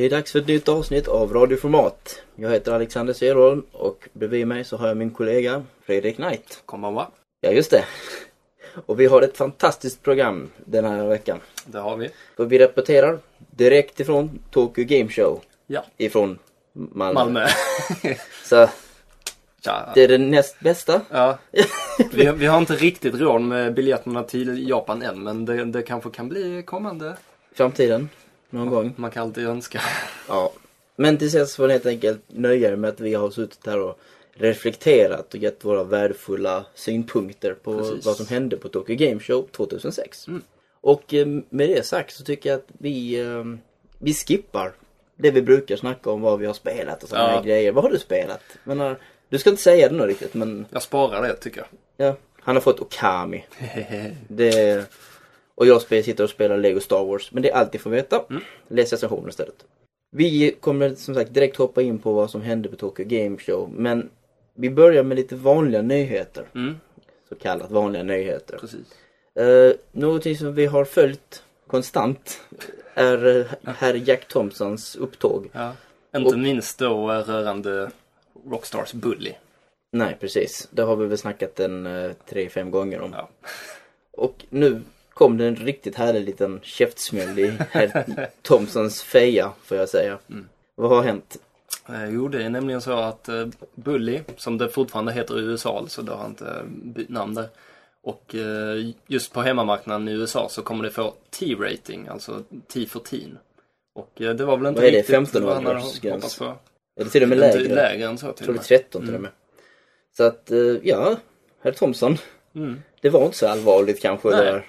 Det 0.00 0.06
är 0.06 0.10
dags 0.10 0.32
för 0.32 0.38
ett 0.38 0.46
nytt 0.46 0.68
avsnitt 0.68 1.08
av 1.08 1.32
Radioformat. 1.32 2.22
Jag 2.36 2.50
heter 2.50 2.72
Alexander 2.72 3.12
Serholm 3.12 3.62
och 3.72 4.08
bredvid 4.12 4.46
mig 4.46 4.64
så 4.64 4.76
har 4.76 4.88
jag 4.88 4.96
min 4.96 5.10
kollega 5.10 5.62
Fredrik 5.82 6.16
Knight. 6.16 6.62
Konbanwa. 6.66 7.06
Ja, 7.40 7.50
just 7.50 7.70
det. 7.70 7.84
Och 8.86 9.00
vi 9.00 9.06
har 9.06 9.22
ett 9.22 9.36
fantastiskt 9.36 10.02
program 10.02 10.50
den 10.64 10.84
här 10.84 11.06
veckan. 11.06 11.40
Det 11.66 11.78
har 11.78 11.96
vi. 11.96 12.10
För 12.36 12.44
vi 12.44 12.58
rapporterar 12.58 13.18
direkt 13.50 14.00
ifrån 14.00 14.38
Tokyo 14.50 14.84
Game 14.84 15.10
Show. 15.10 15.40
Ja. 15.66 15.84
Ifrån 15.96 16.38
Malmö. 16.72 17.14
Malmö. 17.14 17.46
Så 18.44 18.68
ja. 19.62 19.92
det 19.94 20.02
är 20.02 20.08
det 20.08 20.18
näst 20.18 20.60
bästa. 20.60 21.00
ja. 21.10 21.38
Vi, 22.12 22.30
vi 22.30 22.46
har 22.46 22.58
inte 22.58 22.74
riktigt 22.74 23.14
råd 23.14 23.40
med 23.40 23.74
biljetterna 23.74 24.22
till 24.22 24.68
Japan 24.68 25.02
än 25.02 25.22
men 25.22 25.44
det, 25.44 25.64
det 25.64 25.82
kanske 25.82 26.10
kan 26.10 26.28
bli 26.28 26.62
kommande. 26.66 27.16
Framtiden. 27.54 28.08
Någon 28.50 28.70
gång. 28.70 28.94
Man 28.96 29.10
kan 29.10 29.22
alltid 29.22 29.46
önska. 29.46 29.80
Ja. 30.28 30.52
Men 30.96 31.18
tills 31.18 31.32
dess 31.32 31.56
får 31.56 31.66
ni 31.66 31.72
helt 31.72 31.86
enkelt 31.86 32.20
nöja 32.26 32.68
er 32.72 32.76
med 32.76 32.90
att 32.90 33.00
vi 33.00 33.14
har 33.14 33.30
suttit 33.30 33.66
här 33.66 33.78
och 33.80 33.98
reflekterat 34.32 35.34
och 35.34 35.40
gett 35.40 35.64
våra 35.64 35.84
värdefulla 35.84 36.64
synpunkter 36.74 37.54
på 37.54 37.78
Precis. 37.78 38.06
vad 38.06 38.16
som 38.16 38.26
hände 38.26 38.56
på 38.56 38.68
Tokyo 38.68 38.96
Game 38.96 39.20
Show 39.20 39.48
2006. 39.56 40.28
Mm. 40.28 40.42
Och 40.80 41.14
eh, 41.14 41.26
med 41.26 41.68
det 41.68 41.86
sagt 41.86 42.14
så 42.14 42.24
tycker 42.24 42.50
jag 42.50 42.56
att 42.58 42.66
vi, 42.78 43.20
eh, 43.20 43.44
vi 43.98 44.14
skippar 44.14 44.72
det 45.16 45.30
vi 45.30 45.42
brukar 45.42 45.76
snacka 45.76 46.10
om 46.10 46.20
vad 46.20 46.38
vi 46.38 46.46
har 46.46 46.54
spelat 46.54 47.02
och 47.02 47.08
sådana 47.08 47.28
Ja. 47.30 47.36
här 47.36 47.44
grejer. 47.44 47.72
Vad 47.72 47.84
har 47.84 47.90
du 47.90 47.98
spelat? 47.98 48.40
Men, 48.64 48.80
eh, 48.80 48.92
du 49.28 49.38
ska 49.38 49.50
inte 49.50 49.62
säga 49.62 49.88
det 49.88 49.94
nu 49.94 50.06
riktigt 50.06 50.34
men 50.34 50.66
Jag 50.70 50.82
sparar 50.82 51.22
det 51.22 51.34
tycker 51.36 51.66
ja, 51.96 52.16
han 52.40 52.56
har 52.56 52.60
fått 52.60 52.80
Okami. 52.80 53.44
jag. 53.58 54.12
Det, 54.28 54.84
och 55.60 55.66
jag 55.66 55.82
sitter 55.82 56.24
och 56.24 56.30
spelar 56.30 56.56
Lego 56.56 56.80
Star 56.80 57.04
Wars. 57.04 57.32
Men 57.32 57.42
det 57.42 57.50
är 57.50 57.54
allt 57.54 57.72
ni 57.72 57.78
får 57.78 57.90
veta. 57.90 58.24
Mm. 58.30 58.42
Läs 58.68 58.92
recensionen 58.92 59.28
istället. 59.28 59.64
Vi 60.16 60.56
kommer 60.60 60.94
som 60.94 61.14
sagt 61.14 61.34
direkt 61.34 61.56
hoppa 61.56 61.82
in 61.82 61.98
på 61.98 62.12
vad 62.12 62.30
som 62.30 62.42
hände 62.42 62.68
på 62.68 62.76
Tokyo 62.76 63.04
Game 63.08 63.38
Show. 63.38 63.70
Men 63.76 64.10
vi 64.54 64.70
börjar 64.70 65.02
med 65.02 65.16
lite 65.16 65.34
vanliga 65.36 65.82
nyheter. 65.82 66.44
Mm, 66.54 66.76
Så 67.28 67.34
kallat 67.34 67.70
vanliga 67.70 68.02
nyheter. 68.02 68.58
precis. 68.60 68.80
Uh, 69.40 69.72
någonting 69.92 70.36
som 70.36 70.54
vi 70.54 70.66
har 70.66 70.84
följt 70.84 71.42
konstant 71.66 72.40
är 72.94 73.26
uh, 73.26 73.46
herr 73.64 73.94
Jack 73.94 74.28
Thompsons 74.28 74.96
upptåg. 74.96 75.50
Ja. 75.52 75.72
Inte 76.16 76.28
Och- 76.30 76.38
minst 76.38 76.78
då 76.78 77.12
eh, 77.12 77.18
rörande 77.18 77.90
Rockstars 78.50 78.92
Bully. 78.92 79.32
Nej 79.92 80.16
precis, 80.20 80.68
det 80.70 80.82
har 80.82 80.96
vi 80.96 81.06
väl 81.06 81.18
snackat 81.18 81.60
en 81.60 81.86
uh, 81.86 82.12
tre, 82.28 82.48
fem 82.48 82.70
gånger 82.70 83.00
om. 83.00 83.12
Ja. 83.12 83.28
Och 84.12 84.44
nu 84.50 84.80
kom 85.20 85.36
det 85.36 85.46
en 85.46 85.56
riktigt 85.56 85.94
härlig 85.96 86.24
liten 86.24 86.60
käftsmäll 86.62 87.38
i 87.38 87.52
herr 87.70 88.04
Thompsons 88.42 89.02
feja 89.02 89.52
får 89.64 89.76
jag 89.76 89.88
säga. 89.88 90.18
Mm. 90.30 90.48
Vad 90.74 90.90
har 90.90 91.02
hänt? 91.02 91.36
Eh, 91.88 92.08
jo, 92.10 92.28
det 92.28 92.42
är 92.44 92.48
nämligen 92.50 92.80
så 92.80 92.92
att 92.92 93.28
eh, 93.28 93.46
Bully, 93.74 94.20
som 94.36 94.58
det 94.58 94.68
fortfarande 94.68 95.12
heter 95.12 95.38
i 95.38 95.42
USA, 95.42 95.84
så 95.88 96.02
det 96.02 96.12
har 96.12 96.26
inte 96.26 96.62
bytt 96.66 97.08
namn 97.08 97.34
där. 97.34 97.48
Och 98.02 98.34
eh, 98.34 98.90
just 99.06 99.32
på 99.32 99.42
hemmamarknaden 99.42 100.08
i 100.08 100.12
USA 100.12 100.48
så 100.48 100.62
kommer 100.62 100.84
det 100.84 100.90
få 100.90 101.14
T-rating, 101.30 102.08
alltså 102.08 102.42
T 102.72 102.86
för 102.86 103.00
teen. 103.00 103.38
Och 103.94 104.20
eh, 104.22 104.34
det 104.34 104.44
var 104.44 104.56
väl 104.56 104.66
inte 104.66 104.80
Vad 104.80 104.88
är 104.88 104.92
det, 104.92 104.98
riktigt 104.98 105.14
15 105.14 105.44
vad 105.44 105.54
han 105.54 105.66
hade 105.66 105.80
hoppats 106.10 106.38
på. 106.38 106.54
Eller 107.00 107.10
till 107.10 107.22
och 107.22 107.28
med 107.28 107.38
Inte 107.38 107.58
lägre. 107.58 107.74
lägre 107.74 108.08
än 108.08 108.18
så 108.18 108.32
till 108.32 108.44
tror 108.46 108.56
och 108.58 108.62
det 108.68 108.74
är 108.74 108.78
med. 108.78 108.82
13 108.90 109.00
till 109.00 109.10
och 109.10 109.18
Mm. 109.18 109.22
med. 109.22 109.30
Så 110.16 110.24
att, 110.24 110.50
eh, 110.50 110.58
ja, 110.82 111.16
herr 111.62 111.72
Thompson. 111.72 112.16
Mm. 112.54 112.82
Det 113.00 113.10
var 113.10 113.24
inte 113.24 113.36
så 113.38 113.46
allvarligt 113.48 114.02
kanske 114.02 114.30
det 114.30 114.36
Nej. 114.36 114.44
där. 114.44 114.66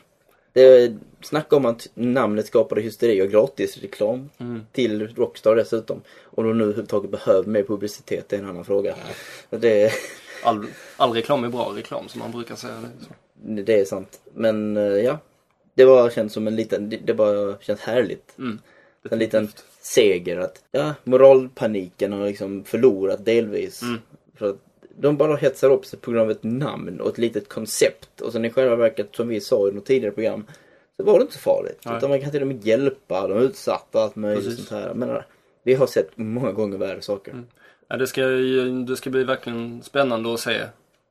Det, 0.54 0.94
snacka 1.22 1.56
om 1.56 1.66
att 1.66 1.88
namnet 1.94 2.46
skapade 2.46 2.82
hysteri 2.82 3.22
och 3.22 3.30
gratis 3.30 3.78
reklam 3.78 4.30
Mm. 4.38 4.62
till 4.72 5.08
Rockstar 5.16 5.56
dessutom. 5.56 6.02
Om 6.24 6.48
de 6.48 6.58
nu 6.58 6.64
överhuvudtaget 6.64 7.12
behöver 7.12 7.50
mer 7.50 7.64
publicitet, 7.64 8.30
det 8.30 8.36
är 8.36 8.40
en 8.40 8.50
annan 8.50 8.66
fråga. 8.66 8.96
Det, 9.50 9.92
All, 10.44 10.66
all 10.98 11.14
reklam 11.14 11.44
är 11.44 11.50
bra 11.50 11.74
reklam, 11.76 12.08
som 12.08 12.20
man 12.20 12.32
brukar 12.32 12.56
säga. 12.56 12.74
Det. 13.34 13.62
Det 13.62 13.80
är 13.80 13.86
sant. 13.86 14.20
Men 14.34 14.78
eh, 14.78 14.84
ja, 14.84 15.18
det 15.74 15.86
var 15.86 16.10
känns 16.10 16.34
som 16.34 16.48
en 16.48 16.56
liten, 16.56 16.90
det, 16.90 16.98
det 16.98 17.14
bara 17.14 17.58
känns 17.60 17.80
härligt. 17.80 18.38
Mm. 18.38 18.60
En 19.12 19.20
liten 19.20 19.50
seger 19.82 20.38
att, 20.38 20.64
ja, 20.72 20.94
moralpaniken 21.04 22.14
har 22.14 22.26
liksom 22.28 22.64
förlorat 22.64 23.26
delvis. 23.26 23.82
Mm. 23.82 23.98
För 24.36 24.50
att 24.50 24.58
de 25.02 25.18
bara 25.18 25.36
hetsar 25.36 25.70
upp 25.70 25.86
sig 25.86 26.00
på 26.00 26.12
grund 26.12 26.24
av 26.24 26.32
ett 26.32 26.44
namn 26.44 27.02
och 27.02 27.10
ett 27.10 27.18
litet 27.18 27.50
koncept. 27.50 28.22
Och 28.22 28.32
sen 28.32 28.46
i 28.46 28.50
själva 28.50 28.76
verket, 28.76 29.16
som 29.16 29.28
vi 29.28 29.42
sa 29.42 29.68
i 29.68 29.72
något 29.72 29.86
tidigare 29.86 30.14
program, 30.14 30.46
så 30.98 31.04
var 31.04 31.20
det 31.20 31.22
inte 31.22 31.34
så 31.34 31.40
farligt. 31.40 31.82
Nej. 31.86 31.98
Utan 31.98 32.10
man 32.10 32.22
kan 32.22 32.32
till 32.32 32.42
och 32.42 32.48
med 32.48 32.66
hjälpa 32.66 33.28
de 33.28 33.38
utsatta 33.38 34.00
allt 34.00 34.16
möjligt 34.16 34.46
Precis. 34.46 34.68
sånt 34.68 34.82
här. 34.82 34.94
Men 34.94 35.22
vi 35.64 35.74
har 35.74 35.88
sett 35.88 36.18
många 36.18 36.52
gånger 36.52 36.78
värre 36.78 37.02
saker. 37.02 37.32
Mm. 37.32 37.46
Ja, 37.88 37.98
det, 37.98 38.08
ska, 38.08 38.22
det 38.88 38.96
ska 38.98 39.10
bli 39.10 39.24
verkligen 39.24 39.84
spännande 39.84 40.34
att 40.34 40.40
se 40.40 40.62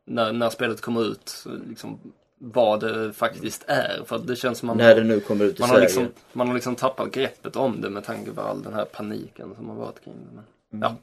när, 0.04 0.32
när 0.32 0.50
spelet 0.50 0.80
kommer 0.80 1.04
ut. 1.10 1.44
Liksom, 1.68 1.98
vad 2.38 2.80
det 2.80 3.12
faktiskt 3.12 3.64
är. 3.66 4.02
För 4.06 4.18
det 4.18 4.36
känns 4.36 4.58
som 4.58 4.66
man 4.66 4.76
När 4.76 4.94
det 4.94 5.04
nu 5.04 5.20
kommer 5.20 5.44
ut 5.44 5.58
i 5.58 5.60
Man 5.60 5.68
har, 5.68 5.76
Sverige. 5.76 5.86
liksom, 5.86 6.08
man 6.32 6.46
har 6.46 6.54
liksom 6.54 6.76
tappat 6.76 7.12
greppet 7.12 7.56
om 7.56 7.80
det 7.80 7.90
med 7.90 8.04
tanke 8.04 8.30
på 8.30 8.40
all 8.40 8.62
den 8.62 8.74
här 8.74 8.84
paniken 8.84 9.54
som 9.56 9.68
har 9.68 9.76
varit 9.76 10.04
kring 10.04 10.14
det. 10.14 10.42
Men, 10.70 10.80
ja. 10.80 10.96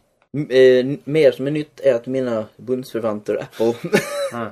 Eh, 0.49 0.85
mer 1.03 1.31
som 1.31 1.47
är 1.47 1.51
nytt 1.51 1.79
är 1.79 1.93
att 1.93 2.07
mina 2.07 2.45
bundsförvanter 2.57 3.35
Apple 3.41 3.73
Mm. 4.33 4.47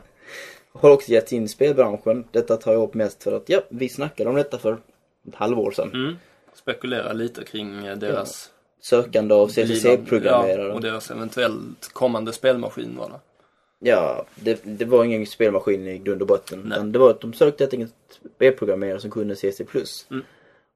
har 0.73 0.91
också 0.91 1.11
gett 1.11 1.31
in 1.31 1.49
spelbranschen. 1.49 2.23
Detta 2.31 2.57
tar 2.57 2.73
jag 2.73 2.83
upp 2.83 2.93
mest 2.93 3.23
för 3.23 3.31
att, 3.31 3.49
ja, 3.49 3.61
vi 3.69 3.89
snackade 3.89 4.29
om 4.29 4.35
detta 4.35 4.57
för 4.57 4.73
ett 5.27 5.35
halvår 5.35 5.71
sedan. 5.71 5.91
Mm. 5.93 6.15
Spekulera 6.53 7.13
lite 7.13 7.43
kring 7.43 7.85
eh, 7.85 7.97
deras 7.97 8.51
Sökande 8.81 9.35
av 9.35 9.47
CCC-programmerare. 9.47 10.67
Ja, 10.67 10.73
och 10.73 10.81
deras 10.81 11.11
eventuellt 11.11 11.93
kommande 11.93 12.33
spelmaskin 12.33 12.97
var 12.97 13.09
det. 13.09 13.19
Ja, 13.89 14.25
det, 14.35 14.59
det 14.63 14.85
var 14.85 15.03
ingen 15.03 15.25
spelmaskin 15.25 15.87
i 15.87 15.97
grund 15.97 16.21
och 16.21 16.27
botten. 16.27 16.61
Nej. 16.65 16.77
Utan 16.77 16.91
det 16.91 16.99
var 16.99 17.09
att 17.09 17.21
de 17.21 17.33
sökte 17.33 17.63
helt 17.63 17.73
enkelt 17.73 17.93
webbprogrammerare 18.37 18.99
som 18.99 19.11
kunde 19.11 19.35
CC+. 19.35 19.61
Mm. 20.11 20.23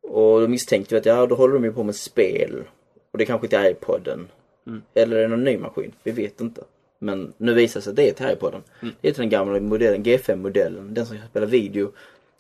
Och 0.04 0.42
då 0.42 0.48
misstänkte 0.48 0.96
vi 0.96 1.00
att 1.00 1.06
ja, 1.06 1.26
då 1.26 1.36
håller 1.36 1.54
de 1.54 1.64
ju 1.64 1.74
på 1.74 1.84
med 1.84 1.96
spel. 1.96 2.64
Och 3.12 3.18
det 3.18 3.26
kanske 3.26 3.48
till 3.48 3.66
iPoden. 3.66 4.28
Mm. 4.68 4.82
Eller 4.94 5.18
är 5.18 5.22
det 5.22 5.28
någon 5.28 5.44
ny 5.44 5.58
maskin? 5.58 5.92
Vi 6.04 6.12
vet 6.12 6.42
inte. 6.42 6.62
Men 7.00 7.34
nu 7.38 7.54
visar 7.54 7.80
det 7.80 7.84
sig 7.84 7.92
att 7.92 7.96
det 7.96 8.10
är 8.10 8.14
till 8.14 8.30
iPoden. 8.30 8.64
Mm. 8.82 8.96
Det 9.02 9.10
är 9.10 9.14
den 9.14 9.30
gamla 9.30 9.60
modellen, 9.60 10.04
G5-modellen. 10.04 10.94
Den 10.94 11.06
som 11.06 11.18
kan 11.18 11.28
spela 11.28 11.46
video. 11.46 11.92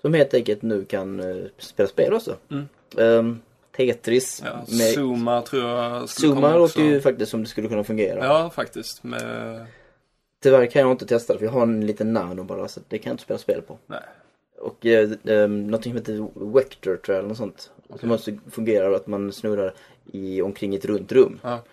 Som 0.02 0.14
helt 0.14 0.34
enkelt 0.34 0.62
nu 0.62 0.86
kan 0.86 1.20
eh, 1.20 1.46
spela 1.58 1.90
spel 1.90 2.14
också. 2.14 2.36
Mm. 2.50 2.68
Ehm, 2.98 3.40
Tetris. 3.78 4.42
Ja, 4.46 4.66
med 4.68 4.94
Zuma 4.94 5.42
tror 5.42 5.64
jag 5.64 6.10
skulle 6.10 6.32
Zuma 6.32 6.42
komma 6.42 6.58
låter 6.58 6.82
ju 6.82 7.02
faktiskt 7.02 7.32
som 7.32 7.44
det 7.44 7.50
skulle 7.50 7.68
kunna 7.68 7.84
fungera. 7.84 8.26
Ja, 8.26 8.50
faktiskt. 8.50 9.04
Med... 9.04 9.66
Tyvärr 10.44 10.66
kan 10.66 10.82
jag 10.82 10.92
inte 10.92 11.06
testa 11.06 11.34
det 11.34 11.40
för 11.40 11.46
jag 11.46 11.54
har 11.54 11.64
en 11.64 11.86
liten 11.86 12.14
nano 12.14 12.44
bara 12.44 12.68
så 12.68 12.80
det 12.88 12.98
kan 12.98 13.10
jag 13.10 13.14
inte 13.14 13.24
spela 13.24 13.38
spel 13.38 13.62
på. 13.62 13.78
Nej. 13.88 14.00
Och 14.60 14.86
eh, 14.86 15.12
eh, 15.26 15.48
någonting 15.50 15.92
som 15.92 15.98
heter 15.98 16.54
Vector 16.54 16.96
tror 16.96 17.16
jag 17.16 17.18
eller 17.18 17.30
något 17.30 17.38
sånt. 17.38 17.72
Som 18.00 18.12
också 18.12 18.32
fungerar 18.52 18.92
att 18.92 19.08
man 19.08 19.32
snurrar 19.32 19.74
i, 20.12 20.42
omkring 20.42 20.76
ett 20.76 20.86
runt 20.86 21.12
rum. 21.12 21.40
Ja. 21.44 21.64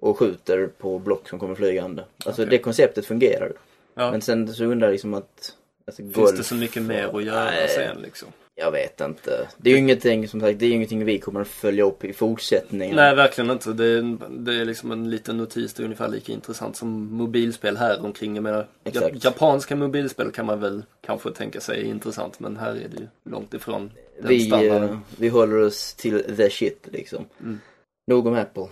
Och 0.00 0.18
skjuter 0.18 0.66
på 0.66 0.98
block 0.98 1.28
som 1.28 1.38
kommer 1.38 1.54
flygande. 1.54 2.04
Alltså 2.24 2.42
Okej. 2.42 2.50
det 2.50 2.58
konceptet 2.58 3.06
fungerar. 3.06 3.52
Ja. 3.94 4.10
Men 4.10 4.20
sen 4.22 4.54
så 4.54 4.64
undrar 4.64 4.88
jag 4.88 4.92
liksom 4.92 5.14
att 5.14 5.54
alltså, 5.86 6.02
Finns 6.02 6.14
golf, 6.14 6.36
det 6.36 6.44
så 6.44 6.54
mycket 6.54 6.82
mer 6.82 7.16
att 7.16 7.24
göra 7.24 7.44
Nej. 7.44 7.68
sen 7.68 8.02
liksom? 8.02 8.28
Jag 8.54 8.70
vet 8.72 9.00
inte. 9.00 9.48
Det 9.56 9.70
är 9.70 9.74
ju 9.74 9.78
ingenting 9.78 10.28
som 10.28 10.40
sagt, 10.40 10.58
det 10.58 10.66
är 10.66 10.72
ingenting 10.72 11.04
vi 11.04 11.18
kommer 11.18 11.40
att 11.40 11.48
följa 11.48 11.84
upp 11.84 12.04
i 12.04 12.12
fortsättningen. 12.12 12.96
Nej, 12.96 13.14
verkligen 13.14 13.50
inte. 13.50 13.72
Det 13.72 13.84
är, 13.84 14.18
det 14.30 14.54
är 14.54 14.64
liksom 14.64 14.92
en 14.92 15.10
liten 15.10 15.36
notis. 15.36 15.74
Det 15.74 15.82
är 15.82 15.84
ungefär 15.84 16.08
lika 16.08 16.32
intressant 16.32 16.76
som 16.76 16.88
mobilspel 17.12 17.76
här 17.76 18.04
omkring. 18.04 18.34
Jag 18.34 18.42
menar, 18.42 18.66
Exakt. 18.84 19.24
japanska 19.24 19.76
mobilspel 19.76 20.32
kan 20.32 20.46
man 20.46 20.60
väl 20.60 20.82
kanske 21.06 21.30
tänka 21.30 21.60
sig 21.60 21.80
är 21.80 21.84
intressant. 21.84 22.40
Men 22.40 22.56
här 22.56 22.70
är 22.70 22.88
det 22.88 22.96
ju 22.96 23.06
långt 23.30 23.54
ifrån 23.54 23.90
den 24.18 24.28
vi, 24.28 24.40
standarden. 24.40 24.88
eh, 24.90 24.98
vi 25.16 25.28
håller 25.28 25.56
oss 25.56 25.94
till 25.94 26.36
the 26.36 26.50
shit 26.50 26.88
liksom. 26.92 27.24
Mm. 27.40 27.60
Nog 28.06 28.26
om 28.26 28.34
Apple. 28.34 28.66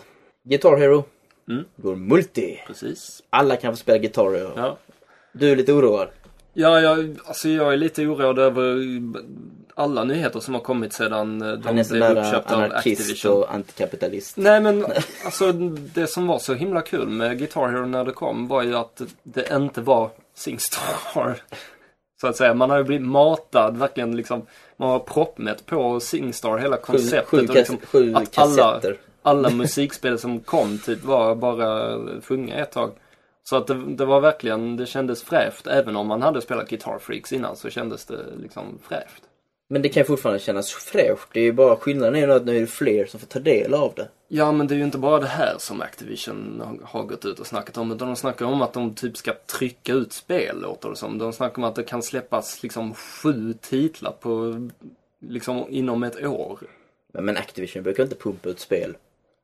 Guitar 0.49 0.77
Hero. 0.77 1.05
Mm. 1.49 1.65
Går 1.77 1.97
multi. 1.97 2.59
Precis. 2.67 3.23
Alla 3.31 3.57
kan 3.57 3.73
få 3.73 3.77
spela 3.77 3.99
Guitar 3.99 4.33
Hero. 4.33 4.53
Ja. 4.57 4.77
Du 5.33 5.51
är 5.53 5.57
lite 5.57 5.73
oroad. 5.73 6.09
Ja, 6.55 6.81
jag, 6.81 7.17
alltså 7.27 7.49
jag 7.49 7.73
är 7.73 7.77
lite 7.77 8.07
oroad 8.07 8.39
över 8.39 8.77
alla 9.75 10.05
nyheter 10.05 10.41
som 10.41 10.55
har 10.55 10.61
kommit 10.61 10.93
sedan 10.93 11.43
eh, 11.43 11.49
Han 11.49 11.61
de 11.63 11.79
är 11.79 11.83
sån 11.85 11.97
blev 11.97 12.11
uppköpta 12.19 12.57
av 12.57 12.63
anarkist 12.63 13.01
Activision. 13.01 13.33
och 13.33 13.55
antikapitalist. 13.55 14.37
Nej 14.37 14.61
men 14.61 14.87
alltså 15.25 15.53
det 15.95 16.07
som 16.07 16.27
var 16.27 16.39
så 16.39 16.55
himla 16.55 16.83
kul 16.83 17.09
med 17.09 17.39
Guitar 17.39 17.69
Hero 17.69 17.87
när 17.87 18.05
det 18.05 18.13
kom 18.13 18.49
var 18.49 18.63
ju 18.63 18.75
att 18.77 19.03
det 19.23 19.51
inte 19.57 19.81
var 19.81 20.11
Singstar. 20.35 21.43
Så 22.21 22.27
att 22.27 22.37
säga. 22.37 22.55
Man 22.55 22.71
har 22.71 22.79
ju 22.79 22.85
blivit 22.85 23.07
matad 23.07 23.77
verkligen 23.77 24.17
liksom. 24.17 24.47
Man 24.77 24.89
har 24.91 24.99
proppmätt 24.99 25.67
på 25.67 26.01
Singstar 26.01 26.59
hela 26.59 26.77
Sju, 26.77 26.83
konceptet. 26.83 27.27
sju, 27.29 27.47
och 27.49 27.55
liksom, 27.55 27.79
sju 27.79 28.15
att 28.15 28.39
alla- 28.39 28.55
kassetter. 28.73 28.97
Alla 29.29 29.51
musikspel 29.51 30.19
som 30.19 30.41
kom 30.41 30.79
typ 30.79 31.05
var 31.05 31.35
bara 31.35 31.99
sjunga 32.23 32.55
ett 32.55 32.73
tag. 32.73 32.91
Så 33.45 33.57
att 33.57 33.67
det, 33.67 33.75
det 33.97 34.05
var 34.05 34.21
verkligen, 34.21 34.77
det 34.77 34.87
kändes 34.87 35.23
fräscht. 35.23 35.67
Även 35.67 35.97
om 35.97 36.07
man 36.07 36.23
hade 36.23 36.41
spelat 36.41 36.69
Guitar 36.69 36.99
Freaks 36.99 37.33
innan 37.33 37.57
så 37.57 37.71
kändes 37.71 38.05
det 38.05 38.19
liksom 38.43 38.79
fräscht. 38.89 39.23
Men 39.71 39.83
det 39.83 39.89
kan 39.89 40.05
fortfarande 40.05 40.39
kännas 40.39 40.73
fräscht. 40.73 41.29
Det 41.33 41.41
är 41.41 41.45
ju 41.45 41.53
bara 41.53 41.77
skillnaden 41.77 42.15
är 42.17 42.27
ju 42.27 42.33
att 42.33 42.45
nu 42.45 42.57
är 42.57 42.61
det 42.61 42.67
fler 42.67 43.07
som 43.07 43.21
får 43.21 43.27
ta 43.27 43.39
del 43.39 43.75
av 43.75 43.93
det. 43.97 44.09
Ja, 44.29 44.53
men 44.53 44.67
det 44.67 44.75
är 44.75 44.77
ju 44.77 44.85
inte 44.85 44.99
bara 44.99 45.21
det 45.21 45.27
här 45.27 45.55
som 45.59 45.81
Activision 45.83 46.63
har- 46.85 47.03
gått 47.03 47.25
ut 47.25 47.39
och 47.41 47.47
snackat 47.47 47.77
om. 47.77 47.93
Utan 47.93 48.09
de 48.09 48.17
snackar 48.17 48.47
om 48.47 48.63
att 48.63 48.73
de 48.73 48.95
typ 48.95 49.17
ska 49.17 49.33
trycka 49.59 49.93
ut 49.93 50.13
spel, 50.13 50.61
låter 50.61 50.89
det 50.91 50.97
som. 50.97 51.19
De 51.19 51.33
snackar 51.33 51.57
om 51.59 51.65
att 51.65 51.75
det 51.75 51.83
kan 51.83 52.03
släppas 52.03 52.63
liksom 52.63 52.95
sju 52.95 53.55
titlar 53.61 54.13
på, 54.21 54.55
liksom 55.29 55.65
inom 55.69 56.03
ett 56.03 56.25
år. 56.27 56.59
Men 57.13 57.37
Activision 57.37 57.83
brukar 57.83 58.03
inte 58.03 58.17
pumpa 58.17 58.49
ut 58.49 58.61
spel. 58.61 58.97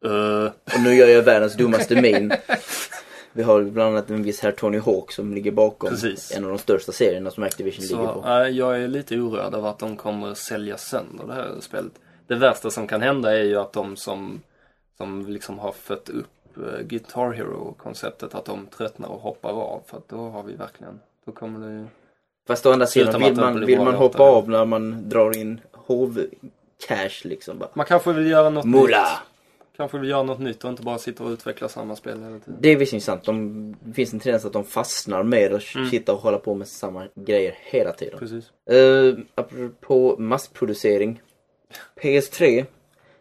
Uh, 0.04 0.46
Och 0.74 0.80
nu 0.82 0.94
gör 0.94 1.08
jag 1.08 1.22
världens 1.22 1.54
dummaste 1.56 2.00
min. 2.02 2.32
Vi 3.32 3.42
har 3.42 3.62
bland 3.62 3.90
annat 3.96 4.10
en 4.10 4.22
viss 4.22 4.40
herr 4.40 4.52
Tony 4.52 4.78
Hawk 4.78 5.12
som 5.12 5.34
ligger 5.34 5.52
bakom 5.52 5.90
Precis. 5.90 6.32
en 6.36 6.44
av 6.44 6.50
de 6.50 6.58
största 6.58 6.92
serierna 6.92 7.30
som 7.30 7.42
Activision 7.42 7.84
ligger 7.84 8.12
så 8.14 8.22
på. 8.22 8.28
äh, 8.28 8.48
jag 8.48 8.82
är 8.82 8.88
lite 8.88 9.16
oroad 9.16 9.54
över 9.54 9.68
att 9.68 9.78
de 9.78 9.96
kommer 9.96 10.34
sälja 10.34 10.76
sönder 10.76 11.24
det 11.26 11.34
här 11.34 11.50
spelet. 11.60 11.92
Det 12.26 12.34
värsta 12.34 12.70
som 12.70 12.86
kan 12.86 13.02
hända 13.02 13.38
är 13.38 13.42
ju 13.42 13.56
att 13.56 13.72
de 13.72 13.96
som, 13.96 14.40
som 14.96 15.26
liksom 15.26 15.58
har 15.58 15.72
fött 15.72 16.08
upp 16.08 16.26
uh, 16.58 16.80
Guitar 16.82 17.32
Hero-konceptet, 17.32 18.34
att 18.34 18.44
de 18.44 18.66
tröttnar 18.66 19.08
och 19.08 19.20
hoppar 19.20 19.50
av. 19.50 19.82
För 19.86 19.96
att 19.96 20.08
då 20.08 20.16
har 20.16 20.42
vi 20.42 20.54
verkligen, 20.54 21.00
då 21.26 21.32
kommer 21.32 21.68
det 21.68 21.74
ju... 21.74 21.86
Fast 22.46 22.66
å 22.66 22.72
andra 22.72 22.86
sidan, 22.86 23.22
vill 23.22 23.36
man, 23.36 23.66
vill 23.66 23.78
man 23.80 23.94
hoppa 23.94 24.22
av 24.22 24.50
när 24.50 24.64
man 24.64 25.08
drar 25.08 25.36
in 25.36 25.60
hov-cash 25.86 27.26
liksom 27.28 27.58
bara. 27.58 27.68
Man 27.74 27.86
kanske 27.86 28.12
vill 28.12 28.26
göra 28.30 28.50
något 28.50 28.64
Mula! 28.64 28.82
nytt. 28.82 29.20
Kanske 29.76 29.98
vill 29.98 30.10
göra 30.10 30.22
något 30.22 30.38
nytt 30.38 30.64
och 30.64 30.70
inte 30.70 30.82
bara 30.82 30.98
sitta 30.98 31.24
och 31.24 31.30
utveckla 31.30 31.68
samma 31.68 31.96
spel 31.96 32.22
hela 32.22 32.38
tiden. 32.38 32.56
Det 32.60 32.68
är 32.68 32.76
visserligen 32.76 33.00
sant. 33.02 33.24
De, 33.24 33.76
det 33.84 33.92
finns 33.94 34.12
en 34.12 34.20
tendens 34.20 34.44
att 34.44 34.52
de 34.52 34.64
fastnar 34.64 35.22
med 35.22 35.52
att 35.54 35.74
Mm. 35.74 35.90
sitta 35.90 36.12
och 36.12 36.18
hålla 36.18 36.38
på 36.38 36.54
med 36.54 36.68
samma 36.68 37.06
grejer 37.14 37.54
hela 37.60 37.92
tiden. 37.92 38.18
Precis. 38.18 38.44
Uh, 38.72 39.18
apropå 39.34 40.16
massproducering. 40.18 41.22
PS3. 42.00 42.64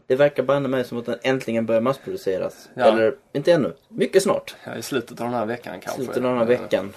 Det 0.07 0.15
verkar 0.15 0.43
banne 0.43 0.67
mig 0.67 0.83
som 0.83 0.97
att 0.97 1.05
den 1.05 1.19
äntligen 1.23 1.65
börjar 1.65 1.81
massproduceras. 1.81 2.69
Ja. 2.73 2.83
Eller 2.85 3.15
inte 3.33 3.51
ännu. 3.53 3.73
Mycket 3.89 4.23
snart. 4.23 4.55
Ja, 4.65 4.75
i 4.75 4.81
slutet 4.81 5.21
av 5.21 5.27
den 5.27 5.33
här 5.35 5.45
veckan 5.45 5.79
kanske. 5.81 6.03
Slutet 6.03 6.17
av 6.17 6.23
den 6.23 6.37
här 6.37 6.45
veckan. 6.45 6.93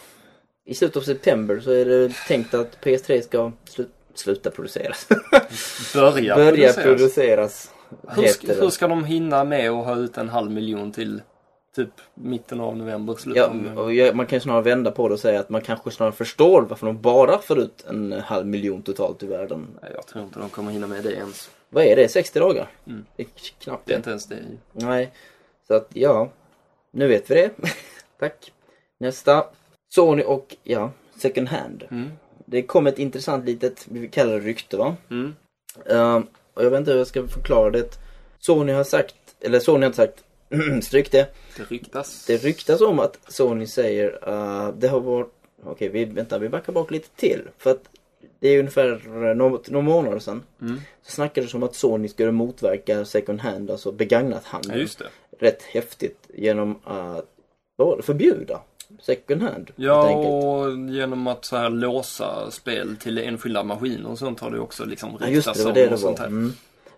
I 0.67 0.75
slutet 0.75 0.97
av 0.97 1.01
september 1.01 1.61
så 1.61 1.71
är 1.71 1.85
det 1.85 2.13
tänkt 2.29 2.55
att 2.55 2.79
PS3 2.85 3.21
ska 3.21 3.53
slu- 3.71 3.87
sluta 4.15 4.51
produceras. 4.51 5.09
Börja, 5.95 6.35
Börja 6.37 6.73
produceras. 6.73 6.75
produceras. 6.77 7.71
Hur 8.09 8.27
ska, 8.27 8.53
hur 8.53 8.71
ska 8.71 8.89
de 8.89 9.05
hinna 9.05 9.45
med 9.45 9.71
att 9.71 9.87
ha 9.87 9.97
ut 9.97 10.19
en 10.19 10.29
halv 10.29 10.51
miljon 10.51 10.93
till 10.93 11.23
typ 11.77 11.91
mitten 12.15 12.61
av 12.61 12.77
november, 12.77 13.15
slutet 13.15 13.51
Ja, 13.97 14.13
man 14.15 14.27
kan 14.27 14.37
ju 14.37 14.41
snarare 14.41 14.63
vända 14.63 14.91
på 14.91 15.09
det 15.09 15.15
och 15.15 15.21
säga 15.21 15.41
att 15.41 15.49
man 15.49 15.61
kanske 15.61 15.91
snarare 15.91 16.13
förstår 16.13 16.63
varför 16.63 16.87
de 16.87 17.01
bara 17.01 17.39
får 17.39 17.59
ut 17.59 17.85
en 17.89 18.13
halv 18.13 18.47
miljon 18.47 18.83
totalt 18.83 19.23
i 19.23 19.27
världen. 19.27 19.67
Nej, 19.83 19.91
jag 19.95 20.07
tror 20.07 20.25
inte 20.25 20.39
de 20.39 20.49
kommer 20.49 20.73
hinna 20.73 20.87
med 20.87 21.05
det 21.05 21.13
ens. 21.13 21.51
Vad 21.69 21.85
är 21.85 21.97
det? 21.97 22.09
60 22.09 22.39
dagar? 22.39 22.69
Mm. 22.87 23.05
Det 23.17 23.23
är 23.23 23.29
knappt 23.59 23.87
Det 23.87 23.93
är 23.93 23.97
inte 23.97 24.11
ens 24.11 24.27
det. 24.27 24.37
Nej. 24.73 25.13
Så 25.69 25.75
att 25.75 25.89
ja, 25.93 26.31
nu 26.91 27.09
vet 27.09 27.31
vi 27.31 27.35
det. 27.35 27.51
Tack. 28.19 28.53
Nästa. 28.99 29.45
Sony 29.89 30.23
och 30.23 30.57
ja, 30.63 30.91
second 31.17 31.49
hand. 31.49 31.85
Mm. 31.91 32.13
Det 32.47 32.63
kom 32.63 32.87
ett 32.87 32.99
intressant 32.99 33.45
litet, 33.45 33.87
vi 33.89 34.09
kallar 34.09 34.33
det 34.33 34.41
rykte 34.41 34.77
va? 34.77 34.97
Mm. 35.11 35.35
Ehm, 35.91 36.27
och 36.57 36.65
jag 36.65 36.71
vet 36.71 36.79
inte 36.79 36.91
hur 36.91 36.99
jag 36.99 37.07
ska 37.07 37.27
förklara 37.29 37.71
det. 37.71 37.99
Sony 38.39 38.73
har 38.73 38.85
sagt, 38.85 39.15
eller 39.41 39.61
Sony 39.61 39.81
har 39.81 39.87
inte 39.87 39.97
sagt, 39.97 40.25
stryk 40.83 41.11
det. 41.11 41.35
Det 41.57 41.63
ryktas. 41.63 42.27
Det 42.27 42.37
ryktas 42.37 42.81
om 42.81 42.99
att 42.99 43.19
Sony 43.29 43.67
säger 43.67 44.29
uh, 44.29 44.75
det 44.79 44.89
har 44.89 45.01
varit, 45.01 45.33
okej 45.65 45.89
vi, 45.89 46.05
vänta 46.05 46.39
vi 46.39 46.49
backar 46.49 46.73
bak 46.73 46.91
lite 46.91 47.09
till. 47.17 47.43
För 47.59 47.71
att 47.71 47.83
det 48.41 48.49
är 48.49 48.59
ungefär 48.59 49.35
något, 49.35 49.71
några 49.71 49.85
månader 49.85 50.19
sedan. 50.19 50.43
Mm. 50.61 50.81
Så 51.03 51.13
snackades 51.13 51.53
det 51.53 51.57
om 51.57 51.63
att 51.63 51.75
Sony 51.75 52.09
skulle 52.09 52.33
motverka 52.33 53.05
second 53.05 53.41
hand, 53.41 53.71
alltså 53.71 53.93
begagnat 53.93 54.43
Ja, 54.45 54.49
handel. 54.53 54.89
det. 54.99 55.47
Rätt 55.47 55.63
häftigt 55.63 56.29
genom 56.35 56.77
att, 56.85 57.27
vad 57.77 57.89
var 57.89 57.97
det, 57.97 58.03
förbjuda 58.03 58.61
second 59.01 59.43
hand. 59.43 59.71
Ja, 59.77 60.11
och 60.11 60.79
genom 60.89 61.27
att 61.27 61.45
så 61.45 61.57
här 61.57 61.71
låsa 61.71 62.51
spel 62.51 62.97
till 62.97 63.19
enskilda 63.19 63.63
maskiner 63.63 64.11
och 64.11 64.19
sånt 64.19 64.41
har 64.41 64.51
det 64.51 64.61
också 64.61 64.85
liksom 64.85 65.17
Ja 65.21 65.29
just 65.29 65.55
det, 65.55 65.61
det 65.61 65.65
var 65.65 65.73
det 65.73 65.87
det 65.87 65.99
sånt 65.99 66.19
här. 66.19 66.27
Mm. 66.27 66.53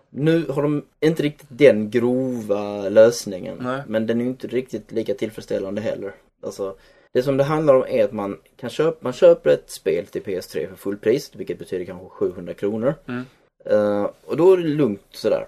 Nu 0.09 0.45
har 0.49 0.61
de 0.61 0.85
inte 0.99 1.23
riktigt 1.23 1.47
den 1.49 1.89
grova 1.89 2.89
lösningen. 2.89 3.57
Nej. 3.59 3.81
Men 3.87 4.07
den 4.07 4.19
är 4.19 4.23
ju 4.23 4.29
inte 4.29 4.47
riktigt 4.47 4.91
lika 4.91 5.13
tillfredsställande 5.13 5.81
heller. 5.81 6.15
Alltså, 6.43 6.75
det 7.13 7.23
som 7.23 7.37
det 7.37 7.43
handlar 7.43 7.75
om 7.75 7.85
är 7.89 8.03
att 8.03 8.11
man 8.11 8.37
kan 8.55 8.69
köpa, 8.69 8.97
man 9.01 9.13
köper 9.13 9.49
ett 9.49 9.69
spel 9.69 10.05
till 10.05 10.21
PS3 10.21 10.69
för 10.69 10.75
fullpris, 10.75 11.31
vilket 11.35 11.59
betyder 11.59 11.85
kanske 11.85 12.09
700 12.09 12.53
kronor. 12.53 12.95
Mm. 13.07 13.25
Eh, 13.65 14.09
och 14.25 14.37
då 14.37 14.53
är 14.53 14.57
det 14.57 14.67
lugnt 14.67 15.01
sådär. 15.11 15.47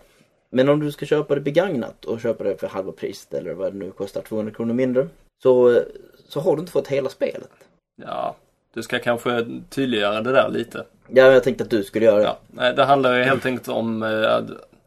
Men 0.49 0.69
om 0.69 0.79
du 0.79 0.91
ska 0.91 1.05
köpa 1.05 1.35
det 1.35 1.41
begagnat 1.41 2.05
och 2.05 2.21
köpa 2.21 2.43
det 2.43 2.57
för 2.57 2.67
halva 2.67 2.91
priset 2.91 3.33
eller 3.33 3.53
vad 3.53 3.73
det 3.73 3.79
nu 3.79 3.91
kostar, 3.91 4.21
200 4.21 4.53
kronor 4.53 4.73
mindre. 4.73 5.07
Så, 5.43 5.81
så 6.31 6.39
har 6.39 6.55
du 6.55 6.59
inte 6.59 6.71
fått 6.71 6.87
hela 6.87 7.09
spelet. 7.09 7.51
Ja, 7.95 8.35
du 8.73 8.83
ska 8.83 8.99
kanske 8.99 9.45
tydliggöra 9.69 10.21
det 10.21 10.31
där 10.31 10.49
lite. 10.49 10.85
Ja, 11.07 11.23
jag 11.23 11.43
tänkte 11.43 11.63
att 11.63 11.69
du 11.69 11.83
skulle 11.83 12.05
göra 12.05 12.17
det. 12.17 12.23
Ja, 12.23 12.37
nej, 12.47 12.73
det 12.73 12.83
handlar 12.83 13.17
ju 13.17 13.23
helt 13.23 13.45
enkelt 13.45 13.67
om 13.67 14.03
eh, 14.03 14.09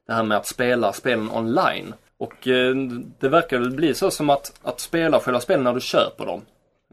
det 0.07 0.13
här 0.13 0.23
med 0.23 0.39
att 0.39 0.47
spela 0.47 0.93
spelen 0.93 1.31
online. 1.31 1.95
Och 2.19 2.49
eh, 2.49 2.75
det 3.19 3.29
verkar 3.29 3.59
väl 3.59 3.71
bli 3.71 3.95
så 3.95 4.11
som 4.11 4.31
att, 4.31 4.53
att 4.63 4.81
spela 4.81 5.21
själva 5.21 5.41
spelen 5.41 5.65
när 5.65 5.75
du 5.75 5.81
köper 5.81 6.27
dem, 6.27 6.43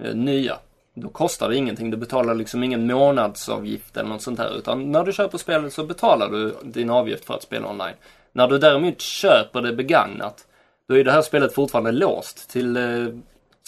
eh, 0.01 0.15
nya, 0.15 0.57
då 0.93 1.09
kostar 1.09 1.49
det 1.49 1.55
ingenting. 1.55 1.91
Du 1.91 1.97
betalar 1.97 2.35
liksom 2.35 2.63
ingen 2.63 2.87
månadsavgift 2.87 3.97
eller 3.97 4.09
något 4.09 4.21
sånt 4.21 4.39
här. 4.39 4.57
Utan 4.57 4.91
när 4.91 5.03
du 5.03 5.13
köper 5.13 5.37
spelet 5.37 5.73
så 5.73 5.83
betalar 5.83 6.29
du 6.29 6.55
din 6.63 6.89
avgift 6.89 7.25
för 7.25 7.33
att 7.33 7.43
spela 7.43 7.69
online. 7.69 7.95
När 8.33 8.47
du 8.47 8.57
däremot 8.57 9.01
köper 9.01 9.61
det 9.61 9.73
begagnat, 9.73 10.47
då 10.87 10.97
är 10.97 11.03
det 11.03 11.11
här 11.11 11.21
spelet 11.21 11.53
fortfarande 11.53 11.91
låst 11.91 12.49
till 12.49 12.77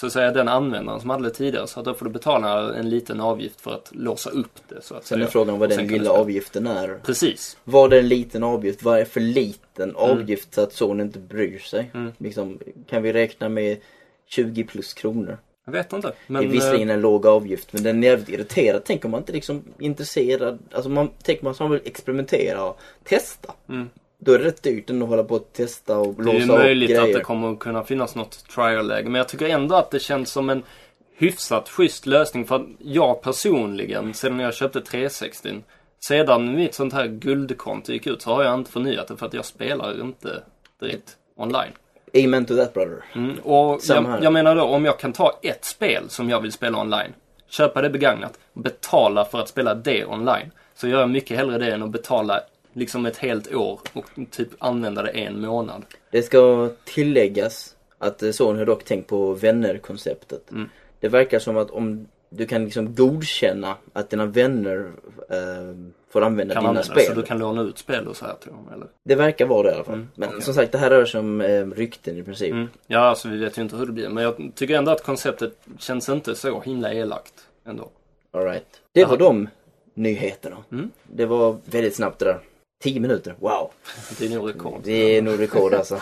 så 0.04 0.08
att 0.08 0.14
säga 0.14 0.32
den 0.32 0.48
användaren 0.48 1.00
som 1.00 1.10
hade 1.10 1.24
det 1.24 1.30
tidigare. 1.30 1.68
Så 1.68 1.80
att 1.80 1.86
då 1.86 1.94
får 1.94 2.06
du 2.06 2.12
betala 2.12 2.76
en 2.76 2.90
liten 2.90 3.22
avgift 3.22 3.62
för 3.62 3.74
att 3.74 3.92
låsa 3.92 4.30
upp 4.30 4.60
det. 4.69 4.81
Så 4.81 4.95
att 4.95 5.06
Sen 5.06 5.22
är 5.22 5.26
frågan 5.26 5.60
vad 5.60 5.69
den 5.69 5.88
lilla 5.88 6.12
avgiften 6.12 6.68
är. 6.68 7.00
Precis. 7.04 7.57
Vad 7.64 7.94
är 7.94 8.00
en 8.00 8.07
liten 8.07 8.44
avgift? 8.44 8.83
Vad 8.83 9.00
är 9.00 9.06
för 9.06 9.19
liten 9.19 9.95
avgift 9.95 10.54
så 10.54 10.62
att 10.62 10.74
Sony 10.74 11.04
inte 11.04 11.19
bryr 11.19 11.60
sig? 11.60 11.92
Mm. 11.94 12.12
Liksom, 12.18 12.60
kan 12.90 13.04
vi 13.04 13.14
räkna 13.14 13.50
med 13.50 13.78
20 14.28 14.64
plus 14.64 14.94
kronor? 14.94 15.38
Jag 15.66 15.74
vet 15.74 15.94
inte. 15.94 16.07
det 16.07 16.14
Men 16.28 16.44
är 16.44 16.48
visserligen 16.48 16.90
en 16.90 17.02
låg 17.02 17.26
avgift 17.26 17.74
men 17.74 17.83
den 17.83 18.04
är 18.04 18.07
jävligt 18.07 18.30
irriterad. 18.30 18.81
Tänk 18.86 19.06
om 19.06 19.12
man 19.12 19.19
inte 19.19 19.33
liksom 19.33 19.64
intresserad, 19.80 20.60
alltså 20.72 20.90
man, 20.90 21.10
tänk 21.24 21.44
om 21.44 21.56
man 21.60 21.72
vill 21.72 21.81
experimentera 21.86 22.66
och 22.66 22.80
testa. 23.04 23.54
Mm. 23.69 23.90
Då 24.23 24.33
är 24.33 24.39
det 24.39 24.45
rätt 24.45 24.63
dyrt 24.63 24.89
att 24.89 25.07
hålla 25.07 25.23
på 25.23 25.35
och 25.35 25.49
testa 25.53 25.97
och 25.97 26.13
det 26.13 26.31
är 26.31 26.33
ju 26.33 26.39
låsa 26.39 26.53
upp 26.53 26.59
möjligt 26.59 26.89
grejer. 26.89 27.03
att 27.03 27.13
det 27.13 27.19
kommer 27.19 27.51
att 27.51 27.59
kunna 27.59 27.83
finnas 27.83 28.15
något 28.15 28.47
trial-läge. 28.56 29.09
Men 29.09 29.15
jag 29.15 29.27
tycker 29.27 29.49
ändå 29.49 29.75
att 29.75 29.92
det 29.92 29.99
känns 29.99 30.31
som 30.31 30.49
en 30.49 30.63
hyfsat 31.15 31.69
schysst 31.69 32.06
lösning. 32.06 32.45
För 32.45 32.56
att 32.56 32.68
jag 32.80 33.21
personligen, 33.21 34.13
sedan 34.13 34.39
jag 34.39 34.53
köpte 34.53 34.81
360 34.81 35.49
sedan 36.07 36.56
mitt 36.56 36.73
sånt 36.73 36.94
här 36.94 37.07
guldkonto 37.07 37.92
gick 37.92 38.07
ut 38.07 38.21
så 38.21 38.33
har 38.33 38.44
jag 38.44 38.53
inte 38.59 38.71
förnyat 38.71 39.07
det 39.07 39.18
för 39.18 39.25
att 39.25 39.33
jag 39.33 39.45
spelar 39.45 40.01
inte 40.01 40.44
direkt 40.80 41.18
online. 41.35 41.71
Amen 42.23 42.45
to 42.45 42.56
that 42.56 42.73
brother. 42.73 43.03
Mm. 43.15 43.39
Och 43.44 43.81
jag, 43.87 44.23
jag 44.23 44.33
menar 44.33 44.56
då, 44.56 44.63
om 44.63 44.85
jag 44.85 44.99
kan 44.99 45.13
ta 45.13 45.39
ett 45.42 45.65
spel 45.65 46.03
som 46.09 46.30
jag 46.30 46.42
vill 46.42 46.51
spela 46.51 46.81
online, 46.81 47.13
köpa 47.49 47.81
det 47.81 47.89
begagnat, 47.89 48.39
betala 48.53 49.25
för 49.25 49.39
att 49.39 49.49
spela 49.49 49.75
det 49.75 50.06
online, 50.06 50.51
så 50.75 50.87
gör 50.87 50.99
jag 50.99 51.09
mycket 51.09 51.37
hellre 51.37 51.57
det 51.57 51.73
än 51.73 51.83
att 51.83 51.92
betala 51.92 52.42
liksom 52.73 53.06
ett 53.06 53.18
helt 53.18 53.53
år 53.56 53.80
och 53.94 54.06
typ 54.31 54.49
använda 54.59 55.01
det 55.01 55.09
en 55.09 55.42
månad. 55.42 55.85
Det 56.11 56.21
ska 56.23 56.69
tilläggas 56.83 57.75
att 57.97 58.23
eh, 58.23 58.31
Sony 58.31 58.59
har 58.59 58.65
dock 58.65 58.83
tänkt 58.83 59.07
på 59.07 59.33
vänner-konceptet. 59.33 60.51
Mm. 60.51 60.69
Det 60.99 61.09
verkar 61.09 61.39
som 61.39 61.57
att 61.57 61.71
om 61.71 62.07
du 62.30 62.45
kan 62.45 62.63
liksom 62.65 62.95
godkänna 62.95 63.75
att 63.94 64.09
dina 64.09 64.25
vänner 64.25 64.92
eh, 65.30 65.37
får 66.09 66.21
använda 66.21 66.53
Kan 66.53 66.63
dina 66.63 66.69
använda, 66.69 66.83
spel. 66.83 67.06
så 67.06 67.13
du 67.13 67.21
kan 67.21 67.39
låna 67.39 67.61
ut 67.61 67.77
spel 67.77 68.07
och 68.07 68.15
så 68.15 68.25
här 68.25 68.33
till 68.42 68.51
dem, 68.51 68.69
eller? 68.73 68.87
Det 69.03 69.15
verkar 69.15 69.45
vara 69.45 69.63
det 69.63 69.71
i 69.71 69.75
alla 69.75 69.83
fall. 69.83 69.94
Mm, 69.95 70.07
Men 70.15 70.42
som 70.42 70.53
sagt, 70.53 70.71
det 70.71 70.77
här 70.77 70.89
rör 70.89 71.06
sig 71.06 71.19
om 71.19 71.42
eh, 71.42 71.65
rykten 71.65 72.18
i 72.18 72.23
princip. 72.23 72.51
Mm. 72.51 72.68
Ja, 72.87 72.99
alltså 72.99 73.30
vi 73.30 73.37
vet 73.37 73.57
ju 73.57 73.61
inte 73.61 73.75
hur 73.75 73.85
det 73.85 73.92
blir. 73.92 74.09
Men 74.09 74.23
jag 74.23 74.51
tycker 74.56 74.77
ändå 74.77 74.92
att 74.92 75.03
konceptet 75.03 75.57
känns 75.80 76.09
inte 76.09 76.35
så 76.35 76.61
himla 76.61 76.94
elakt 76.94 77.33
ändå. 77.65 77.89
All 78.31 78.44
right. 78.44 78.65
Det 78.92 79.06
var 79.06 79.18
de 79.18 79.49
nyheterna. 79.94 80.57
Mm. 80.71 80.92
Det 81.03 81.25
var 81.25 81.57
väldigt 81.65 81.95
snabbt 81.95 82.19
det 82.19 82.25
där. 82.25 82.39
10 82.83 82.99
minuter, 82.99 83.35
wow. 83.40 83.71
Det 84.19 84.25
är 84.25 84.30
nog 84.30 84.49
rekord. 84.49 84.80
Det 84.83 85.18
är 85.18 85.21
nog 85.21 85.40
rekord 85.40 85.73
alltså. 85.80 86.02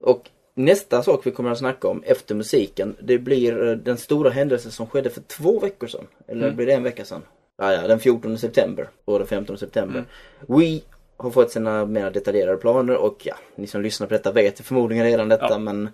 Och 0.00 0.30
nästa 0.54 1.02
sak 1.02 1.26
vi 1.26 1.30
kommer 1.30 1.50
att 1.50 1.58
snacka 1.58 1.88
om 1.88 2.02
efter 2.06 2.34
musiken, 2.34 2.96
det 3.02 3.18
blir 3.18 3.66
eh, 3.68 3.72
den 3.76 3.98
stora 3.98 4.30
händelsen 4.30 4.72
som 4.72 4.86
skedde 4.86 5.10
för 5.10 5.20
två 5.20 5.58
veckor 5.60 5.86
sedan. 5.86 6.06
Eller 6.26 6.42
Mm. 6.44 6.56
blir 6.56 6.66
det 6.66 6.72
en 6.72 6.82
vecka 6.82 7.04
sedan? 7.04 7.22
Ah, 7.58 7.72
ja, 7.72 7.86
den 7.88 8.00
14 8.00 8.38
september 8.38 8.88
och 9.04 9.18
den 9.18 9.28
15 9.28 9.58
september. 9.58 10.04
Mm. 10.48 10.60
We 10.60 10.80
har 11.16 11.30
fått 11.30 11.50
sina 11.50 11.84
mer 11.86 12.10
detaljerade 12.10 12.56
planer 12.56 12.96
och 12.96 13.20
ja, 13.22 13.34
ni 13.56 13.66
som 13.66 13.82
lyssnar 13.82 14.06
på 14.06 14.14
detta 14.14 14.32
vet 14.32 14.60
förmodligen 14.60 15.04
redan 15.04 15.28
detta 15.28 15.46
Ja. 15.50 15.58
men 15.58 15.88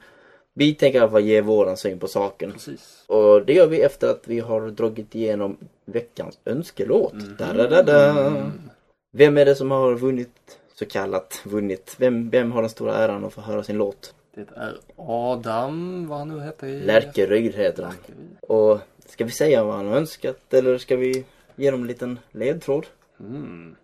vi 0.54 0.74
tänker 0.74 0.98
i 0.98 1.02
alla 1.02 1.10
fall 1.10 1.22
ge 1.24 1.40
våran 1.40 1.76
syn 1.76 1.98
på 1.98 2.08
saken. 2.08 2.52
Precis. 2.52 3.04
Och 3.06 3.46
det 3.46 3.52
gör 3.52 3.66
vi 3.66 3.80
efter 3.82 4.08
att 4.10 4.22
vi 4.24 4.40
har 4.40 4.60
dragit 4.70 5.14
igenom 5.14 5.56
veckans 5.84 6.38
önskelåt. 6.44 7.12
Mm. 7.12 7.36
Da, 7.38 7.52
da, 7.52 7.68
da, 7.68 7.82
da. 7.82 8.50
Vem 9.10 9.38
är 9.38 9.44
det 9.44 9.54
som 9.54 9.70
har 9.70 9.94
vunnit, 9.94 10.58
så 10.74 10.86
kallat 10.86 11.40
vunnit? 11.44 11.94
Vem, 11.98 12.30
vem 12.30 12.52
har 12.52 12.62
den 12.62 12.70
stora 12.70 12.94
äran 12.96 13.24
att 13.24 13.32
få 13.32 13.40
höra 13.40 13.62
sin 13.64 13.76
låt? 13.76 14.14
Det 14.34 14.46
är 14.56 14.78
Adam, 14.96 16.06
vad 16.08 16.18
han 16.18 16.28
nu 16.28 16.40
heter. 16.44 16.66
i- 16.66 16.80
Lärkeryd 16.80 17.54
heter 17.54 17.82
han. 17.82 17.94
Och 18.40 18.80
ska 19.06 19.24
vi 19.24 19.30
säga 19.30 19.64
vad 19.64 19.74
han 19.74 19.86
har 19.86 19.96
önskat 19.96 20.54
eller 20.54 20.78
ska 20.78 20.96
vi 20.96 21.24
ge 21.56 21.70
dem 21.70 21.80
en 21.80 21.86
liten 21.86 22.18
ledtråd? 22.32 22.86
Mm. 23.20 23.76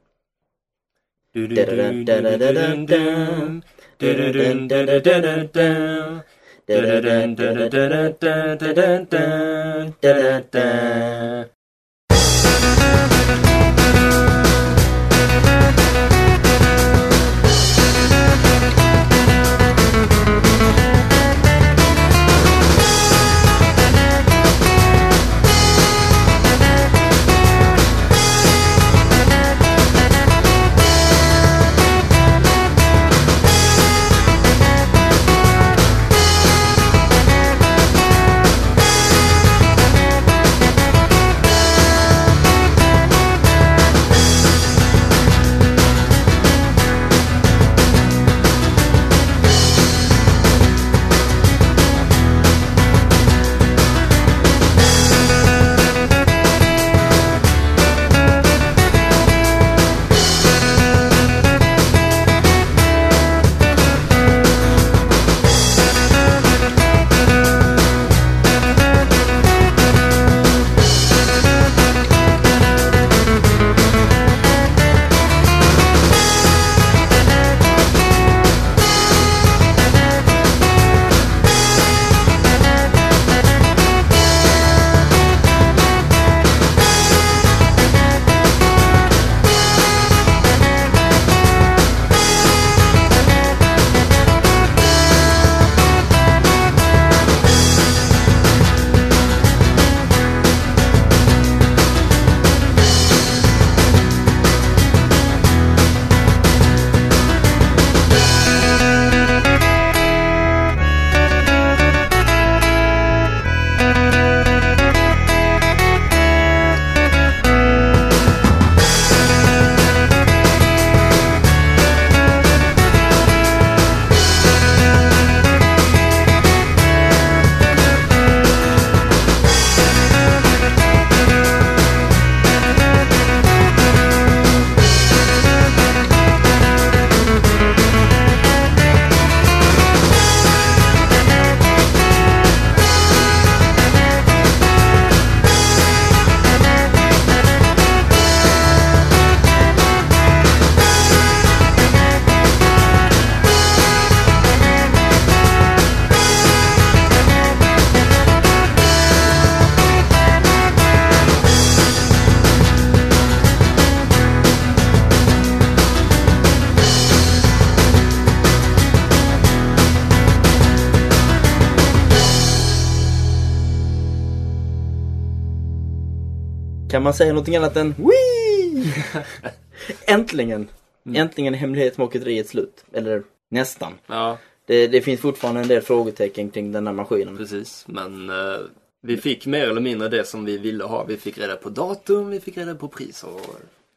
Man 177.04 177.14
säga 177.14 177.32
någonting 177.32 177.56
annat 177.56 177.76
än 177.76 177.94
Wii! 177.99 178.94
Äntligen! 180.06 180.68
Äntligen 181.14 181.54
är 181.54 181.58
hemlighetsmakeriet 181.58 182.49
slut. 182.49 182.84
Eller 182.92 183.23
nästan. 183.49 183.92
Ja, 184.06 184.38
Det, 184.66 184.87
det 184.87 185.00
finns 185.00 185.20
fortfarande 185.20 185.61
en 185.61 185.68
del 185.68 185.82
frågetecken 185.82 186.50
kring 186.50 186.73
den 186.73 186.87
här 186.87 186.94
maskinen. 186.94 187.37
precis. 187.37 187.84
Men 187.88 188.30
eh, 188.30 188.56
vi 189.00 189.16
fick 189.16 189.46
mer 189.46 189.68
eller 189.68 189.80
mindre 189.80 190.08
det 190.08 190.25
som 190.25 190.44
vi 190.44 190.58
ville 190.58 190.84
ha. 190.84 191.04
Vi 191.04 191.16
fick 191.16 191.38
reda 191.38 191.56
på 191.56 191.68
datum, 191.70 192.30
vi 192.30 192.40
fick 192.40 192.56
reda 192.56 192.75
på 192.75 192.88
pris 192.88 193.25
och 193.25 193.40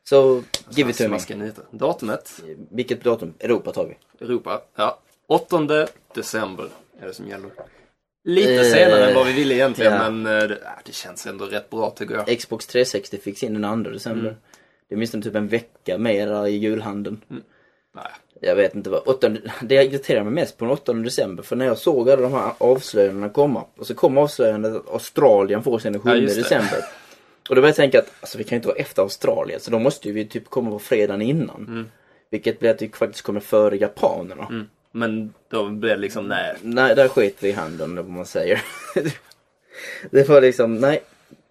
Så, 0.04 0.44
give 0.70 0.90
it 0.92 0.98
to 0.98 1.36
me. 1.36 1.52
Datumet, 1.72 2.42
Vilket 2.72 3.04
datum? 3.04 3.34
Europa 3.40 3.72
tar 3.72 3.86
vi. 3.86 4.26
Europa, 4.26 4.62
ja. 4.76 5.00
8 5.28 5.88
december 6.16 6.70
är 7.02 7.08
det 7.08 7.14
som 7.14 7.28
gäller. 7.28 7.50
Lite 8.28 8.54
Eh, 8.54 8.64
senare 8.64 9.06
än 9.06 9.16
vad 9.16 9.28
vi 9.28 9.34
ville 9.34 9.56
egentligen 9.56 9.94
ja. 9.94 10.10
men 10.10 10.42
eh, 10.42 10.48
det, 10.48 10.56
äh, 10.56 10.72
det 10.86 10.94
känns 10.94 11.28
ändå 11.28 11.46
rätt 11.46 11.70
bra 11.70 11.90
tycker 11.90 12.16
jag. 12.16 12.40
Xbox 12.40 12.68
360 12.68 13.18
fick 13.18 13.38
sin 13.38 13.62
den 13.62 13.84
2 13.84 13.90
december. 13.90 14.30
Mm. 14.30 14.36
Det 14.88 14.96
är 14.96 14.98
åtminstone 14.98 15.24
typ 15.24 15.36
en 15.36 15.48
vecka 15.48 15.98
mer 15.98 16.48
i 16.48 16.58
julhandeln. 16.58 17.22
Nej. 17.96 18.12
Jag 18.42 18.56
vet 18.56 18.76
inte 18.76 18.90
vad. 18.90 19.02
8, 19.06 19.30
det 19.62 19.76
irriterar 19.76 20.24
mig 20.24 20.34
mest 20.34 20.58
på 20.58 20.66
den 20.66 20.72
8 20.72 20.94
december. 20.94 21.44
För 21.44 21.56
när 21.56 21.66
jag 21.66 21.78
såg 21.78 22.10
alla 22.10 22.22
de 22.22 22.34
här 22.34 22.54
avslöjandena 22.58 23.30
komma. 23.30 23.66
Och 23.78 23.88
så 23.88 23.96
kom 23.96 24.18
avslöjandet 24.18 24.76
att 24.76 24.90
Australien 24.90 25.64
får 25.64 25.80
sin 25.80 25.94
den 25.94 26.02
7 26.02 26.10
Ja, 26.10 26.16
december. 26.16 26.80
Och 27.50 27.56
då 27.56 27.62
började 27.62 27.68
jag 27.68 27.76
tänka 27.76 28.00
att 28.00 28.14
alltså, 28.20 28.38
vi 28.38 28.44
kan 28.44 28.56
ju 28.56 28.56
inte 28.56 28.68
vara 28.68 28.78
efter 28.78 29.02
Australien. 29.02 29.60
Så 29.60 29.72
då 29.72 29.80
måste 29.80 30.08
ju 30.08 30.14
vi 30.14 30.26
typ 30.26 30.50
komma 30.50 30.72
på 30.72 30.80
fredagen 30.80 31.22
innan. 31.22 31.66
Mm. 31.68 31.86
Vilket 32.30 32.60
blir 32.60 32.70
att 32.70 32.82
vi 32.82 32.90
faktiskt 32.90 33.24
kommer 33.24 33.40
före 33.40 33.78
japanerna. 33.78 34.48
Mm. 34.50 34.66
Men 34.98 35.34
då 35.50 35.70
blev 35.70 35.96
det 35.96 36.02
liksom 36.02 36.28
nej. 36.28 36.56
Nej, 36.62 36.96
där 36.96 37.08
skit 37.08 37.38
vi 37.40 37.50
i 37.50 37.52
handen 37.52 37.96
vad 37.96 38.10
man 38.10 38.26
säger. 38.26 38.62
det 40.12 40.30
var 40.30 40.42
liksom, 40.42 40.76
nej. 40.76 41.04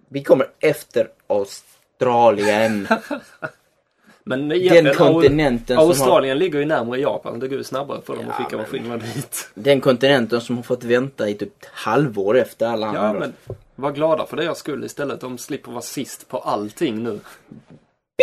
Vi 0.09 0.23
kommer 0.23 0.49
efter 0.61 1.09
Australien. 1.27 2.89
Men 4.25 4.49
Den 4.49 4.95
kontinenten 4.95 5.77
som 5.77 5.77
har, 5.77 5.87
Australien 5.87 6.39
ligger 6.39 6.59
ju 6.59 6.65
närmare 6.65 7.01
Japan. 7.01 7.39
Det 7.41 7.49
går 7.49 7.59
ju 7.59 7.65
snabbare 7.65 8.01
för 8.07 8.17
dem 8.17 8.25
Ja, 8.27 8.33
att 8.33 8.37
skicka 8.37 8.57
maskinerna 8.57 8.97
dit. 8.97 9.49
den 9.55 9.81
kontinenten 9.81 10.41
som 10.41 10.57
har 10.57 10.63
fått 10.63 10.85
vänta 10.85 11.29
i 11.29 11.35
typ 11.35 11.63
ett 11.63 11.69
halvår 11.73 12.39
efter 12.39 12.67
alla 12.67 12.87
Ja, 12.87 13.01
andra. 13.01 13.21
men 13.21 13.33
var 13.75 13.93
glada 13.93 14.27
för 14.27 14.37
deras 14.37 14.59
skull 14.59 14.85
istället. 14.85 15.21
De 15.21 15.39
slipper 15.39 15.71
vara 15.71 15.83
sist 15.83 16.29
på 16.29 16.39
allting 16.39 17.03
nu. 17.03 17.21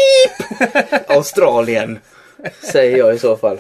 Australien! 1.08 2.00
Säger 2.72 2.98
jag 2.98 3.16
i 3.16 3.20
så 3.20 3.38
fall. 3.38 3.58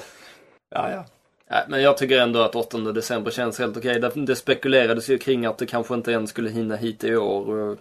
Ja, 0.76 0.92
ja. 0.92 1.06
Nej, 1.54 1.64
men 1.68 1.82
jag 1.82 1.98
tycker 1.98 2.20
ändå 2.20 2.42
att 2.42 2.56
8 2.56 2.78
december 2.78 3.32
känns 3.32 3.60
helt 3.60 3.78
okej. 3.78 4.00
Det, 4.00 4.12
det 4.16 4.36
spekulerades 4.36 5.10
ju 5.10 5.18
kring 5.18 5.46
att 5.46 5.58
det 5.58 5.66
kanske 5.66 5.94
inte 5.94 6.12
ens 6.12 6.30
skulle 6.30 6.50
hinna 6.50 6.76
hit 6.76 7.04
i 7.04 7.16
år. 7.16 7.78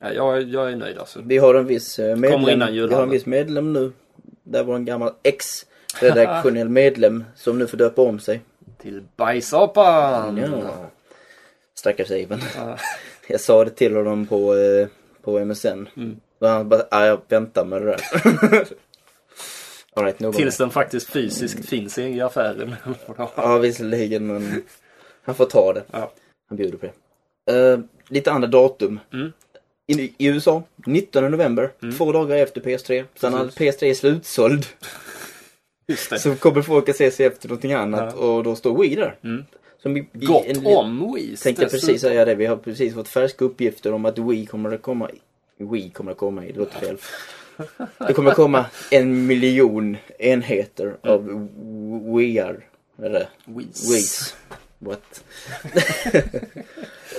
Ja, 0.00 0.12
jag, 0.12 0.42
jag 0.42 0.72
är 0.72 0.76
nöjd 0.76 0.98
alltså. 0.98 1.20
Vi 1.24 1.38
har 1.38 1.54
en 1.54 1.66
viss 1.66 1.98
eh, 1.98 2.16
medlem. 2.16 2.72
Vi 2.72 2.94
har 2.94 3.02
en 3.02 3.10
viss 3.10 3.26
medlem 3.26 3.72
nu. 3.72 3.92
Det 4.42 4.62
var 4.62 4.76
en 4.76 4.84
gammal 4.84 5.12
ex-redaktionell 5.22 6.68
medlem 6.80 7.24
som 7.36 7.58
nu 7.58 7.66
får 7.66 7.76
döpa 7.76 8.02
om 8.02 8.18
sig. 8.20 8.40
Till 8.78 9.02
bajsapan! 9.16 10.36
Ja. 10.36 10.90
Stackars 11.74 12.10
Ivan. 12.10 12.40
Ja. 12.56 12.76
Jag 13.28 13.40
sa 13.40 13.64
det 13.64 13.70
till 13.70 13.96
honom 13.96 14.26
på, 14.26 14.54
eh, 14.54 14.88
på 15.22 15.44
MSN. 15.44 15.88
Mm. 15.96 16.20
Han 16.40 16.68
bara, 16.68 17.06
jag 17.06 17.20
väntar 17.28 17.64
med 17.64 17.82
det 17.82 17.86
där. 17.86 18.00
All 19.96 20.04
right, 20.04 20.34
Tills 20.36 20.56
den 20.56 20.70
faktiskt 20.70 21.10
fysiskt 21.10 21.68
finns 21.68 21.98
i 21.98 22.20
affären. 22.20 22.74
Ja, 23.36 23.58
visserligen, 23.58 24.26
men 24.26 24.62
han 25.22 25.34
får 25.34 25.44
ta 25.46 25.72
det. 25.72 25.82
Ja. 25.90 26.12
Han 26.48 26.56
bjuder 26.56 26.78
på 26.78 26.86
det. 26.86 27.72
Eh, 27.72 27.78
lite 28.08 28.32
andra 28.32 28.48
datum. 28.48 29.00
Mm. 29.12 29.32
I, 29.86 30.12
I 30.18 30.26
USA, 30.26 30.62
19 30.86 31.30
november, 31.30 31.70
två 31.98 32.12
dagar 32.12 32.36
efter 32.36 32.60
PS3. 32.60 33.04
Sen 33.14 33.32
när 33.32 33.44
Precis. 33.46 33.80
PS3 33.80 33.84
är 33.90 33.94
slutsåld 33.94 34.66
så 36.18 36.34
kommer 36.36 36.62
folk 36.62 36.88
att 36.88 36.96
se 36.96 37.10
sig 37.10 37.26
efter 37.26 37.48
någonting 37.48 37.72
annat 37.72 38.14
Ja. 38.16 38.26
och 38.26 38.44
då 38.44 38.54
står 38.56 38.82
Wii 38.82 38.94
där. 38.94 39.16
Mm. 39.24 39.44
Som 39.82 39.96
i, 39.96 40.06
Gott 40.12 40.46
en- 40.46 40.66
om 40.66 41.14
Wii. 41.14 41.36
Tänkte 41.36 41.66
precis 41.66 42.00
säga 42.00 42.24
det. 42.24 42.34
Vi 42.34 42.46
har 42.46 42.56
precis 42.56 42.94
fått 42.94 43.08
färska 43.08 43.44
uppgifter 43.44 43.92
om 43.92 44.04
att 44.04 44.18
Wii 44.18 44.46
kommer 44.46 44.72
att 44.74 44.82
komma. 44.82 45.10
Wii 45.56 45.90
kommer 45.90 46.12
att 46.12 46.18
komma 46.18 46.40
det 46.40 46.52
låter 46.52 46.78
fel. 46.80 46.96
Det 47.98 48.12
kommer 48.12 48.34
komma 48.34 48.66
en 48.90 49.26
miljon 49.26 49.96
enheter 50.18 50.96
av 51.02 51.48
Wiiar. 52.14 52.66
Eller 53.02 53.28
Wiis. 53.44 53.90
Wiis. 53.90 54.36
What? 54.78 55.24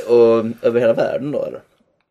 och 0.07 0.45
över 0.65 0.79
hela 0.79 0.93
världen 0.93 1.31
då 1.31 1.45
eller? 1.45 1.61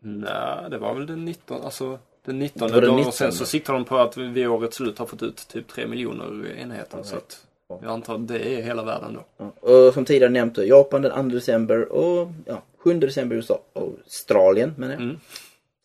Nej, 0.00 0.70
det 0.70 0.78
var 0.78 0.94
väl 0.94 1.06
den 1.06 1.24
19, 1.24 1.64
alltså 1.64 1.98
den 2.24 2.38
19 2.38 2.68
Det 2.68 2.74
var 2.74 2.80
den 2.80 2.90
dagen 2.90 2.96
19. 2.96 3.08
och 3.08 3.14
sen 3.14 3.32
så 3.32 3.46
siktar 3.46 3.72
de 3.72 3.84
på 3.84 3.98
att 3.98 4.16
vi 4.16 4.46
årets 4.46 4.76
slut 4.76 4.98
har 4.98 5.06
fått 5.06 5.22
ut 5.22 5.48
typ 5.48 5.68
3 5.68 5.86
miljoner 5.86 6.46
enheter. 6.58 7.02
Så 7.02 7.16
att 7.16 7.46
jag 7.68 7.84
antar 7.84 8.14
att 8.14 8.28
det 8.28 8.38
är 8.38 8.62
hela 8.62 8.82
världen 8.82 9.14
då. 9.14 9.24
Ja. 9.36 9.70
Och 9.70 9.94
som 9.94 10.04
tidigare 10.04 10.32
nämnt 10.32 10.54
då, 10.54 10.64
Japan 10.64 11.02
den 11.02 11.30
2 11.30 11.36
december 11.36 11.92
och 11.92 12.28
ja, 12.46 12.62
7 12.78 12.94
december 12.94 13.36
USA. 13.36 13.60
Australien 13.72 14.74
menar 14.76 14.94
jag. 14.94 15.02
Mm. 15.02 15.20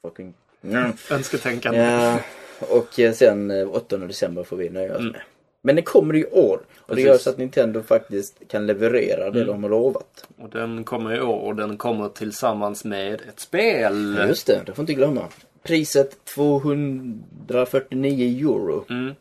Fucking... 0.02 0.34
Mm. 0.70 0.92
Önsketänkande. 1.12 1.80
Ja, 1.80 2.20
och 2.60 3.00
eh, 3.00 3.14
sen 3.14 3.52
eh, 3.52 3.68
8 3.70 3.98
december 3.98 4.44
får 4.44 4.58
vi 4.58 4.70
nöja 4.70 4.92
oss 4.94 5.00
Mm. 5.00 5.12
med. 5.12 5.22
Men 5.62 5.76
den 5.76 5.86
kommer 5.86 6.16
i 6.16 6.26
år. 6.26 6.60
Och 6.80 6.88
det 6.88 6.94
Precis. 6.96 7.06
gör 7.06 7.18
så 7.18 7.30
att 7.30 7.38
Nintendo 7.38 7.84
faktiskt 7.84 8.36
kan 8.48 8.68
leverera 8.68 9.32
det 9.32 9.42
Mm. 9.42 9.48
de 9.48 9.64
har 9.64 9.70
lovat. 9.70 10.28
Och 10.38 10.50
den 10.50 10.84
kommer 10.84 11.16
i 11.16 11.22
år 11.22 11.40
och 11.46 11.56
den 11.56 11.78
kommer 11.78 12.10
tillsammans 12.10 12.86
med 12.86 13.14
ett 13.14 13.40
spel. 13.40 14.16
Ja, 14.20 14.28
just 14.28 14.48
det, 14.48 14.62
det 14.66 14.74
får 14.74 14.84
inte 14.84 14.94
glömma. 14.94 15.22
Priset 15.64 16.26
249 16.26 18.50
euro. 18.50 18.86
Mm. 18.90 19.14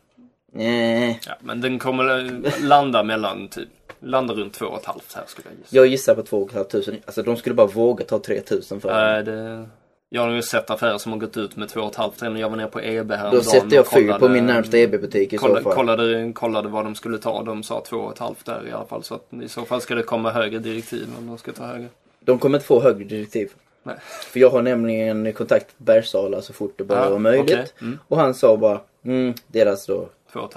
Nej, 0.52 1.20
Ja, 1.26 1.32
men 1.40 1.60
den 1.60 1.78
kommer 1.78 2.18
eh, 2.46 2.62
landa 2.64 3.02
mellan 3.02 3.48
typ, 3.48 3.68
landa 4.00 4.34
runt 4.34 4.54
två 4.54 4.66
och 4.66 4.78
ett 4.80 4.84
halvt 4.86 5.12
här 5.14 5.24
skulle 5.26 5.48
jag 5.48 5.56
gissa. 5.58 5.76
jag 5.76 5.86
gissar 5.86 6.14
på 6.14 6.22
2 6.22 6.48
500. 6.52 6.92
Alltså 7.06 7.22
de 7.22 7.36
skulle 7.36 7.54
bara 7.54 7.66
våga 7.66 8.04
ta 8.04 8.18
3000 8.18 8.80
för 8.80 8.88
den. 8.88 8.98
Nej, 8.98 9.22
det... 9.24 9.66
Jag 10.14 10.22
har 10.22 10.30
ju 10.30 10.42
sett 10.42 10.70
affärer 10.70 10.98
som 10.98 11.12
har 11.12 11.18
gått 11.18 11.36
ut 11.36 11.56
med 11.56 11.68
två 11.68 11.80
och 11.80 11.90
ett 11.90 11.96
halvt. 11.96 12.22
Redan 12.22 12.36
Jag 12.38 12.50
var 12.50 12.56
nere 12.56 12.66
på 12.66 12.80
EB 12.80 13.10
häromdagen 13.10 13.34
Då 13.44 13.50
sätter 13.50 13.76
jag 13.76 13.86
fyr 13.90 14.12
på 14.12 14.28
min 14.28 14.46
närmsta 14.46 14.78
EB-butik 14.78 15.32
i 15.32 15.36
så 15.36 15.42
kollade, 15.42 15.62
fall. 15.62 15.74
kollade, 15.74 16.32
kollade 16.34 16.68
vad 16.68 16.84
de 16.84 16.94
skulle 16.94 17.18
ta. 17.18 17.42
De 17.42 17.62
sa 17.62 17.80
två 17.80 17.96
och 17.96 18.12
ett 18.12 18.18
halvt 18.18 18.46
där 18.46 18.68
i 18.68 18.72
alla 18.72 18.84
fall. 18.86 19.02
Så 19.02 19.14
att 19.14 19.26
i 19.42 19.48
så 19.48 19.64
fall 19.64 19.80
ska 19.80 19.94
det 19.94 20.02
komma 20.02 20.30
högre 20.30 20.58
direktiv 20.58 21.08
om 21.18 21.26
de 21.26 21.38
ska 21.38 21.52
ta 21.52 21.64
högre. 21.64 21.88
De 22.20 22.38
kommer 22.38 22.58
inte 22.58 22.66
få 22.66 22.82
högre 22.82 23.04
direktiv. 23.04 23.50
Nej. 23.82 23.96
För 24.32 24.40
jag 24.40 24.50
har 24.50 24.62
nämligen 24.62 25.32
kontakt 25.32 25.66
med 25.76 25.86
Bergsala 25.86 26.42
så 26.42 26.52
fort 26.52 26.74
det 26.78 26.84
bara 26.84 27.04
Ja, 27.04 27.10
var 27.10 27.18
möjligt. 27.18 27.44
okej. 27.44 27.66
Mm. 27.80 27.98
Och 28.08 28.16
han 28.18 28.34
sa 28.34 28.56
bara, 28.56 28.80
mm, 29.04 29.34
deras 29.46 29.86
då. 29.86 30.08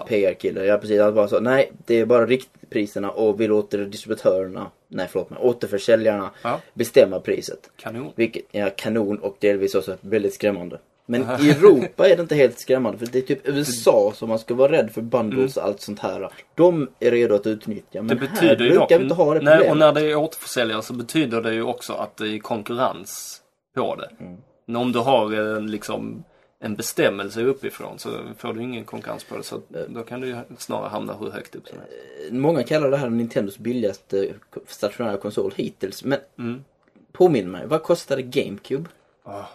PR-kille. 0.07 0.65
Ja 0.65 0.77
precis, 0.77 1.01
han 1.01 1.15
bara 1.15 1.27
sa 1.27 1.39
nej 1.39 1.71
det 1.85 1.99
är 1.99 2.05
bara 2.05 2.25
riktpriserna 2.25 3.09
och 3.11 3.41
vi 3.41 3.47
låter 3.47 3.77
distributörerna, 3.77 4.71
nej 4.87 5.07
förlåt 5.11 5.29
mig, 5.29 5.39
återförsäljarna 5.41 6.31
Ja, 6.41 6.61
bestämma 6.73 7.19
priset. 7.19 7.69
kanon. 7.77 8.11
Vilket 8.15 8.43
är 8.51 8.69
kanon 8.69 9.17
och 9.19 9.37
delvis 9.39 9.75
också 9.75 9.97
väldigt 10.01 10.33
skrämmande. 10.33 10.79
Men 11.09 11.21
i 11.41 11.49
Europa 11.49 12.09
är 12.09 12.15
det 12.15 12.21
inte 12.21 12.35
helt 12.35 12.59
skrämmande 12.59 12.97
för 12.97 13.05
det 13.05 13.17
är 13.17 13.21
typ 13.21 13.39
USA 13.47 14.11
som 14.15 14.29
man 14.29 14.39
ska 14.39 14.53
vara 14.53 14.71
rädd 14.71 14.91
för 14.91 15.01
bundles 15.01 15.57
och 15.57 15.63
allt 15.63 15.81
sånt 15.81 15.99
här. 15.99 16.29
De 16.55 16.87
är 16.99 17.11
redo 17.11 17.35
att 17.35 17.47
utnyttja 17.47 18.01
men 18.01 18.17
Mm. 18.17 18.29
Det 18.41 18.47
här 18.47 18.55
brukar 18.55 18.75
dock, 18.79 18.91
vi 18.91 18.95
inte 18.95 19.15
ha 19.15 19.33
det 19.33 19.39
nej, 19.41 19.53
problemet. 19.57 19.71
och 19.71 19.77
när 19.77 19.91
det 19.93 20.11
är 20.11 20.15
återförsäljare 20.15 20.81
så 20.81 20.93
betyder 20.93 21.41
det 21.41 21.53
ju 21.53 21.63
också 21.63 21.93
att 21.93 22.17
det 22.17 22.27
är 22.27 22.39
konkurrens 22.39 23.41
på 23.75 23.95
det. 23.95 24.09
Mm. 24.19 24.37
Men 24.65 24.75
Om 24.75 24.91
du 24.91 24.99
har 24.99 25.59
liksom 25.61 26.23
en 26.59 26.75
bestämmelse 26.75 27.41
uppifrån 27.41 27.99
så 27.99 28.09
får 28.37 28.53
du 28.53 28.61
ingen 28.61 28.85
konkurrens 28.85 29.23
på 29.23 29.37
det. 29.37 29.43
Så 29.43 29.55
att 29.55 29.69
då 29.89 30.03
kan 30.03 30.21
du 30.21 30.27
ju 30.27 30.35
snarare 30.57 30.89
hamna 30.89 31.13
hur 31.17 31.29
högt 31.31 31.55
upp 31.55 31.67
som 31.67 31.77
helst. 31.79 31.93
Många 32.31 32.63
kallar 32.63 32.91
det 32.91 32.97
här 32.97 33.09
Nintendos 33.09 33.57
billigaste 33.57 34.33
stationära 34.67 35.17
konsol 35.17 35.53
hittills. 35.55 36.03
Men 36.03 36.19
Mm. 36.37 36.63
påminn 37.11 37.51
mig, 37.51 37.67
vad 37.67 37.83
kostade 37.83 38.21
GameCube? 38.21 38.89
Ah. 39.23 39.45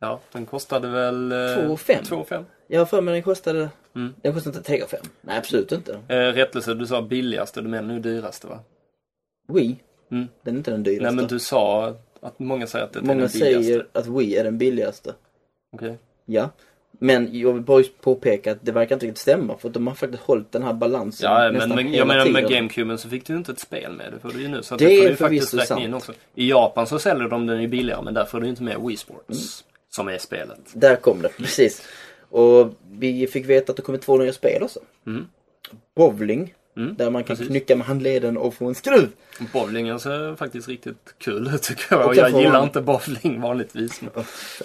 Ja, 0.00 0.20
den 0.32 0.46
kostade 0.46 0.88
väl... 0.88 1.32
eh, 1.32 1.36
2,5. 1.38 2.02
2,5. 2.04 2.44
Jag 2.66 2.80
har 2.80 2.86
för 2.86 3.00
mig 3.00 3.14
den 3.14 3.22
kostade, 3.22 3.68
Mm. 3.94 4.14
den 4.22 4.34
kostade 4.34 4.56
inte 4.58 4.68
3 4.68 4.86
5. 4.86 5.00
Nej 5.20 5.38
absolut 5.38 5.72
inte. 5.72 6.00
Eh, 6.08 6.16
rättelse, 6.16 6.74
du 6.74 6.86
sa 6.86 7.02
billigaste, 7.02 7.60
du 7.60 7.68
menar 7.68 7.94
nu 7.94 8.00
dyraste 8.00 8.46
va? 8.46 8.60
Wii, 9.48 9.76
Mm. 10.10 10.28
den 10.42 10.54
är 10.54 10.58
inte 10.58 10.70
den 10.70 10.82
dyraste. 10.82 11.04
Nej 11.04 11.14
men 11.14 11.26
du 11.26 11.38
sa 11.38 11.94
att 12.20 12.38
många 12.38 12.66
säger 12.66 12.84
att 12.84 12.92
det 12.92 12.98
är 12.98 13.02
Många 13.02 13.20
den 13.20 13.28
billigaste. 13.32 13.62
säger 13.64 13.86
att 13.92 14.06
Wii 14.06 14.36
är 14.36 14.44
den 14.44 14.58
billigaste. 14.58 15.14
Okej. 15.72 15.98
Ja. 16.26 16.50
Men 16.98 17.38
jag 17.38 17.52
vill 17.52 17.62
bara 17.62 17.84
påpeka 18.00 18.52
att 18.52 18.58
det 18.62 18.72
verkar 18.72 18.96
inte 18.96 19.06
riktigt 19.06 19.20
stämma 19.20 19.58
för 19.58 19.68
att 19.68 19.74
de 19.74 19.86
har 19.86 19.94
faktiskt 19.94 20.22
hållit 20.22 20.52
den 20.52 20.62
här 20.62 20.72
balansen 20.72 21.30
Ja, 21.30 21.52
men, 21.52 21.68
men 21.68 21.92
jag 21.94 22.06
menar 22.06 22.24
med 22.24 22.34
tiden. 22.34 22.50
GameCuben 22.50 22.98
så 22.98 23.08
fick 23.08 23.26
du 23.26 23.36
inte 23.36 23.52
ett 23.52 23.58
spel 23.60 23.92
med. 23.92 24.12
Det 24.12 24.18
får 24.18 24.28
du 24.28 24.42
ju 24.42 24.48
nu. 24.48 24.62
Så 24.62 24.76
Det 24.76 24.86
det, 24.88 24.96
får 25.02 25.08
du 25.08 25.16
faktiskt 25.16 25.54
räkna 25.54 25.76
in 25.80 25.82
sant. 25.90 25.94
också. 25.94 26.12
I 26.34 26.50
Japan 26.50 26.86
så 26.86 26.98
säljer 26.98 27.28
de 27.28 27.46
den 27.46 27.62
ju 27.62 27.68
billigare 27.68 28.02
men 28.02 28.14
där 28.14 28.24
får 28.24 28.40
du 28.40 28.48
inte 28.48 28.62
med 28.62 28.76
Wii 28.86 28.96
Sports. 28.96 29.28
Mm. 29.28 29.40
Som 29.90 30.08
är 30.08 30.18
spelet. 30.18 30.58
Där 30.72 30.96
kom 30.96 31.22
det, 31.22 31.28
precis. 31.28 31.82
Och 32.30 32.74
vi 32.90 33.26
fick 33.26 33.46
veta 33.46 33.72
att 33.72 33.76
det 33.76 33.82
kommer 33.82 33.98
två 33.98 34.16
nya 34.16 34.32
spel 34.32 34.62
också. 34.62 34.80
Mm. 35.06 35.26
Bowling, 35.96 36.54
Mm, 36.76 36.94
där 36.96 37.10
man 37.10 37.24
kan 37.24 37.36
precis. 37.36 37.48
knycka 37.50 37.76
med 37.76 37.86
handleden 37.86 38.36
och 38.36 38.54
få 38.54 38.66
en 38.66 38.74
skruv. 38.74 39.08
Bowlingen 39.52 40.00
ser 40.00 40.36
faktiskt 40.36 40.68
riktigt 40.68 41.14
kul 41.18 41.50
ut 41.54 41.62
tycker 41.62 41.84
jag. 41.96 42.06
Och 42.06 42.14
jag 42.16 42.30
gillar 42.30 42.52
man- 42.52 42.64
inte 42.64 42.80
bowling 42.80 43.40
vanligtvis. 43.40 44.00
Men... 44.00 44.10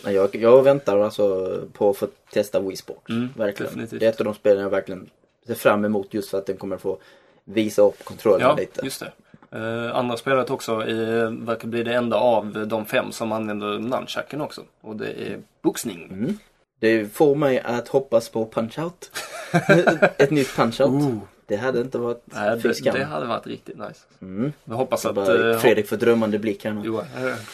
Nej, 0.05 0.15
Jag, 0.15 0.35
jag 0.35 0.63
väntar 0.63 0.97
alltså 0.99 1.57
på 1.73 1.89
att 1.89 1.97
få 1.97 2.07
testa 2.33 2.59
Wii 2.59 2.75
Sport. 2.75 3.09
Mm, 3.09 3.29
verkligen. 3.37 3.69
definitivt. 3.71 3.99
Det 3.99 4.05
är 4.05 4.09
ett 4.09 4.19
av 4.19 4.25
de 4.25 4.33
spelen 4.33 4.63
jag 4.63 4.69
verkligen 4.69 5.09
ser 5.47 5.53
fram 5.55 5.85
emot 5.85 6.13
just 6.13 6.29
för 6.29 6.37
att 6.37 6.45
den 6.45 6.57
kommer 6.57 6.77
få 6.77 6.97
visa 7.45 7.81
upp 7.81 8.03
kontrollen 8.05 8.41
Ja, 8.47 8.55
lite. 8.55 8.81
just 8.85 8.99
det. 8.99 9.11
Eh, 9.51 9.95
andra 9.95 10.17
spelet 10.17 10.49
också 10.49 10.71
eh, 10.87 11.29
verkar 11.31 11.67
bli 11.67 11.83
det 11.83 11.93
enda 11.93 12.17
av 12.17 12.65
de 12.67 12.85
fem 12.85 13.11
som 13.11 13.31
använder 13.31 13.79
nunchucken 13.79 14.41
också. 14.41 14.61
Och 14.81 14.95
det 14.95 15.07
är 15.07 15.39
boxning. 15.61 16.07
Mm. 16.11 16.37
Det 16.79 17.13
får 17.13 17.35
mig 17.35 17.59
att 17.59 17.87
hoppas 17.87 18.29
på 18.29 18.45
Punch-Out. 18.45 19.11
ett 20.17 20.31
nytt 20.31 20.47
Punch-Out. 20.47 21.19
Det 21.49 21.57
hade 21.57 21.81
inte 21.81 21.97
varit 21.97 22.21
Nej, 22.25 22.61
fy 22.61 22.67
det, 22.67 22.75
skam. 22.75 22.95
det 22.95 23.03
hade 23.03 23.25
varit 23.25 23.47
riktigt 23.47 23.77
nice. 23.77 23.99
Mm. 24.21 24.53
Jag 24.65 24.75
hoppas 24.75 25.01
Så 25.01 25.09
att, 25.09 25.17
eh, 25.17 25.57
Fredrik 25.57 25.87
får 25.87 25.97
drömmande 25.97 26.39
blick 26.39 26.65
här 26.65 26.73
nu. 26.73 26.81
Jo, 26.85 27.01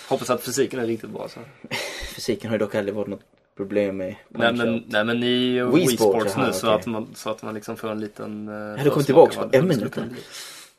hoppas 0.10 0.30
att 0.30 0.42
fysiken 0.42 0.80
är 0.80 0.86
riktigt 0.86 1.10
bra. 1.10 1.28
Så. 1.30 1.40
Fysiken 2.16 2.50
har 2.50 2.56
ju 2.56 2.60
dock 2.60 2.76
aldrig 2.76 2.96
varit 2.96 3.08
något 3.08 3.24
problem 3.58 3.98
med 3.98 4.16
Nej 4.30 4.54
men, 4.54 4.84
nej 4.88 5.06
men 5.06 5.24
i 5.24 5.62
Wii 5.62 5.72
Wii 5.74 5.88
Sports, 5.88 6.32
Sports, 6.32 6.34
jaha, 6.38 6.48
nu 6.48 6.54
så, 6.54 6.70
att 6.70 6.86
man, 6.86 7.08
så 7.16 7.30
att 7.30 7.44
man 7.44 7.54
liksom 7.54 7.78
får 7.78 7.92
en 7.92 8.00
liten... 8.00 8.50
Uh, 8.50 8.84
du 8.84 8.90
kommer 8.90 9.06
tillbaks 9.06 9.36
på 9.36 9.50
ämnet 9.52 9.94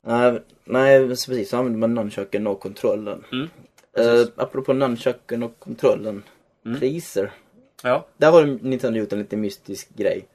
där. 0.03 0.43
Nej, 0.65 1.09
precis. 1.09 1.51
Så 1.51 1.57
använder 1.57 1.79
man 1.79 1.95
nunchucken 1.95 2.47
och 2.47 2.61
kontrollen. 2.61 3.25
Mm, 3.33 3.49
Uh, 3.99 4.27
apropå 4.37 4.73
nunchucken 4.73 5.43
och 5.43 5.59
kontrollen. 5.59 6.23
Mm. 6.67 6.81
Priser. 6.81 7.33
Ja, 7.83 8.07
Där 8.17 8.31
har 8.31 8.45
Nintendo 8.45 8.99
gjort 8.99 9.13
en 9.13 9.19
lite 9.19 9.37
mystisk 9.37 9.97
grej. 9.97 10.27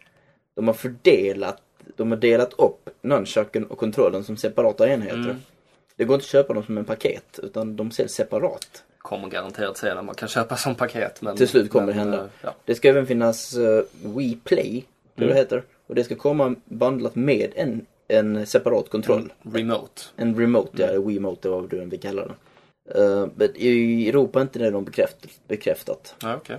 De 0.56 0.68
har 0.68 0.74
fördelat, 0.74 1.62
de 2.02 2.12
har 2.12 2.18
delat 2.18 2.54
upp 2.54 2.90
nunchucken 3.02 3.66
och 3.66 3.78
kontrollen 3.78 4.24
som 4.24 4.38
separata 4.38 4.88
enheter. 4.90 5.16
Mm. 5.18 5.36
Det 5.96 6.06
går 6.06 6.14
inte 6.16 6.24
att 6.24 6.28
köpa 6.30 6.54
dem 6.54 6.64
som 6.64 6.78
en 6.78 6.86
paket 6.86 7.40
utan 7.44 7.76
de 7.76 7.92
säljs 7.92 8.12
separat. 8.14 8.84
kommer 8.98 9.28
garanterat 9.30 9.78
senare. 9.78 10.02
Man 10.04 10.16
kan 10.16 10.30
köpa 10.30 10.58
som 10.58 10.76
paket. 10.76 11.22
Men, 11.22 11.38
Till 11.38 11.48
slut 11.48 11.70
kommer 11.72 11.86
men, 11.86 11.96
det 11.96 12.00
hända. 12.02 12.18
eh, 12.18 12.26
Ja. 12.42 12.56
Det 12.66 12.76
ska 12.76 12.90
även 12.90 13.08
finnas 13.08 13.58
uh, 13.58 13.82
Wii 14.18 14.38
Play, 14.44 14.86
tror 15.16 15.24
Mm. 15.26 15.30
det 15.36 15.40
heter. 15.42 15.64
Och 15.88 15.96
det 15.96 16.04
ska 16.04 16.16
komma 16.16 16.56
bandlat 16.66 17.16
med 17.16 17.52
en, 17.56 17.86
en 18.08 18.46
separat 18.46 18.90
kontroll. 18.90 19.34
Remote. 19.54 20.02
En 20.16 20.36
remote, 20.40 20.70
ja, 20.74 20.84
Mm. 20.84 20.96
eller 20.96 21.08
Wiimote 21.08 21.48
eller 21.48 21.58
vad 21.58 21.70
du 21.70 21.82
än 21.82 21.90
vill 21.90 22.00
kalla 22.00 22.22
den. 22.22 22.36
Uh, 23.04 23.28
men 23.36 23.50
I 23.56 24.10
Europa 24.10 24.40
är 24.40 24.42
inte 24.44 24.60
det 24.60 24.70
de 24.72 24.84
bekräftat. 24.86 25.30
bekräftat. 25.48 26.16
Ja, 26.22 26.36
okej. 26.36 26.58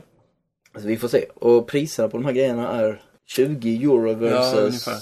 Alltså 0.75 0.89
vi 0.89 0.97
får 0.97 1.09
se. 1.09 1.25
Och 1.35 1.67
priserna 1.67 2.09
på 2.09 2.17
de 2.17 2.25
här 2.25 2.33
grejerna 2.33 2.69
är 2.69 3.03
20 3.27 3.85
euro 3.85 4.15
versus 4.15 4.59
ungefär. 4.59 4.93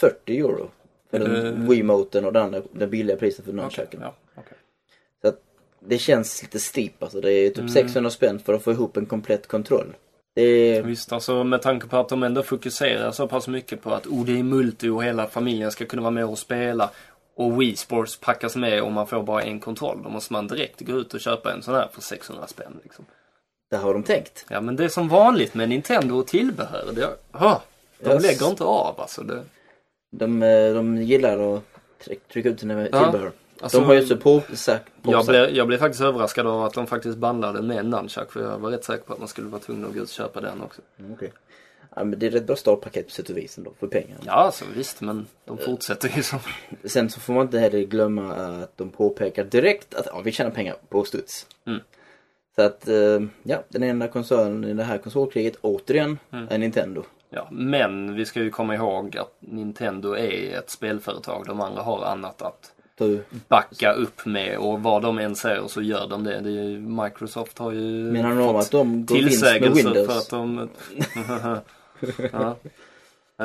40 0.00 0.38
euro. 0.38 0.70
För 1.10 1.18
den 1.18 1.46
Eh. 1.46 1.68
Wiimoten 1.68 2.24
och 2.24 2.32
den 2.32 2.62
den 2.72 2.90
billiga 2.90 3.16
priset 3.16 3.44
för 3.44 3.52
nunchucken. 3.52 4.00
Ja, 4.02 4.14
okej. 4.34 4.58
Så 5.22 5.28
att 5.28 5.38
det 5.80 5.98
känns 5.98 6.42
lite 6.42 6.58
steep 6.60 7.02
alltså. 7.02 7.20
Det 7.20 7.32
är 7.32 7.48
typ 7.48 7.58
Mm. 7.58 7.68
600 7.68 8.10
spänn 8.10 8.38
för 8.38 8.54
att 8.54 8.62
få 8.62 8.72
ihop 8.72 8.96
en 8.96 9.06
komplett 9.06 9.46
kontroll. 9.48 9.94
Det. 10.34 10.82
Visst, 10.82 11.12
alltså 11.12 11.44
med 11.44 11.62
tanke 11.62 11.86
på 11.86 11.96
att 11.96 12.08
de 12.08 12.22
ändå 12.22 12.42
fokuserar 12.42 13.10
så 13.12 13.28
pass 13.28 13.48
mycket 13.48 13.82
på 13.82 13.90
att 13.94 14.06
oh, 14.06 14.24
det 14.24 14.38
är 14.38 14.42
multi 14.42 14.88
och 14.88 15.04
hela 15.04 15.26
familjen 15.26 15.70
ska 15.70 15.84
kunna 15.86 16.02
vara 16.02 16.10
med 16.10 16.24
och 16.24 16.38
spela. 16.38 16.90
Och 17.34 17.60
Wii 17.62 17.76
Sports 17.76 18.16
packas 18.20 18.56
med 18.56 18.82
och 18.82 18.92
man 18.92 19.06
får 19.06 19.22
bara 19.22 19.42
en 19.42 19.60
kontroll. 19.60 20.00
Då 20.04 20.08
måste 20.08 20.32
man 20.32 20.46
direkt 20.46 20.80
gå 20.80 20.92
ut 20.92 21.14
och 21.14 21.20
köpa 21.20 21.52
en 21.52 21.62
sån 21.62 21.74
här 21.74 21.88
för 21.92 22.00
600 22.02 22.46
spänn. 22.46 22.80
Liksom. 22.82 23.04
Det 23.70 23.76
har 23.76 23.92
de 23.94 24.02
tänkt. 24.02 24.44
Ja, 24.48 24.60
men 24.60 24.76
det 24.76 24.84
är 24.84 24.88
som 24.88 25.08
vanligt 25.08 25.54
med 25.54 25.68
Nintendo 25.68 26.14
och 26.18 26.26
tillbehör. 26.26 26.84
Det, 26.92 27.08
ah, 27.32 27.60
De 27.98 28.10
Jag- 28.10 28.22
lägger 28.22 28.48
inte 28.48 28.64
av 28.64 29.00
alltså. 29.00 29.22
Det, 29.22 29.42
De, 30.10 30.42
eh, 30.42 30.74
de 30.74 30.96
gillar 31.02 31.54
att 31.56 31.62
tryck- 32.04 32.32
trycka 32.32 32.48
ut 32.48 32.60
sina 32.60 32.88
Ja. 32.92 33.02
tillbehör. 33.02 33.32
alltså, 33.60 33.78
de 33.78 33.86
har 33.86 33.94
ju 33.94 34.06
så 34.06 34.16
på, 34.16 34.40
på 35.02 35.12
jag, 35.12 35.26
blev, 35.26 35.50
jag 35.50 35.66
blev 35.66 35.78
faktiskt 35.78 36.02
överraskad 36.02 36.46
av 36.46 36.64
att 36.64 36.74
de 36.74 36.86
faktiskt 36.86 37.18
bandlade 37.18 37.62
med 37.62 37.86
nunchuck 37.86 38.32
för 38.32 38.42
jag 38.42 38.58
var 38.58 38.70
rätt 38.70 38.84
säker 38.84 39.04
på 39.04 39.12
att 39.12 39.18
man 39.18 39.28
skulle 39.28 39.48
vara 39.48 39.60
tvungen 39.60 39.84
att 39.84 39.92
gå 39.94 39.96
ut 39.98 40.02
och 40.02 40.08
köpa 40.08 40.40
den 40.40 40.62
också. 40.62 40.80
Mm, 40.98 41.12
okej. 41.12 41.32
Ja, 41.96 42.04
men 42.04 42.18
det 42.18 42.26
är 42.26 42.36
ett 42.36 42.46
bra 42.46 42.56
startpaket 42.56 43.06
på 43.06 43.12
sätt 43.12 43.30
och 43.30 43.36
vis 43.36 43.58
ändå, 43.58 43.72
för 43.80 43.86
pengarna. 43.86 44.20
Ja, 44.26 44.32
alltså 44.32 44.64
visst, 44.76 45.00
men 45.00 45.26
de 45.44 45.58
fortsätter 45.58 46.12
ju 46.16 46.22
som... 46.22 46.38
Sen 46.84 47.10
så 47.10 47.20
får 47.20 47.32
man 47.32 47.42
inte 47.42 47.58
heller 47.58 47.80
glömma 47.80 48.32
att 48.34 48.76
de 48.76 48.90
påpekar 48.90 49.44
direkt 49.44 49.94
att 49.94 50.06
ja, 50.06 50.20
vi 50.24 50.32
tjänar 50.32 50.50
pengar 50.50 50.76
på 50.88 51.04
studs. 51.04 51.46
Mm. 51.66 51.80
Så 52.56 52.62
att, 52.62 52.88
eh, 52.88 53.20
ja, 53.42 53.62
den 53.68 53.82
enda 53.82 54.08
koncernen 54.08 54.64
i 54.64 54.74
det 54.74 54.84
här 54.84 54.98
konsolkriget 54.98 55.56
återigen 55.60 56.18
Mm. 56.32 56.46
är 56.50 56.58
Nintendo. 56.58 57.02
Ja, 57.30 57.48
men 57.50 58.14
vi 58.14 58.26
ska 58.26 58.40
ju 58.42 58.50
komma 58.50 58.74
ihåg 58.74 59.16
att 59.16 59.36
Nintendo 59.40 60.16
är 60.16 60.58
ett 60.58 60.70
spelföretag. 60.70 61.44
De 61.46 61.60
andra 61.60 61.82
har 61.82 62.04
annat 62.04 62.42
att 62.42 62.72
Du, 62.98 63.24
backa 63.48 63.92
upp 63.92 64.26
med 64.26 64.58
och 64.58 64.82
vad 64.82 65.02
de 65.02 65.18
än 65.18 65.36
säger 65.36 65.66
så 65.66 65.82
gör 65.82 66.08
de 66.08 66.24
det. 66.24 66.40
det 66.40 66.48
är 66.48 66.52
ju, 66.52 66.80
Microsoft 66.80 67.58
har 67.58 67.72
ju 67.72 68.12
menar 68.12 68.36
de 68.36 68.56
att 68.56 68.70
de 68.70 69.06
går 69.06 69.14
vinst 69.16 69.42
med 69.42 69.72
Windows? 69.72 70.06
för 70.06 70.18
att 70.18 70.30
de... 70.30 70.68
ja. 72.32 72.56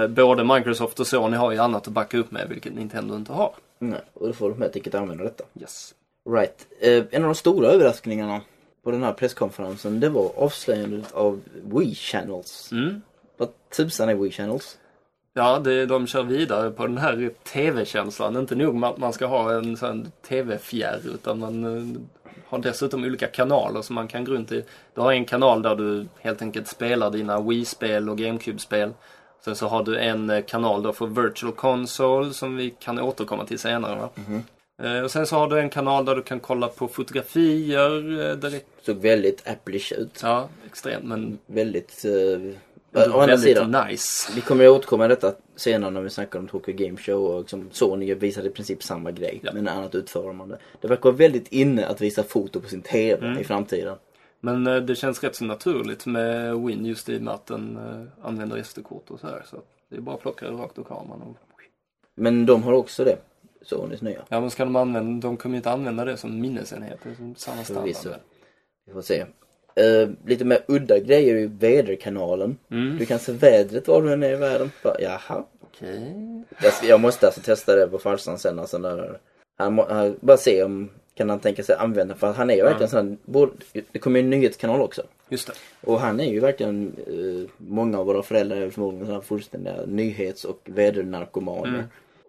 Eh, 0.01 0.07
Både 0.07 0.43
Microsoft 0.43 0.99
och 0.99 1.07
Sony 1.07 1.37
har 1.37 1.51
ju 1.51 1.57
annat 1.57 1.87
att 1.87 1.93
backa 1.93 2.17
upp 2.17 2.31
med 2.31 2.49
vilket 2.49 2.73
Nintendo 2.73 3.15
inte 3.15 3.33
har. 3.33 3.51
Nej, 3.79 4.01
och 4.13 4.27
då 4.27 4.33
får 4.33 4.49
de 4.49 4.61
helt 4.61 4.75
enkelt 4.75 4.95
använda 4.95 5.23
detta. 5.23 5.43
Yes. 5.61 5.93
Right. 6.29 6.67
Eh, 6.79 7.03
en 7.11 7.23
av 7.23 7.29
de 7.29 7.35
stora 7.35 7.67
överraskningarna 7.67 8.41
på 8.83 8.91
den 8.91 9.03
här 9.03 9.13
presskonferensen 9.13 9.99
det 9.99 10.09
var 10.09 10.31
avslöjandet 10.37 11.11
av 11.11 11.41
Wii 11.63 11.95
Channels. 11.95 12.71
Mm. 12.71 13.01
Vad 13.37 13.49
tusan 13.77 14.09
är 14.09 14.15
Wii 14.15 14.31
Channels? 14.31 14.77
Ja, 15.33 15.59
det, 15.59 15.85
de 15.85 16.07
kör 16.07 16.23
vidare 16.23 16.71
på 16.71 16.87
den 16.87 16.97
här 16.97 17.31
tv-känslan. 17.53 18.37
Inte 18.37 18.55
nog 18.55 18.75
med 18.75 18.89
att 18.89 18.97
man 18.97 19.13
ska 19.13 19.25
ha 19.25 19.53
en 19.53 19.77
sån 19.77 20.11
tv-fjärr 20.27 20.99
utan 21.13 21.39
man 21.39 21.63
eh, 21.63 22.01
har 22.47 22.59
dessutom 22.59 23.03
olika 23.03 23.27
kanaler 23.27 23.81
som 23.81 23.95
man 23.95 24.07
kan 24.07 24.23
gå 24.25 24.31
runt 24.31 24.51
i. 24.51 24.63
Du 24.93 25.01
har 25.01 25.11
en 25.11 25.25
kanal 25.25 25.61
där 25.61 25.75
du 25.75 26.05
helt 26.19 26.41
enkelt 26.41 26.67
spelar 26.67 27.11
dina 27.11 27.41
Wii-spel 27.41 28.09
och 28.09 28.17
GameCube-spel. 28.17 28.93
Sen 29.45 29.55
så 29.55 29.67
har 29.67 29.83
du 29.83 29.97
en 29.99 30.29
eh, 30.29 30.43
kanal 30.43 30.83
då 30.83 30.93
för 30.93 31.07
Virtual 31.07 31.51
Console 31.53 32.33
som 32.33 32.55
vi 32.55 32.69
kan 32.79 32.99
återkomma 32.99 33.45
till 33.45 33.59
senare. 33.59 33.95
Va? 33.99 34.09
Eh, 34.83 35.01
Och 35.03 35.11
sen 35.11 35.27
så 35.27 35.35
har 35.35 35.47
du 35.47 35.59
en 35.59 35.69
kanal 35.69 36.05
där 36.05 36.15
du 36.15 36.21
kan 36.21 36.39
kolla 36.39 36.67
på 36.67 36.87
fotografier 36.87 38.35
direkt. 38.35 38.67
Såg 38.85 38.95
väldigt 38.97 39.47
Apple-ish 39.47 39.93
ut. 39.93 40.19
Ja, 40.23 40.49
extremt 40.65 41.03
men 41.03 41.37
Väldigt... 41.45 42.05
Eh, 42.05 42.51
å 42.95 43.19
andra 43.19 43.37
sidan. 43.37 43.75
nice. 43.89 44.31
Vi 44.35 44.41
kommer 44.41 44.65
att 44.65 44.71
återkomma 44.71 45.03
till 45.03 45.09
detta 45.09 45.33
senare 45.55 45.91
när 45.91 46.01
vi 46.01 46.09
snackar 46.09 46.39
om 46.39 46.47
Tokyo 46.47 46.73
Game 46.77 46.97
Show 46.97 47.23
och 47.25 47.39
liksom 47.39 47.69
Sony 47.71 48.13
visade 48.13 48.47
i 48.47 48.51
princip 48.51 48.83
samma 48.83 49.11
grej 49.11 49.39
Ja. 49.43 49.51
men 49.53 49.67
annat 49.67 49.95
utförande. 49.95 50.57
Det 50.81 50.87
verkar 50.87 51.03
vara 51.03 51.15
väldigt 51.15 51.47
inne 51.47 51.85
att 51.85 52.01
visa 52.01 52.23
foto 52.23 52.61
på 52.61 52.67
sin 52.69 52.81
TV 52.81 53.27
Mm. 53.27 53.39
i 53.39 53.43
framtiden. 53.43 53.95
Men 54.39 54.67
eh, 54.67 54.75
det 54.77 54.95
känns 54.95 55.23
rätt 55.23 55.35
så 55.35 55.45
naturligt 55.45 56.05
med 56.05 56.55
Win 56.59 56.85
just 56.85 57.09
i 57.09 57.17
och 57.17 57.21
med 57.21 57.33
att 57.33 57.45
den 57.45 57.77
eh, 57.77 58.27
använder 58.27 58.63
SD-kort 58.63 59.11
och 59.11 59.19
så 59.19 59.27
här. 59.27 59.43
Så 59.49 59.57
det 59.89 59.95
är 59.95 60.01
bara 60.01 60.15
att 60.15 60.21
plocka 60.21 60.45
det 60.51 60.57
rakt 60.57 60.79
ur 60.79 60.83
kameran. 60.83 61.21
Och... 61.21 61.35
Men 62.15 62.45
de 62.45 62.63
har 62.63 62.73
också 62.73 63.03
det. 63.03 63.17
Sonys 63.61 64.01
nya. 64.01 64.21
Ja 64.29 64.41
men 64.41 64.49
ska 64.51 64.63
de 64.65 64.75
använda, 64.75 65.27
de 65.27 65.37
kommer 65.37 65.53
ju 65.55 65.57
inte 65.57 65.71
använda 65.71 66.05
det 66.05 66.17
som 66.17 66.41
minnesenhet. 66.41 66.99
Det 67.03 67.09
är 67.09 67.15
som 67.15 67.35
samma 67.35 67.63
standard. 67.63 68.19
Vi 68.85 68.93
får 68.93 69.01
se. 69.01 69.25
Eh, 69.75 70.09
lite 70.25 70.45
mer 70.45 70.59
udda 70.67 70.99
grejer 70.99 71.35
i 71.35 71.45
väderkanalen. 71.45 72.57
Mm. 72.71 72.97
Du 72.97 73.05
kan 73.05 73.19
se 73.19 73.31
vädret 73.31 73.87
var 73.87 74.01
du 74.01 74.13
än 74.13 74.23
är 74.23 74.31
i 74.31 74.35
världen. 74.35 74.71
Bara, 74.83 75.01
Jaha. 75.01 75.43
Okej. 75.61 76.13
Jag, 76.63 76.73
ska- 76.73 76.87
jag 76.87 76.99
måste 76.99 77.25
alltså 77.25 77.41
testa 77.41 77.75
det 77.75 77.87
på 77.87 77.97
farsan 77.97 78.37
sen. 78.39 78.59
Alltså 78.59 78.77
när, 78.77 79.19
han, 79.57 79.73
må- 79.73 79.87
han, 79.89 80.15
bara 80.21 80.37
se 80.37 80.63
om 80.63 80.89
kan 81.15 81.29
han 81.29 81.39
tänka 81.39 81.63
sig 81.63 81.75
använda. 81.75 82.15
För 82.15 82.27
att 82.27 82.35
han 82.35 82.49
är 82.49 82.55
ju 82.55 82.63
verkligen 82.63 82.89
sån 82.89 83.07
här, 83.09 83.17
både, 83.25 83.51
Det 83.91 83.99
kommer 83.99 84.19
ju 84.19 84.23
en 84.23 84.29
nyhetskanal 84.29 84.81
också. 84.81 85.01
Just 85.29 85.47
det. 85.47 85.53
Och 85.91 85.99
han 85.99 86.19
är 86.19 86.31
ju 86.31 86.39
verkligen, 86.39 86.91
eh, 87.07 87.49
många 87.57 87.99
av 87.99 88.05
våra 88.05 88.23
föräldrar 88.23 88.57
är 88.57 88.69
förmodligen 88.69 89.05
sådana 89.05 89.21
fullständiga 89.23 89.75
nyhets 89.87 90.45
och 90.45 90.59
vädernarkomaner. 90.65 91.67
Mm. 91.69 91.83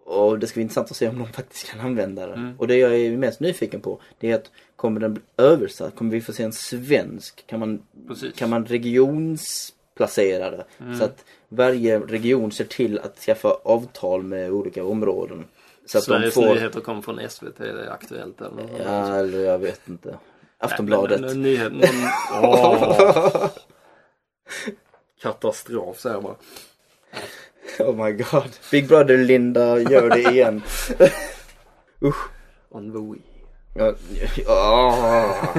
Och 0.07 0.39
det 0.39 0.47
ska 0.47 0.53
bli 0.53 0.61
intressant 0.61 0.91
att 0.91 0.97
se 0.97 1.09
om 1.09 1.19
de 1.19 1.27
faktiskt 1.27 1.67
kan 1.67 1.79
använda 1.79 2.27
det. 2.27 2.33
Mm. 2.33 2.59
Och 2.59 2.67
det 2.67 2.75
jag 2.75 2.95
är 2.95 3.17
mest 3.17 3.39
nyfiken 3.39 3.81
på 3.81 4.01
det 4.19 4.31
är 4.31 4.35
att 4.35 4.51
kommer 4.75 4.99
den 4.99 5.13
bli 5.13 5.23
översatt? 5.37 5.95
Kommer 5.95 6.11
vi 6.11 6.21
få 6.21 6.33
se 6.33 6.43
en 6.43 6.53
svensk? 6.53 7.47
Kan 7.47 7.59
man, 7.59 7.81
Precis. 8.07 8.35
kan 8.35 8.49
man 8.49 8.65
regionsplacera 8.65 10.51
det? 10.51 10.65
Mm. 10.79 10.97
Så 10.97 11.03
att 11.03 11.25
varje 11.49 11.99
region 11.99 12.51
ser 12.51 12.65
till 12.65 12.99
att 12.99 13.17
skaffa 13.17 13.49
avtal 13.63 14.23
med 14.23 14.51
olika 14.51 14.85
områden. 14.85 15.45
Så 15.85 15.97
att 15.97 16.03
Sveriges 16.03 16.35
de 16.35 16.41
får... 16.41 16.55
nyheter 16.55 16.79
kommer 16.79 17.01
från 17.01 17.29
SVT, 17.29 17.57
det 17.57 17.69
är 17.69 17.89
Aktuellt 17.91 18.41
eller 18.41 18.55
något. 18.55 18.81
Ja, 18.85 19.15
eller 19.15 19.39
jag 19.39 19.59
vet 19.59 19.87
inte. 19.87 20.09
Nej, 20.09 20.17
Aftonbladet. 20.57 21.21
men, 21.21 21.29
eh, 21.29 21.35
nyhet, 21.35 21.71
någon... 21.71 21.81
Åh. 22.43 23.49
Katastrof 25.21 25.99
säger 25.99 26.21
bara. 26.21 26.35
Oh 27.79 28.05
my 28.05 28.11
god. 28.11 28.49
Big 28.71 28.87
Brother 28.87 29.17
Linda 29.17 29.79
gör 29.79 30.09
det 30.09 30.19
igen. 30.21 30.61
Usch. 32.01 32.29
On 32.69 32.91
the 32.91 32.97
Wii. 33.13 33.21
Ja, 33.75 33.93
ja. 34.45 35.53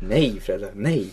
nej 0.00 0.40
Fredde, 0.40 0.70
nej. 0.74 1.10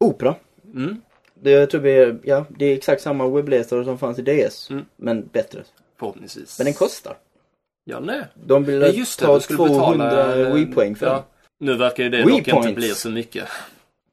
Opera. 0.00 0.34
Mm. 0.74 1.00
Det, 1.34 1.50
jag 1.50 1.70
tror 1.70 1.80
vi 1.80 2.18
ja, 2.24 2.44
det 2.48 2.66
är 2.66 2.74
exakt 2.76 3.02
samma 3.02 3.28
webbläsare 3.28 3.84
som 3.84 3.98
fanns 3.98 4.18
i 4.18 4.22
DS. 4.22 4.70
Mm. 4.70 4.84
Men 4.96 5.26
bättre. 5.32 5.62
Förhoppningsvis. 5.98 6.58
Men 6.58 6.64
den 6.64 6.74
kostar. 6.74 7.16
Ja, 7.84 8.00
nej. 8.00 8.22
De 8.46 8.64
vill 8.64 8.80
Ja, 8.80 8.88
just 8.88 9.20
det. 9.20 9.26
ta 9.26 9.40
skulle 9.40 9.56
200 9.58 10.08
betala... 10.08 10.40
eh, 10.48 10.54
Wii-poäng 10.54 10.94
för 10.96 11.06
ja. 11.06 11.24
Nu 11.60 11.74
verkar 11.76 12.04
ju 12.04 12.10
det 12.10 12.16
Wii 12.16 12.24
dock 12.24 12.38
inte 12.38 12.50
points. 12.50 12.74
bli 12.74 12.88
så 12.88 13.10
mycket. 13.10 13.48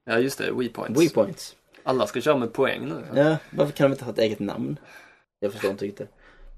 Ja, 0.06 0.20
just 0.20 0.38
det. 0.38 0.52
Wii 0.52 0.70
points. 0.70 0.94
den. 1.00 1.08
Wii-points. 1.08 1.56
Alla 1.84 2.08
ska 2.08 2.22
köra 2.22 2.38
med 2.38 2.54
poäng 2.54 2.90
nu. 2.90 3.22
Ja, 3.22 3.38
varför 3.50 3.74
kan 3.74 3.90
de 3.90 3.94
inte 3.94 4.06
ha 4.06 4.12
ett 4.12 4.20
eget 4.20 4.40
namn? 4.40 4.78
Jag 5.40 5.52
förstår 5.52 5.72
inte 5.72 5.86
riktigt. 5.86 6.10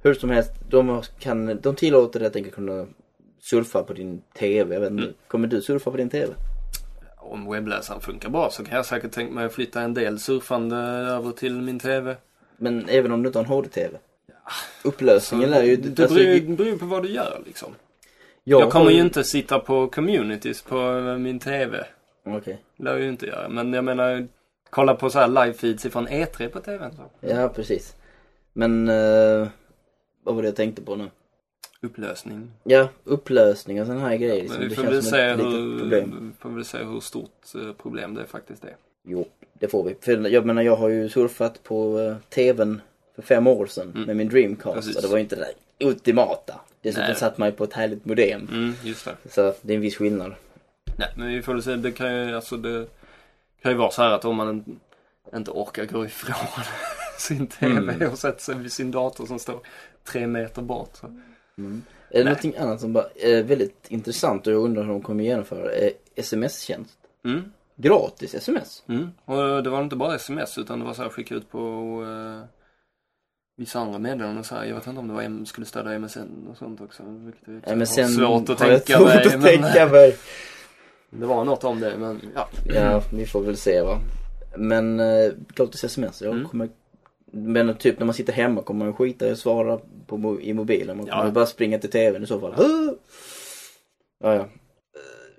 Hur 0.04 0.14
som 0.14 0.30
helst, 0.30 0.52
de, 0.70 1.02
kan, 1.20 1.60
de 1.62 1.76
tillåter 1.76 2.20
dig 2.20 2.28
att 2.28 2.36
enkelt 2.36 2.56
kunna 2.56 2.86
surfa 3.42 3.84
på 3.84 3.94
din 3.94 4.22
TV. 4.40 4.74
Jag 4.74 4.82
vet 4.82 4.92
inte, 4.92 5.04
Mm. 5.04 5.16
kommer 5.28 5.48
du 5.48 5.62
surfa 5.62 5.92
på 5.92 5.98
din 5.98 6.10
TV? 6.10 6.34
Om 7.18 7.52
webbläsaren 7.52 8.02
funkar 8.02 8.30
bra 8.30 8.50
så 8.52 8.64
kan 8.66 8.76
jag 8.76 8.86
säkert 8.86 9.12
tänka 9.12 9.34
mig 9.34 9.46
att 9.46 9.54
flytta 9.54 9.82
en 9.82 9.94
del 9.94 10.20
surfande 10.20 10.78
över 10.78 11.32
till 11.32 11.62
min 11.62 11.80
TV. 11.80 12.16
Men 12.58 12.90
även 12.90 13.12
om 13.12 13.24
du 13.24 13.28
inte 13.28 13.40
har 13.40 13.44
en 13.44 13.50
HD-TV? 13.50 13.98
Upplösningen 14.84 15.50
lär 15.52 15.64
ju... 15.64 15.76
det 15.76 16.04
alltså, 16.04 16.18
beror, 16.18 16.56
beror 16.56 16.78
på 16.78 16.86
vad 16.86 17.04
du 17.04 17.10
gör 17.10 17.42
liksom. 17.46 17.76
jag 18.44 18.62
Jag 18.62 18.72
kommer 18.72 18.86
har 18.86 18.92
ju 18.92 19.00
inte 19.00 19.24
sitta 19.24 19.60
på 19.60 19.88
communities 19.88 20.62
på 20.62 21.02
min 21.20 21.40
TV. 21.40 21.86
Okej. 22.26 22.62
Det 22.78 22.84
lär 22.84 22.92
jag 22.92 23.02
ju 23.02 23.10
inte 23.10 23.26
göra. 23.26 23.50
Men 23.50 23.74
jag 23.74 23.84
menar, 23.84 24.28
kolla 24.74 24.96
på 24.96 25.10
så 25.10 25.20
här 25.20 25.28
live-feeds 25.28 25.88
ifrån 25.88 26.08
E3 26.08 26.48
på 26.50 26.60
TVn. 26.60 26.92
Så. 26.96 27.28
Ja, 27.28 27.50
precis. 27.50 27.96
Men... 28.54 28.90
eh, 28.90 29.48
vad 30.26 30.36
var 30.36 30.42
det 30.42 30.48
jag 30.48 30.56
tänkte 30.56 30.82
på 30.82 30.96
nu? 30.96 31.10
Upplösning. 31.82 32.52
Ja, 32.64 32.90
upplösning 33.04 33.82
och 33.82 33.88
sådana 33.88 34.08
här 34.08 34.16
grejer. 34.16 34.42
Liksom. 34.42 34.60
Men 34.60 34.70
vi 34.70 34.76
Det 34.76 34.82
får 34.82 34.84
känns 34.84 34.96
väl 34.96 35.04
se 35.04 35.44
hur, 35.44 36.32
får 36.40 36.50
väl 36.50 36.66
se 36.66 36.78
hur 36.78 37.00
stort 37.00 37.56
eh, 37.56 37.74
problem 37.82 38.14
det 38.14 38.26
faktiskt 38.26 38.64
är. 38.64 38.76
Jo, 39.04 39.26
det 39.54 39.68
får 39.68 39.84
vi. 39.84 39.96
För 40.02 40.28
jag 40.28 40.46
menar, 40.46 40.62
jag 40.62 40.76
har 40.76 40.90
ju 40.90 41.10
surfat 41.10 41.64
på 41.64 42.00
uh, 42.00 42.16
TVn 42.30 42.82
för 43.16 43.22
fem 43.22 43.48
år 43.48 43.66
sedan 43.66 43.92
Mm. 43.96 44.06
med 44.08 44.16
min 44.16 44.30
Dreamcast. 44.30 44.76
Precis. 44.76 44.96
Och 44.96 45.02
det 45.02 45.08
var 45.08 45.18
ju 45.18 45.24
inte 45.24 45.36
det 45.36 45.42
där 45.42 45.88
ultimata. 45.88 46.62
Dessutom 46.82 47.08
Nej. 47.08 47.16
satt 47.16 47.38
man 47.38 47.48
ju 47.50 47.52
på 47.56 47.64
ett 47.64 47.74
härligt 47.74 48.06
modem. 48.06 48.48
Mm, 48.52 48.74
just 48.84 49.06
det. 49.06 49.30
Så 49.30 49.54
det 49.62 49.74
är 49.74 49.76
en 49.76 49.82
viss 49.82 49.96
skillnad. 49.98 50.34
Nej, 50.98 51.10
men 51.18 51.28
vi 51.28 51.42
får 51.42 51.54
väl 51.54 51.64
se. 51.64 51.76
Det 51.76 51.92
kan 51.92 52.16
ju, 52.16 52.36
alltså 52.36 52.58
det 52.58 52.86
kan 53.64 53.72
ju 53.72 53.78
vara 53.78 53.92
så 53.92 54.02
här 54.02 54.12
att 54.12 54.26
om 54.26 54.36
man 54.36 54.80
inte 55.36 55.52
orkar 55.52 55.86
gå 55.86 56.06
ifrån 56.06 56.36
sin 57.18 57.48
TV 57.48 57.94
Mm. 57.94 58.12
och 58.12 58.20
sätta 58.20 58.40
sig 58.40 58.56
vid 58.56 58.72
sin 58.72 58.92
dator 58.92 59.26
som 59.26 59.40
står 59.40 59.60
tre 60.04 60.28
meter 60.28 60.62
bort. 60.62 60.96
Så. 60.96 61.06
Är 61.08 61.12
det 61.58 61.74
Nej. 62.12 62.24
någonting 62.24 62.58
annat 62.58 62.82
som 62.82 62.94
bara 62.94 63.06
är 63.16 63.44
väldigt 63.44 63.86
intressant 63.88 64.48
och 64.48 64.54
jag 64.54 64.60
undrar 64.62 64.84
hur 64.84 64.90
de 64.90 65.02
kommer 65.02 65.24
genomföra 65.24 65.72
är 65.72 65.92
sms-tjänst. 66.16 66.98
Mm, 67.26 67.42
Gratis 67.76 68.36
sms. 68.36 68.84
mm. 68.88 69.12
Och 69.26 69.64
det 69.64 69.70
var 69.70 69.82
inte 69.84 69.96
bara 69.96 70.16
sms 70.16 70.58
utan 70.58 70.80
det 70.80 70.86
var 70.86 70.94
så 70.94 71.02
här 71.02 71.10
skicka 71.10 71.36
ut 71.36 71.50
på 71.52 71.60
eh, 72.04 72.46
vissa 73.58 73.80
andra 73.80 74.00
meddelanden 74.00 74.44
så 74.44 74.56
här. 74.56 74.66
Jag 74.66 74.76
vet 74.76 74.88
inte 74.88 75.00
om 75.00 75.08
det 75.08 75.14
var, 75.14 75.22
M- 75.22 75.46
skulle 75.46 75.66
stödja 75.66 76.00
MSN 76.00 76.48
och 76.52 76.58
sånt 76.58 76.82
också. 76.82 77.04
Vilket 77.08 77.78
men 77.78 77.88
sen 77.88 78.10
svårt 78.10 78.50
att 78.50 78.60
har 78.60 78.68
tänka 78.70 78.98
svårt 78.98 79.08
mig. 79.08 79.18
att 79.28 79.32
men 79.34 79.42
tänka 79.42 79.88
mig. 79.90 80.18
Det 81.20 81.26
var 81.26 81.46
något 81.46 81.64
om 81.64 81.80
det 81.80 81.98
men 81.98 82.22
ja. 82.36 82.48
Ja, 82.66 83.04
vi 83.14 83.26
får 83.26 83.42
väl 83.42 83.58
se 83.58 83.82
va. 83.82 84.00
Men 84.58 85.00
eh, 85.00 85.32
gratis 85.56 85.84
sms, 85.84 86.22
jag 86.22 86.34
Mm. 86.36 86.48
kommer 86.50 86.70
men 87.36 87.76
typ 87.78 88.00
när 88.00 88.06
man 88.06 88.16
sitter 88.16 88.34
hemma 88.34 88.62
kommer 88.62 88.86
man 88.86 88.94
skita 88.94 89.28
i 89.28 89.32
att 89.32 89.40
svara 89.40 89.80
på, 90.08 90.42
i 90.42 90.54
mobilen. 90.54 90.98
Man 90.98 91.06
Ja. 91.06 91.18
kommer 91.20 91.32
bara 91.32 91.46
springa 91.46 91.80
till 91.80 91.90
tvn 91.90 92.24
i 92.24 92.28
så 92.28 92.40
fall. 92.40 92.54
Ja, 94.24 94.36
ja. 94.36 94.46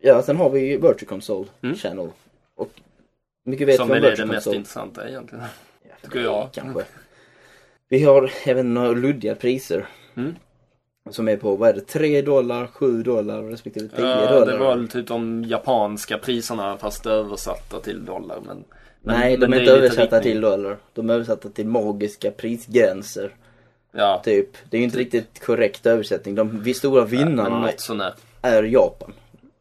Ja, 0.00 0.22
sen 0.22 0.36
har 0.36 0.50
vi 0.50 0.60
ju 0.60 0.74
Virtual 0.76 1.08
Console 1.08 1.46
Mm. 1.62 1.76
Channel. 1.76 2.08
Och 2.54 2.70
mycket 3.44 3.68
vet 3.68 3.76
Som 3.76 3.88
väl 3.88 4.04
är 4.04 4.16
det 4.16 4.26
mest 4.26 4.46
intressanta 4.46 5.08
egentligen. 5.08 5.44
Ja, 5.88 5.90
tycker 6.02 6.20
jag. 6.20 6.48
Kanske. 6.52 6.84
Vi 7.88 8.02
har 8.04 8.32
även 8.46 8.74
några 8.74 8.90
luddiga 8.90 9.34
priser. 9.34 9.86
Mm. 10.16 10.34
Som 11.10 11.28
är 11.28 11.36
på, 11.36 11.56
vad 11.56 11.68
är 11.68 11.74
det, 11.74 11.80
3 11.80 12.22
dollar, 12.22 12.66
7 12.66 13.02
dollar 13.02 13.42
respektive 13.42 13.88
10 13.88 14.00
Ja, 14.06 14.30
dollar. 14.32 14.52
det 14.52 14.58
var 14.58 14.86
typ 14.86 15.06
de 15.06 15.44
japanska 15.44 16.18
priserna 16.18 16.76
fast 16.76 17.06
översatta 17.06 17.80
till 17.80 18.04
dollar. 18.04 18.40
Men, 18.46 18.64
men 19.02 19.20
Nej, 19.20 19.38
men 19.38 19.50
de 19.50 19.56
är 19.56 19.60
inte 19.60 19.72
lite 19.72 19.84
översatta 19.86 20.20
till 20.20 20.40
dollar. 20.40 20.76
De 20.92 21.10
är 21.10 21.14
översatta 21.14 21.48
till 21.48 21.66
magiska 21.66 22.30
prisgränser. 22.30 23.34
Ja, 23.92 24.20
Typ. 24.24 24.48
Det 24.70 24.76
är 24.76 24.78
ju 24.78 24.84
inte 24.84 24.98
riktigt 24.98 25.44
korrekt 25.46 25.86
översättning. 25.86 26.34
De 26.34 26.60
vi 26.62 26.74
stora 26.74 27.04
vinnarna 27.04 27.70
sånär. 27.76 28.14
är 28.42 28.62
Japan. 28.62 29.12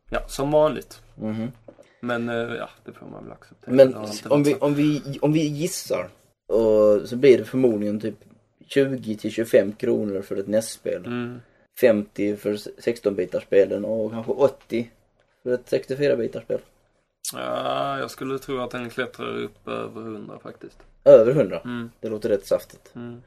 Ja, 0.09 0.19
som 0.27 0.51
vanligt. 0.51 1.01
Mhm. 1.15 1.51
Men 1.99 2.29
eh, 2.29 2.35
ja, 2.35 2.69
det 2.85 2.91
får 2.91 3.05
man 3.05 3.23
väl 3.23 3.31
acceptera. 3.33 3.75
Men 3.75 3.95
om 4.31 4.43
vi, 4.43 4.55
om, 4.55 4.73
vi, 4.73 5.01
om 5.21 5.33
vi 5.33 5.47
gissar 5.47 6.09
och 6.47 7.09
så 7.09 7.15
blir 7.15 7.37
det 7.37 7.43
förmodligen 7.45 7.99
typ 7.99 8.15
20 8.73 9.15
till 9.15 9.31
25 9.31 9.73
kronor 9.73 10.21
för 10.21 10.35
ett 10.35 10.47
NES-spel. 10.47 11.05
Mm. 11.05 11.41
50 11.79 12.35
för 12.35 12.53
16-bitarspelen 12.53 13.85
och 13.85 14.11
kanske 14.11 14.31
80 14.31 14.89
för 15.43 15.53
ett 15.53 15.71
64-bitarspel. 15.71 16.59
Ja, 17.33 17.99
jag 17.99 18.11
skulle 18.11 18.39
tro 18.39 18.59
att 18.59 18.71
den 18.71 18.89
klättrar 18.89 19.37
upp 19.37 19.67
över 19.67 20.01
100 20.01 20.39
faktiskt. 20.43 20.77
Över 21.05 21.31
100. 21.31 21.59
Mm. 21.65 21.91
Det 21.99 22.09
låter 22.09 22.29
rätt 22.29 22.47
saftigt. 22.47 22.91
Mm. 22.95 23.21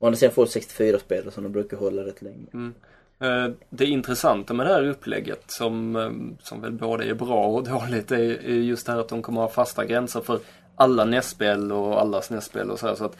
Och 0.00 0.18
sen 0.18 0.30
får 0.30 0.46
64-spel 0.46 1.32
som 1.32 1.42
de 1.42 1.52
brukar 1.52 1.76
hålla 1.76 2.02
rätt 2.02 2.22
länge. 2.22 2.46
Mm. 2.52 2.74
Eh, 3.20 3.54
Det 3.70 3.86
intressanta 3.86 4.54
med 4.54 4.66
det 4.66 4.72
här 4.72 4.88
upplägget 4.88 5.50
som, 5.50 5.96
eh, 5.96 6.10
som 6.42 6.60
väl 6.60 6.72
både 6.72 7.04
är 7.04 7.14
bra 7.14 7.46
och 7.46 7.64
dåligt 7.64 8.10
är 8.10 8.48
just 8.48 8.86
det 8.86 8.92
här 8.92 9.00
att 9.00 9.08
de 9.08 9.22
kommer 9.22 9.40
ha 9.40 9.48
fasta 9.48 9.84
gränser 9.84 10.20
för 10.20 10.38
alla 10.76 11.04
NES-spel 11.04 11.72
och 11.72 12.00
alla 12.00 12.22
SNES-spel 12.22 12.70
och 12.70 12.78
så 12.78 12.86
här. 12.86 12.94
Så 12.94 13.04
att 13.04 13.16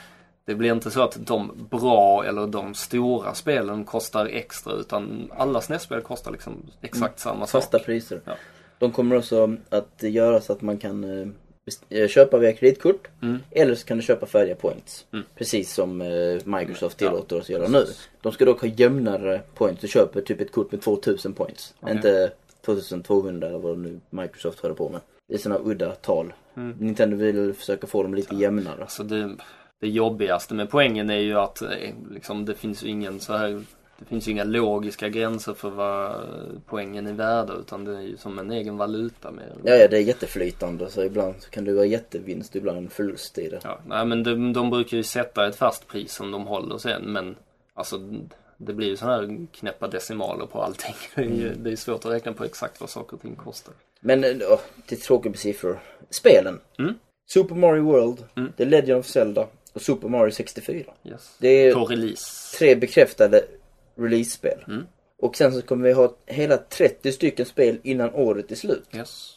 det 0.46 0.54
blir 0.54 0.72
inte 0.72 0.90
så 0.90 1.02
att 1.02 1.26
de 1.26 1.68
bra 1.70 2.24
eller 2.24 2.46
de 2.46 2.74
stora 2.74 3.34
spelen 3.34 3.84
kostar 3.84 4.26
extra 4.26 4.72
utan 4.72 5.32
alla 5.36 5.60
SNES-spel 5.60 6.00
kostar 6.00 6.32
liksom 6.32 6.70
exakt 6.82 7.18
samma 7.18 7.46
sak. 7.46 7.62
Fasta 7.62 7.78
priser. 7.78 8.20
Ja. 8.24 8.32
De 8.78 8.92
kommer 8.92 9.16
också 9.16 9.56
att 9.68 10.02
göra 10.02 10.40
så 10.40 10.52
att 10.52 10.62
man 10.62 10.78
kan 10.78 11.04
eh, 11.04 11.28
eh, 11.88 12.08
köpa 12.08 12.38
via 12.38 12.52
kreditkort. 12.52 13.08
Mm. 13.22 13.38
Eller 13.50 13.74
så 13.74 13.86
kan 13.86 13.96
du 13.96 14.02
köpa 14.02 14.26
färdiga 14.26 14.54
points. 14.54 15.06
Mm. 15.12 15.24
Precis 15.34 15.74
som 15.74 16.00
eh, 16.00 16.38
Microsoft 16.44 16.98
tillåter 16.98 17.36
oss 17.36 17.42
att 17.42 17.48
göra 17.48 17.68
nu. 17.68 17.84
De 18.22 18.32
ska 18.32 18.44
dock 18.44 18.60
ha 18.60 18.68
jämnare 18.68 19.40
points. 19.54 19.80
Du 19.80 19.88
köper 19.88 20.20
typ 20.20 20.40
ett 20.40 20.52
kort 20.52 20.72
med 20.72 20.82
2000 20.82 21.32
points. 21.32 21.74
Okej. 21.80 21.96
Inte 21.96 22.32
2200 22.64 23.48
eller 23.48 23.58
vad 23.58 23.78
nu 23.78 24.00
Microsoft 24.10 24.60
håller 24.60 24.74
på 24.74 24.88
med. 24.88 25.00
Det 25.28 25.34
är 25.34 25.38
sådana 25.38 25.60
udda 25.64 25.90
tal. 25.90 26.32
Mm. 26.56 26.76
Nintendo 26.78 27.16
vill 27.16 27.54
försöka 27.54 27.86
få 27.86 28.02
dem 28.02 28.14
lite 28.14 28.34
jämnare. 28.34 28.80
Alltså 28.80 29.02
det, 29.02 29.36
det 29.80 29.88
jobbigaste 29.88 30.54
med 30.54 30.70
poängen 30.70 31.10
är 31.10 31.18
ju 31.18 31.34
att 31.38 31.62
eh, 31.62 31.68
liksom, 32.10 32.44
det 32.44 32.54
finns 32.54 32.84
ju 32.84 32.88
ingen 32.88 33.20
så 33.20 33.36
här 33.36 33.64
det 33.98 34.04
finns 34.04 34.28
ju 34.28 34.32
inga 34.32 34.44
logiska 34.44 35.08
gränser 35.08 35.54
för 35.54 35.70
vad 35.70 36.14
poängen 36.66 37.06
är 37.06 37.12
värda 37.12 37.54
utan 37.54 37.84
det 37.84 37.96
är 37.96 38.00
ju 38.00 38.16
som 38.16 38.38
en 38.38 38.50
egen 38.50 38.76
valuta 38.76 39.30
mer. 39.30 39.52
Ja, 39.64 39.74
ja, 39.74 39.88
det 39.88 39.96
är 39.96 40.00
jätteflytande. 40.00 40.90
Så 40.90 41.04
ibland 41.04 41.34
så 41.38 41.50
kan 41.50 41.64
det 41.64 41.72
vara 41.72 41.86
jättevinst, 41.86 42.56
ibland 42.56 42.92
förlust 42.92 43.38
i 43.38 43.48
det. 43.48 43.60
Ja, 43.64 43.78
nej 43.86 44.06
men 44.06 44.22
de, 44.22 44.52
de 44.52 44.70
brukar 44.70 44.96
ju 44.96 45.02
sätta 45.02 45.46
ett 45.46 45.56
fast 45.56 45.86
pris 45.88 46.12
som 46.12 46.30
de 46.30 46.46
håller 46.46 46.78
sen 46.78 47.02
men 47.02 47.36
alltså 47.74 48.00
det 48.56 48.72
blir 48.72 48.88
ju 48.88 48.96
sådana 48.96 49.16
här 49.16 49.46
knäppa 49.52 49.88
decimaler 49.88 50.46
på 50.46 50.62
allting. 50.62 50.94
Det 51.14 51.22
är, 51.22 51.24
ju, 51.24 51.54
det 51.54 51.72
är 51.72 51.76
svårt 51.76 52.04
att 52.04 52.12
räkna 52.12 52.32
på 52.32 52.44
exakt 52.44 52.80
vad 52.80 52.90
saker 52.90 53.16
och 53.16 53.22
ting 53.22 53.36
kostar. 53.36 53.74
Men 54.00 54.24
eh, 54.24 54.30
åh, 54.50 54.60
det 54.88 54.94
är 54.94 55.00
tråkigt 55.00 55.32
med 55.32 55.38
siffror. 55.38 55.78
Spelen. 56.10 56.60
Mm. 56.78 56.94
Super 57.26 57.54
Mario 57.54 57.82
World, 57.82 58.24
Mm. 58.34 58.52
The 58.56 58.64
Legend 58.64 58.98
of 58.98 59.06
Zelda 59.06 59.46
och 59.76 59.82
Super 59.82 60.08
Mario 60.08 60.30
64. 60.30 60.84
Yes. 61.04 61.36
Det 61.38 61.48
är 61.48 61.74
På 61.74 61.84
release. 61.84 62.56
tre 62.58 62.74
bekräftade 62.74 63.42
release-spel. 63.98 64.64
Mm. 64.68 64.86
Och 65.22 65.36
sen 65.36 65.52
så 65.52 65.62
kommer 65.62 65.88
vi 65.88 65.92
ha 65.94 66.16
hela 66.26 66.56
30 66.56 67.12
stycken 67.12 67.46
spel 67.46 67.78
innan 67.82 68.14
året 68.14 68.52
är 68.52 68.56
slut. 68.56 68.84
Yes. 68.96 69.32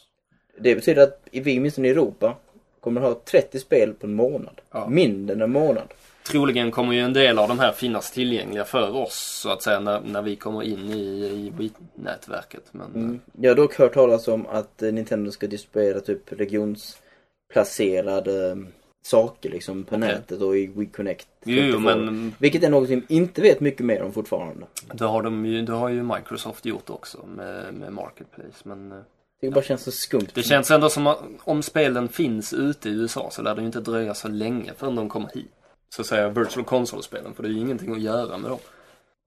Det 0.58 0.74
betyder 0.74 1.02
att 1.02 1.20
vi, 1.32 1.58
åtminstone 1.58 1.88
i 1.88 1.90
Europa, 1.90 2.36
kommer 2.80 3.00
ha 3.00 3.20
30 3.24 3.58
spel 3.58 3.94
på 3.94 4.06
en 4.06 4.14
månad. 4.14 4.60
Ja. 4.70 4.88
Mindre 4.88 5.34
än 5.36 5.42
en 5.42 5.52
månad. 5.52 5.88
Troligen 6.30 6.70
kommer 6.70 6.94
ju 6.94 7.00
en 7.00 7.12
del 7.12 7.38
av 7.38 7.48
de 7.48 7.58
här 7.58 7.72
finnas 7.72 8.10
tillgängliga 8.12 8.64
för 8.64 8.96
oss 8.96 9.40
så 9.42 9.50
att 9.50 9.62
säga 9.62 9.80
när, 9.80 10.00
när 10.00 10.22
vi 10.22 10.36
kommer 10.36 10.62
in 10.62 10.90
i, 10.90 11.00
i 11.26 11.52
Wii-nätverket. 11.58 12.64
Men 12.72 12.86
Mm. 12.94 13.20
Jag 13.40 13.50
har 13.50 13.56
dock 13.56 13.74
hört 13.74 13.94
talas 13.94 14.28
om 14.28 14.46
att 14.46 14.82
eh, 14.82 14.92
Nintendo 14.92 15.30
ska 15.30 15.46
distribuera 15.46 16.00
typ 16.00 16.32
regionsplacerade 16.32 18.50
eh, 18.50 18.56
saker 19.02 19.50
liksom 19.50 19.84
på 19.84 19.96
Okej. 19.96 20.08
nätet 20.08 20.42
och 20.42 20.56
i 20.56 20.66
Wii 20.66 20.86
Connect. 20.86 21.28
Jo, 21.44 21.78
men 21.78 22.34
Vilket 22.38 22.62
är 22.62 22.70
något 22.70 22.88
som 22.88 23.02
vi 23.08 23.14
inte 23.16 23.42
vet 23.42 23.60
mycket 23.60 23.86
mer 23.86 24.02
om 24.02 24.12
fortfarande. 24.12 24.66
det 24.92 25.04
har, 25.04 25.22
de 25.22 25.46
ju, 25.46 25.62
det 25.62 25.72
har 25.72 25.88
ju 25.88 26.02
Microsoft 26.02 26.64
gjort 26.66 26.90
också 26.90 27.18
med, 27.36 27.74
med 27.74 27.92
Marketplace. 27.92 28.62
Men 28.62 28.92
eh, 28.92 28.98
Det 29.40 29.50
bara 29.50 29.64
känns 29.64 29.82
så 29.82 29.90
skumt. 29.90 30.26
det 30.34 30.42
känns 30.42 30.70
ändå 30.70 30.88
som 30.88 31.06
att 31.06 31.18
om 31.44 31.62
spelen 31.62 32.08
finns 32.08 32.52
ute 32.52 32.88
i 32.88 32.92
USA 32.92 33.28
så 33.30 33.42
lär 33.42 33.54
det 33.54 33.60
ju 33.60 33.66
inte 33.66 33.80
dröja 33.80 34.14
så 34.14 34.28
länge 34.28 34.72
förrän 34.76 34.94
de 34.96 35.08
kommer 35.08 35.28
hit. 35.34 35.50
Så 35.94 36.02
att 36.02 36.06
säga 36.08 36.28
virtual 36.28 36.64
console-spelen, 36.64 37.34
för 37.34 37.42
det 37.42 37.48
är 37.48 37.52
ju 37.52 37.60
ingenting 37.60 37.92
att 37.92 38.00
göra 38.00 38.38
med 38.38 38.50
dem. 38.50 38.58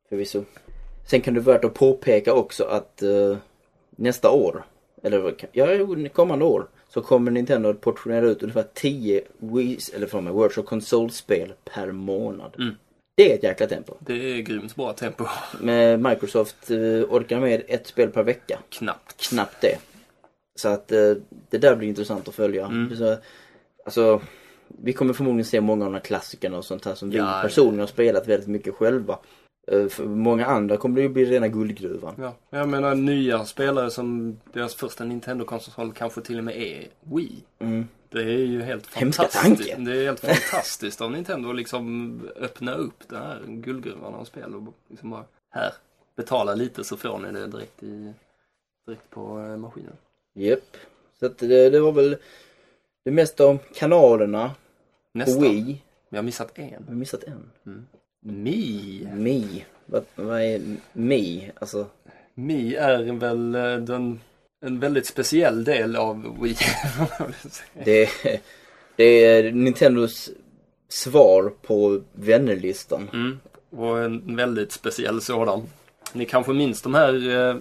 Förvisso. 0.09 0.43
Sen 1.09 1.21
kan 1.21 1.33
det 1.33 1.39
vara 1.39 1.55
värt 1.55 1.65
att 1.65 1.73
påpeka 1.73 2.33
också 2.33 2.63
att 2.63 3.01
eh, 3.03 3.37
nästa 3.95 4.29
år, 4.31 4.63
eller 5.03 5.35
ja, 5.51 5.67
kommande 6.13 6.45
år, 6.45 6.67
så 6.93 7.01
kommer 7.01 7.31
Nintendo 7.31 7.69
att 7.69 7.81
portionera 7.81 8.25
ut 8.25 8.43
ungefär 8.43 8.65
10 8.73 9.21
Wii, 9.37 9.79
eller 9.95 10.07
från 10.07 10.23
mig, 10.23 10.33
Virtual 10.33 10.67
Console-spel 10.67 11.53
per 11.63 11.91
månad. 11.91 12.55
Mm. 12.59 12.75
Det 13.15 13.31
är 13.31 13.35
ett 13.35 13.43
jäkla 13.43 13.67
tempo. 13.67 13.93
Det 13.99 14.13
är 14.13 14.41
grymt 14.41 14.75
bra 14.75 14.93
tempo. 14.93 15.25
Med 15.61 15.99
Microsoft 15.99 16.71
eh, 16.71 16.77
orkar 17.09 17.39
med 17.39 17.63
ett 17.67 17.87
spel 17.87 18.09
per 18.09 18.23
vecka. 18.23 18.59
Knappt. 18.69 19.29
Knappt 19.29 19.61
det. 19.61 19.77
Så 20.55 20.69
att 20.69 20.91
eh, 20.91 21.13
det 21.49 21.57
där 21.57 21.75
blir 21.75 21.87
intressant 21.87 22.27
att 22.27 22.35
följa. 22.35 22.65
Mm. 22.65 22.95
Så, 22.95 23.17
alltså, 23.85 24.21
vi 24.67 24.93
kommer 24.93 25.13
förmodligen 25.13 25.45
se 25.45 25.61
många 25.61 25.85
av 25.85 25.91
de 25.91 25.97
här 25.97 26.03
klassikerna 26.03 26.57
och 26.57 26.65
sånt 26.65 26.85
här 26.85 26.95
som 26.95 27.11
Ja, 27.11 27.39
vi 27.43 27.47
personligen 27.47 27.79
har 27.79 27.87
spelat 27.87 28.27
väldigt 28.27 28.49
mycket 28.49 28.75
själva. 28.75 29.19
Eh, 29.67 29.87
För 29.87 30.05
många 30.05 30.45
andra 30.45 30.77
kommer 30.77 30.95
det 30.95 31.01
ju 31.01 31.09
bli 31.09 31.25
rena 31.25 31.47
guldgruvan. 31.47 32.15
Ja, 32.17 32.35
jag 32.49 32.69
menar 32.69 32.95
nya 32.95 33.45
spelare 33.45 33.89
som 33.89 34.39
deras 34.53 34.75
första 34.75 35.03
Nintendo-konsol 35.03 35.93
kanske 35.93 36.21
till 36.21 36.37
och 36.37 36.43
med 36.43 36.55
är 36.55 36.87
Wii. 37.01 37.43
Mm. 37.59 37.87
Det 38.09 38.19
är 38.21 38.37
ju 38.37 38.61
helt 38.61 38.87
fantastiskt. 38.87 39.75
Det 39.77 39.91
är 39.91 40.05
helt 40.05 40.19
fantastiskt 40.19 41.01
av 41.01 41.11
Nintendo 41.11 41.49
att 41.49 41.55
liksom 41.55 42.21
öppna 42.35 42.75
upp 42.75 43.07
den 43.09 43.21
här 43.21 43.41
guldgruvan 43.47 44.13
av 44.13 44.25
spel 44.25 44.55
och 44.55 44.73
liksom 44.89 45.09
bara 45.09 45.25
här, 45.51 45.73
betala 46.15 46.55
lite 46.55 46.83
så 46.83 46.97
får 46.97 47.19
ni 47.19 47.31
det 47.31 47.47
direkt 47.47 47.83
i 47.83 48.13
direkt 48.85 49.09
på 49.09 49.39
eh, 49.39 49.57
maskinen. 49.57 49.93
Japp. 50.35 50.77
Så 51.19 51.25
att 51.25 51.37
det, 51.37 51.69
det 51.69 51.79
var 51.79 51.91
väl 51.91 52.17
det 53.05 53.11
mesta 53.11 53.47
om 53.47 53.59
kanalerna 53.73 54.51
Nästa. 55.11 55.35
på 55.35 55.41
Wii. 55.41 55.81
Vi 56.09 56.17
har 56.17 56.23
missat 56.23 56.51
en. 56.59 56.69
Jag 56.69 56.79
har 56.87 56.93
missat 56.95 57.23
en. 57.23 57.49
Mi. 58.23 59.07
Mi. 59.13 59.65
Vad, 59.85 60.05
vad 60.15 60.41
är 60.41 60.61
Mi? 60.93 61.51
Alltså, 61.59 61.85
Mi 62.33 62.75
är 62.75 63.19
väl 63.19 63.55
eh, 63.55 63.77
den, 63.77 64.19
en 64.65 64.79
väldigt 64.79 65.05
speciell 65.05 65.63
del 65.63 65.95
av 65.95 66.37
Wii. 66.41 66.57
det, 67.85 68.09
det 68.95 69.25
är 69.25 69.51
Nintendos 69.51 70.29
svar 70.89 71.53
på 71.61 72.01
vännerlistan. 72.13 73.09
Mm. 73.13 73.39
Och 73.69 74.03
en 74.03 74.35
väldigt 74.35 74.71
speciell 74.71 75.21
sådan. 75.21 75.63
Ni 76.13 76.25
kanske 76.25 76.53
minns 76.53 76.81
de 76.81 76.93
här 76.93 77.29
eh, 77.29 77.55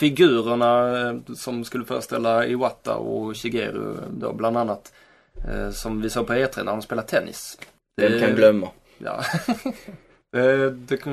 figurerna 0.00 1.00
eh, 1.00 1.34
som 1.34 1.64
skulle 1.64 1.84
föreställa 1.84 2.46
Iwata 2.46 2.96
och 2.96 3.36
Shigeru 3.36 3.96
då 4.10 4.32
bland 4.32 4.56
annat. 4.56 4.92
Eh, 5.48 5.70
som 5.70 6.00
vi 6.02 6.10
såg 6.10 6.26
på 6.26 6.32
E3 6.32 6.64
när 6.64 6.72
de 6.72 6.82
spelade 6.82 7.08
tennis. 7.08 7.58
Vem 7.96 8.20
kan 8.20 8.36
glömma? 8.36 8.68
Ja. 8.98 9.24
eh, 10.34 10.70
det 10.70 11.06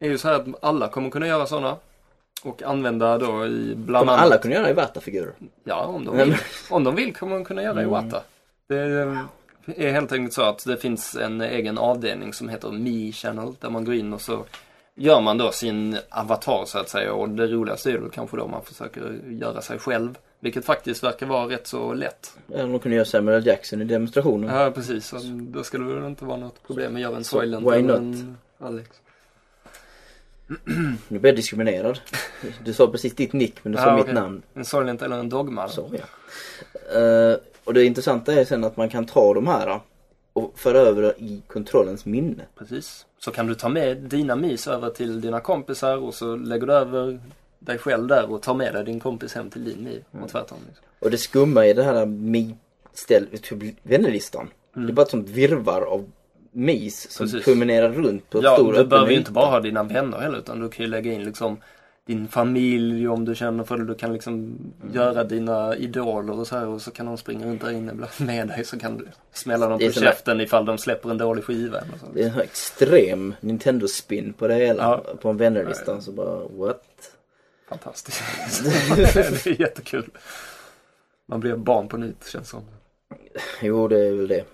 är 0.00 0.08
ju 0.08 0.18
så 0.18 0.28
här 0.28 0.34
att 0.34 0.46
alla 0.64 0.88
kommer 0.88 1.10
kunna 1.10 1.26
göra 1.26 1.46
sådana. 1.46 1.76
Och 2.42 2.62
använda 2.62 3.18
då 3.18 3.46
i 3.46 3.74
bland 3.76 4.02
Kommer 4.02 4.12
annat... 4.12 4.24
alla 4.24 4.38
kunna 4.38 4.54
göra 4.54 4.70
Iwata-figurer? 4.70 5.32
Ja, 5.64 5.84
om 5.84 6.04
de 6.04 6.16
vill. 6.16 6.36
Om 6.70 6.84
de 6.84 6.94
vill 6.94 7.14
kommer 7.14 7.34
de 7.34 7.44
kunna 7.44 7.62
göra 7.62 7.72
Mm. 7.72 7.84
Iwata. 7.84 8.22
Det 8.66 8.76
är 9.76 9.92
helt 9.92 10.12
enkelt 10.12 10.32
så 10.32 10.42
att 10.42 10.64
det 10.64 10.76
finns 10.76 11.16
en 11.16 11.40
egen 11.40 11.78
avdelning 11.78 12.32
som 12.32 12.48
heter 12.48 12.70
Me 12.70 13.12
Channel 13.12 13.54
där 13.60 13.70
man 13.70 13.84
går 13.84 13.94
in 13.94 14.12
och 14.12 14.20
så 14.20 14.44
gör 14.94 15.20
man 15.20 15.38
då 15.38 15.52
sin 15.52 15.98
avatar 16.08 16.64
så 16.66 16.78
att 16.78 16.88
säga 16.88 17.12
och 17.12 17.28
det 17.28 17.46
roligaste 17.46 17.90
är 17.90 17.98
då 17.98 18.08
kanske 18.08 18.36
då 18.36 18.46
man 18.46 18.62
försöker 18.64 19.20
göra 19.28 19.60
sig 19.60 19.78
själv. 19.78 20.18
Vilket 20.40 20.64
faktiskt 20.64 21.02
verkar 21.02 21.26
vara 21.26 21.48
rätt 21.48 21.66
så 21.66 21.94
lätt. 21.94 22.36
Ja, 22.46 22.58
de 22.58 22.78
kunde 22.78 22.96
göra 22.96 23.04
Samuel. 23.04 23.46
Jackson 23.46 23.82
i 23.82 23.84
demonstrationen. 23.84 24.54
Ja 24.54 24.70
precis, 24.70 25.14
då 25.32 25.64
skulle 25.64 26.00
det 26.00 26.06
inte 26.06 26.24
vara 26.24 26.36
något 26.36 26.66
problem 26.66 26.94
att 26.94 27.00
göra 27.00 27.16
en 27.16 27.24
Soylent 27.24 27.72
why 27.72 27.82
not? 27.82 28.16
Alex. 28.58 28.88
Nu 31.08 31.18
blir 31.18 31.30
jag 31.30 31.36
diskriminerad. 31.36 32.00
Du 32.64 32.72
sa 32.72 32.86
precis 32.86 33.14
ditt 33.14 33.32
nick 33.32 33.64
men 33.64 33.72
du 33.72 33.78
sa 33.78 33.84
Ja, 33.84 33.96
mitt 33.96 34.14
namn. 34.14 34.42
En 34.54 34.64
Soylent 34.64 35.02
eller 35.02 35.18
en 35.18 35.28
Dogma. 35.28 35.68
Så 35.68 35.90
ja. 35.92 36.04
Eh, 37.00 37.36
och 37.64 37.74
det 37.74 37.84
intressanta 37.84 38.32
är 38.32 38.44
sen 38.44 38.64
att 38.64 38.76
man 38.76 38.88
kan 38.88 39.06
ta 39.06 39.34
de 39.34 39.46
här 39.46 39.80
och 40.32 40.58
föra 40.58 40.78
över 40.78 41.02
det 41.02 41.14
i 41.18 41.42
kontrollens 41.46 42.04
minne. 42.04 42.46
Precis. 42.58 43.06
Så 43.18 43.30
kan 43.30 43.46
du 43.46 43.54
ta 43.54 43.68
med 43.68 43.96
dina 43.96 44.36
mis 44.36 44.66
över 44.66 44.90
till 44.90 45.20
dina 45.20 45.40
kompisar 45.40 45.96
och 45.96 46.14
så 46.14 46.36
lägger 46.36 46.66
du 46.66 46.72
över 46.72 47.20
dig 47.58 47.78
själv 47.78 48.06
där 48.06 48.32
och 48.32 48.42
tar 48.42 48.54
med 48.54 48.74
dig 48.74 48.84
din 48.84 49.00
kompis 49.00 49.34
hem 49.34 49.50
till 49.50 49.64
din 49.64 49.86
Mm. 49.86 50.24
och 50.24 50.28
tvärtom. 50.30 50.58
Liksom. 50.68 50.84
Och 50.98 51.10
det 51.10 51.18
skumma 51.18 51.66
i 51.66 51.72
det 51.72 51.82
här 51.82 52.06
Mi-ställ, 52.06 53.26
typ 53.42 53.76
vännerlistan. 53.82 54.48
Det 54.74 54.80
är 54.80 54.92
bara 54.92 55.02
ett 55.02 55.10
sånt 55.10 55.28
virvar 55.28 55.82
av 55.82 56.04
mis 56.52 57.10
som 57.10 57.24
Mm. 57.24 57.32
Precis. 57.32 57.44
promenerar 57.44 57.92
runt 57.92 58.30
på 58.30 58.38
en 58.38 58.44
Ja, 58.44 58.54
stor 58.54 58.72
du 58.72 58.84
behöver 58.84 59.10
ju 59.10 59.16
inte 59.18 59.32
bara 59.32 59.46
ha 59.46 59.60
dina 59.60 59.82
vänner 59.82 60.18
heller 60.18 60.38
utan 60.38 60.60
du 60.60 60.68
kan 60.68 60.84
ju 60.86 60.90
lägga 60.90 61.12
in 61.12 61.24
liksom 61.24 61.56
din 62.06 62.28
familj 62.28 63.08
om 63.08 63.24
du 63.24 63.34
känner 63.34 63.64
för 63.64 63.76
det. 63.78 63.84
Du 63.84 63.94
kan 63.94 64.12
liksom 64.12 64.32
Mm. 64.34 64.94
göra 64.94 65.24
dina 65.24 65.76
idoler 65.76 66.38
och 66.38 66.46
så 66.46 66.56
här 66.56 66.66
och 66.66 66.82
så 66.82 66.90
kan 66.90 67.06
de 67.06 67.18
springa 67.18 67.46
runt 67.46 67.60
där 67.60 67.70
inne 67.70 67.92
med 68.18 68.48
dig 68.48 68.64
så 68.64 68.78
kan 68.78 68.96
du 68.98 69.06
smälla 69.32 69.68
dem 69.68 69.78
på 69.78 69.84
sån 69.92 70.02
där- 70.02 70.10
käften 70.10 70.40
ifall 70.40 70.64
de 70.64 70.78
släpper 70.78 71.10
en 71.10 71.18
dålig 71.18 71.44
skiva 71.44 71.78
eller 71.78 71.98
så. 72.00 72.06
Det 72.14 72.22
är 72.22 72.26
en 72.30 72.40
extrem 72.40 73.34
Nintendo-spin 73.40 74.32
på 74.32 74.48
det 74.48 74.54
hela. 74.54 74.82
Ja. 74.82 75.14
På 75.20 75.28
en 75.28 75.36
vännerlista. 75.36 76.00
Så 76.00 76.12
bara, 76.12 76.38
what? 76.56 76.82
Fantastiskt. 77.68 78.22
det 78.96 79.46
är 79.46 79.60
jättekul. 79.60 80.10
Man 81.26 81.40
blir 81.40 81.56
barn 81.56 81.88
på 81.88 81.96
nytt 81.96 82.26
känns 82.26 82.48
som. 82.48 82.62
Jo, 83.62 83.88
det 83.88 83.98
är 83.98 84.12
väl 84.12 84.28
det. 84.28 84.44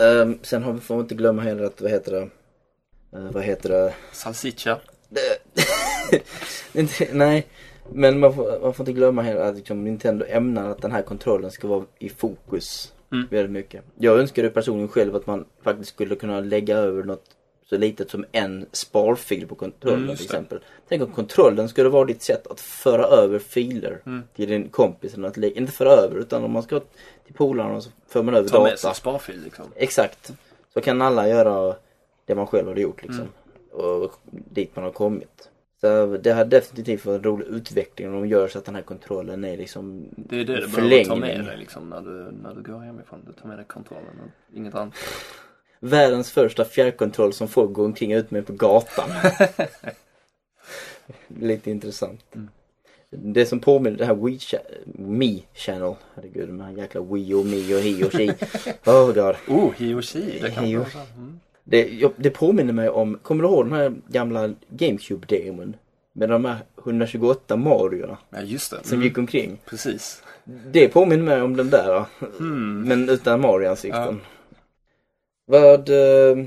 Ehm, 0.00 0.38
sen 0.42 0.62
har 0.62 0.72
vi, 0.72 0.80
får 0.80 0.94
vi 0.94 1.00
inte 1.00 1.14
glömma 1.14 1.42
heller 1.42 1.64
att, 1.64 1.80
vad 1.80 1.90
heter 1.90 2.12
det? 2.12 2.28
Eh, 3.18 3.32
vad 3.32 3.42
heter 3.42 3.68
det? 3.68 3.94
Salsiccia. 4.12 4.78
Nej, 7.12 7.46
men 7.92 8.20
man 8.20 8.34
får, 8.34 8.60
man 8.60 8.74
får 8.74 8.82
inte 8.82 8.92
glömma 8.92 9.22
heller 9.22 9.40
att 9.40 9.56
liksom, 9.56 9.84
Nintendo 9.84 10.24
ämnar 10.28 10.70
att 10.70 10.82
den 10.82 10.92
här 10.92 11.02
kontrollen 11.02 11.50
ska 11.50 11.68
vara 11.68 11.84
i 11.98 12.08
fokus 12.08 12.92
Mm. 13.12 13.26
väldigt 13.30 13.50
mycket. 13.50 13.84
Jag 13.98 14.18
önskar 14.18 14.42
det 14.42 14.50
personligen 14.50 14.88
själv 14.88 15.16
att 15.16 15.26
man 15.26 15.44
faktiskt 15.62 15.90
skulle 15.90 16.16
kunna 16.16 16.40
lägga 16.40 16.76
över 16.76 17.02
något 17.02 17.24
så 17.70 17.76
litet 17.78 18.10
som 18.10 18.24
en 18.32 18.66
sparfil 18.72 19.46
på 19.46 19.54
kontrollen 19.54 20.02
Mm, 20.04 20.16
till 20.16 20.24
exempel. 20.24 20.60
Tänk 20.88 21.02
om 21.02 21.12
kontrollen 21.12 21.68
skulle 21.68 21.88
vara 21.88 22.04
ditt 22.04 22.22
sätt 22.22 22.46
att 22.46 22.60
föra 22.60 23.04
över 23.04 23.38
filer 23.38 24.02
Mm. 24.06 24.22
till 24.36 24.48
din 24.48 24.68
kompis. 24.68 25.14
Eller 25.14 25.28
att, 25.28 25.36
lä- 25.36 25.50
inte 25.58 25.72
föra 25.72 25.90
över 25.90 26.16
utan 26.18 26.44
om 26.44 26.52
man 26.52 26.62
ska 26.62 26.80
till 27.26 27.34
polarna 27.34 27.80
så 27.80 27.90
för 28.08 28.22
man 28.22 28.34
över 28.34 28.48
Ta 28.48 28.62
med 28.62 28.72
data. 28.72 28.76
sig 28.76 28.94
sparfil 28.94 29.40
liksom. 29.44 29.64
Exakt. 29.76 30.32
Så 30.74 30.80
kan 30.80 31.02
alla 31.02 31.28
göra 31.28 31.76
det 32.26 32.34
man 32.34 32.46
själv 32.46 32.68
hade 32.68 32.80
gjort 32.80 33.02
liksom. 33.02 33.20
Mm. 33.72 33.84
Och 33.86 34.12
dit 34.30 34.76
man 34.76 34.84
har 34.84 34.92
kommit. 34.92 35.46
Så 35.80 36.06
det 36.22 36.30
har 36.32 36.44
definitivt 36.44 37.04
varit 37.04 37.16
en 37.18 37.24
rolig 37.24 37.46
utveckling 37.46 38.08
om 38.08 38.14
de 38.14 38.28
gör 38.28 38.48
så 38.48 38.58
att 38.58 38.64
den 38.64 38.74
här 38.74 38.82
kontrollen 38.82 39.44
är 39.44 39.56
liksom 39.56 40.04
Det 40.16 40.40
är 40.40 40.44
det 40.44 40.60
du 40.60 40.66
behöver 40.68 41.04
ta 41.04 41.16
med 41.16 41.44
dig 41.44 41.56
liksom 41.58 41.88
när 41.90 42.00
du, 42.00 42.30
när 42.42 42.54
du 42.54 42.62
går 42.72 42.80
hemifrån. 42.80 43.20
Du 43.26 43.32
tar 43.32 43.48
med 43.48 43.58
dig 43.58 43.64
kontrollen 43.68 44.20
och 44.24 44.56
inget 44.56 44.74
annat. 44.74 44.94
Världens 45.80 46.30
första 46.30 46.64
fjärrkontroll 46.64 47.32
som 47.32 47.48
folk 47.48 47.72
går 47.72 47.84
omkring 47.84 48.12
ut 48.12 48.30
med 48.30 48.46
på 48.46 48.52
gatan. 48.52 49.10
Lite 51.40 51.70
intressant. 51.70 52.20
Mm. 52.34 52.48
Det 53.10 53.46
som 53.46 53.60
påminner 53.60 53.98
det 53.98 54.04
här 54.04 54.14
Wii 54.14 54.36
Cha- 54.38 54.58
Mi 54.98 55.44
Channel. 55.54 55.94
Herregud 56.14 56.48
de 56.48 56.60
här 56.60 56.72
jäkla 56.72 57.00
Wii 57.00 57.34
och 57.34 57.46
Mi 57.46 57.74
och 57.74 57.80
Hi 57.80 58.04
och 58.04 58.12
Shi. 58.12 58.30
Oh 58.86 59.12
god. 59.12 59.36
Oh, 59.48 59.72
Hiyoshi. 59.76 60.38
Det 60.42 60.50
kan 60.50 60.64
Hiyo- 60.64 60.78
vara 60.78 60.88
så. 60.90 60.98
Mm. 61.16 61.40
Det, 61.64 62.08
det 62.16 62.30
påminner 62.30 62.72
mig 62.72 62.88
om, 62.88 63.18
kommer 63.22 63.42
du 63.42 63.48
ihåg 63.48 63.64
den 63.66 63.72
här 63.72 63.94
gamla 64.08 64.48
GameCube-demon? 64.68 65.74
Med 66.12 66.28
de 66.28 66.44
här 66.44 66.58
128 66.84 67.56
Mariorna 67.56 68.18
Ja, 68.30 68.40
just 68.42 68.70
det. 68.70 68.78
som 68.84 68.94
Mm. 68.94 69.06
gick 69.08 69.18
omkring. 69.18 69.58
Precis. 69.66 70.22
Det 70.72 70.88
påminner 70.88 71.24
mig 71.24 71.42
om 71.42 71.56
den 71.56 71.70
där. 71.70 72.04
Mm. 72.40 72.82
Men 72.82 73.08
utan 73.08 73.40
Mario-ansikten. 73.40 74.20
Vad, 75.50 75.88
eh, 75.88 76.46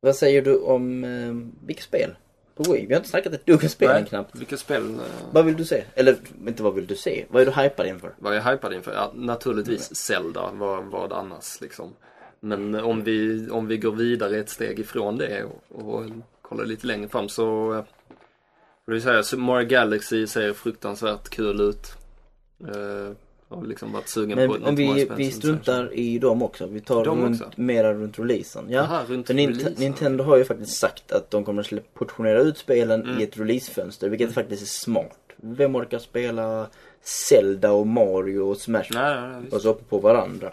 vad 0.00 0.16
säger 0.16 0.42
du 0.42 0.58
om 0.58 1.04
eh, 1.04 1.66
vilka 1.66 1.82
spel 1.82 2.16
på 2.54 2.62
Wii? 2.72 2.86
Vi 2.86 2.94
har 2.94 3.00
inte 3.00 3.08
snackat 3.08 3.32
ett 3.32 3.46
dugg 3.46 3.62
om 3.62 3.68
spelen 3.68 3.94
Nej, 3.94 4.08
knappt. 4.08 4.36
Vilka 4.36 4.56
spel 4.56 4.94
eh, 4.94 5.00
Vad 5.32 5.44
vill 5.44 5.56
du 5.56 5.64
se? 5.64 5.84
Eller 5.94 6.16
inte 6.46 6.62
vad 6.62 6.74
vill 6.74 6.86
du 6.86 6.96
se? 6.96 7.24
Vad 7.28 7.42
är 7.42 7.46
du 7.46 7.52
hypad 7.52 7.86
inför? 7.86 8.14
var 8.18 8.32
jag 8.32 8.42
hypad 8.42 8.72
inför? 8.72 8.92
Ja, 8.92 9.12
naturligtvis 9.14 9.94
Zelda. 9.94 10.50
Vad, 10.52 10.84
vad 10.84 11.12
annars 11.12 11.60
liksom. 11.60 11.94
Men 12.40 12.74
eh, 12.74 12.82
om 12.82 13.04
vi, 13.04 13.48
om 13.50 13.66
vi 13.66 13.76
går 13.76 13.92
vidare 13.92 14.38
ett 14.38 14.50
steg 14.50 14.78
ifrån 14.78 15.18
det 15.18 15.44
och, 15.44 15.86
och 15.86 16.04
kollar 16.42 16.64
lite 16.64 16.86
längre 16.86 17.08
fram 17.08 17.28
så 17.28 17.74
eh, 17.74 17.84
får 18.84 18.92
vi 18.92 19.00
säga 19.00 19.22
Super 19.22 19.42
Mario 19.42 19.68
Galaxy 19.68 20.26
ser 20.26 20.52
fruktansvärt 20.52 21.28
kul 21.28 21.60
ut. 21.60 21.96
Har 23.48 23.64
liksom 23.66 23.92
varit 23.92 24.08
sugen 24.08 24.38
Men 24.38 24.48
på 24.48 24.54
om 24.54 24.60
något 24.60 24.78
vi, 24.78 24.86
Mario-spel 24.88 25.16
vi 25.16 25.30
sen- 25.30 25.40
struntar 25.40 25.94
i 25.94 26.18
dem 26.18 26.42
också. 26.42 26.66
Vi 26.66 26.80
tar 26.80 27.04
De 27.04 27.20
runt, 27.24 27.42
också? 27.42 27.60
mera 27.60 27.94
runt 27.94 28.18
releasen. 28.18 28.64
Ja. 28.68 28.74
Jaha, 28.76 29.02
runt 29.08 29.26
För 29.26 29.34
releasen. 29.34 29.74
Nintendo 29.78 30.24
har 30.24 30.36
ju 30.36 30.44
faktiskt 30.44 30.76
sagt 30.76 31.12
att 31.12 31.30
de 31.30 31.44
kommer 31.44 31.74
att 31.78 31.94
portionera 31.94 32.40
ut 32.40 32.58
spelen 32.58 33.02
Mm. 33.02 33.20
i 33.20 33.22
ett 33.22 33.38
releasefönster, 33.38 34.08
vilket 34.08 34.32
faktiskt 34.32 34.62
är 34.62 34.66
smart. 34.66 35.18
Vem 35.36 35.76
orkar 35.76 35.98
spela 35.98 36.66
Zelda 37.02 37.72
och 37.72 37.86
Mario 37.86 38.40
och 38.40 38.56
Smash 38.56 38.84
Nej, 38.90 39.20
nej, 39.20 39.30
nej, 39.40 39.50
och 39.50 39.60
så 39.60 39.74
på 39.74 39.98
varandra? 39.98 40.52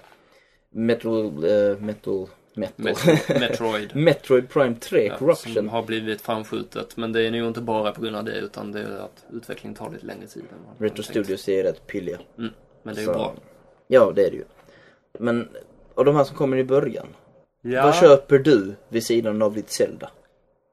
Metal, 0.70 1.26
eh, 1.26 1.78
metal, 1.80 2.28
metal. 2.56 2.86
Met- 2.86 3.40
Metroid. 3.40 3.96
Metroid 3.96 4.50
Prime 4.50 4.76
3 4.76 5.06
Ja, 5.06 5.18
som 5.18 5.28
Corruption. 5.28 5.70
har 5.70 5.84
blivit 5.84 6.22
framskjutet. 6.22 6.98
Men 6.98 7.12
det 7.12 7.22
är 7.28 7.32
nog 7.32 7.48
inte 7.48 7.62
bara 7.62 7.92
på 7.92 8.02
grund 8.02 8.16
av 8.16 8.24
det 8.24 8.32
utan 8.40 8.72
det 8.72 8.80
är 8.82 8.98
att 8.98 9.26
utvecklingen 9.34 9.76
tar 9.76 9.92
lite 9.92 10.06
längre 10.06 10.28
tid. 10.28 10.44
än 10.52 10.86
Retro. 10.88 11.04
Studios 11.04 11.50
är 11.50 11.64
rätt 11.64 11.88
pilliga. 11.88 12.18
Mm, 12.38 12.52
men 12.86 12.96
det 12.96 13.00
är 13.02 13.02
ju 13.02 13.06
Så- 13.06 13.14
bra. 13.14 13.34
Ja, 13.88 14.12
det 14.16 14.26
är 14.28 14.32
det 14.32 14.38
ju. 14.38 14.44
Men 15.20 15.50
av 15.96 16.06
de 16.06 16.16
här 16.16 16.24
som 16.24 16.36
kommer 16.36 16.58
i 16.58 16.64
början, 16.64 17.08
Ja, 17.62 17.84
vad 17.84 17.96
köper 17.96 18.40
du 18.40 18.76
vid 18.90 19.04
sidan 19.06 19.42
av 19.42 19.54
ditt 19.54 19.70
Zelda? 19.72 20.10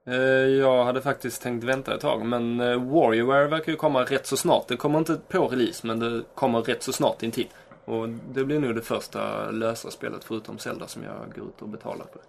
eh, 0.06 0.14
jag 0.46 0.84
hade 0.84 1.00
faktiskt 1.00 1.42
tänkt 1.42 1.64
vänta 1.64 1.94
ett 1.94 2.00
tag 2.00 2.24
men 2.26 2.60
eh, 2.60 2.66
WarioWare 2.92 3.46
verkar 3.48 3.72
ju 3.72 3.76
komma 3.78 4.02
rätt 4.04 4.26
så 4.26 4.36
snart. 4.36 4.68
Det 4.68 4.76
kommer 4.76 4.98
inte 4.98 5.18
på 5.28 5.48
release 5.48 5.86
men 5.86 5.98
det 5.98 6.22
kommer 6.34 6.60
rätt 6.62 6.82
så 6.82 6.92
snart 6.92 7.22
in 7.22 7.30
tid. 7.30 7.46
Och 7.84 8.08
det 8.08 8.44
blir 8.44 8.58
nog 8.60 8.74
det 8.74 8.82
första 8.82 9.50
lösa 9.50 9.90
spelet 9.90 10.24
förutom 10.24 10.58
Zelda 10.58 10.86
som 10.86 11.02
jag 11.02 11.34
går 11.36 11.48
ut 11.48 11.62
och 11.62 11.68
betalar 11.68 12.06
för. 12.12 12.22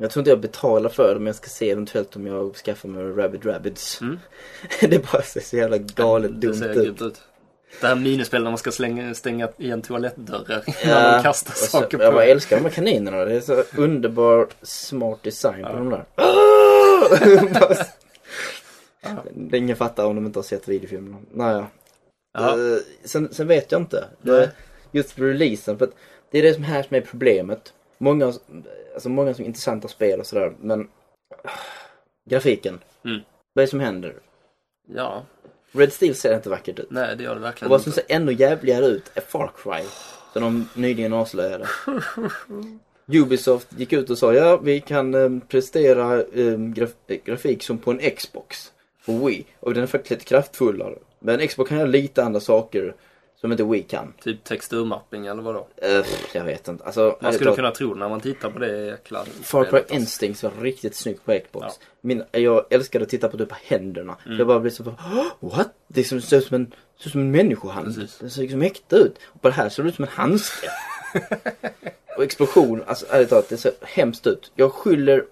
Jag 0.00 0.10
tror 0.10 0.20
inte 0.20 0.30
jag 0.30 0.40
betalar 0.40 0.90
för 0.90 1.14
det 1.14 1.20
men 1.20 1.26
jag 1.26 1.34
ska 1.36 1.48
se 1.48 1.70
eventuellt 1.70 2.16
om 2.16 2.26
jag 2.26 2.56
skaffar 2.56 2.88
mig 2.88 3.02
Rabbit 3.04 3.46
Rabbids. 3.46 4.00
Mm. 4.00 4.18
det 4.80 5.12
bara 5.12 5.22
ser 5.22 5.40
så 5.40 5.56
jävla 5.56 5.78
galet 5.78 6.40
Det 6.40 6.46
dumt 6.46 6.54
ser 6.54 6.68
ut. 6.70 6.76
grymt 6.76 7.02
ut. 7.02 7.20
Det 7.80 7.86
här 7.86 7.94
minispelet 7.96 8.44
när 8.44 8.50
man 8.50 8.58
ska 8.58 8.70
slänga, 8.72 9.14
stänga 9.14 9.48
igen 9.56 9.82
toalettdörrar 9.82 10.62
Ja, 10.66 10.72
när 10.84 11.12
man 11.12 11.22
kastar 11.22 11.50
och 11.52 11.56
så- 11.56 11.66
saker 11.66 11.98
Jag 11.98 12.10
på 12.10 12.14
bara 12.16 12.24
en. 12.24 12.30
älskar 12.30 12.56
de 12.56 12.62
här 12.62 12.70
kaninerna. 12.70 13.24
Det 13.24 13.34
är 13.34 13.40
så 13.40 13.62
underbar 13.76 14.46
smart 14.62 15.22
design 15.22 15.62
på 15.64 15.70
Ja. 15.70 15.76
de 15.76 15.90
där. 15.90 16.04
Det 19.34 19.58
ingen 19.58 19.76
fattar 19.76 20.04
om 20.06 20.16
de 20.16 20.26
inte 20.26 20.38
har 20.38 20.44
sett 20.44 20.68
videofilmerna. 20.68 21.16
Naja. 21.32 21.66
Ja. 22.38 22.50
Eh, 22.52 22.78
sen, 23.04 23.34
sen 23.34 23.46
vet 23.48 23.72
jag 23.72 23.80
inte. 23.80 24.04
Nej. 24.22 24.34
Det, 24.40 24.50
just 24.98 25.18
releasen. 25.18 25.78
För 25.78 25.84
att 25.84 25.92
det 26.30 26.38
är 26.38 26.42
det 26.42 26.54
som 26.54 26.62
här 26.64 26.82
som 26.82 26.96
är 26.96 27.00
problemet. 27.00 27.72
Många, 27.98 28.32
alltså 28.94 29.08
många 29.08 29.34
som 29.34 29.44
intressanta 29.44 29.88
spel 29.88 30.20
och 30.20 30.26
sådär. 30.26 30.52
Men 30.60 30.88
ah, 31.44 31.50
grafiken. 32.30 32.80
Mm. 33.04 33.20
Vad 33.54 33.62
är 33.62 33.66
det 33.66 33.70
som 33.70 33.80
händer? 33.80 34.14
Ja, 34.94 35.22
Red 35.72 35.92
Steel 35.92 36.14
ser 36.14 36.34
inte 36.34 36.50
vackert 36.50 36.78
ut. 36.78 36.90
nej 36.90 37.16
det 37.16 37.22
gör 37.24 37.30
det 37.30 37.36
Och 37.40 37.44
verkligen 37.44 37.70
vad 37.70 37.82
som 37.82 37.90
inte. 37.90 38.00
ser 38.08 38.14
ännu 38.16 38.32
jävligare 38.32 38.86
ut 38.86 39.10
är 39.14 39.20
Far 39.20 39.50
Cry. 39.62 39.84
Som 40.32 40.42
de 40.42 40.68
nyligen 40.80 41.12
avslöjade. 41.12 41.66
Ubisoft 43.12 43.68
gick 43.76 43.92
ut 43.92 44.10
och 44.10 44.18
sa 44.18 44.34
ja 44.34 44.56
vi 44.56 44.80
kan 44.80 45.14
eh, 45.14 45.30
prestera 45.48 46.22
eh, 46.22 46.56
graf 46.58 46.90
grafik 47.24 47.62
som 47.62 47.78
på 47.78 47.90
en 47.90 48.10
Xbox. 48.16 48.72
På 49.06 49.12
Wii. 49.26 49.44
Och 49.60 49.74
den 49.74 49.82
är 49.82 49.86
faktiskt 49.86 50.10
lite 50.10 50.24
kraftfullare. 50.24 50.94
Men 51.20 51.48
Xbox 51.48 51.68
kan 51.68 51.78
göra 51.78 51.88
lite 51.88 52.24
andra 52.24 52.40
saker 52.40 52.94
som 53.40 53.52
inte 53.52 53.64
Wii 53.64 53.82
kan. 53.82 54.12
Typ 54.22 54.44
texturmapping 54.44 55.26
eller 55.26 55.42
vadå? 55.42 55.66
Eh, 55.76 56.04
jag 56.32 56.44
vet 56.44 56.68
inte. 56.68 56.84
Alltså, 56.84 57.18
Man 57.20 57.32
skulle 57.32 57.54
kunna 57.54 57.70
tro 57.70 57.94
när 57.94 58.08
man 58.08 58.20
tittar 58.20 58.50
på 58.50 58.58
det 58.58 58.86
jäkla 58.86 59.24
Far 59.42 59.64
Cry 59.64 59.78
alltså. 59.78 59.94
Instincts 59.94 60.42
var 60.42 60.50
riktigt 60.60 60.94
snyggt 60.94 61.24
på 61.24 61.38
Xbox. 61.46 61.66
Ja. 61.68 61.86
Min, 62.00 62.22
jag 62.32 62.64
älskade 62.70 63.02
att 63.02 63.08
titta 63.08 63.28
på 63.28 63.38
typ 63.38 63.52
händerna. 63.52 64.16
Mm. 64.26 64.38
Jag 64.38 64.46
bara 64.46 64.60
blev 64.60 64.70
så 64.70 64.84
"Åh, 65.40 65.50
what? 65.50 65.68
Det 65.88 66.04
ser 66.04 66.16
ut 66.16 66.24
som 66.24 66.54
en, 66.54 66.72
ser 66.98 67.06
ut 67.06 67.12
som 67.12 67.20
en 67.20 67.30
människohand. 67.30 67.86
Precis. 67.94 68.18
Det 68.18 68.30
ser 68.30 68.42
liksom 68.42 68.62
äkta 68.62 68.96
ut. 68.96 69.16
Och 69.24 69.42
på 69.42 69.48
det 69.48 69.54
här 69.54 69.68
ser 69.68 69.82
det 69.82 69.88
ut 69.88 69.94
som 69.94 70.04
en 70.04 70.10
handske. 70.10 70.68
och 72.16 72.22
explosion, 72.24 72.82
alltså 72.86 73.06
ärligt 73.10 73.28
talat, 73.30 73.48
det 73.48 73.56
ser 73.56 73.72
hemskt 73.82 74.26
ut. 74.26 74.52
Jag 74.54 74.72
skyller, 74.72 75.24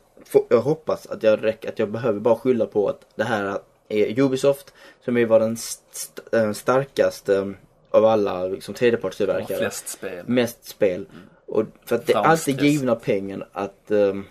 jag 0.49 0.61
hoppas 0.61 1.07
att 1.07 1.23
jag 1.23 1.45
räcker, 1.45 1.69
att 1.69 1.79
jag 1.79 1.91
behöver 1.91 2.21
bara 2.21 2.37
skylla 2.37 2.67
på 2.67 2.89
att 2.89 3.01
det 3.15 3.25
här 3.25 3.59
är 3.89 4.21
Ubisoft 4.21 4.73
som 5.05 5.17
ju 5.17 5.25
var 5.25 5.41
den 5.41 5.53
st- 5.53 6.23
eh, 6.37 6.53
starkaste 6.53 7.55
av 7.97 8.05
alla 8.05 8.47
liksom, 8.47 8.75
tredjepartstillverkare 8.75 9.59
flest 9.59 9.89
spel. 9.89 10.25
mest 10.27 10.65
spel. 10.65 11.07
Och 11.47 11.65
för 11.85 11.97
att 11.97 12.07
det 12.07 12.13
är 12.13 12.17
alltid 12.19 12.61
givna 12.63 12.95
pengar 12.95 13.49
att 13.53 13.91
ehm, 13.91 14.25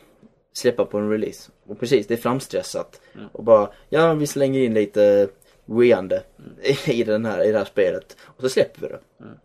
släppa 0.53 0.86
på 0.86 0.97
en 0.97 1.09
release. 1.09 1.51
Och 1.68 1.80
precis, 1.80 2.07
det 2.07 2.13
är 2.13 2.18
framstressat. 2.18 3.01
Mm. 3.16 3.28
Och 3.32 3.43
bara, 3.43 3.70
ja 3.89 4.13
vi 4.13 4.28
slänger 4.28 4.59
in 4.61 4.74
lite 4.74 5.28
weande 5.66 6.24
i, 6.88 7.03
den 7.03 7.26
här, 7.26 7.43
i 7.47 7.51
det 7.51 7.57
här 7.57 7.66
spelet. 7.66 8.18
Och 8.24 8.41
så 8.41 8.49
släpper 8.49 8.82
vi 8.82 8.88
det. 8.88 8.99
Mm. 9.20 9.38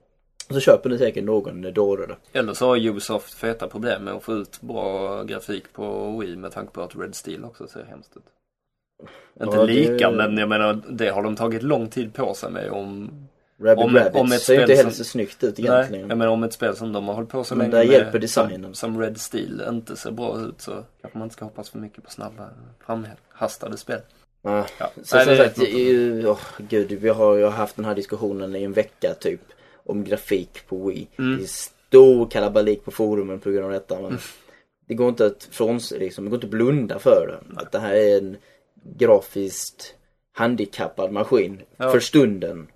Och 0.48 0.54
så 0.54 0.60
köper 0.60 0.90
ni 0.90 0.98
säkert 0.98 1.24
någon 1.24 1.72
dåre. 1.72 2.16
Eller 2.32 2.52
så 2.54 2.66
har 2.66 2.86
Ubisoft 2.86 3.34
feta 3.34 3.68
problem 3.68 4.04
med 4.04 4.14
att 4.14 4.22
få 4.22 4.32
ut 4.32 4.60
bra 4.60 5.22
grafik 5.22 5.72
på 5.72 6.18
Wii 6.18 6.36
med 6.36 6.52
tanke 6.52 6.72
på 6.72 6.82
att 6.82 6.96
Red 6.96 7.14
Steel 7.14 7.44
också 7.44 7.66
ser 7.68 7.84
hemskt 7.84 8.16
ut. 8.16 8.22
Inte 9.42 9.56
Ja, 9.56 9.66
det- 9.66 9.72
lika 9.72 10.10
men 10.10 10.36
jag 10.36 10.48
menar 10.48 10.82
det 10.88 11.08
har 11.08 11.22
de 11.22 11.36
tagit 11.36 11.62
lång 11.62 11.88
tid 11.88 12.14
på 12.14 12.34
sig 12.34 12.50
med 12.50 12.70
om 12.70 13.10
Rabbit 13.62 13.84
Om- 13.84 13.96
Rabbit 13.96 14.14
om 14.16 14.32
ett 14.32 14.42
ser 14.42 14.54
ju 14.54 14.60
inte 14.60 14.74
heller 14.74 14.90
så 14.90 15.04
snyggt 15.04 15.44
ut 15.44 15.58
Nej, 15.58 15.66
egentligen. 15.68 16.08
jag 16.08 16.18
menar 16.18 16.32
om 16.32 16.42
ett 16.44 16.52
spel 16.52 16.76
som 16.76 16.92
de 16.92 17.08
har 17.08 17.14
hållit 17.14 17.30
på 17.30 17.44
så 17.44 17.56
Men 17.56 17.70
länge 17.70 17.84
där 17.84 17.92
hjälper 17.92 18.18
designen. 18.18 18.62
Som, 18.62 18.74
som 18.74 19.00
Red 19.00 19.20
Steel 19.20 19.62
inte 19.68 19.96
ser 19.96 20.10
bra 20.10 20.40
ut 20.40 20.60
så 20.60 20.84
kanske 21.00 21.18
man 21.18 21.26
inte 21.26 21.32
ska 21.34 21.44
hoppas 21.44 21.70
för 21.70 21.78
mycket 21.78 22.04
på 22.04 22.10
snabba 22.10 22.48
framhastade 22.86 23.76
spel. 23.76 24.00
Ja. 24.42 24.66
Ja. 24.78 24.90
Så 25.02 25.16
Nej, 25.16 25.24
som 25.26 25.36
sagt, 25.36 25.58
ju- 25.68 26.26
åh, 26.26 26.40
gud, 26.58 26.92
vi 26.92 27.08
har 27.08 27.36
ju 27.36 27.46
haft 27.46 27.76
den 27.76 27.84
här 27.84 27.94
diskussionen 27.94 28.56
i 28.56 28.62
en 28.62 28.72
vecka 28.72 29.14
typ. 29.14 29.40
Om 29.86 30.04
grafik 30.04 30.66
på 30.68 30.88
Wii. 30.88 31.08
Mm. 31.18 31.36
Det 31.38 31.44
är 31.44 31.46
stor 31.46 32.26
kalabalik 32.30 32.84
på 32.84 32.90
forumen 32.90 33.40
på 33.40 33.50
grund 33.50 33.64
av 33.66 33.72
detta. 33.72 34.00
Men 34.00 34.18
det 34.88 34.94
går 34.94 35.08
inte 35.08 35.26
att 35.26 35.48
fråns, 35.50 35.90
liksom, 35.98 36.24
det 36.24 36.30
går 36.30 36.36
inte 36.36 36.46
att 36.46 36.50
blunda 36.50 36.98
för 36.98 37.26
det. 37.50 37.60
Att 37.62 37.72
det 37.72 37.78
här 37.78 37.94
är 37.94 38.18
en 38.18 38.36
grafiskt 38.98 39.94
handikappad 40.32 41.12
maskin. 41.12 41.60
Ja. 41.76 41.90
För 41.92 42.00
stunden. 42.00 42.66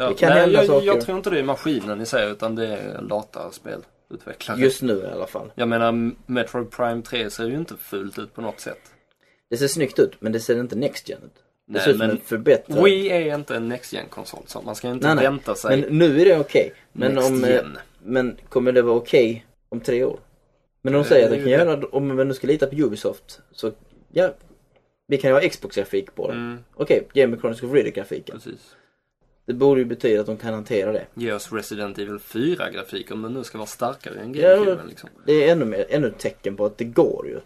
Ja, 0.00 0.08
Det 0.08 0.14
kan 0.14 0.28
nej, 0.30 0.40
hända 0.40 0.58
jag, 0.58 0.66
saker. 0.66 0.86
jag 0.86 1.00
tror 1.00 1.16
inte 1.16 1.30
det 1.30 1.38
är 1.38 1.42
maskinen 1.42 2.00
i 2.00 2.06
sig 2.06 2.30
utan 2.30 2.54
det 2.54 2.66
är 2.66 3.02
dataspel-utvecklare. 3.02 4.58
Just 4.60 4.82
nu 4.82 4.98
i 4.98 5.06
alla 5.06 5.26
fall. 5.26 5.52
Jag 5.54 5.68
menar 5.68 6.12
Metroid 6.26 6.70
Prime 6.70 7.02
3 7.02 7.30
ser 7.30 7.44
ju 7.44 7.54
inte 7.56 7.76
fult 7.76 8.18
ut 8.18 8.34
på 8.34 8.40
något 8.40 8.60
sätt. 8.60 8.80
Det 9.50 9.56
ser 9.56 9.66
snyggt 9.68 9.98
ut 9.98 10.12
men 10.20 10.32
det 10.32 10.40
ser 10.40 10.60
inte 10.60 10.76
Next 10.76 11.08
Gen 11.08 11.18
ut. 11.24 11.34
Det 11.66 11.72
Nej, 11.72 11.82
ser 11.82 11.90
ut 11.90 11.96
som 11.98 12.06
men 12.06 12.16
en 12.16 12.20
förbättrad. 12.24 12.84
Wii 12.84 13.08
är 13.10 13.34
inte 13.34 13.56
en 13.56 13.68
Next 13.68 13.92
gen 13.92 14.06
konsol 14.10 14.42
så 14.46 14.60
man 14.62 14.74
ska 14.74 14.88
inte 14.90 15.06
Nej, 15.06 15.16
nej. 15.16 15.24
vänta 15.24 15.54
sig 15.54 15.80
Men 15.80 15.98
nu 15.98 16.20
är 16.20 16.24
det 16.24 16.38
okej. 16.38 16.72
Men, 16.92 17.14
Next 17.14 17.28
om, 17.30 17.44
eh, 17.44 17.60
men 18.02 18.36
kommer 18.48 18.72
det 18.72 18.82
vara 18.82 18.96
okej 18.96 19.46
om 19.68 19.80
tre 19.80 20.04
år? 20.04 20.18
Men 20.82 20.92
de 20.92 20.98
Eh, 20.98 21.04
säger 21.04 21.24
att 21.24 21.30
det 21.30 21.36
de 21.36 21.52
är 21.54 21.58
kan 21.58 21.66
det. 21.66 21.72
göra, 21.72 21.86
om 21.92 22.16
man 22.16 22.28
nu 22.28 22.34
ska 22.34 22.46
lita 22.46 22.66
på 22.66 22.76
Ubisoft, 22.76 23.40
så 23.52 23.72
ja, 24.12 24.34
vi 25.06 25.18
kan 25.18 25.30
ju 25.30 25.34
ha 25.34 25.48
Xbox-grafik 25.48 26.14
på 26.14 26.28
det. 26.28 26.34
Mm, 26.34 26.58
Okej, 26.74 27.08
Game 27.12 27.36
of 27.36 27.40
Chronicles 27.40 27.70
of 27.70 27.76
Ridder-grafiken. 27.76 28.34
precis. 28.36 28.74
Det 29.48 29.54
borde 29.54 29.80
ju 29.80 29.84
betyda 29.84 30.20
att 30.20 30.26
de 30.26 30.36
kan 30.36 30.54
hantera 30.54 30.92
det. 30.92 31.06
Ge 31.14 31.32
oss 31.32 31.52
Resident 31.52 31.98
Evil 31.98 32.18
4-grafik 32.18 33.10
om 33.10 33.22
den 33.22 33.32
nu 33.32 33.44
ska 33.44 33.58
vara 33.58 33.66
starkare 33.66 34.14
än 34.20 34.34
Ja, 34.34 34.54
GameCube. 34.56 34.80
liksom. 34.88 35.08
Det 35.26 35.32
är 35.48 35.52
ännu 35.52 35.64
mer, 35.64 35.86
ännu 35.88 36.06
ett 36.06 36.18
tecken 36.18 36.56
på 36.56 36.64
att 36.66 36.78
det 36.78 36.84
går 36.84 37.26
ju. 37.26 37.40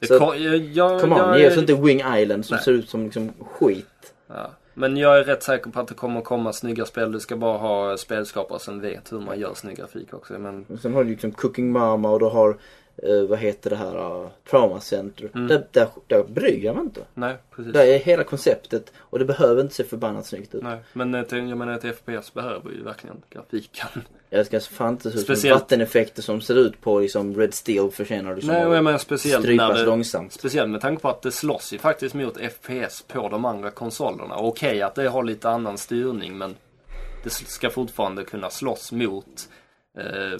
Det 0.00 0.06
Så- 0.06 0.18
kom, 0.18 0.42
jag, 0.42 0.56
jag, 0.56 1.00
Come 1.00 1.14
on, 1.14 1.20
jag, 1.28 1.40
ge 1.40 1.48
oss 1.48 1.56
inte 1.56 1.74
Wing 1.74 2.02
Island 2.16 2.46
som 2.46 2.54
Nej. 2.54 2.64
ser 2.64 2.72
ut 2.72 2.88
som 2.88 3.04
liksom 3.04 3.32
skit. 3.50 4.12
ja. 4.28 4.50
Men 4.74 4.96
jag 4.96 5.18
är 5.18 5.24
rätt 5.24 5.42
säker 5.42 5.70
på 5.70 5.80
att 5.80 5.88
det 5.88 5.94
kommer 5.94 6.20
komma 6.20 6.52
snygga 6.52 6.84
spel. 6.84 7.12
Du 7.12 7.20
ska 7.20 7.36
bara 7.36 7.58
ha 7.58 7.96
spelskapare 7.96 8.58
som 8.58 8.80
vet 8.80 9.12
hur 9.12 9.20
man 9.20 9.40
gör 9.40 9.54
snygg 9.54 9.76
grafik 9.76 10.14
också. 10.14 10.38
Men 10.38 10.64
Och 10.68 10.78
sen 10.80 10.94
har 10.94 11.04
du 11.04 11.10
liksom 11.10 11.30
Cooking 11.32 11.72
Mama 11.72 12.10
och 12.10 12.18
du 12.18 12.24
har, 12.26 12.56
eh, 13.02 13.22
vad 13.28 13.38
heter 13.38 13.70
det 13.70 13.76
här, 13.76 14.22
uh, 14.22 14.28
Trauma 14.50 14.80
Center. 14.80 15.30
Mm. 15.34 15.48
Där, 15.48 15.66
där, 15.70 15.88
där 16.06 16.24
bryr 16.24 16.64
jag 16.64 16.76
mig 16.76 16.84
inte. 16.84 17.00
nej, 17.14 17.36
precis. 17.56 17.72
Där 17.72 17.86
är 17.86 17.98
hela 17.98 18.24
konceptet 18.24 18.92
och 18.96 19.18
det 19.18 19.24
behöver 19.24 19.62
inte 19.62 19.74
se 19.74 19.84
förbannat 19.84 20.26
snyggt 20.26 20.54
ut. 20.54 20.62
Nej, 20.62 20.78
men 20.92 21.14
ett, 21.14 21.32
jag 21.32 21.58
menar 21.58 21.74
ett 21.74 21.96
FPS 21.96 22.34
behöver 22.34 22.70
ju 22.70 22.82
verkligen 22.82 23.22
grafiken. 23.30 23.88
Jag 24.30 24.46
ska 24.46 24.60
fan 24.60 24.92
inte 24.92 25.10
se 25.10 25.18
ut 25.18 25.24
Speciellt- 25.24 25.60
vatteneffekter 25.60 26.22
som 26.22 26.40
ser 26.40 26.54
ut 26.54 26.80
på 26.80 27.00
liksom 27.00 27.34
Red 27.36 27.54
Steel 27.54 27.90
förtjänar 27.90 28.34
liksom 28.34 28.52
Nej, 28.54 28.62
jag 28.62 28.84
menar 28.84 28.98
speciellt 28.98 29.34
när 29.34 29.42
strypas 29.42 29.78
det, 29.78 29.84
långsamt. 29.84 30.32
Speciellt 30.32 30.70
med 30.70 30.80
tanke 30.80 31.02
på 31.02 31.08
att 31.08 31.22
det 31.22 31.32
slåss 31.32 31.72
ju 31.72 31.78
faktiskt 31.78 32.14
mot 32.14 32.36
FPS 32.36 33.02
på 33.02 33.28
de 33.28 33.44
andra 33.44 33.70
konsolerna. 33.70 34.36
Okej 34.36 34.82
att 34.82 34.94
det 34.94 35.08
har 35.08 35.22
lite 35.22 35.48
annan 35.48 35.78
styrning 35.78 36.38
men 36.38 36.54
det 37.24 37.30
ska 37.30 37.70
fortfarande 37.70 38.24
kunna 38.24 38.50
slåss 38.50 38.92
mot 38.92 39.48
eh, 39.98 40.38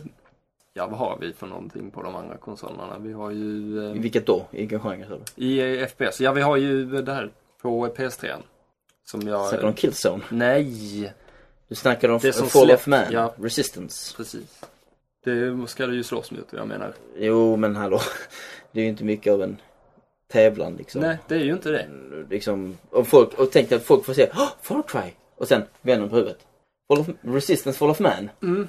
Ja, 0.78 0.86
vad 0.86 0.98
har 0.98 1.18
vi 1.20 1.32
för 1.32 1.46
någonting 1.46 1.90
på 1.90 2.02
de 2.02 2.16
andra 2.16 2.36
konsolerna? 2.36 2.98
Vi 2.98 3.12
har 3.12 3.30
ju 3.30 3.44
I 3.44 3.76
eh, 3.96 4.02
Vilket 4.02 4.26
då? 4.26 4.46
I 4.50 4.56
vilken 4.60 4.80
genre 4.80 5.04
sa 5.08 5.18
du? 5.34 5.44
i 5.44 5.80
eh, 5.80 5.86
FPS. 5.86 6.20
Ja, 6.20 6.32
vi 6.32 6.40
har 6.40 6.56
ju 6.56 7.02
det 7.02 7.12
här 7.12 7.30
på 7.62 7.86
PS3. 7.88 8.34
Som 9.04 9.20
jag... 9.28 9.48
Snackar 9.48 9.62
du 9.62 9.68
om 9.68 9.74
Killzone? 9.74 10.22
Nej, 10.30 11.12
Du 11.68 11.74
snackar 11.74 12.08
om 12.08 12.18
Det 12.22 12.32
som 12.32 12.46
Fall 12.48 12.66
släpp- 12.68 12.74
of 12.74 12.86
Man? 12.86 13.04
ja. 13.10 13.34
Resistance? 13.36 14.16
precis. 14.16 14.60
Det 15.24 15.66
ska 15.68 15.86
det 15.86 15.94
ju 15.94 16.02
slåss 16.02 16.30
mot, 16.30 16.46
jag 16.52 16.68
menar. 16.68 16.94
Jo 17.16 17.56
men 17.56 17.76
hallå. 17.76 18.00
Det 18.72 18.80
är 18.80 18.84
ju 18.84 18.90
inte 18.90 19.04
mycket 19.04 19.32
av 19.32 19.42
en 19.42 19.56
tävlan 20.32 20.74
liksom. 20.76 21.00
Nej, 21.00 21.18
det 21.28 21.34
är 21.34 21.38
ju 21.44 21.52
inte 21.52 21.70
det. 21.70 21.86
Liksom, 22.30 22.78
och 22.90 23.06
folk, 23.06 23.34
och 23.38 23.50
tänk 23.52 23.68
dig 23.68 23.76
att 23.76 23.84
folk 23.84 24.04
får 24.04 24.14
se 24.14 24.26
oh, 24.26 24.48
Far 24.62 24.82
Cry! 24.88 25.10
Och 25.36 25.48
sen 25.48 25.62
vänder 25.82 26.02
de 26.06 26.10
på 26.10 26.16
huvudet. 26.16 26.38
Fall 26.88 26.98
of, 27.00 27.06
Resistance 27.22 27.78
Fall 27.78 27.90
of 27.90 28.00
Man. 28.00 28.30
Mm. 28.42 28.68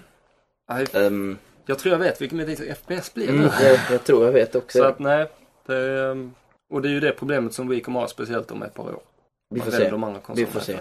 Nej, 0.69 0.85
Um, 0.93 1.37
jag 1.67 1.79
tror 1.79 1.91
jag 1.91 1.99
vet 1.99 2.21
vilken 2.21 2.37
det 2.37 2.75
FPS 2.75 3.13
blir 3.13 3.29
mm, 3.29 3.49
jag, 3.61 3.79
jag 3.91 4.03
tror 4.03 4.25
jag 4.25 4.31
vet 4.31 4.55
också. 4.55 4.77
Så 4.77 4.83
att 4.83 4.99
nej. 4.99 5.27
Det, 5.65 6.01
ehm, 6.01 6.33
och 6.69 6.81
det 6.81 6.87
är 6.87 6.91
ju 6.91 6.99
det 6.99 7.11
problemet 7.11 7.53
som 7.53 7.67
vi 7.67 7.81
kommer 7.81 7.99
ha 7.99 8.07
speciellt 8.07 8.51
om 8.51 8.63
ett 8.63 8.73
par 8.73 8.83
år. 8.83 9.01
vi 9.49 9.59
får 9.59 9.71
se. 9.71 9.91
Vi 10.35 10.45
får 10.45 10.59
se. 10.59 10.79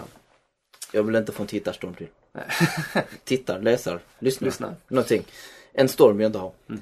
Jag 0.91 1.03
vill 1.03 1.15
inte 1.15 1.31
få 1.31 1.43
en 1.43 1.47
tittarstorm 1.47 1.93
till. 1.93 2.07
Tittar, 3.23 3.59
läsar, 3.59 3.99
lyssnar. 4.19 4.45
Lyssna. 4.45 4.75
Någonting. 4.87 5.23
En 5.73 5.87
storm 5.87 6.19
jag 6.19 6.29
inte 6.29 6.39
har. 6.39 6.51
Mm. 6.69 6.81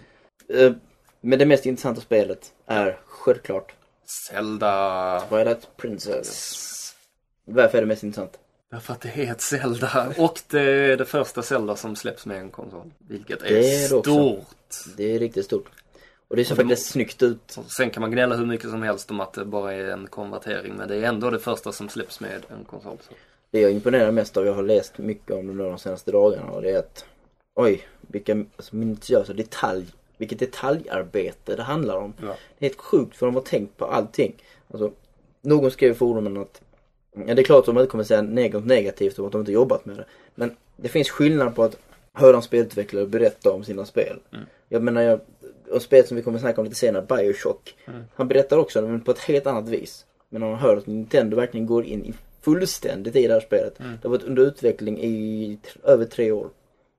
Eh, 0.50 0.78
men 1.22 1.40
det 1.40 1.46
mest 1.46 1.66
intressanta 1.66 2.02
spelet 2.02 2.54
är 2.66 3.00
självklart 3.06 3.74
Zelda. 4.30 5.24
Twilight 5.30 5.78
Princess. 5.78 6.96
Varför 7.46 7.78
är 7.78 7.82
det 7.82 7.88
mest 7.88 8.04
intressant? 8.04 8.40
Därför 8.76 8.94
att 8.94 9.02
det 9.02 9.10
är 9.16 9.32
ett 9.32 9.42
Zelda. 9.42 10.14
Och 10.18 10.40
det 10.48 10.62
är 10.62 10.98
det 10.98 11.06
första 11.06 11.42
Zelda 11.42 11.76
som 11.76 11.96
släpps 11.96 12.26
med 12.26 12.38
en 12.38 12.50
konsol. 12.50 12.92
Vilket 12.98 13.42
är, 13.42 13.50
Det 13.50 13.84
är 13.84 13.90
det 13.90 13.96
också. 13.96 14.12
stort. 14.12 14.96
Det 14.98 15.16
är 15.16 15.20
riktigt 15.20 15.46
stort. 15.46 15.70
Och 16.28 16.36
det 16.36 16.46
ser 16.46 16.54
Och 16.54 16.58
det 16.58 16.64
faktiskt 16.64 16.92
snyggt 16.92 17.24
ut. 17.24 17.58
Sen 17.68 17.90
kan 17.90 18.02
man 18.02 18.12
gnälla 18.12 18.36
hur 18.36 18.46
mycket 18.46 18.70
som 18.70 18.84
helst 18.84 19.12
om 19.12 19.20
att 19.20 19.34
det 19.34 19.46
bara 19.46 19.74
är 19.74 19.88
en 19.88 20.08
konvertering. 20.08 20.74
Men 20.74 20.88
det 20.88 20.96
är 20.96 21.04
ändå 21.04 21.30
det 21.30 21.40
första 21.40 21.72
som 21.72 21.90
släpps 21.90 22.20
med 22.20 22.46
en 22.60 22.66
konsol. 22.66 22.98
Så. 23.02 23.14
Det 23.52 23.60
jag 23.60 23.72
imponerar 23.72 24.12
mest 24.12 24.38
av, 24.38 24.46
jag 24.46 24.54
har 24.54 24.64
läst 24.64 24.98
mycket 24.98 25.32
om 25.32 25.48
det 25.48 25.54
nu 25.54 25.64
de 25.64 25.78
senaste 25.78 26.12
dagarna 26.12 26.52
och 26.52 26.62
det 26.62 26.72
är 26.72 26.80
att 26.80 27.06
oj, 27.56 27.88
vilka 28.02 28.34
alltså, 28.34 28.76
minutiösa 28.76 29.34
detalj, 29.34 29.86
vilket 30.18 30.40
detaljarbete 30.40 31.56
det 31.56 31.64
handlar 31.64 31.98
om. 31.98 32.14
Ja. 32.22 32.28
Det 32.58 32.66
är 32.66 32.70
helt 32.70 32.82
sjukt 32.82 33.18
för 33.18 33.26
de 33.26 33.36
har 33.36 33.42
tänkt 33.42 33.78
på 33.78 33.86
allting. 33.86 34.36
Alltså, 34.72 34.92
någon 35.42 35.72
skrev 35.72 35.92
i 35.92 35.96
forumen 35.96 36.38
att 36.38 36.62
Ja, 37.28 37.34
det 37.34 37.42
är 37.42 37.44
klart 37.44 37.60
att 37.60 37.66
de 37.66 37.78
inte 37.78 37.92
kommer 37.92 38.04
säga 38.04 38.22
något 38.22 38.66
negativt 38.66 39.20
om 39.20 39.26
att 39.26 39.32
de 39.32 39.42
inte 39.42 39.52
jobbat 39.52 39.86
med 39.86 39.98
det. 39.98 40.06
Men 40.36 40.56
det 40.76 40.88
finns 40.88 41.10
skillnad 41.10 41.56
på 41.56 41.64
att 41.64 41.78
höra 42.14 42.36
en 42.36 42.42
spelutvecklare 42.42 43.06
berätta 43.06 43.52
om 43.52 43.64
sina 43.64 43.86
spel. 43.86 44.20
Mm. 44.34 44.46
Jag 44.70 44.84
menar, 44.84 45.02
jag, 45.02 45.20
och 45.72 45.82
spel 45.82 46.08
som 46.08 46.18
vi 46.18 46.24
kommer 46.24 46.40
snacka 46.40 46.62
om 46.62 46.66
lite 46.66 46.78
senare, 46.78 47.06
Bioshock. 47.10 47.76
Mm. 47.86 48.02
Han 48.16 48.28
berättar 48.28 48.58
också 48.58 48.82
men 48.82 49.02
på 49.02 49.12
ett 49.12 49.20
helt 49.20 49.48
annat 49.48 49.70
vis. 49.70 50.06
Men 50.30 50.42
han 50.42 50.56
hör 50.56 50.78
att 50.78 50.88
Nintendo 50.88 51.38
verkligen 51.38 51.66
går 51.66 51.86
in 51.86 52.06
i 52.06 52.14
fullständigt 52.42 53.16
i 53.16 53.28
det 53.28 53.34
här 53.34 53.40
spelet. 53.40 53.80
Mm. 53.80 53.92
Det 53.92 54.08
har 54.08 54.10
varit 54.10 54.24
under 54.24 54.44
utveckling 54.44 55.04
i 55.04 55.58
över 55.84 56.06
tre 56.06 56.32
år. 56.32 56.50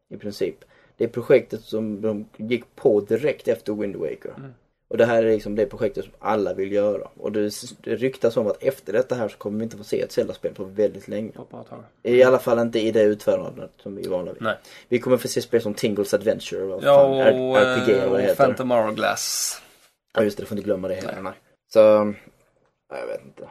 I 0.09 0.17
princip. 0.17 0.65
Det 0.97 1.05
är 1.05 1.09
projektet 1.09 1.61
som 1.61 2.01
de 2.01 2.27
gick 2.37 2.77
på 2.77 3.01
direkt 3.01 3.49
efter 3.49 3.73
Wind 3.73 3.97
Waker. 3.97 4.35
Mm. 4.37 4.51
Och 4.89 4.97
det 4.97 5.05
här 5.07 5.23
är 5.23 5.33
liksom 5.33 5.55
det 5.55 5.67
projektet 5.67 6.05
som 6.05 6.13
alla 6.19 6.55
vill 6.55 6.73
göra. 6.73 7.09
Och 7.17 7.33
det, 7.33 7.51
det 7.85 7.97
ryktas 7.97 8.37
om 8.37 8.47
att 8.47 8.63
efter 8.63 8.93
detta 8.93 9.15
här 9.15 9.29
så 9.29 9.37
kommer 9.37 9.59
vi 9.59 9.65
inte 9.65 9.77
få 9.77 9.85
se 9.85 10.01
ett 10.01 10.13
Zelda-spel 10.13 10.55
på 10.55 10.65
väldigt 10.65 11.09
länge. 11.09 11.33
I 12.03 12.23
alla 12.23 12.39
fall 12.39 12.59
inte 12.59 12.81
i 12.81 12.91
det 12.93 13.03
utförandet 13.03 13.71
som 13.83 13.97
vi 13.97 14.05
är 14.05 14.09
vana 14.11 14.33
vid. 14.33 14.43
Nej. 14.43 14.57
Vi 14.89 14.99
kommer 14.99 15.17
få 15.17 15.29
se 15.29 15.43
spel 15.43 15.63
som 15.63 15.75
Tingles 15.75 16.15
Adventure 16.15 16.63
och 16.63 16.83
Ja, 16.85 17.25
fan, 17.25 17.41
och, 17.41 17.57
RPG 17.59 17.89
eh, 17.97 18.05
och 18.05 18.11
vad 18.11 18.11
det 18.11 18.11
och 18.11 18.21
heter. 18.21 18.35
Phantom 18.45 18.71
Hourglass. 18.71 19.63
Ja 20.15 20.23
just 20.23 20.37
det, 20.37 20.43
du 20.43 20.47
får 20.47 20.59
inte 20.59 20.67
glömma 20.67 20.89
det 20.89 20.95
heller. 20.95 21.13
Nej. 21.13 21.23
Nej. 21.23 21.33
Så, 21.73 21.79
ja, 21.79 22.99
jag 22.99 23.07
vet 23.07 23.25
inte. 23.25 23.49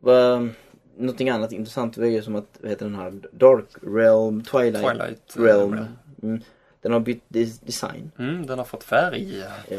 Vad, 0.00 0.48
någonting 0.96 1.28
annat 1.30 1.52
intressant 1.52 1.96
är 1.98 2.04
ju 2.04 2.22
som 2.22 2.36
att, 2.36 2.58
vad 2.60 2.70
heter 2.70 2.84
den 2.84 2.94
här, 2.94 3.12
Dark 3.32 3.64
Realm, 3.82 4.42
Twilight, 4.44 4.86
Twilight 4.86 5.36
eh, 5.36 5.42
Realm. 5.42 5.84
Mm, 6.22 6.40
den 6.80 6.92
har 6.92 7.00
bytt 7.00 7.22
des- 7.28 7.60
design. 7.60 8.10
Mm, 8.18 8.46
den 8.46 8.58
har 8.58 8.64
fått 8.64 8.84
färg. 8.84 9.38
Ja. 9.68 9.78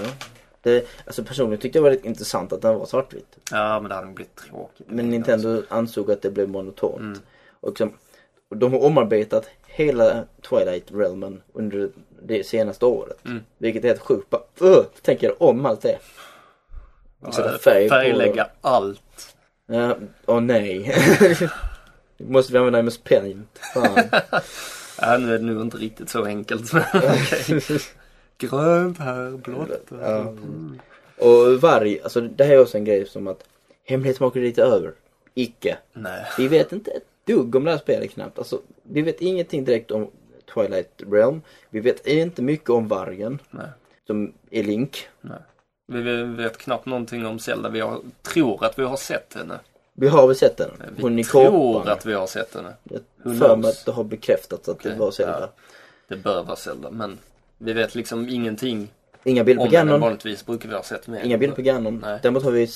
Det, 0.62 0.88
alltså 1.06 1.24
personligen 1.24 1.62
tyckte 1.62 1.78
jag 1.78 1.84
var 1.84 1.90
rätt 1.90 2.06
intressant 2.06 2.54
att 2.54 2.62
den 2.62 2.80
var 2.80 2.86
svartvit. 2.86 3.38
Ja, 3.52 3.80
men 3.80 3.90
det 3.90 3.96
hade 3.96 4.08
nog 4.08 4.16
blivit 4.16 4.36
tråkigt. 4.36 4.88
Men 4.90 5.10
Nintendo 5.10 5.64
ansåg 5.70 6.12
att 6.12 6.22
det 6.22 6.32
blev 6.32 6.50
monotont. 6.50 7.00
Mm. 7.00 7.20
Och, 7.60 7.70
liksom, 7.70 7.94
de 8.56 8.74
har 8.74 8.84
omarbetat 8.84 9.50
hela 9.66 10.24
Twilight 10.50 10.92
Realmen 10.92 11.42
under 11.54 11.90
det 12.22 12.48
senaste 12.48 12.86
året. 12.86 13.26
Mm. 13.26 13.44
Vilket 13.58 13.84
är 13.84 13.88
helt 13.88 14.02
sjukt. 14.02 14.30
Bara, 14.30 14.42
öh, 14.62 14.84
tänker 15.02 15.44
om 15.44 15.66
allt 15.66 15.82
det. 15.82 15.98
Sätta 17.32 17.58
färg 17.58 17.90
på 17.90 17.96
Färglägga 17.96 18.48
allt. 18.62 19.36
Ja, 19.66 19.98
åh 20.26 20.42
nej. 20.42 20.96
Måste 22.18 22.54
vi 22.54 22.60
använda 22.60 22.80
MS 22.80 22.98
Paint? 22.98 23.60
Fan. 23.74 24.00
Ja, 25.02 25.18
nu 25.18 25.34
är 25.34 25.40
det 25.40 25.46
nog 25.46 25.62
inte 25.62 25.78
riktigt 25.78 26.10
så 26.10 26.26
enkelt. 26.26 26.74
Okej. 26.94 27.80
Grönt 28.50 28.98
här, 28.98 29.30
blått. 29.32 29.70
Ja. 29.90 30.20
Mm. 30.20 30.80
Och 31.18 31.62
varg, 31.62 32.00
alltså 32.04 32.22
det 32.22 32.44
här 32.44 32.54
är 32.54 32.62
också 32.62 32.78
en 32.78 32.86
grej 32.86 33.08
som 33.08 33.28
att 33.28 33.44
hemlighetsmakeri 33.84 34.42
är 34.44 34.48
lite 34.48 34.64
över. 34.64 34.94
Icke. 35.34 35.78
Nej. 35.94 36.26
Vi 36.38 36.48
vet 36.48 36.72
inte 36.72 36.92
ett 36.92 37.06
dugg 37.26 37.56
om 37.56 37.64
det 37.64 37.72
här 37.72 37.78
spelet 37.78 38.12
knappt. 38.12 38.38
Alltså, 38.38 38.62
vi 38.84 39.02
vet 39.02 39.22
ingenting 39.22 39.66
direkt 39.66 39.92
om 39.92 40.08
Twilight 40.54 41.02
Realm. 41.12 41.42
Vi 41.70 41.80
vet 41.80 42.08
inte 42.08 42.42
mycket 42.42 42.70
om 42.70 42.88
vargen 42.88 43.40
Nej. 43.50 43.68
som 44.08 44.34
är 44.52 44.64
Link. 44.64 45.08
Vi 45.88 46.24
vet 46.24 46.58
knappt 46.58 46.86
någonting 46.86 47.26
om 47.26 47.40
Zelda. 47.40 47.70
Vi 47.70 47.80
har, 47.80 48.00
tror 48.22 48.66
att 48.66 48.80
vi 48.80 48.84
har 48.84 48.98
sett 48.98 49.34
henne. 49.34 49.60
Vi 49.94 50.08
har 50.08 50.28
väl 50.28 50.36
sett 50.36 50.58
den? 50.58 50.70
Vi 50.96 51.02
Hon 51.02 51.24
tror 51.24 51.74
kåpan. 51.74 51.94
att 51.94 52.06
vi 52.06 52.14
har 52.14 52.28
sett 52.28 52.56
henne. 52.56 52.74
Jag 52.84 53.38
för 53.40 53.56
mig 53.58 53.70
att 53.70 53.86
det 53.86 53.92
har 53.92 54.04
bekräftats 54.04 54.70
att 54.70 54.76
Okej, 54.76 54.92
det 54.92 54.98
var 54.98 55.12
Zelda. 55.12 55.40
ja. 55.40 55.50
Det 56.08 56.16
bör 56.16 56.44
vara 56.44 56.56
Zelda, 56.56 56.92
men 56.92 57.18
vi 57.62 57.74
vet 57.74 57.96
liksom 57.96 58.30
ingenting 58.30 58.90
Inga 59.24 59.44
bilder 59.44 59.66
på. 59.66 59.72
Ganon. 59.72 60.02
Vanligtvis 60.02 60.46
brukar 60.46 60.70
vi 60.70 60.76
ha 60.76 60.84
sett 60.84 61.08
mer. 61.08 61.22
Inga 61.24 61.38
bilder 61.38 61.56
på 61.56 61.62
Ganon. 61.62 62.00
Nej. 62.02 62.20
Däremot 62.22 62.44
har 62.44 62.52
vi 62.52 62.70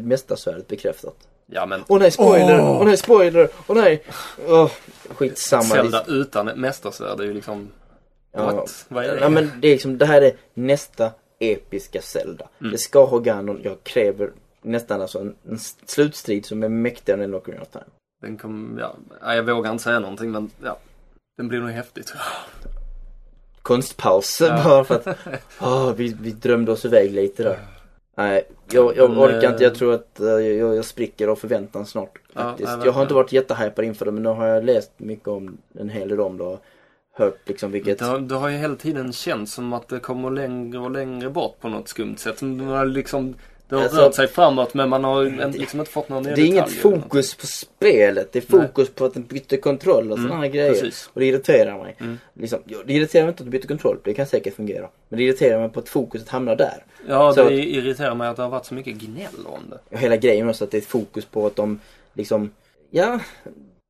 mästarsvärdet 0.00 0.68
bekräftat. 0.68 1.16
Ja, 1.46 1.66
men 1.66 1.84
Åh 1.88 1.98
nej, 1.98 2.10
spoiler! 2.10 2.60
Åh 2.60 2.80
Åh! 2.80 2.86
nej, 2.86 2.96
spoiler! 2.96 3.48
Åh 3.66 3.76
nej! 3.76 4.02
Åh, 4.46 4.70
skitsamma. 5.08 5.64
Zelda 5.64 6.04
utan 6.08 6.48
ett 6.48 6.56
mästarsvärd 6.56 7.20
är 7.20 7.24
ju 7.24 7.34
liksom... 7.34 7.68
Ja. 8.32 8.52
What? 8.52 8.86
Vad 8.88 9.04
är 9.04 9.14
det? 9.14 9.20
Ja, 9.20 9.28
men 9.28 9.50
det 9.60 9.68
är 9.68 9.72
liksom, 9.72 9.98
det 9.98 10.06
här 10.06 10.22
är 10.22 10.32
nästa 10.54 11.12
episka 11.38 12.02
Zelda. 12.02 12.48
Mm. 12.60 12.72
Det 12.72 12.78
ska 12.78 13.04
ha 13.04 13.18
Ganon. 13.18 13.60
Jag 13.64 13.76
kräver 13.82 14.30
nästan 14.62 15.02
alltså 15.02 15.18
en, 15.18 15.34
en 15.48 15.58
slutstrid 15.86 16.46
som 16.46 16.62
är 16.62 16.68
mäktigare 16.68 17.24
än 17.24 17.34
Ocarina 17.34 17.62
of 17.62 17.68
Time. 17.68 17.84
Den 18.22 18.38
kom, 18.38 18.78
ja, 18.80 18.94
ja, 19.20 19.34
jag 19.34 19.42
vågar 19.42 19.70
inte 19.70 19.84
säga 19.84 20.00
någonting 20.00 20.30
men 20.30 20.50
ja. 20.64 20.78
Den 21.36 21.48
blir 21.48 21.60
nog 21.60 21.70
häftig 21.70 22.06
tror 22.06 22.20
jag. 22.20 22.83
Konstpaus 23.64 24.40
Ja. 24.40 24.64
bara 24.64 24.84
för 24.84 24.94
att 24.94 25.18
åh, 25.60 25.92
vi, 25.96 26.16
vi 26.20 26.30
drömde 26.30 26.72
oss 26.72 26.84
iväg 26.84 27.12
lite 27.12 27.42
där. 27.42 27.58
Nej, 28.16 28.48
jag, 28.70 28.96
jag 28.96 29.18
orkar 29.18 29.50
inte. 29.50 29.64
Jag 29.64 29.72
eh, 29.72 29.78
tror 29.78 29.94
att 29.94 30.20
eh, 30.20 30.26
jag, 30.26 30.76
jag 30.76 30.84
spricker 30.84 31.28
av 31.28 31.36
förväntan 31.36 31.86
snart. 31.86 32.18
Ja, 32.32 32.42
Faktiskt. 32.42 32.68
nej, 32.76 32.86
jag 32.86 32.92
har 32.92 33.02
inte 33.02 33.14
varit 33.14 33.32
jättehypad 33.32 33.84
inför 33.84 34.04
det 34.04 34.12
men 34.12 34.22
nu 34.22 34.28
har 34.28 34.46
jag 34.46 34.64
läst 34.64 34.92
mycket 34.96 35.28
om 35.28 35.56
en 35.78 35.88
hel 35.88 36.08
del 36.08 36.20
om 36.20 36.38
det 36.38 36.44
och 36.44 36.64
hört 37.16 37.38
liksom 37.48 37.70
vilket 37.72 37.98
Det 37.98 38.04
har, 38.04 38.18
det 38.18 38.34
har 38.34 38.48
ju 38.48 38.56
hela 38.56 38.76
tiden 38.76 39.12
känts 39.12 39.52
som 39.52 39.72
att 39.72 39.88
det 39.88 40.00
kommer 40.00 40.30
längre 40.30 40.78
och 40.78 40.90
längre 40.90 41.30
bort 41.30 41.60
på 41.60 41.68
något 41.68 41.88
skumt 41.88 42.16
sätt. 42.16 42.40
Har 42.40 42.84
liksom 42.86 43.34
det 43.74 43.80
har 43.80 43.84
Alltså, 43.88 44.00
rört 44.00 44.14
sig 44.14 44.28
framåt 44.28 44.74
men 44.74 44.88
man 44.88 45.04
har 45.04 45.24
en- 45.24 45.50
liksom 45.52 45.80
inte 45.80 45.92
fått 45.92 46.08
någon 46.08 46.22
Det 46.22 46.30
är 46.30 46.38
inget 46.38 46.70
fokus 46.72 47.34
på 47.34 47.46
spelet. 47.46 48.32
Det 48.32 48.38
är 48.38 48.56
Nej. 48.58 48.66
fokus 48.66 48.90
på 48.90 49.04
att 49.04 49.14
den 49.14 49.22
byter 49.22 49.56
kontroll 49.60 50.12
och 50.12 50.18
sådana 50.18 50.34
Mm, 50.36 50.52
grejer. 50.52 50.70
precis. 50.72 51.10
Och 51.12 51.20
det 51.20 51.26
irriterar 51.26 51.78
mig. 51.78 51.96
Mm. 52.00 52.18
Liksom, 52.34 52.58
det 52.86 52.92
irriterar 52.92 53.22
mig 53.24 53.30
inte 53.30 53.42
att 53.42 53.50
du 53.50 53.58
byter 53.58 53.66
kontroll. 53.68 53.98
Det 54.04 54.14
kan 54.14 54.26
säkert 54.26 54.54
fungera. 54.56 54.88
Men 55.08 55.18
det 55.18 55.24
irriterar 55.24 55.60
mig 55.60 55.68
på 55.68 55.80
att 55.80 55.88
fokuset 55.88 56.28
hamnar 56.28 56.56
där. 56.56 56.84
Ja, 57.08 57.32
Så- 57.34 57.44
det 57.48 57.54
irriterar 57.54 58.14
mig 58.14 58.28
att 58.28 58.36
det 58.36 58.42
har 58.42 58.50
varit 58.50 58.66
så 58.66 58.74
mycket 58.74 58.94
gnäll 58.94 59.46
om 59.46 59.60
det. 59.70 59.78
Och 59.90 59.98
hela 59.98 60.16
grejen 60.16 60.48
också 60.48 60.64
att 60.64 60.70
det 60.70 60.76
är 60.76 60.80
fokus 60.82 61.24
på 61.24 61.46
att 61.46 61.56
de 61.56 61.80
liksom, 62.14 62.50
ja, 62.90 63.20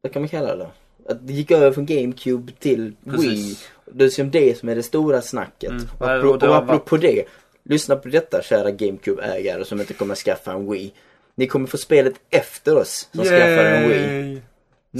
vad 0.02 0.12
kan 0.12 0.22
man 0.22 0.28
kalla 0.28 0.56
det? 0.56 0.68
Att 1.08 1.26
det 1.26 1.32
gick 1.32 1.50
över 1.50 1.72
från 1.72 1.86
GameCube 1.86 2.52
till 2.58 2.92
Wii. 3.00 3.12
Precis. 3.16 3.68
Det 3.92 4.04
är 4.04 4.06
liksom 4.06 4.30
det 4.30 4.58
som 4.58 4.68
är 4.68 4.74
det 4.74 4.82
stora 4.82 5.22
snacket. 5.22 5.70
Mm. 5.70 5.82
Och, 5.98 6.06
Nej, 6.06 6.18
apro- 6.18 6.24
och 6.32 6.38
det 6.38 6.48
och 6.48 6.56
apropå 6.56 6.96
det, 6.96 7.24
lyssna 7.64 7.96
på 7.96 8.08
detta 8.08 8.42
kära 8.42 8.70
GameCube-ägare 8.70 9.64
som 9.64 9.80
inte 9.80 9.94
kommer 9.94 10.14
skaffa 10.14 10.52
en 10.52 10.70
Wii. 10.70 10.92
Ni 11.34 11.46
kommer 11.46 11.66
få 11.66 11.76
spelet 11.78 12.14
efter 12.30 12.76
oss 12.76 13.08
som 13.14 13.24
skaffar 13.24 13.64
en 13.64 13.88
Wii. 13.88 13.98
Yay! 13.98 14.40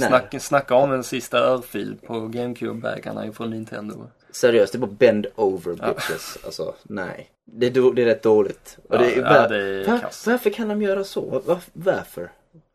Snack, 0.07 0.35
snacka 0.41 0.75
om 0.75 0.91
en 0.91 1.03
sista 1.03 1.37
örfil 1.37 1.95
på 2.07 2.13
GameCube-ägarna 2.13 3.31
från 3.33 3.49
Nintendo. 3.49 4.07
Seriöst, 4.31 4.73
det 4.73 4.77
är 4.77 4.79
bara 4.79 4.91
bend 4.99 5.27
over 5.35 5.77
Ja. 5.81 5.93
bitches. 5.93 6.37
Alltså, 6.45 6.75
nej. 6.83 7.29
Det 7.45 7.65
är, 7.65 7.71
då, 7.71 7.91
det 7.91 8.01
är 8.01 8.05
rätt 8.05 8.23
dåligt. 8.23 8.77
Och 8.89 8.95
Ja, 8.95 8.99
det 8.99 9.13
är, 9.13 9.21
ja, 9.21 9.47
det 9.47 9.57
är 9.63 9.87
var- 9.87 10.31
varför 10.31 10.49
kan 10.49 10.67
de 10.67 10.81
göra 10.81 11.03
så? 11.03 11.41
Var, 11.45 11.57
varför? 11.73 12.31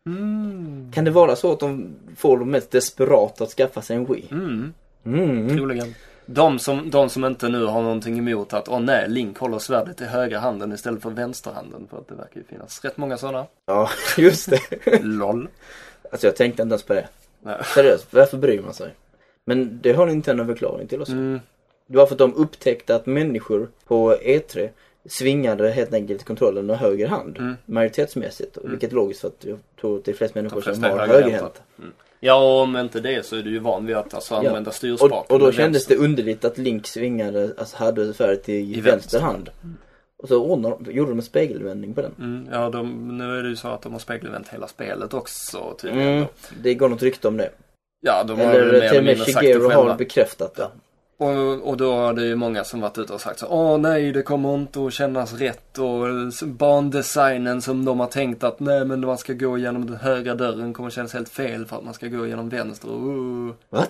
Mm. 0.06 0.92
Kan 0.94 1.04
det 1.04 1.10
vara 1.10 1.36
så 1.36 1.52
att 1.52 1.60
de 1.60 1.94
får 2.16 2.38
de 2.38 2.50
mest 2.50 2.70
desperata 2.70 3.44
att 3.44 3.50
skaffa 3.50 3.82
sig 3.82 3.96
en 3.96 4.04
Wii? 4.12 4.24
Mm. 4.30 4.74
Mm. 5.04 5.56
Troligen. 5.56 5.94
De 6.32 6.58
som, 6.58 6.90
de 6.90 7.08
som 7.08 7.24
inte 7.24 7.48
nu 7.48 7.64
har 7.64 7.82
någonting 7.82 8.18
emot 8.18 8.52
att, 8.52 8.68
åh 8.68 8.80
nej, 8.80 9.08
Link 9.08 9.38
håller 9.38 9.58
svärdet 9.58 10.00
i 10.00 10.04
högra 10.04 10.38
handen 10.38 10.72
istället 10.72 11.02
för 11.02 11.10
vänsterhanden. 11.10 11.86
För 11.90 11.98
att 11.98 12.08
det 12.08 12.14
verkar 12.14 12.36
ju 12.36 12.44
finnas 12.44 12.84
rätt 12.84 12.96
många 12.96 13.16
sådana. 13.16 13.46
Ja, 13.66 13.90
just 14.18 14.50
det. 14.50 14.60
LOL. 15.02 15.48
Alltså 16.10 16.26
jag 16.26 16.36
tänkte 16.36 16.62
inte 16.62 16.72
ens 16.72 16.82
på 16.82 16.94
det. 16.94 17.08
Nej. 17.42 17.56
Seriöst, 17.74 18.06
varför 18.10 18.38
bryr 18.38 18.60
man 18.60 18.74
sig? 18.74 18.94
Men 19.44 19.78
det 19.82 19.92
har 19.92 20.06
Nintendo 20.06 20.42
en 20.42 20.46
förklaring 20.46 20.86
till 20.86 21.02
oss. 21.02 21.08
Mm. 21.08 21.40
Det 21.86 21.96
var 21.96 22.06
för 22.06 22.14
att 22.14 22.18
de 22.18 22.34
upptäckte 22.34 22.94
att 22.94 23.06
människor 23.06 23.68
på 23.86 24.14
E3 24.14 24.68
svingade 25.04 25.70
helt 25.70 25.94
enkelt 25.94 26.24
kontrollen 26.24 26.66
med 26.66 26.78
höger 26.78 27.08
hand. 27.08 27.38
Mm. 27.38 27.56
Majoritetsmässigt. 27.66 28.56
och 28.56 28.72
Vilket 28.72 28.90
är 28.90 28.94
logiskt 28.94 29.20
för 29.20 29.28
att 29.28 29.44
jag 29.44 29.58
tror 29.80 29.98
att 29.98 30.04
det 30.04 30.10
är 30.10 30.14
flest 30.14 30.34
människor 30.34 30.62
De 30.66 30.74
som 30.74 30.84
har 30.84 31.06
högerhänta. 31.06 31.60
Mm. 31.78 31.92
Ja, 32.20 32.34
och 32.34 32.62
om 32.62 32.76
inte 32.76 33.00
det 33.00 33.26
så 33.26 33.36
är 33.36 33.42
du 33.42 33.50
ju 33.50 33.58
van 33.58 33.86
vid 33.86 33.96
att 33.96 34.14
alltså, 34.14 34.34
använda 34.34 34.70
Och, 34.70 34.74
styrspaken 34.74 35.34
och 35.34 35.38
då 35.38 35.44
med 35.46 35.54
kändes 35.54 35.86
det 35.86 35.96
underligt 35.96 36.44
att 36.44 36.58
Link 36.58 36.86
svingade, 36.86 37.54
alltså 37.58 37.76
hade 37.76 38.14
svärdet 38.14 38.48
i, 38.48 38.52
I 38.52 38.64
vänster, 38.64 38.90
vänster 38.90 39.20
hand. 39.20 39.50
Och 40.22 40.28
så 40.28 40.44
ordnade, 40.44 40.76
de- 40.80 40.92
gjorde 40.92 41.10
de 41.10 41.18
en 41.18 41.24
spegelvändning 41.24 41.94
på 41.94 42.02
den. 42.02 42.14
Mm, 42.18 42.48
ja, 42.52 42.70
de, 42.70 43.18
nu 43.18 43.38
är 43.38 43.42
det 43.42 43.48
ju 43.48 43.56
så 43.56 43.68
att 43.68 43.82
de 43.82 43.92
har 43.92 44.00
spegelvänt 44.00 44.48
hela 44.48 44.68
spelet 44.68 45.14
också 45.14 45.76
tydligen. 45.80 46.08
Mm, 46.08 46.20
då. 46.22 46.28
det 46.62 46.74
går 46.74 46.88
något 46.88 47.02
rykte 47.02 47.28
om 47.28 47.36
det. 47.36 47.50
Ja, 48.00 48.24
de 48.24 48.40
har 48.40 48.54
Eller 48.54 48.88
till 48.88 48.98
och 48.98 49.04
med 49.04 49.18
Shigeru 49.18 49.70
har 49.70 49.94
bekräftat 49.94 50.54
det. 50.54 50.68
Och, 51.20 51.68
och 51.68 51.76
då 51.76 51.92
har 51.94 52.12
det 52.12 52.24
ju 52.24 52.36
många 52.36 52.64
som 52.64 52.80
varit 52.80 52.98
ute 52.98 53.12
och 53.12 53.20
sagt 53.20 53.38
så 53.38 53.46
Åh 53.46 53.78
nej, 53.78 54.12
det 54.12 54.22
kommer 54.22 54.54
inte 54.54 54.86
att 54.86 54.92
kännas 54.92 55.32
rätt 55.32 55.78
och 55.78 56.06
bandesignen 56.46 57.62
som 57.62 57.84
de 57.84 58.00
har 58.00 58.06
tänkt 58.06 58.44
att 58.44 58.60
nej 58.60 58.84
men 58.84 59.00
man 59.00 59.18
ska 59.18 59.32
gå 59.32 59.58
genom 59.58 59.86
den 59.86 59.96
högra 59.96 60.34
dörren 60.34 60.72
kommer 60.72 60.90
kännas 60.90 61.14
helt 61.14 61.28
fel 61.28 61.66
för 61.66 61.76
att 61.76 61.84
man 61.84 61.94
ska 61.94 62.06
gå 62.06 62.26
genom 62.26 62.48
vänster. 62.48 62.88
Och, 62.88 63.08
uh. 63.08 63.84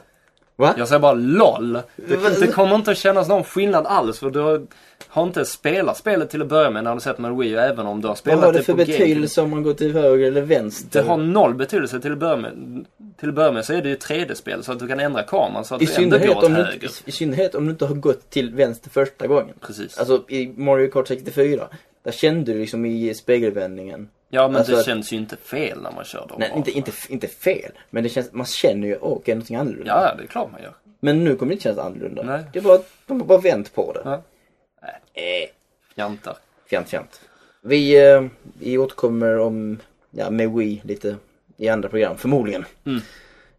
Va? 0.61 0.75
Jag 0.79 0.89
säger 0.89 1.01
bara 1.01 1.13
LOL! 1.13 1.73
Det, 1.97 2.41
det 2.41 2.47
kommer 2.47 2.75
inte 2.75 2.91
att 2.91 2.97
kännas 2.99 3.29
någon 3.29 3.45
skillnad 3.45 3.87
alls 3.87 4.19
för 4.19 4.31
du 4.31 4.39
har, 4.41 4.67
har 5.09 5.23
inte 5.23 5.45
spelat 5.45 5.97
spelet 5.97 6.31
till 6.31 6.43
att 6.43 6.49
börja 6.49 6.71
med 6.71 6.85
när 6.85 6.95
du 6.95 7.01
sett 7.01 7.19
med 7.19 7.37
Wii 7.37 7.55
även 7.55 7.87
om 7.87 8.01
du 8.01 8.07
har 8.07 8.11
Vad 8.11 8.19
spelat 8.19 8.45
har 8.45 8.53
det 8.53 8.59
det 8.59 8.65
för 8.65 8.73
på 8.73 8.77
GameCube. 8.79 8.99
betydelse 9.05 9.41
om 9.43 9.51
man 9.51 9.63
går 9.63 9.75
till 9.75 9.93
höger 9.93 10.27
eller 10.27 10.41
vänster? 10.43 11.03
Det 11.03 11.09
har 11.09 11.17
noll 11.17 11.55
betydelse 11.55 12.01
till 12.01 12.13
att 12.13 12.19
börja 12.19 12.37
med. 12.37 12.85
Till 13.21 13.29
att 13.29 13.35
börja 13.35 13.53
med 13.53 13.65
så 13.65 13.73
är 13.73 13.83
det 13.83 13.89
ju 13.89 13.97
3D-spel 13.97 14.65
så 14.65 14.73
att 14.73 14.79
du 14.79 14.89
kan 14.89 15.01
ändra 15.01 15.23
kameran 15.23 15.65
så 15.65 15.75
att 15.75 15.83
I 15.83 15.85
du 15.85 16.03
ändå 16.03 16.19
går 16.19 16.37
åt 16.37 16.45
om 16.45 16.55
du, 16.55 16.63
höger. 16.63 16.75
inte- 16.75 16.89
I 17.05 17.13
synnerhet 17.13 17.55
om 17.55 17.65
du 17.65 17.71
inte 17.71 17.87
har 17.87 17.95
gått 17.95 18.31
till 18.31 18.55
vänster 18.55 18.91
första 18.91 19.27
gången. 19.27 19.55
Precis. 19.61 19.99
Alltså 19.99 20.25
i 20.29 20.53
Mario 20.57 20.91
Kart 20.91 21.09
64. 21.09 21.69
Där 22.05 22.13
kände 22.13 22.53
du 22.53 22.59
liksom 22.59 22.87
i 22.87 23.15
spegelvändningen. 23.15 24.09
Ja 24.31 24.49
men 24.49 24.57
alltså 24.57 24.77
det 24.77 24.85
känns 24.85 25.13
ju 25.13 25.17
inte 25.17 25.37
fel 25.37 25.83
när 25.83 25.93
man 25.93 26.05
kör 26.05 26.27
dem. 26.27 26.37
Nej, 26.39 26.53
inte, 26.57 26.71
inte, 26.71 26.93
inte 27.09 27.29
fel. 27.29 27.73
Men 27.91 28.03
det 28.03 28.09
känns, 28.09 28.33
man 28.33 28.47
känner 28.47 28.89
ju, 28.89 28.99
åh, 29.01 29.13
okej, 29.13 29.35
någonting 29.35 29.57
annorlunda. 29.57 29.91
Ja, 29.91 30.15
det 30.15 30.23
är 30.23 30.27
klart 30.27 30.53
man 30.53 30.63
gör. 30.63 30.75
Men 31.01 31.25
nu 31.25 31.37
kommer 31.37 31.51
det 31.51 31.55
inte 31.55 31.63
kännas 31.63 31.79
annorlunda. 31.79 32.23
Nej. 32.23 32.45
Det 32.53 32.59
är 32.59 32.63
bara, 32.63 32.81
de 33.07 33.21
har 33.21 33.27
bara 33.27 33.41
vänt 33.41 33.75
på 33.75 33.93
det. 33.93 34.01
Ja. 34.05 34.23
Eh, 35.15 35.51
Fjantar. 35.95 36.37
fjant, 36.67 36.89
fjant. 36.89 37.21
Vi, 37.63 38.11
eh, 38.11 38.25
vi 38.59 38.79
återkommer 38.79 39.39
om, 39.39 39.79
ja, 40.11 40.31
med 40.31 40.53
Wii 40.53 40.81
lite 40.85 41.17
i 41.57 41.69
andra 41.69 41.89
program, 41.89 42.17
förmodligen. 42.17 42.65
Mm. 42.85 43.01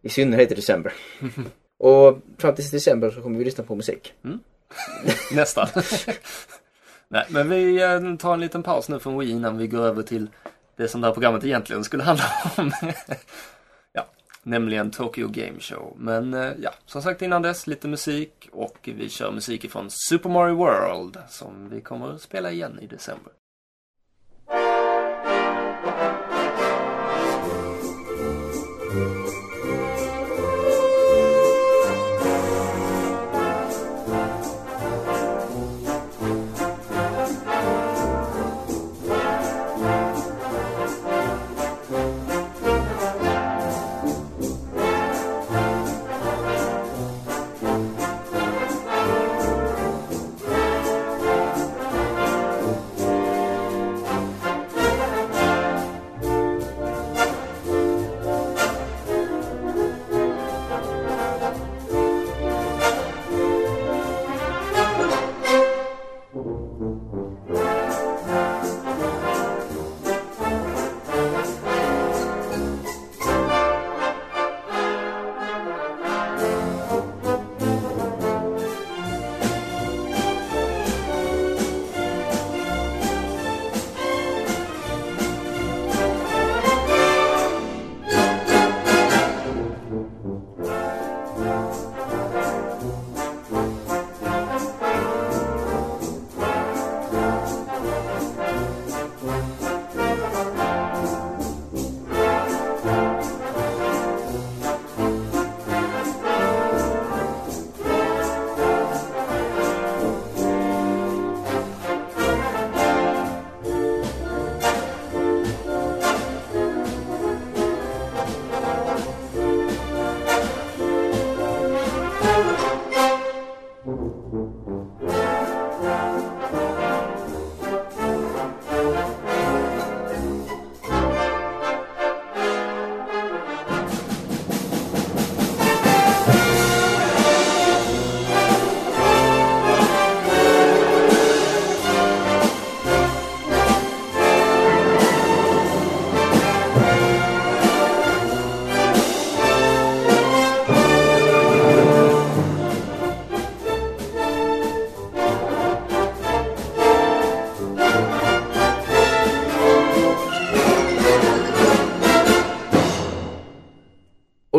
I 0.02 0.08
synnerhet 0.08 0.52
i 0.52 0.54
december. 0.54 0.92
Och 1.78 2.18
fram 2.38 2.54
till 2.54 2.70
december 2.70 3.10
så 3.10 3.22
kommer 3.22 3.38
vi 3.38 3.44
lyssna 3.44 3.64
på 3.64 3.74
musik. 3.74 4.12
Nästan. 5.32 5.68
Nej, 7.08 7.24
men 7.28 7.48
vi 7.48 7.82
eh, 7.82 8.16
tar 8.16 8.34
en 8.34 8.40
liten 8.40 8.62
paus 8.62 8.88
nu 8.88 8.98
från 8.98 9.18
Wii 9.18 9.30
innan 9.30 9.58
vi 9.58 9.66
går 9.66 9.82
över 9.86 10.02
till 10.02 10.28
det 10.76 10.88
som 10.88 11.00
det 11.00 11.06
här 11.06 11.14
programmet 11.14 11.44
egentligen 11.44 11.84
skulle 11.84 12.02
handla 12.02 12.24
om. 12.56 12.72
ja, 13.92 14.06
nämligen 14.42 14.90
Tokyo 14.90 15.28
Game 15.28 15.60
Show. 15.60 15.96
Men 15.96 16.34
eh, 16.34 16.52
ja, 16.58 16.70
som 16.86 17.02
sagt 17.02 17.22
innan 17.22 17.42
dess 17.42 17.66
lite 17.66 17.88
musik 17.88 18.48
och 18.52 18.78
vi 18.82 19.08
kör 19.08 19.32
musik 19.32 19.64
ifrån 19.64 19.86
Super 19.90 20.28
Mario 20.30 20.54
World 20.54 21.18
som 21.28 21.68
vi 21.68 21.80
kommer 21.80 22.14
att 22.14 22.22
spela 22.22 22.50
igen 22.50 22.78
i 22.82 22.86
december. 22.86 23.32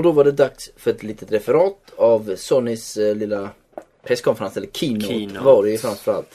Då 0.03 0.11
var 0.11 0.23
det 0.23 0.31
dags 0.31 0.69
för 0.77 0.91
ett 0.91 1.03
litet 1.03 1.31
referat 1.31 1.77
av 1.97 2.35
Sonys 2.35 2.97
eh, 2.97 3.15
lilla 3.15 3.49
presskonferens, 4.03 4.57
eller 4.57 4.67
keynote, 4.67 5.07
Keynote. 5.07 5.39
var 5.39 5.63
det 5.63 5.69
ju 5.71 5.77
framförallt. 5.77 6.29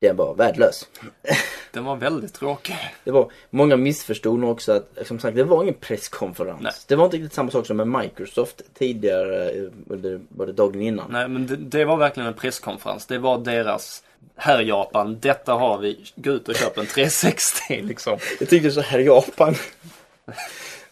Den 0.00 0.16
var 0.16 0.34
värdelös. 0.34 0.88
Den 1.72 1.84
var 1.84 1.96
väldigt 1.96 2.34
tråkig. 2.34 2.76
Det 3.04 3.10
var, 3.10 3.30
många 3.50 3.76
missförstod 3.76 4.38
nog 4.38 4.50
också 4.50 4.72
att, 4.72 5.06
som 5.06 5.18
sagt, 5.18 5.36
det 5.36 5.44
var 5.44 5.62
ingen 5.62 5.74
presskonferens. 5.74 6.60
Nej. 6.62 6.72
Det 6.86 6.96
var 6.96 7.04
inte 7.04 7.16
riktigt 7.16 7.32
samma 7.32 7.50
sak 7.50 7.66
som 7.66 7.76
med 7.76 7.88
Microsoft 7.88 8.62
tidigare, 8.78 9.50
eh, 9.50 9.62
under, 9.88 10.20
var 10.28 10.46
det 10.46 10.52
dagen 10.52 10.82
innan? 10.82 11.10
Nej, 11.12 11.28
men 11.28 11.46
det, 11.46 11.56
det 11.56 11.84
var 11.84 11.96
verkligen 11.96 12.26
en 12.26 12.34
presskonferens. 12.34 13.06
Det 13.06 13.18
var 13.18 13.38
deras, 13.38 14.02
här 14.36 14.60
Japan, 14.62 15.18
detta 15.20 15.52
har 15.52 15.78
vi, 15.78 16.04
gå 16.14 16.30
ut 16.30 16.48
och 16.48 16.54
köp 16.54 16.78
en 16.78 16.86
360 16.86 17.82
liksom. 17.82 18.18
Jag 18.40 18.48
tyckte 18.48 18.70
så 18.70 18.80
här 18.80 18.98
Japan. 18.98 19.54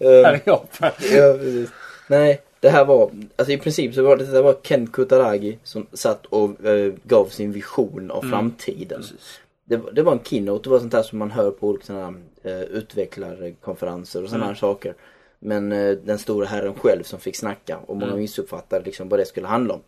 Här 0.01 0.35
Eh, 0.35 0.41
Japan. 0.45 0.91
ja, 1.01 1.35
precis. 1.39 1.71
Nej, 2.09 2.41
det 2.61 2.69
här 2.71 2.85
var, 2.85 3.11
alltså 3.37 3.53
i 3.53 3.59
princip 3.59 3.95
så 3.95 4.03
var 4.03 4.17
det, 4.17 4.25
det 4.25 4.43
var 4.43 4.53
Ken 4.63 4.87
Kutaragi 4.87 5.59
som 5.65 5.87
satt 5.93 6.27
och 6.27 6.65
eh, 6.67 6.93
gav 7.05 7.27
sin 7.27 7.53
vision 7.53 8.11
av 8.11 8.23
framtiden. 8.23 9.01
Precis. 9.01 9.41
Det, 9.65 9.77
var- 9.77 9.91
det 9.93 10.03
var 10.03 10.13
en 10.13 10.21
keynote, 10.25 10.63
det 10.65 10.71
var 10.71 10.79
sånt 10.79 10.93
där 10.93 11.03
som 11.03 11.19
man 11.19 11.31
hör 11.31 11.51
på 11.51 11.69
olika 11.69 11.85
såna, 11.87 12.15
eh, 12.43 12.61
utvecklarkonferenser 12.63 14.23
och 14.23 14.29
sådana 14.29 14.47
här 14.47 14.55
saker. 14.55 14.95
Men 15.39 15.73
eh, 15.73 15.91
den 16.05 16.19
stora 16.19 16.47
herren 16.47 16.75
själv 16.75 17.03
som 17.03 17.21
fick 17.21 17.37
snacka 17.37 17.79
och 17.87 17.97
många 17.97 18.17
missuppfattade 18.17 18.85
liksom 18.85 19.09
vad 19.09 19.19
det 19.21 19.27
skulle 19.27 19.47
handla 19.47 19.75
om. 19.75 19.81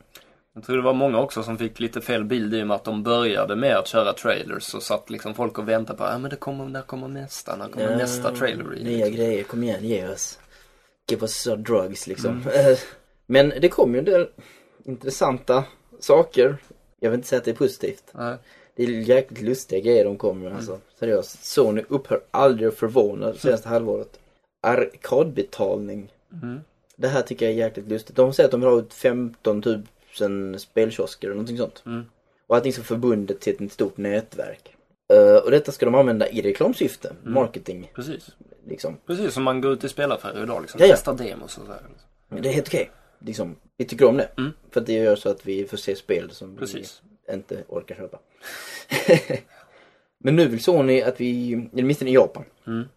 Jag 0.54 0.64
tror 0.64 0.76
det 0.76 0.82
var 0.82 0.92
många 0.92 1.20
också 1.20 1.42
som 1.42 1.58
fick 1.58 1.80
lite 1.80 2.00
fel 2.00 2.24
bild 2.24 2.54
i 2.54 2.62
och 2.62 2.66
med 2.66 2.74
att 2.74 2.84
de 2.84 3.02
började 3.02 3.56
med 3.56 3.76
att 3.76 3.86
köra 3.86 4.12
trailers 4.12 4.74
och 4.74 4.82
satt 4.82 5.10
liksom 5.10 5.34
folk 5.34 5.58
och 5.58 5.68
väntade 5.68 5.98
på, 5.98 6.04
ja 6.04 6.18
men 6.18 6.30
det 6.30 6.36
kommer, 6.36 6.64
när 6.64 6.82
kommer 6.82 7.08
nästa, 7.08 7.56
när 7.56 7.68
kommer 7.68 7.96
nästa 7.96 8.34
trailer? 8.34 8.64
Nya 8.64 9.08
grejer, 9.08 9.42
kom 9.42 9.62
igen, 9.62 9.84
ge 9.84 10.08
oss. 10.08 10.38
Give 11.10 11.22
us 11.22 11.34
some 11.34 11.62
drugs 11.62 12.06
liksom. 12.06 12.42
Eh, 12.54 12.78
Men 13.26 13.52
det 13.60 13.68
kom 13.68 13.92
ju 13.94 13.98
en 13.98 14.04
del 14.04 14.28
intressanta 14.84 15.64
saker. 16.00 16.56
Jag 17.00 17.10
vill 17.10 17.18
inte 17.18 17.28
säga 17.28 17.38
att 17.38 17.44
det 17.44 17.50
är 17.50 17.54
positivt. 17.54 18.04
Nej. 18.12 18.36
Det 18.76 18.82
är 18.84 18.88
jäkligt 18.88 19.42
lustiga 19.42 19.80
grejer 19.80 20.04
de 20.04 20.16
kommer 20.18 20.44
med 20.44 20.56
alltså. 20.56 20.78
Seriöst. 20.98 21.44
Sony 21.44 21.82
upphör 21.88 22.20
aldrig 22.30 22.68
att 22.68 22.74
förvåna 22.74 23.32
det 23.32 23.38
senaste 23.38 23.68
halvåret. 23.68 24.18
Arkadbetalning. 24.62 26.12
Mm. 26.42 26.60
Det 26.96 27.08
här 27.08 27.22
tycker 27.22 27.46
jag 27.46 27.52
är 27.54 27.58
jäkligt 27.58 27.88
lustigt. 27.88 28.16
De 28.16 28.32
säger 28.32 28.46
att 28.48 28.50
de 28.50 28.60
vill 28.60 28.70
ha 28.70 28.78
ut 28.78 28.94
15 28.94 29.62
000 30.20 30.58
spelkiosker 30.58 31.28
eller 31.28 31.34
någonting 31.34 31.58
sånt. 31.58 31.82
Mm. 31.86 32.04
Och 32.46 32.56
allting 32.56 32.72
så 32.72 32.82
förbundet 32.82 33.40
till 33.40 33.64
ett 33.64 33.72
stort 33.72 33.96
nätverk. 33.96 34.74
Eh, 35.12 35.36
och 35.36 35.50
detta 35.50 35.72
ska 35.72 35.86
de 35.86 35.94
använda 35.94 36.28
i 36.28 36.42
reklamsyfte. 36.42 37.12
Marketing, 37.22 37.90
Precis. 37.94 38.30
Liksom. 38.70 38.96
Precis 39.06 39.34
som 39.34 39.42
man 39.42 39.60
går 39.60 39.72
ut 39.72 39.84
i 39.84 39.88
spelaffärer 39.88 40.42
idag 40.42 40.60
liksom. 40.62 40.80
Testar 40.80 41.14
demos 41.14 41.58
och 41.58 41.66
så 41.66 41.72
här. 41.72 41.82
Men 42.28 42.42
Det 42.42 42.48
är 42.48 42.52
helt 42.52 42.68
okej. 42.68 42.90
Liksom, 43.18 43.56
vi 43.76 43.84
tycker 43.84 44.04
om 44.08 44.16
det. 44.16 44.28
Mm. 44.38 44.52
För 44.70 44.80
det 44.80 44.92
gör 44.92 45.16
så 45.16 45.28
att 45.30 45.46
vi 45.46 45.64
får 45.66 45.76
se 45.76 45.96
spel 45.96 46.30
som 46.30 46.56
Precis. 46.56 47.02
vi 47.26 47.34
inte 47.34 47.64
orkar 47.68 47.94
köpa. 47.94 48.18
Men 50.18 50.36
nu 50.36 50.48
vill 50.48 50.62
Sony 50.62 51.02
att 51.02 51.20
vi, 51.20 51.52
eller 51.52 51.68
åtminstone 51.82 52.10
i 52.10 52.14
Japan, 52.14 52.44
Mm. 52.66 52.88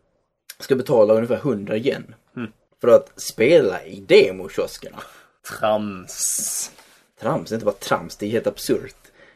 ska 0.59 0.75
betala 0.75 1.13
ungefär 1.13 1.35
100 1.35 1.77
yen. 1.77 2.15
Mm. 2.37 2.51
För 2.81 2.87
att 2.87 3.11
spela 3.21 3.83
i 3.85 3.99
demokioskerna. 3.99 4.97
Trams. 5.59 6.71
Trams, 7.19 7.49
det 7.49 7.53
är 7.53 7.55
inte 7.55 7.65
bara 7.65 7.75
trams, 7.75 8.17
det 8.17 8.25
är 8.25 8.29
helt 8.29 8.47
absurt. 8.47 8.95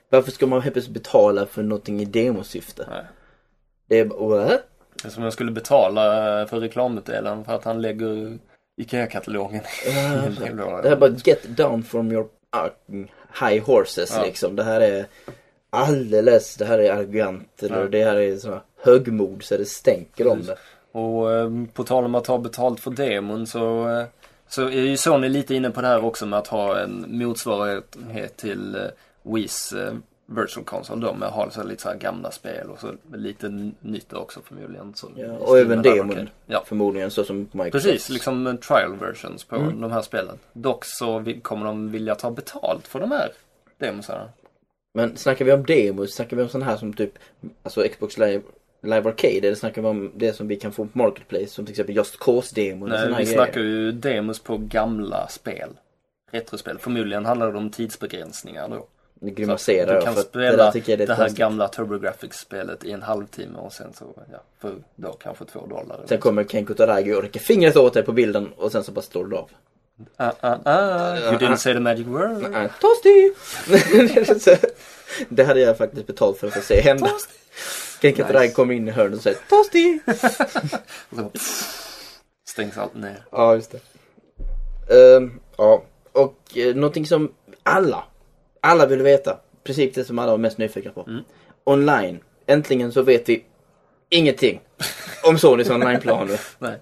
Varför 0.09 0.31
ska 0.31 0.47
man 0.47 0.61
helt 0.61 0.73
plötsligt 0.73 0.93
betala 0.93 1.45
för 1.45 1.63
någonting 1.63 2.01
i 2.01 2.05
demosyfte? 2.05 2.87
Nej. 2.89 3.03
Det 3.87 3.99
är 3.99 4.05
bara, 4.05 4.19
what? 4.45 4.61
Som 5.05 5.23
jag 5.23 5.33
skulle 5.33 5.51
betala 5.51 6.01
för 6.47 6.59
reklamutdelaren 6.59 7.45
för 7.45 7.53
att 7.55 7.63
han 7.63 7.81
lägger 7.81 8.37
IKEA-katalogen. 8.81 9.61
Det 9.85 9.91
här 9.91 10.83
är 10.91 10.95
bara 10.95 11.09
get 11.25 11.43
down 11.57 11.83
from 11.83 12.11
your 12.11 12.27
uh, 12.55 13.05
high 13.41 13.63
horses 13.65 14.13
Ja. 14.17 14.23
liksom. 14.25 14.55
Det 14.55 14.63
här 14.63 14.81
är 14.81 15.05
alldeles, 15.69 16.55
det 16.55 16.65
här 16.65 16.79
är 16.79 16.91
arrogant 16.93 17.63
eller 17.63 17.81
Ja. 17.81 17.87
det 17.87 18.03
här 18.03 18.15
är 18.15 18.37
såna 18.37 18.61
högmod 18.83 19.43
så 19.43 19.57
det 19.57 19.65
stänker 19.65 20.27
om 20.27 20.41
det. 20.45 20.57
Och 20.91 21.31
eh, 21.33 21.49
på 21.73 21.83
tal 21.83 22.05
om 22.05 22.15
att 22.15 22.23
ta 22.23 22.37
betalt 22.37 22.79
för 22.79 22.91
demon 22.91 23.47
så, 23.47 23.89
eh, 23.89 24.05
så 24.47 24.65
är 24.65 24.71
ju 24.81 24.97
Sony 24.97 25.29
lite 25.29 25.55
inne 25.55 25.69
på 25.69 25.81
det 25.81 25.87
här 25.87 26.05
också 26.05 26.25
med 26.25 26.39
att 26.39 26.47
ha 26.47 26.79
en 26.79 27.05
motsvarighet 27.07 28.37
till 28.37 28.75
eh, 28.75 28.81
Wii's 29.23 29.87
eh, 29.87 29.93
Virtual 30.29 30.65
Console 30.65 31.01
då 31.01 31.13
med 31.13 31.27
att 31.27 31.33
ha 31.55 31.63
lite 31.63 31.81
så 31.83 31.93
gamla 31.99 32.31
spel 32.31 32.69
och 32.69 32.79
så 32.79 32.93
lite 33.13 33.71
nytt 33.81 34.13
också 34.13 34.39
förmodligen. 34.43 34.93
Så 34.93 35.11
Ja, 35.15 35.31
och 35.31 35.57
även 35.59 35.81
demon. 35.81 36.29
Ja, 36.45 36.63
Förmodligen 36.65 37.11
så 37.11 37.23
som 37.23 37.37
Microsoft. 37.51 37.71
precis. 37.71 38.09
Liksom 38.09 38.47
eh, 38.47 38.55
trial 38.55 38.95
versions 38.99 39.43
på 39.43 39.55
Mm. 39.55 39.81
de 39.81 39.91
här 39.91 40.01
spelen. 40.01 40.37
Dock 40.53 40.85
så 40.85 41.23
kommer 41.41 41.65
de 41.65 41.91
vilja 41.91 42.15
ta 42.15 42.31
betalt 42.31 42.87
för 42.87 42.99
de 42.99 43.11
här 43.11 43.31
demosarna. 43.77 44.29
Men 44.93 45.17
snackar 45.17 45.45
vi 45.45 45.51
om 45.51 45.63
demos, 45.65 46.13
snackar 46.15 46.37
vi 46.37 46.43
om 46.43 46.49
sån 46.49 46.61
här 46.61 46.77
som 46.77 46.93
typ, 46.93 47.11
alltså 47.63 47.83
Xbox 47.91 48.17
Live, 48.17 48.41
Live 48.81 49.09
Arcade 49.09 49.37
eller 49.47 49.55
snackar 49.55 49.81
vi 49.81 49.87
om 49.87 50.11
det 50.15 50.33
som 50.33 50.47
vi 50.47 50.55
kan 50.55 50.71
få 50.71 50.85
på 50.85 50.97
Marketplace 50.97 51.47
som 51.47 51.65
till 51.65 51.71
exempel 51.73 51.95
Just 51.95 52.19
Cause-demon 52.19 52.89
Nej, 52.89 53.07
vi 53.07 53.13
grejer? 53.13 53.25
snackar 53.33 53.61
ju 53.61 53.91
demos 53.91 54.39
på 54.39 54.57
gamla 54.57 55.27
spel. 55.27 55.69
Retrospel. 56.31 56.77
Förmodligen 56.79 57.25
handlar 57.25 57.51
det 57.51 57.57
om 57.57 57.69
tidsbegränsningar 57.69 58.69
då. 58.69 58.85
Grimaserar 59.21 59.95
du 59.95 60.01
kan 60.01 60.13
för 60.13 60.21
det 60.21 60.27
spela 60.27 60.71
tycker 60.71 60.91
jag 60.91 60.99
det, 60.99 61.03
lite 61.03 61.13
här 61.13 61.19
konstigt. 61.23 61.39
gamla 61.39 61.67
TurboGrafx-spelet 61.67 62.83
i 62.83 62.91
en 62.91 63.01
halvtimme 63.01 63.59
och 63.59 63.73
sen 63.73 63.93
så, 63.93 64.05
ja, 64.31 64.43
för 64.61 64.73
då 64.95 65.11
kanske 65.11 65.45
två 65.45 65.67
dollar. 65.67 65.99
Sen 66.05 66.19
kommer 66.19 66.43
Ken 66.43 66.65
Kutaragi 66.65 67.13
och 67.13 67.21
räcker 67.21 67.39
fingret 67.39 67.75
åt 67.77 67.93
dig 67.93 68.03
på 68.03 68.11
bilden 68.11 68.51
och 68.57 68.71
sen 68.71 68.83
så 68.83 68.91
bara 68.91 69.01
slår 69.01 69.25
du 69.25 69.35
av. 69.37 69.49
Ah, 70.17 70.31
ah, 70.41 70.57
ah, 70.65 71.17
you 71.17 71.37
didn't 71.37 71.55
say 71.55 71.73
the 71.73 71.79
magic 71.79 72.07
word. 72.07 72.51
Nej, 72.51 72.69
Toasty! 72.81 73.33
Så, 74.39 74.55
det 75.29 75.43
hade 75.43 75.59
jag 75.59 75.77
faktiskt 75.77 76.07
betalt 76.07 76.37
för 76.37 76.47
att 76.47 76.53
få 76.53 76.61
se 76.61 76.81
hända. 76.81 77.09
Ken 78.01 78.13
Kutaragi 78.13 78.45
Nice. 78.45 78.55
kommer 78.55 78.73
in 78.73 78.87
i 78.87 78.91
hörnet 78.91 79.17
och 79.17 79.23
säger 79.23 79.37
Toasty! 79.49 79.99
Och 81.09 81.31
stängs 82.49 82.77
allt 82.77 82.95
ner. 82.95 83.25
Ja, 83.31 83.55
just 83.55 83.71
det. 83.71 83.79
Ehm, 85.15 85.39
ja, 85.57 85.83
och 86.11 86.35
uh, 86.57 86.75
någonting 86.75 87.05
som 87.05 87.31
alla, 87.63 88.03
alla 88.61 88.85
vill 88.85 89.01
veta. 89.01 89.37
Precis 89.63 89.93
det 89.95 90.03
som 90.03 90.19
alla 90.19 90.31
var 90.31 90.37
mest 90.37 90.57
nyfikna 90.57 90.91
på. 90.91 91.01
Mm. 91.07 91.23
Online. 91.63 92.19
Äntligen 92.45 92.91
så 92.91 93.01
vet 93.01 93.29
vi 93.29 93.43
ingenting 94.09 94.61
om 95.23 95.37
Sonys 95.37 95.69
onlineplaner. 95.69 96.39
Nej. 96.59 96.77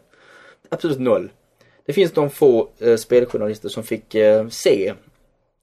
Absolut 0.69 0.99
noll. 0.99 1.29
Det 1.85 1.93
finns 1.93 2.11
de 2.11 2.29
få 2.29 2.69
eh, 2.79 2.95
speljournalister 2.95 3.69
som 3.69 3.83
fick 3.83 4.15
eh, 4.15 4.47
se 4.47 4.93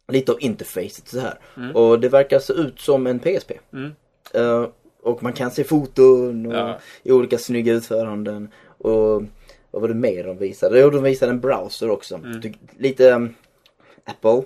lite 0.09 0.33
av 0.33 0.39
interfacet 0.43 1.09
så 1.09 1.21
här. 1.21 1.39
Och 1.75 2.01
det 2.01 2.09
verkar 2.09 2.39
se 2.39 2.53
ut 2.53 2.81
som 2.81 3.07
en 3.07 3.19
PSP. 3.19 3.53
Mm. 3.73 3.91
Eh, 4.35 4.67
och 5.03 5.23
man 5.23 5.33
kan 5.33 5.51
se 5.51 5.65
foton 5.65 6.47
och 6.47 6.55
Ja. 6.55 6.79
i 7.03 7.13
olika 7.13 7.39
snygga 7.39 7.73
utföranden. 7.73 8.49
Och 8.79 9.23
vad 9.71 9.83
var 9.83 9.89
det 9.89 9.95
mer 9.95 10.25
de 10.25 10.39
visade? 10.39 10.81
Jo, 10.81 10.91
de 10.91 11.03
visade 11.03 11.33
en 11.33 11.41
browser 11.41 11.91
också. 11.91 12.21
Ty- 12.43 12.53
Lite 12.79 13.29
Apple. 14.05 14.43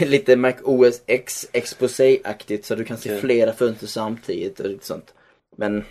lite 0.06 0.36
Mac 0.36 0.54
OS 0.64 1.02
X 1.06 1.48
exposé-aktigt 1.52 2.64
så 2.64 2.74
du 2.74 2.84
kan 2.84 2.96
se 2.98 3.08
Okej. 3.10 3.20
flera 3.20 3.52
fönster 3.52 3.86
samtidigt 3.86 4.60
och 4.60 4.66
lite 4.66 4.86
sånt. 4.86 5.14
Men, 5.56 5.84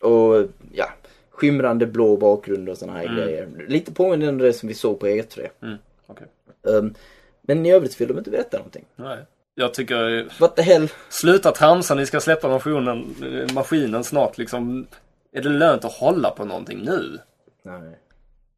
och 0.00 0.46
ja, 0.72 0.88
skimrande 1.30 1.86
blå 1.86 2.16
bakgrund 2.16 2.68
och 2.68 2.78
såna 2.78 2.92
här 2.92 3.16
grejer. 3.16 3.48
Lite 3.68 3.92
påminnande 3.92 4.44
det 4.44 4.52
som 4.52 4.68
vi 4.68 4.74
såg 4.74 5.00
på 5.00 5.06
E3. 5.06 5.48
Mm. 5.62 5.78
Okej. 6.06 6.26
Um, 6.62 6.94
men 7.42 7.66
i 7.66 7.72
övrigt 7.72 8.00
vill 8.00 8.08
de 8.08 8.18
inte 8.18 8.30
berätta 8.30 8.56
någonting. 8.56 8.84
Nej. 8.96 9.18
Jag 9.54 9.74
tycker, 9.74 10.28
What 10.40 10.56
the 10.56 10.62
hell? 10.62 10.88
sluta 11.08 11.52
tramsa, 11.52 11.94
ni 11.94 12.06
ska 12.06 12.20
släppa 12.20 12.48
maskinen, 12.48 13.14
eh, 13.22 13.54
maskinen 13.54 14.04
snart 14.04 14.38
liksom. 14.38 14.86
Är 15.32 15.42
det 15.42 15.48
lönt 15.48 15.84
att 15.84 15.92
hålla 15.92 16.30
på 16.30 16.44
någonting 16.44 16.78
nu? 16.84 17.18
Nej. 17.62 17.98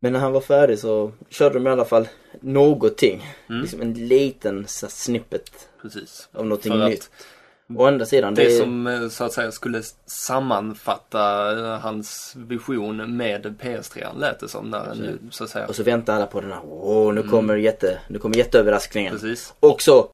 Men 0.03 0.13
när 0.13 0.21
han 0.21 0.33
var 0.33 0.41
färdig 0.41 0.79
så 0.79 1.13
körde 1.29 1.55
de 1.55 1.67
i 1.67 1.71
alla 1.71 1.85
fall 1.85 2.09
någonting. 2.41 3.27
Mm. 3.49 3.63
Liksom 3.63 3.81
en 3.81 3.95
liten 3.95 4.67
så 4.67 4.87
här, 4.87 4.91
snippet 4.91 5.69
Precis. 5.83 6.29
av 6.33 6.47
någonting 6.47 6.73
För 6.73 6.81
att 6.81 6.91
nytt. 6.91 7.11
Å 7.77 7.87
andra 7.87 8.07
sidan, 8.07 8.35
det, 8.35 8.43
Det 8.43 8.57
är, 8.57 8.61
som 8.61 8.87
eh, 8.87 9.09
så 9.09 9.25
att 9.25 9.33
säga 9.33 9.53
skulle 9.53 9.83
sammanfatta 10.07 11.53
eh, 11.59 11.81
hans 11.81 12.35
vision 12.37 13.17
med 13.17 13.47
PS3 13.61 14.19
lät 14.19 14.41
det 14.41 14.49
som 14.49 14.71
när 14.71 14.95
nu 14.95 15.19
så 15.31 15.45
att 15.45 15.51
säga. 15.51 15.67
och 15.67 15.77
så 15.77 15.83
väntar 15.83 16.17
alla 16.17 16.27
på 16.27 16.41
den 16.41 16.53
här, 16.53 16.61
åh 16.65 17.15
nu 17.15 17.23
kommer 17.23 17.57
jätte, 17.57 17.99
nu 18.09 18.19
kommer 18.19 18.37
jätteöverraskningen. 18.37 19.13
Precis. 19.13 19.55
Och 19.61 19.83
så, 19.83 20.11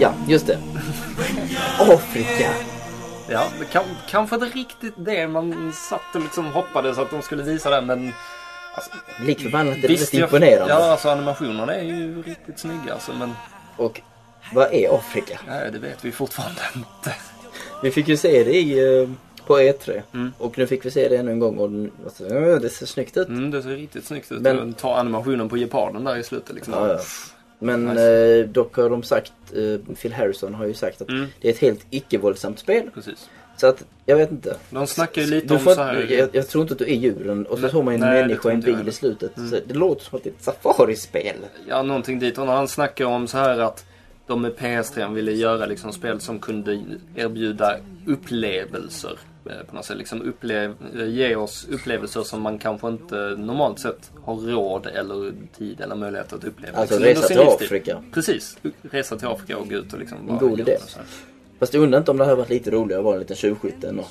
ja 0.00 0.14
just 0.28 0.46
det. 0.46 0.58
Afrika. 1.78 2.75
Ja, 3.28 3.48
kan, 3.72 3.84
kanske 4.08 4.34
inte 4.36 4.46
riktigt 4.46 4.94
det 4.96 5.28
man 5.28 5.72
satt 5.72 6.14
och 6.14 6.20
liksom 6.20 6.46
hoppades 6.46 6.98
att 6.98 7.10
de 7.10 7.22
skulle 7.22 7.42
visa 7.42 7.70
det 7.70 7.80
men 7.80 8.12
alltså, 8.74 8.90
Lik 9.26 9.40
förbannat 9.40 9.76
är 9.76 9.80
det 9.88 9.88
rätt 9.88 10.14
imponerande. 10.14 10.74
Ja, 10.74 10.90
alltså 10.90 11.08
animationerna 11.08 11.74
är 11.74 11.82
ju 11.82 12.22
riktigt 12.22 12.58
snygga 12.58 12.92
alltså 12.92 13.12
men 13.12 13.32
Och 13.76 14.00
vad 14.52 14.72
är 14.74 14.94
Afrika? 14.94 15.40
nej, 15.48 15.70
det 15.72 15.78
vet 15.78 16.04
vi 16.04 16.12
fortfarande 16.12 16.60
inte. 16.76 17.14
Vi 17.82 17.90
fick 17.90 18.08
ju 18.08 18.16
se 18.16 18.44
det 18.44 18.56
i 18.56 19.00
uh, 19.02 19.10
på 19.46 19.58
E3. 19.58 20.02
Mm. 20.14 20.32
Och 20.38 20.58
nu 20.58 20.66
fick 20.66 20.84
vi 20.84 20.90
se 20.90 21.08
det 21.08 21.16
ännu 21.16 21.30
en 21.30 21.38
gång 21.38 21.58
och 21.58 21.70
den- 21.70 21.92
alltså, 22.04 22.24
det 22.58 22.70
ser 22.70 22.86
snyggt 22.86 23.16
ut. 23.16 23.28
Mm, 23.28 23.50
det 23.50 23.62
ser 23.62 23.70
riktigt 23.70 24.06
snyggt 24.06 24.32
ut. 24.32 24.40
Men... 24.40 24.72
Ta 24.72 24.96
animationen 24.96 25.48
på 25.48 25.56
geparden 25.56 26.04
där 26.04 26.16
i 26.16 26.22
slutet 26.24 26.54
liksom. 26.54 26.74
Ja, 26.74 26.88
ja. 26.88 26.98
Men 27.58 27.84
Nice. 27.84 28.38
eh, 28.40 28.48
dock 28.48 28.76
har 28.76 28.90
de 28.90 29.02
sagt, 29.02 29.32
eh, 29.54 29.94
Phil 29.94 30.12
Harrison 30.12 30.54
har 30.54 30.66
ju 30.66 30.74
sagt 30.74 31.02
att 31.02 31.08
Mm, 31.08 31.26
det 31.40 31.48
är 31.48 31.52
ett 31.52 31.58
helt 31.58 31.86
icke-våldsamt 31.90 32.58
spel. 32.58 32.90
precis. 32.94 33.30
Så 33.56 33.66
att, 33.66 33.84
jag 34.06 34.16
vet 34.16 34.30
inte. 34.30 34.56
De 34.70 34.86
snackar 34.86 35.22
ju 35.22 35.28
lite 35.30 35.46
Du 35.46 35.54
om 35.54 35.60
får, 35.60 35.74
så 35.74 35.82
här... 35.82 36.06
jag, 36.10 36.28
jag 36.32 36.48
tror 36.48 36.62
inte 36.62 36.72
att 36.74 36.78
du 36.78 36.84
är 36.84 36.94
djuren 36.96 37.46
och 37.46 37.58
så 37.58 37.68
såg 37.68 37.84
man 37.84 37.94
en 37.94 38.00
nej, 38.00 38.22
människa 38.22 38.50
i 38.50 38.54
en 38.54 38.60
bil 38.60 38.88
i 38.88 38.92
slutet. 38.92 39.36
Mm. 39.36 39.50
Så 39.50 39.58
det 39.66 39.74
låter 39.74 40.04
som 40.04 40.16
att 40.16 40.24
det 40.24 40.30
är 40.30 40.32
ett 40.32 40.42
safarispel. 40.42 41.36
Ja, 41.68 41.82
någonting 41.82 42.18
dit. 42.18 42.38
Och 42.38 42.46
han 42.46 42.68
snackar 42.68 43.04
om 43.04 43.26
så 43.28 43.38
här 43.38 43.58
att 43.58 43.84
de 44.26 44.42
med 44.42 44.52
PS3 44.56 45.14
ville 45.14 45.32
göra 45.32 45.66
liksom 45.66 45.92
spel 45.92 46.20
som 46.20 46.38
kunde 46.38 46.82
erbjuda 47.16 47.76
upplevelser. 48.06 49.18
Eh, 49.50 49.66
På 49.68 49.74
något 49.74 49.84
sätt 49.84 49.96
liksom 49.96 50.22
upplev, 50.22 50.74
eh, 50.98 51.06
ge 51.06 51.36
oss 51.36 51.66
upplevelser 51.70 52.22
som 52.22 52.42
man 52.42 52.58
kanske 52.58 52.88
inte 52.88 53.16
normalt 53.38 53.78
sett 53.78 54.10
har 54.24 54.34
råd 54.36 54.86
eller 54.86 55.32
tid 55.58 55.80
eller 55.80 55.94
möjlighet 55.96 56.32
att 56.32 56.44
uppleva. 56.44 56.78
Alltså 56.78 56.98
liksom, 56.98 57.22
resa 57.22 57.34
till. 57.56 57.64
Afrika. 57.64 58.02
Precis. 58.14 58.58
Resa 58.82 59.18
till 59.18 59.28
Afrika 59.28 59.58
och 59.58 59.68
gå 59.70 59.76
ut 59.76 59.92
och 59.92 59.98
liksom 59.98 60.18
En 60.30 60.38
god 60.38 60.60
idé. 60.60 60.78
Fast 61.58 61.74
jag 61.74 61.82
undrar 61.82 61.98
inte 61.98 62.10
om 62.10 62.16
det 62.16 62.24
hade 62.24 62.36
varit 62.36 62.50
lite 62.50 62.70
roligare 62.70 62.98
att 63.00 63.04
vara 63.04 63.14
en 63.14 63.20
liten 63.20 63.36
tjuvskytt 63.36 63.84
ändå. 63.84 64.04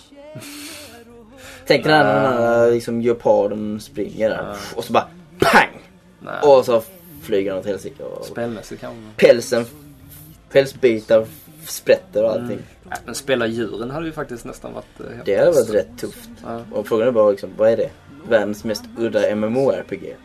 Tänk 1.67 1.85
när 1.85 2.03
den 2.03 2.33
här 2.33 2.71
liksom 2.71 3.01
geparden 3.01 3.79
springer 3.81 4.29
där 4.29 4.43
Ja. 4.43 4.55
och 4.75 4.83
så 4.83 4.93
bara 4.93 5.07
PANG! 5.39 5.81
Nej. 6.19 6.33
Och 6.43 6.65
så 6.65 6.83
flyger 7.23 7.51
han 7.51 7.59
åt 7.59 7.65
helsike. 7.65 8.03
och 8.03 8.25
Spelmässigt 8.25 8.81
kanske. 8.81 9.01
Pälsen, 9.27 9.65
pälsbitar 10.51 11.25
sprätter 11.67 12.23
och 12.23 12.31
allting. 12.31 12.59
Nej, 12.83 12.97
men 13.05 13.15
spela 13.15 13.47
djuren 13.47 13.91
hade 13.91 14.05
ju 14.05 14.11
faktiskt 14.11 14.45
nästan 14.45 14.73
varit 14.73 14.99
eh, 14.99 15.05
helt 15.05 15.25
Det 15.25 15.35
hade 15.35 15.51
varit 15.51 15.69
rätt 15.73 15.97
tufft. 15.97 16.29
Ja. 16.43 16.61
Och 16.71 16.87
frågan 16.87 17.07
är 17.07 17.11
bara 17.11 17.31
liksom, 17.31 17.49
vad 17.57 17.69
är 17.69 17.77
det? 17.77 17.89
Världens 18.29 18.63
mest 18.63 18.83
udda 18.97 19.35
MMORPG. 19.35 20.15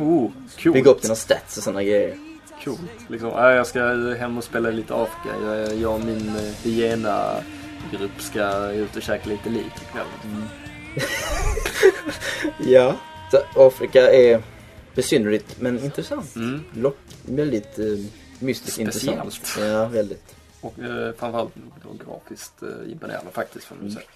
Oh, 0.00 0.30
coolt. 0.62 0.74
Bygga 0.74 0.90
upp 0.90 1.02
dina 1.02 1.14
stats 1.14 1.56
och 1.56 1.62
sådana 1.62 1.82
grejer. 1.82 2.16
Coolt. 2.64 2.80
Liksom, 3.08 3.28
ja, 3.28 3.52
jag 3.52 3.66
ska 3.66 3.82
hem 4.18 4.38
och 4.38 4.44
spela 4.44 4.70
lite 4.70 4.94
Afrika. 4.94 5.36
Jag, 5.44 5.74
jag 5.76 5.94
och 5.94 6.00
min 6.00 6.28
eh, 6.28 6.42
hyena-grupp 6.62 8.20
ska 8.20 8.70
ut 8.70 8.96
och 8.96 9.02
käka 9.02 9.28
lite 9.28 9.50
lik 9.50 9.72
ikväll. 9.88 10.06
Ja. 12.58 12.96
Så 13.30 13.66
Afrika 13.66 14.12
är 14.12 14.42
besynnerligt 14.94 15.60
men 15.60 15.84
intressant. 15.84 16.36
Mm. 16.36 16.60
Lock, 16.74 16.98
väldigt 17.22 17.78
eh, 17.78 17.84
mystiskt 18.38 18.72
Speciellt. 18.74 19.24
intressant. 19.24 19.68
Ja, 19.68 19.86
väldigt. 19.86 20.33
Och 20.64 20.78
eh, 20.78 21.12
framförallt 21.12 21.52
då 21.82 22.04
grafiskt 22.06 22.62
eh, 22.62 22.92
imponerande 22.92 23.30
faktiskt 23.30 23.64
får 23.64 23.76
man 23.76 23.90
säga. 23.90 24.06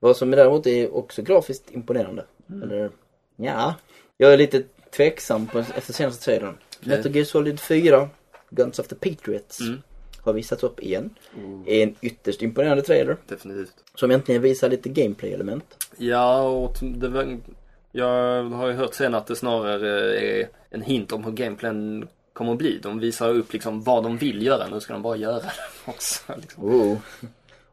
Vad 0.00 0.16
som 0.16 0.30
däremot 0.30 0.66
är 0.66 0.94
också 0.96 1.22
grafiskt 1.22 1.70
imponerande. 1.70 2.24
Mm. 2.50 2.62
Eller 2.62 2.90
ja, 3.36 3.74
jag 4.16 4.32
är 4.32 4.36
lite 4.38 4.62
tveksam 4.96 5.46
på, 5.46 5.58
efter 5.58 5.92
senaste 5.92 6.24
trailern. 6.24 6.56
Okej. 6.80 6.96
Metal 6.96 7.16
Gear 7.16 7.24
Solid 7.24 7.60
4, 7.60 8.08
Guns 8.50 8.78
of 8.78 8.88
the 8.88 8.94
Patriots, 8.94 9.60
Mm. 9.60 9.82
har 10.20 10.32
visats 10.32 10.62
upp 10.62 10.80
igen. 10.80 11.10
Oh, 11.36 11.62
Är 11.66 11.82
en 11.82 11.94
ytterst 12.00 12.42
imponerande 12.42 12.82
trailer. 12.82 13.16
definitivt. 13.28 13.74
Som 13.94 14.10
äntligen 14.10 14.42
visar 14.42 14.68
lite 14.68 14.88
gameplay-element. 14.88 15.88
Ja, 15.96 16.42
och 16.42 16.76
det 16.80 17.08
var, 17.08 17.38
jag 17.92 18.42
har 18.44 18.66
ju 18.68 18.72
hört 18.74 18.94
sen 18.94 19.14
att 19.14 19.26
det 19.26 19.36
snarare 19.36 20.16
är 20.20 20.48
en 20.70 20.82
hint 20.82 21.12
om 21.12 21.24
hur 21.24 21.32
gameplayen 21.32 22.08
kommer 22.32 22.52
att 22.52 22.58
bli. 22.58 22.78
De 22.82 22.98
visar 22.98 23.28
upp 23.28 23.52
liksom 23.52 23.82
vad 23.82 24.02
de 24.02 24.16
vill 24.16 24.46
göra. 24.46 24.66
Nu 24.68 24.80
ska 24.80 24.92
de 24.92 25.02
bara 25.02 25.16
göra 25.16 25.34
det 25.40 25.52
också. 25.90 26.32
Liksom. 26.40 26.64
Oh. 26.64 26.96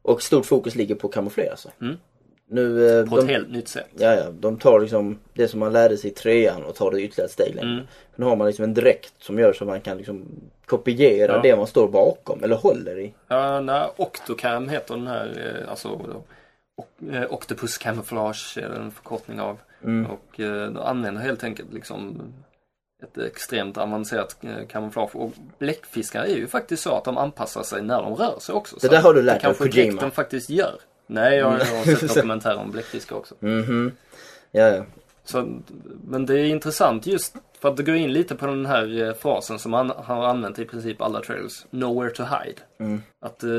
Och 0.01 0.21
stort 0.21 0.45
fokus 0.45 0.75
ligger 0.75 0.95
på 0.95 1.07
kamouflera 1.07 1.55
sig. 1.57 1.71
Mm. 1.81 1.95
Nu, 2.51 2.89
eh, 2.99 3.05
På 3.09 3.15
de, 3.15 3.21
ett 3.23 3.29
helt 3.31 3.49
nytt 3.49 3.67
sätt. 3.67 3.87
ja, 3.97 4.15
ja, 4.15 4.31
de 4.31 4.57
tar 4.57 4.79
liksom 4.79 5.19
det 5.33 5.47
som 5.47 5.59
man 5.59 5.73
lärde 5.73 5.97
sig 5.97 6.11
i 6.11 6.13
trean 6.13 6.63
och 6.63 6.75
tar 6.75 6.91
det 6.91 7.01
ytterligare 7.01 7.25
ett 7.25 7.31
steg 7.31 7.55
längre. 7.55 7.69
Mm. 7.73 7.85
Nu 8.15 8.25
har 8.25 8.35
man 8.35 8.47
liksom 8.47 8.63
en 8.63 8.73
dräkt 8.73 9.13
som 9.19 9.39
gör 9.39 9.53
så 9.53 9.65
man 9.65 9.81
kan 9.81 9.97
liksom 9.97 10.25
kopiera 10.65 11.31
Ja. 11.35 11.41
det 11.41 11.55
man 11.55 11.67
står 11.67 11.87
bakom 11.87 12.43
eller 12.43 12.55
håller 12.55 12.99
i. 12.99 13.13
Ja, 13.27 13.61
nej, 13.61 13.89
Octocam 13.97 14.69
heter 14.69 14.93
den 14.95 15.07
här, 15.07 15.57
eh, 15.63 15.69
alltså 15.71 15.99
eh, 17.11 17.33
Octopus 17.33 17.77
Camouflage 17.77 18.57
är 18.57 18.69
en 18.69 18.91
förkortning 18.91 19.39
av. 19.41 19.57
Mm. 19.83 20.11
Och 20.11 20.25
de 20.37 20.77
använder 20.77 21.21
helt 21.21 21.43
enkelt 21.43 21.73
liksom 21.73 22.21
ett 23.03 23.17
extremt 23.17 23.77
avancerat 23.77 24.37
eh, 24.41 24.67
kamouflage. 24.67 25.15
Och 25.15 25.31
bläckfiskar 25.59 26.23
är 26.23 26.35
ju 26.35 26.47
faktiskt 26.47 26.83
så 26.83 26.95
att 26.95 27.03
de 27.03 27.17
anpassar 27.17 27.63
sig 27.63 27.81
när 27.81 28.01
de 28.01 28.15
rör 28.15 28.39
sig 28.39 28.55
också. 28.55 28.77
Det 28.81 28.87
där 28.87 29.01
har 29.01 29.13
du 29.13 29.21
lärt 29.21 29.35
det 29.35 29.47
dig 29.47 29.49
av 29.49 29.53
kanske 29.53 29.69
Kojima. 29.71 29.91
dräkten 29.91 30.11
faktiskt 30.11 30.49
gör. 30.49 30.79
Nej, 31.07 31.37
jag 31.37 31.49
har 31.49 31.95
sett 31.95 32.15
dokumentärer 32.15 32.57
om 32.57 32.71
bläckfiskar 32.71 33.15
också. 33.15 33.35
Mhm. 33.39 33.91
Ja, 34.51 34.67
ja. 34.67 34.85
Så, 35.23 35.59
men 36.07 36.25
det 36.25 36.39
är 36.39 36.45
intressant 36.45 37.07
just 37.07 37.35
för 37.59 37.69
att 37.69 37.77
det 37.77 37.83
går 37.83 37.95
in 37.95 38.13
lite 38.13 38.35
på 38.35 38.45
den 38.45 38.65
här 38.65 39.03
eh, 39.03 39.13
frasen 39.13 39.59
som 39.59 39.73
han 39.73 39.89
har 39.89 40.27
använt 40.27 40.59
i 40.59 40.65
princip 40.65 41.01
alla 41.01 41.21
trailers. 41.21 41.65
Nowhere 41.69 42.09
to 42.09 42.23
hide. 42.23 42.61
Mm. 42.79 43.01
Att 43.21 43.43
eh, 43.43 43.49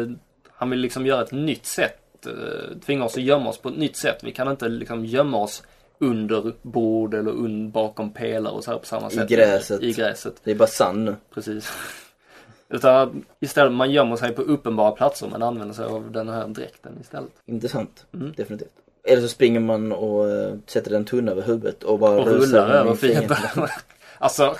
han 0.48 0.70
vill 0.70 0.78
liksom 0.78 1.06
göra 1.06 1.22
ett 1.22 1.32
nytt 1.32 1.66
sätt. 1.66 2.26
Eh, 2.26 2.78
tvinga 2.86 3.04
oss 3.04 3.16
att 3.16 3.22
gömma 3.22 3.50
oss 3.50 3.58
på 3.58 3.68
ett 3.68 3.76
nytt 3.76 3.96
sätt. 3.96 4.18
Vi 4.22 4.32
kan 4.32 4.48
inte 4.48 4.68
liksom 4.68 5.04
gömma 5.04 5.36
oss 5.36 5.62
under 6.00 6.52
bord 6.62 7.14
eller 7.14 7.30
un, 7.30 7.70
bakom 7.70 8.12
pelare 8.12 8.52
och 8.52 8.64
så 8.64 8.70
här 8.70 8.78
på 8.78 8.86
samma 8.86 9.08
I 9.08 9.10
sätt. 9.14 9.28
gräset. 9.28 9.82
I 9.82 9.92
gräset, 9.92 10.34
Det 10.44 10.50
är 10.50 10.54
bara 10.54 10.68
sand 10.68 11.04
nu. 11.04 11.16
precis. 11.34 11.72
Utan 12.68 13.24
istället 13.40 13.72
man 13.72 13.90
gömmer 13.90 14.16
sig 14.16 14.32
på 14.32 14.42
uppenbara 14.42 14.90
platser 14.92 15.28
men 15.32 15.42
använder 15.42 15.74
sig 15.74 15.84
av 15.84 16.12
den 16.12 16.28
här 16.28 16.46
dräkten 16.48 16.98
istället. 17.00 17.30
Intressant. 17.46 18.06
Mm. 18.14 18.32
Definitivt. 18.36 18.68
Eller 19.04 19.22
så 19.22 19.28
springer 19.28 19.60
man 19.60 19.92
och 19.92 20.28
eh, 20.30 20.54
sätter 20.66 20.94
en 20.94 21.04
tunna 21.04 21.32
över 21.32 21.42
huvudet 21.42 21.82
och 21.82 21.98
bara 21.98 22.18
Och 22.20 22.26
rullar 22.26 22.68
över 22.70 22.94
fienden. 22.94 23.36
alltså, 24.18 24.54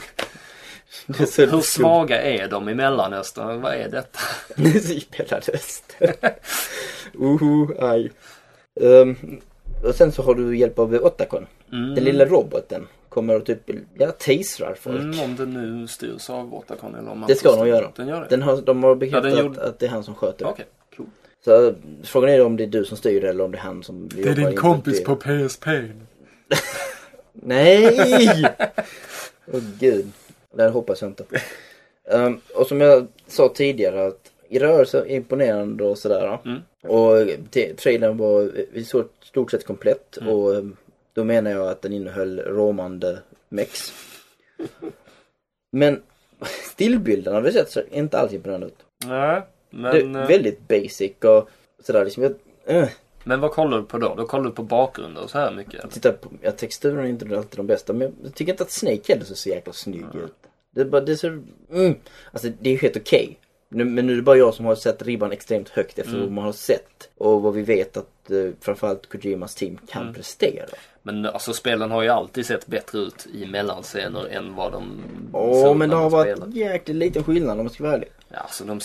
hur 1.07 1.26
skumt. 1.26 1.62
svaga 1.62 2.22
är 2.22 2.49
de 2.49 2.68
i 2.68 2.74
Mellanöstern? 2.74 3.61
Vad 3.61 3.74
är 3.74 3.88
detta? 3.88 4.18
Spelad 5.01 5.49
röst. 5.49 5.97
Uhu, 7.14 7.66
aj. 7.80 8.11
Um, 8.80 9.41
och 9.83 9.95
sen 9.95 10.12
så 10.12 10.22
har 10.22 10.35
du 10.35 10.57
hjälp 10.59 10.78
av 10.78 10.95
Otacon. 10.95 11.47
Mm. 11.72 11.95
Den 11.95 12.05
lilla 12.05 12.24
roboten 12.24 12.87
kommer 13.09 13.37
och 13.37 13.47
typ, 13.47 13.70
ja, 13.99 14.11
tasrar 14.11 14.74
folk. 14.74 15.01
Mm, 15.01 15.20
om 15.20 15.37
det 15.37 15.47
nu 15.47 15.87
styrs 15.89 16.31
av 16.31 16.55
Otacon 16.55 16.95
eller 16.95 17.11
om 17.11 17.18
man 17.20 17.28
Det 17.28 17.35
ska 17.35 17.57
de 17.57 17.68
göra. 17.68 17.93
Den 17.97 18.09
gör 18.09 18.20
det? 18.20 18.26
Den 18.31 18.43
har, 18.43 18.62
de 18.62 18.83
har 18.85 18.95
bekräftat 18.95 19.31
Ja, 19.31 19.37
den 19.37 19.47
gjorde- 19.47 19.62
att 19.68 19.78
det 19.78 19.87
är 19.87 19.91
han 19.91 20.05
som 20.05 20.14
sköter 20.14 20.45
det. 20.45 20.51
Okej, 20.51 20.66
cool. 20.97 21.07
Så 21.45 21.74
frågan 22.03 22.31
är 22.31 22.45
om 22.45 22.57
det 22.57 22.64
är 22.64 22.68
du 22.68 22.85
som 22.85 22.97
styr 22.97 23.20
det 23.20 23.28
eller 23.28 23.45
om 23.45 23.51
det 23.53 23.59
är 23.59 23.62
han 23.62 23.83
som 23.83 24.09
jobbar 24.16 24.31
in 24.31 24.81
det. 24.85 25.49
PSP. 25.49 25.66
Nej! 27.33 28.45
Åh 29.53 29.61
gud. 29.81 30.12
Det 30.55 30.62
här 30.62 30.70
hoppas 30.70 31.03
jag 31.03 31.11
inte. 31.11 31.24
Um, 32.12 32.41
och 32.55 32.66
som 32.66 32.81
jag 32.81 33.07
sa 33.26 33.49
tidigare 33.55 34.07
att 34.07 34.31
i 34.49 34.59
rörelse 34.59 34.99
är 34.99 35.11
imponerande 35.16 35.85
och 35.85 35.99
sådär. 35.99 36.39
Mm. 36.45 36.61
Och 36.83 37.12
trailern 37.76 38.16
var 38.16 38.51
i 38.76 38.85
stort, 38.85 39.51
sett 39.51 39.66
komplett 39.66 40.18
Mm. 40.20 40.35
och 40.35 40.64
då 41.12 41.24
menar 41.24 41.51
jag 41.51 41.68
att 41.68 41.83
den 41.83 41.93
innehöll 41.93 42.41
råmande 42.41 43.18
mex. 43.49 43.93
Men 45.72 46.03
stillbilderna 46.72 47.37
har 47.37 47.43
vi 47.43 47.53
sett 47.53 47.70
så 47.70 47.81
inte 47.91 48.18
alls 48.18 48.33
imponerande 48.33 48.66
ut. 48.66 48.78
Nej, 49.07 49.43
Det 49.70 49.76
men, 49.76 50.16
är 50.16 50.22
eh, 50.22 50.28
väldigt 50.28 50.68
basic 50.68 51.12
och 51.24 51.49
sådär 51.83 52.05
liksom. 52.05 52.22
Jag, 52.22 52.35
äh, 52.66 52.89
men 53.24 53.41
vad 53.41 53.51
kollar 53.51 53.78
du 53.78 53.85
på 53.85 53.99
då? 53.99 54.14
Då 54.14 54.26
kollar 54.26 54.45
du 54.45 54.51
på 54.51 54.62
bakgrunder 54.62 55.22
och 55.22 55.31
så 55.31 55.39
här 55.39 55.53
mycket? 55.53 55.74
eller? 55.74 55.91
titta 55.93 56.12
på, 56.12 56.28
ja, 56.43 56.51
texturen 56.51 56.99
är 56.99 57.09
inte 57.09 57.37
alltid 57.37 57.59
de 57.59 57.66
bästa 57.66 57.93
men 57.93 58.14
jag 58.22 58.35
tycker 58.35 58.53
inte 58.53 58.62
att 58.62 58.70
Snake 58.70 59.12
heller 59.12 59.24
ser 59.24 59.35
så 59.35 59.49
jäkla 59.49 59.72
snygg 59.72 60.05
ut. 60.14 60.35
Det 60.74 60.81
är 60.81 60.85
bara, 60.85 61.01
det 61.01 61.16
ser, 61.16 61.43
mm. 61.72 61.95
Alltså 62.33 62.49
det 62.61 62.70
är 62.70 62.78
helt 62.78 62.97
okej. 62.97 63.39
Nu, 63.73 63.85
men 63.85 64.07
nu 64.07 64.12
är 64.12 64.16
det 64.16 64.23
bara 64.23 64.37
jag 64.37 64.55
som 64.55 64.64
har 64.66 64.75
sett 64.75 65.03
ribban 65.03 65.33
extremt 65.33 65.68
högt 65.68 65.99
efter 65.99 66.12
Mm. 66.12 66.23
vad 66.25 66.33
man 66.33 66.45
har 66.45 66.53
sett. 66.53 67.09
Och 67.18 67.43
vad 67.43 67.55
vi 67.55 67.62
vet 67.62 67.97
att 67.97 68.31
eh, 68.31 68.51
framförallt 68.61 69.07
Kojimas 69.09 69.55
team 69.55 69.79
kan 69.89 70.03
Mm. 70.03 70.14
prestera. 70.14 70.66
Men 71.03 71.27
alltså 71.27 71.53
spelen 71.53 71.91
har 71.91 72.03
ju 72.03 72.09
alltid 72.09 72.47
sett 72.47 72.66
bättre 72.66 72.99
ut 72.99 73.27
i 73.33 73.47
mellanscener 73.47 74.27
än 74.27 74.55
vad 74.55 74.73
de 74.73 75.03
såg 75.33 75.77
men 75.77 75.91
det 75.91 75.97
har 75.97 76.11
varit 76.11 76.55
jäkligt 76.55 76.97
liten 76.97 77.25
skillnad 77.25 77.59
om 77.59 77.64
man 77.64 77.73
ska 77.75 77.83
vara 77.85 77.95
ärlig. 77.95 78.09
Ja, 78.29 78.39
alltså 78.39 78.64
de, 78.64 78.81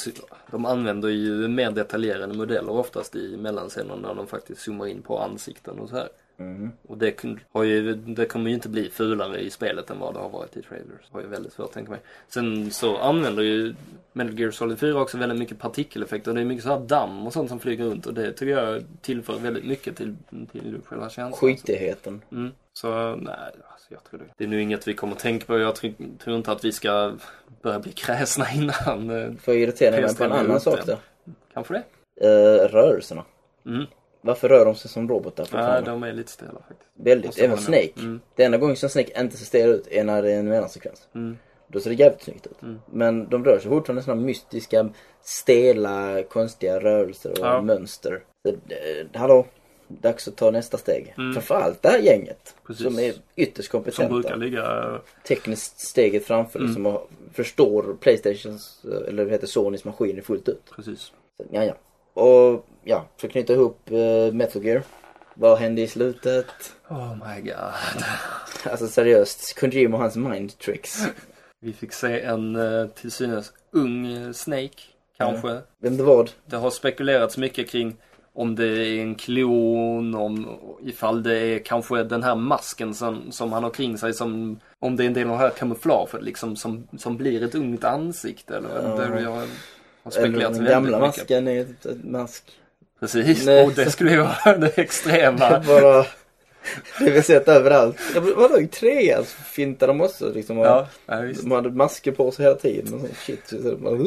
de 0.51 0.65
använder 0.65 1.09
ju 1.09 1.47
mer 1.47 1.71
detaljerade 1.71 2.33
modeller 2.33 2.69
oftast 2.71 3.15
i 3.15 3.37
mellanscener 3.37 3.95
när 3.95 4.13
de 4.13 4.27
faktiskt 4.27 4.61
zoomar 4.61 4.87
in 4.87 5.01
på 5.01 5.19
ansikten 5.19 5.79
och 5.79 5.89
så 5.89 5.95
här. 5.95 6.09
Mm. 6.37 6.71
Och 6.87 6.97
det, 6.97 7.23
har 7.51 7.63
ju, 7.63 7.93
det 7.95 8.25
kommer 8.25 8.49
ju 8.49 8.55
inte 8.55 8.69
bli 8.69 8.89
fulare 8.89 9.39
i 9.39 9.49
spelet 9.49 9.89
än 9.89 9.99
vad 9.99 10.13
det 10.13 10.19
har 10.19 10.29
varit 10.29 10.57
i 10.57 10.61
trailers. 10.61 11.09
Har 11.11 11.21
jag 11.21 11.27
väldigt 11.27 11.53
svårt 11.53 11.65
att 11.65 11.71
tänka 11.73 11.91
mig. 11.91 11.99
Sen 12.27 12.71
så 12.71 12.97
använder 12.97 13.43
ju 13.43 13.75
Metal 14.13 14.39
Gear 14.39 14.51
Solid 14.51 14.79
4 14.79 15.01
också 15.01 15.17
väldigt 15.17 15.39
mycket 15.39 15.59
partikeleffekter. 15.59 16.33
Det 16.33 16.41
är 16.41 16.45
mycket 16.45 16.63
så 16.63 16.69
här 16.69 16.79
damm 16.79 17.27
och 17.27 17.33
sånt 17.33 17.49
som 17.49 17.59
flyger 17.59 17.85
runt 17.85 18.05
och 18.05 18.13
det 18.13 18.31
tycker 18.33 18.57
jag 18.57 18.83
tillför 19.01 19.37
väldigt 19.39 19.65
mycket 19.65 19.95
till, 19.95 20.15
till 20.51 20.77
själva 20.85 21.09
känslan. 21.09 21.39
Skitigheten. 21.51 22.21
Mm. 22.31 22.51
Så 22.73 23.15
nej, 23.15 23.35
alltså 23.71 23.87
jag 23.89 24.03
tror 24.03 24.19
det. 24.19 24.25
Det 24.37 24.43
är 24.43 24.47
nu 24.47 24.61
inget 24.61 24.87
vi 24.87 24.93
kommer 24.93 25.13
att 25.13 25.19
tänka 25.19 25.45
på. 25.45 25.59
Jag 25.59 25.75
tror, 25.75 25.93
tror 26.23 26.35
inte 26.37 26.51
att 26.51 26.65
vi 26.65 26.71
ska 26.71 27.13
börja 27.61 27.79
bli 27.79 27.91
kräsna 27.91 28.45
innan. 28.55 29.09
eh, 29.09 29.31
Får 29.41 29.53
jag 29.53 29.63
irritera 29.63 29.91
mig 30.01 30.15
på 30.15 30.23
en 30.23 30.31
PS3 30.31 30.35
annan 30.39 30.59
sak 30.59 30.79
då. 30.85 30.97
Kanske 31.53 31.73
det? 31.73 31.83
Eh, 32.27 32.69
rörelserna. 32.69 33.23
Mm. 33.65 33.85
Varför 34.25 34.49
rör 34.49 34.65
de 34.65 34.75
sig 34.75 34.91
som 34.91 35.09
robotar 35.09 35.43
fortfarande? 35.43 35.89
de 35.91 36.03
är 36.03 36.13
lite 36.13 36.31
stela 36.31 36.51
faktiskt. 36.67 36.89
Väldigt. 36.93 37.37
Även. 37.39 37.57
Snake. 37.57 37.91
Mm. 37.97 38.19
Det 38.35 38.43
enda 38.43 38.57
gången 38.57 38.75
som 38.75 38.89
Snake 38.89 39.21
inte 39.21 39.37
ser 39.37 39.45
stel 39.45 39.69
ut 39.69 39.87
är 39.91 40.03
när 40.03 40.21
det 40.21 40.31
är 40.31 40.39
en 40.39 40.47
mellansekvens. 40.49 41.07
Mm. 41.15 41.37
Då 41.67 41.79
ser 41.79 41.89
det 41.89 41.95
jävligt 41.95 42.21
snyggt 42.23 42.47
ut. 42.47 42.61
Mm. 42.61 42.79
Men 42.91 43.29
de 43.29 43.45
rör 43.45 43.59
sig 43.59 43.69
fortfarande 43.69 44.03
sådana 44.03 44.21
mystiska, 44.21 44.89
stela, 45.21 46.23
konstiga 46.23 46.79
rörelser 46.79 47.31
och 47.31 47.37
Ja. 47.41 47.61
mönster. 47.61 48.23
Så, 48.45 48.51
eh, 48.51 49.05
hallå, 49.13 49.45
dags 49.87 50.27
att 50.27 50.35
ta 50.35 50.51
nästa 50.51 50.77
steg. 50.77 51.13
Mm. 51.17 51.33
Framförallt 51.33 51.81
det 51.81 51.89
här 51.89 51.99
gänget. 51.99 52.55
Precis. 52.67 52.83
Som 52.85 52.99
är 52.99 53.13
ytterst 53.35 53.71
Som 53.71 53.79
kompetenta. 53.79 54.13
brukar 54.13 54.37
ligga... 54.37 54.99
Tekniskt 55.27 55.79
steget 55.79 56.25
framför 56.25 56.59
Mm. 56.59 56.73
som 56.73 56.85
har- 56.85 57.01
förstår 57.33 57.95
Playstations, 57.99 58.85
eh, 58.85 59.07
eller 59.07 59.23
vad 59.23 59.31
heter 59.33 59.47
Sonys 59.47 59.83
maskiner 59.85 60.21
fullt 60.21 60.49
ut. 60.49 60.61
Precis. 60.75 60.99
Så, 60.99 61.43
ja, 61.51 61.63
ja. 61.63 61.73
Och 62.21 62.65
ja, 62.85 63.05
för 63.17 63.27
att 63.27 63.31
knyta 63.31 63.53
ihop 63.53 63.79
uh, 63.91 64.33
Metal 64.33 64.63
Gear. 64.65 64.83
Vad 65.33 65.57
hände 65.57 65.81
i 65.81 65.87
slutet? 65.87 66.45
Oh 66.89 67.15
my 67.15 67.41
god. 67.41 67.55
Alltså 68.71 68.87
seriöst, 68.87 69.59
Kojima 69.59 69.95
och 69.97 70.01
hans 70.03 70.15
mind 70.15 70.57
tricks. 70.57 71.05
Vi 71.61 71.73
fick 71.73 71.93
se 71.93 72.21
en 72.21 72.55
eh, 72.55 72.87
till 72.87 73.11
synes 73.11 73.53
ung 73.71 74.05
eh, 74.13 74.31
Snake, 74.31 74.81
kanske. 75.17 75.59
Vem 75.81 75.97
det 75.97 76.03
var? 76.03 76.29
Det 76.45 76.55
har 76.55 76.69
spekulerats 76.69 77.37
mycket 77.37 77.69
kring 77.69 77.95
om 78.33 78.55
det 78.55 78.65
är 78.67 79.01
en 79.01 79.15
klon, 79.15 80.15
om 80.15 80.47
ifall 80.83 81.23
det 81.23 81.37
är 81.37 81.59
kanske 81.59 82.03
den 82.03 82.23
här 82.23 82.35
masken 82.35 82.93
som, 82.93 83.31
som 83.31 83.53
han 83.53 83.63
har 83.63 83.69
kring 83.71 83.97
sig 83.97 84.13
som 84.13 84.59
om 84.79 84.95
det 84.95 85.03
är 85.03 85.07
en 85.07 85.13
del 85.13 85.27
av 85.27 85.31
det 85.31 85.37
här 85.37 85.49
kamouflaget 85.49 86.23
liksom 86.23 86.55
som, 86.55 86.87
som 86.97 87.17
blir 87.17 87.43
ett 87.43 87.55
ungt 87.55 87.83
ansikte 87.83 88.57
eller 88.57 88.69
Ja. 88.69 88.95
det 89.05 89.21
jag 89.21 89.31
har 89.31 89.41
Eller 89.41 89.47
spekulerat 90.11 90.53
den 90.53 90.63
väldigt 90.63 90.69
gamla 90.69 90.99
mycket. 90.99 91.17
masken 91.17 91.47
är 91.47 91.61
ett, 91.61 91.85
ett 91.85 92.03
mask. 92.03 92.43
Precis, 92.99 93.45
Nej. 93.45 93.63
och 93.65 93.71
det 93.73 93.91
skulle 93.91 94.11
ju 94.11 94.17
vara 94.17 94.57
det 94.57 94.77
extrema. 94.77 95.59
Bara, 95.67 96.05
det 96.99 97.11
vi 97.11 97.21
sett 97.21 97.47
överallt. 97.47 97.97
Vadå 98.35 98.59
i 98.59 98.67
trean 98.67 99.25
så 99.25 99.37
fintar 99.43 99.87
de 99.87 100.01
också 100.01 100.31
liksom. 100.33 100.57
och 100.59 100.65
Ja, 100.65 100.87
ja. 101.05 101.21
De 101.21 101.51
hade 101.51 101.69
masker 101.69 102.11
på 102.11 102.31
sig 102.31 102.45
hela 102.45 102.55
tiden 102.55 102.93
och 102.93 102.99
sånt 102.99 103.17
shit. 103.17 103.41
Så 103.45 103.55
det, 103.55 103.75
bara. 103.75 103.97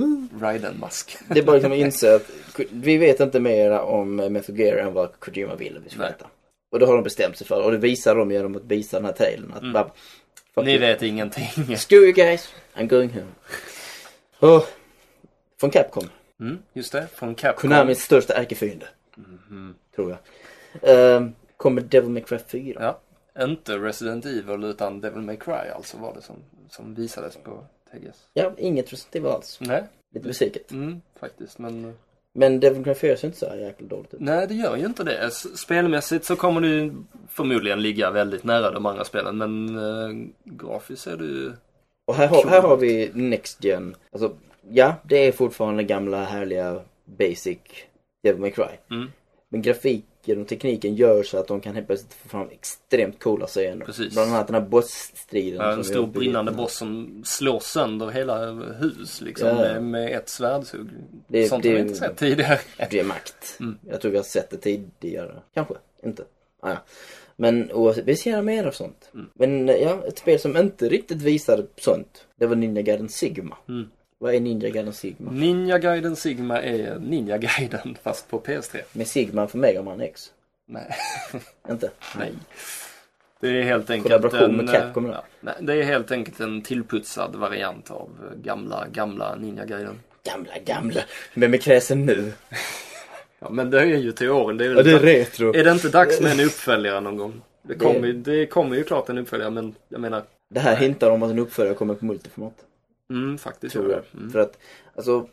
Raiden-mask. 0.40 1.16
det 1.28 1.38
är 1.38 1.42
bara 1.44 1.52
liksom 1.56 1.72
att 1.72 1.78
inse 1.78 2.14
att 2.14 2.30
vi 2.70 2.96
vet 2.96 3.20
inte 3.20 3.40
mer 3.40 3.70
om 3.70 4.16
Metal 4.16 4.58
Gear 4.58 4.76
än 4.76 4.92
vad 4.92 5.20
Kojima 5.20 5.54
vill 5.54 5.76
att 5.76 5.82
vi 5.86 5.90
ska 5.90 6.00
veta. 6.02 6.26
Och 6.72 6.78
det 6.78 6.86
har 6.86 6.94
de 6.94 7.02
bestämt 7.04 7.36
sig 7.36 7.46
för 7.46 7.62
och 7.62 7.70
det 7.72 7.78
visar 7.78 8.14
de 8.14 8.30
genom 8.30 8.56
att 8.56 8.64
visa 8.64 8.96
den 8.96 9.04
här 9.06 9.12
trailern. 9.12 9.52
Att 9.52 9.60
Mm. 9.62 9.72
bara, 9.72 9.90
Ni 10.64 10.70
you. 10.70 10.80
vet 10.80 11.02
ingenting. 11.02 11.76
Screw 11.76 12.02
you 12.04 12.12
guys, 12.12 12.48
I'm 12.76 12.86
going 12.86 13.10
home. 13.10 13.26
Oh, 14.56 14.64
från 15.60 15.70
Capcom. 15.70 16.08
Mm, 16.40 16.58
just 16.72 16.92
det, 16.92 17.06
från 17.14 17.34
Capcom. 17.34 17.70
Konamis 17.70 18.02
största 18.02 18.34
ärkefiende, 18.34 18.86
Mhm. 19.16 19.74
tror 19.96 20.10
jag. 20.10 20.18
Ehm, 21.16 21.32
kommer 21.56 21.80
Devil 21.80 22.10
May 22.10 22.22
Cry 22.22 22.38
4. 22.38 22.98
Ja, 23.34 23.44
inte 23.44 23.76
Resident 23.78 24.26
Evil 24.26 24.64
utan 24.64 25.00
Devil 25.00 25.22
May 25.22 25.36
Cry 25.36 25.52
alltså 25.74 25.96
var 25.98 26.14
det 26.14 26.22
som, 26.22 26.36
som 26.70 26.94
visades 26.94 27.36
på 27.36 27.64
TGS. 27.92 28.28
Ja, 28.34 28.52
inget 28.56 28.92
Resident 28.92 29.16
Evil 29.16 29.30
alls. 29.30 29.58
Nej, 29.60 29.84
Lite 30.14 30.28
besviket. 30.28 30.70
mm, 30.70 31.00
faktiskt 31.20 31.58
men 31.58 31.94
Men 32.34 32.60
Devil 32.60 32.76
May 32.78 32.84
Cry 32.84 32.94
4 32.94 33.16
ser 33.16 33.26
inte 33.28 33.38
så 33.38 33.48
här 33.48 33.56
jäkla 33.56 33.86
dåligt 33.86 34.14
ut. 34.14 34.20
nej 34.20 34.46
det 34.46 34.54
gör 34.54 34.76
ju 34.76 34.86
inte 34.86 35.04
det. 35.04 35.30
Spelmässigt 35.34 36.24
så 36.24 36.36
kommer 36.36 36.60
det 36.60 36.68
ju 36.68 36.92
förmodligen 37.28 37.82
ligga 37.82 38.10
väldigt 38.10 38.44
nära 38.44 38.70
de 38.70 38.86
andra 38.86 39.04
spelen 39.04 39.36
men 39.38 39.78
äh, 39.78 40.28
grafiskt 40.44 41.06
är 41.06 41.16
det 41.16 41.24
ju 41.24 41.52
Och 42.06 42.14
här 42.14 42.28
har, 42.28 42.46
här 42.50 42.62
har 42.62 42.76
vi 42.76 43.10
Next 43.14 43.64
Gen. 43.64 43.94
Alltså, 44.12 44.36
ja, 44.70 44.94
det 45.04 45.16
är 45.16 45.32
fortfarande 45.32 45.82
gamla 45.84 46.24
härliga 46.24 46.80
basic 47.04 47.58
Devil 48.22 48.40
May 48.40 48.50
Cry. 48.50 48.64
Mm. 48.90 49.10
Men 49.48 49.62
grafiken 49.62 50.40
och 50.42 50.48
tekniken 50.48 50.94
gör 50.94 51.22
så 51.22 51.38
att 51.38 51.46
de 51.48 51.60
kan 51.60 51.74
helt 51.74 51.86
plötsligt 51.86 52.14
få 52.14 52.28
fram 52.28 52.48
extremt 52.50 53.18
coola 53.22 53.46
scener. 53.46 53.86
Precis. 53.86 54.12
Bland 54.14 54.30
annat 54.34 54.46
den 54.46 54.54
här 54.62 54.68
bossstriden. 54.68 55.60
ja, 55.60 55.72
en 55.72 55.84
stor 55.84 56.06
brinnande 56.06 56.52
boss 56.52 56.76
som 56.76 57.22
slår 57.24 57.60
sönder 57.60 58.06
hela 58.08 58.46
hus 58.52 59.20
liksom 59.20 59.48
Ja. 59.48 59.80
med, 59.80 60.12
ett 60.16 60.28
svärdshugg. 60.28 60.88
Det- 61.28 61.48
Sånt 61.48 61.62
det- 61.62 61.68
har 61.68 61.76
vi 61.76 61.80
inte 61.82 61.94
sett 61.94 62.16
tidigare. 62.16 62.58
Det 62.90 63.00
är 63.00 63.04
makt. 63.04 63.56
Mm. 63.60 63.78
Jag 63.88 64.00
tror 64.00 64.10
vi 64.10 64.16
har 64.16 64.24
sett 64.24 64.50
det 64.50 64.56
tidigare. 64.56 65.34
Kanske, 65.54 65.74
inte. 66.02 66.24
Ah, 66.60 66.70
ja. 66.70 66.76
Men 67.36 67.72
oavsett, 67.72 68.04
vi 68.04 68.16
ser 68.16 68.42
mer 68.42 68.64
av 68.66 68.72
sånt. 68.72 69.10
Mm. 69.14 69.26
Men 69.34 69.68
ja, 69.68 70.02
ett 70.08 70.18
spel 70.18 70.38
som 70.38 70.56
inte 70.56 70.88
riktigt 70.88 71.22
visade 71.22 71.66
sånt. 71.76 72.26
Det 72.36 72.46
var 72.46 72.56
Ninja 72.56 72.82
Gaiden 72.82 73.08
Sigma. 73.08 73.56
Mm. 73.68 73.90
Vad 74.20 74.34
är 74.34 74.40
Ninja 74.40 74.68
Gaiden 74.70 74.92
Sigma? 74.92 75.30
Ninja 75.30 75.78
Gaiden 75.78 76.16
Sigma 76.16 76.62
är 76.62 76.98
Ninja 76.98 77.38
Gaiden 77.38 77.96
fast 78.02 78.30
på 78.30 78.40
PS3. 78.40 78.80
Med 78.92 79.06
Sigma 79.06 79.46
för 79.46 79.58
Mega 79.58 79.82
Man 79.82 80.00
X. 80.00 80.32
Nej. 80.66 80.90
Inte? 81.70 81.90
Nej. 82.18 82.32
Det 83.40 83.48
är 83.48 83.62
helt 83.62 83.90
enkelt 83.90 84.34
en, 84.34 84.56
med 84.56 84.70
Capcom 84.70 85.06
ja, 85.06 85.24
nej, 85.40 85.54
det 85.60 85.72
är 85.74 85.82
helt 85.82 86.10
enkelt 86.10 86.40
en 86.40 86.62
tillputsad 86.62 87.36
variant 87.36 87.90
av 87.90 88.10
gamla, 88.42 88.86
gamla 88.92 89.34
Ninja 89.36 89.64
Gaiden. 89.64 90.00
Gamla, 90.24 90.52
gamla. 90.64 91.00
Vem 91.34 91.54
är 91.54 91.58
kräsen 91.58 92.06
nu? 92.06 92.32
Ja, 93.40 93.50
men 93.50 93.70
det 93.70 93.80
är 93.80 93.84
ju 93.86 94.12
till 94.12 94.30
åren. 94.30 94.56
Det 94.56 94.64
är, 94.66 94.74
Ja, 94.76 94.82
det 94.82 94.90
är 94.92 94.98
retro. 94.98 95.54
är 95.56 95.64
det 95.64 95.70
inte 95.70 95.88
dags 95.88 96.20
med 96.20 96.32
en 96.32 96.40
uppföljare 96.40 97.00
någon 97.00 97.16
gång? 97.16 97.40
Det 97.62 97.74
kommer, 97.74 98.06
ju- 98.06 98.12
det 98.12 98.46
kommer 98.46 98.76
ju 98.76 98.84
klart 98.84 99.08
en 99.08 99.18
uppföljare 99.18 99.50
men 99.50 99.74
jag 99.88 100.00
menar, 100.00 100.22
Det 100.54 100.60
här 100.60 100.76
hintar 100.76 101.10
om 101.10 101.22
att 101.22 101.30
en 101.30 101.38
uppföljare 101.38 101.74
kommer 101.74 101.94
på 101.94 102.04
multiformat. 102.04 102.54
Mm, 103.10 103.38
faktiskt 103.38 103.72
Tror 103.72 103.90
jag. 103.90 104.02
Mm. 104.14 104.30
För 104.30 104.38
att, 104.38 104.58
alltså, 104.94 105.26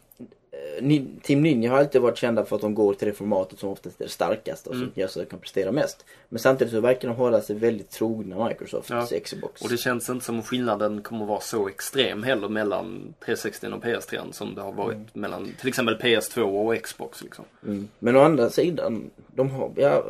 eh, 0.51 1.01
Team 1.21 1.41
Ninja 1.41 1.71
har 1.71 1.77
alltid 1.77 2.01
varit 2.01 2.17
kända 2.17 2.45
för 2.45 2.55
att 2.55 2.61
de 2.61 2.75
går 2.75 2.93
till 2.93 3.07
det 3.07 3.13
formatet 3.13 3.59
som 3.59 3.69
oftast 3.69 4.01
är 4.01 4.05
det 4.05 4.11
starkaste 4.11 4.69
och 4.69 4.75
Mm. 4.75 4.87
som 4.93 5.01
gör 5.01 5.07
så 5.07 5.19
att 5.19 5.25
de 5.25 5.29
kan 5.29 5.39
prestera 5.39 5.71
mest. 5.71 6.05
Men 6.29 6.39
samtidigt 6.39 6.73
så 6.73 6.79
verkar 6.79 7.07
de 7.07 7.17
hålla 7.17 7.41
sig 7.41 7.55
väldigt 7.55 7.89
trogna 7.89 8.47
Microsofts 8.49 8.89
Ja. 8.89 9.07
Xbox. 9.23 9.61
Och 9.61 9.69
det 9.69 9.77
känns 9.77 10.09
inte 10.09 10.25
som 10.25 10.43
skillnaden 10.43 11.01
kommer 11.01 11.21
att 11.21 11.29
vara 11.29 11.39
så 11.39 11.67
extrem 11.67 12.23
heller 12.23 12.49
mellan 12.49 13.13
360 13.25 13.67
och 13.67 13.83
PS3 13.83 14.31
som 14.31 14.55
det 14.55 14.61
har 14.61 14.71
varit 14.71 15.15
mellan 15.15 15.51
till 15.59 15.67
exempel 15.67 15.95
PS2 15.97 16.41
och 16.41 16.83
Xbox 16.83 17.23
liksom. 17.23 17.45
Mm. 17.63 17.87
Men 17.99 18.15
å 18.15 18.19
andra 18.19 18.49
sidan, 18.49 19.09
de 19.27 19.49
har, 19.51 19.71
ja, 19.75 20.03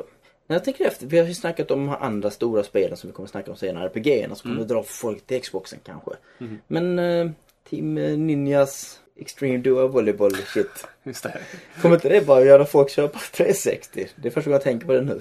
när 0.47 0.55
jag 0.55 0.63
tänker 0.63 0.86
efter, 0.86 1.07
vi 1.07 1.18
har 1.20 1.26
ju 1.28 1.34
snackat 1.34 1.72
om 1.72 1.86
de 1.86 1.95
andra 1.95 2.32
stora 2.32 2.63
spelen 2.63 2.97
som 2.97 3.09
vi 3.09 3.13
kommer 3.13 3.30
snacka 3.30 3.51
om 3.51 3.57
senare, 3.57 3.86
RPG-erna 3.89 4.36
som 4.36 4.51
kommer 4.51 4.66
dra 4.68 4.84
folk 4.84 5.26
till 5.28 5.41
Xboxen 5.41 5.80
kanske. 5.84 6.11
Mhm. 6.38 6.59
Men 6.68 6.99
eh, 6.99 7.30
Team 7.70 7.93
Ninjas 8.28 8.99
Extreme 9.18 9.57
Duo 9.57 9.88
Volleyball 9.88 10.36
shit. 10.36 10.88
Just 11.03 11.24
det. 11.24 11.38
Kommer 11.82 11.95
inte 11.95 12.09
det 12.09 12.26
bara 12.26 12.41
göra 12.43 12.66
folk 12.66 12.89
köpa 12.89 13.20
360? 13.34 14.07
Det 14.16 14.28
är 14.28 14.32
första 14.32 14.49
gången 14.49 14.53
jag 14.55 14.63
tänker 14.63 14.88
på 14.88 14.93
det 14.93 15.01
nu. 15.01 15.20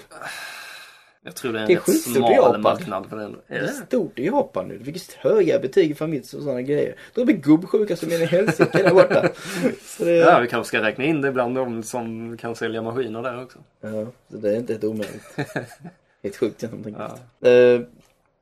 Jag 1.27 1.35
tror 1.37 1.53
det 1.53 1.59
är 1.59 1.63
en 1.63 1.69
Det 1.69 1.75
är 1.75 1.77
rätt 1.93 2.01
smal 2.03 2.61
marknad 2.61 3.07
för 3.11 3.17
den. 3.17 3.37
Det 3.49 3.55
Är 3.55 3.59
är 3.59 3.63
det? 3.63 3.73
stort 3.73 4.19
i 4.19 4.27
Japan 4.27 4.69
nu. 4.69 4.79
Det 4.79 4.85
fick 4.85 5.15
höga 5.17 5.59
betyg 5.59 5.91
i 5.91 5.95
Famitsu 5.95 6.37
och 6.37 6.43
sådana 6.43 6.63
grejer. 6.63 6.97
De 7.15 7.21
är 7.29 7.33
gubbsjuka 7.33 7.97
som 7.97 8.13
in 8.13 8.23
i 8.23 8.25
helsike 8.25 8.83
där 8.83 8.91
borta. 8.95 9.29
Så 9.83 10.05
det, 10.05 10.11
Ja, 10.17 10.41
vi 10.41 10.49
kanske 10.49 10.69
ska 10.69 10.83
räkna 10.83 11.05
in 11.05 11.21
det 11.21 11.33
bland 11.33 11.55
de 11.55 11.83
som 11.83 12.37
kan 12.37 12.55
sälja 12.57 12.83
maskiner 12.83 13.23
där 13.23 13.43
också. 13.43 13.59
ja, 13.81 14.07
så 14.31 14.37
det 14.37 14.51
är 14.51 14.57
inte 14.57 14.73
helt 14.73 14.85
omöjligt. 14.85 15.23
Helt 16.23 16.37
sjukt 16.37 16.63
egentligen. 16.65 17.01
Ja. 17.41 17.49
Eh, 17.49 17.81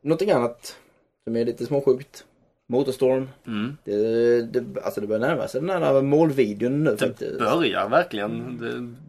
någonting 0.02 0.30
annat 0.30 0.76
som 1.24 1.36
är 1.36 1.44
lite 1.44 1.66
småsjukt. 1.66 2.24
Motorstorm. 2.72 3.28
Mm. 3.46 3.76
Det, 3.84 4.42
det, 4.42 4.80
alltså 4.82 5.00
det 5.00 5.06
börjar 5.06 5.20
närma 5.20 5.48
sig 5.48 5.60
den 5.60 5.70
här 5.70 6.02
målvideon 6.02 6.84
nu 6.84 6.90
Det 6.90 6.96
faktiskt. 7.06 7.38
börjar 7.38 7.88
verkligen. 7.88 8.58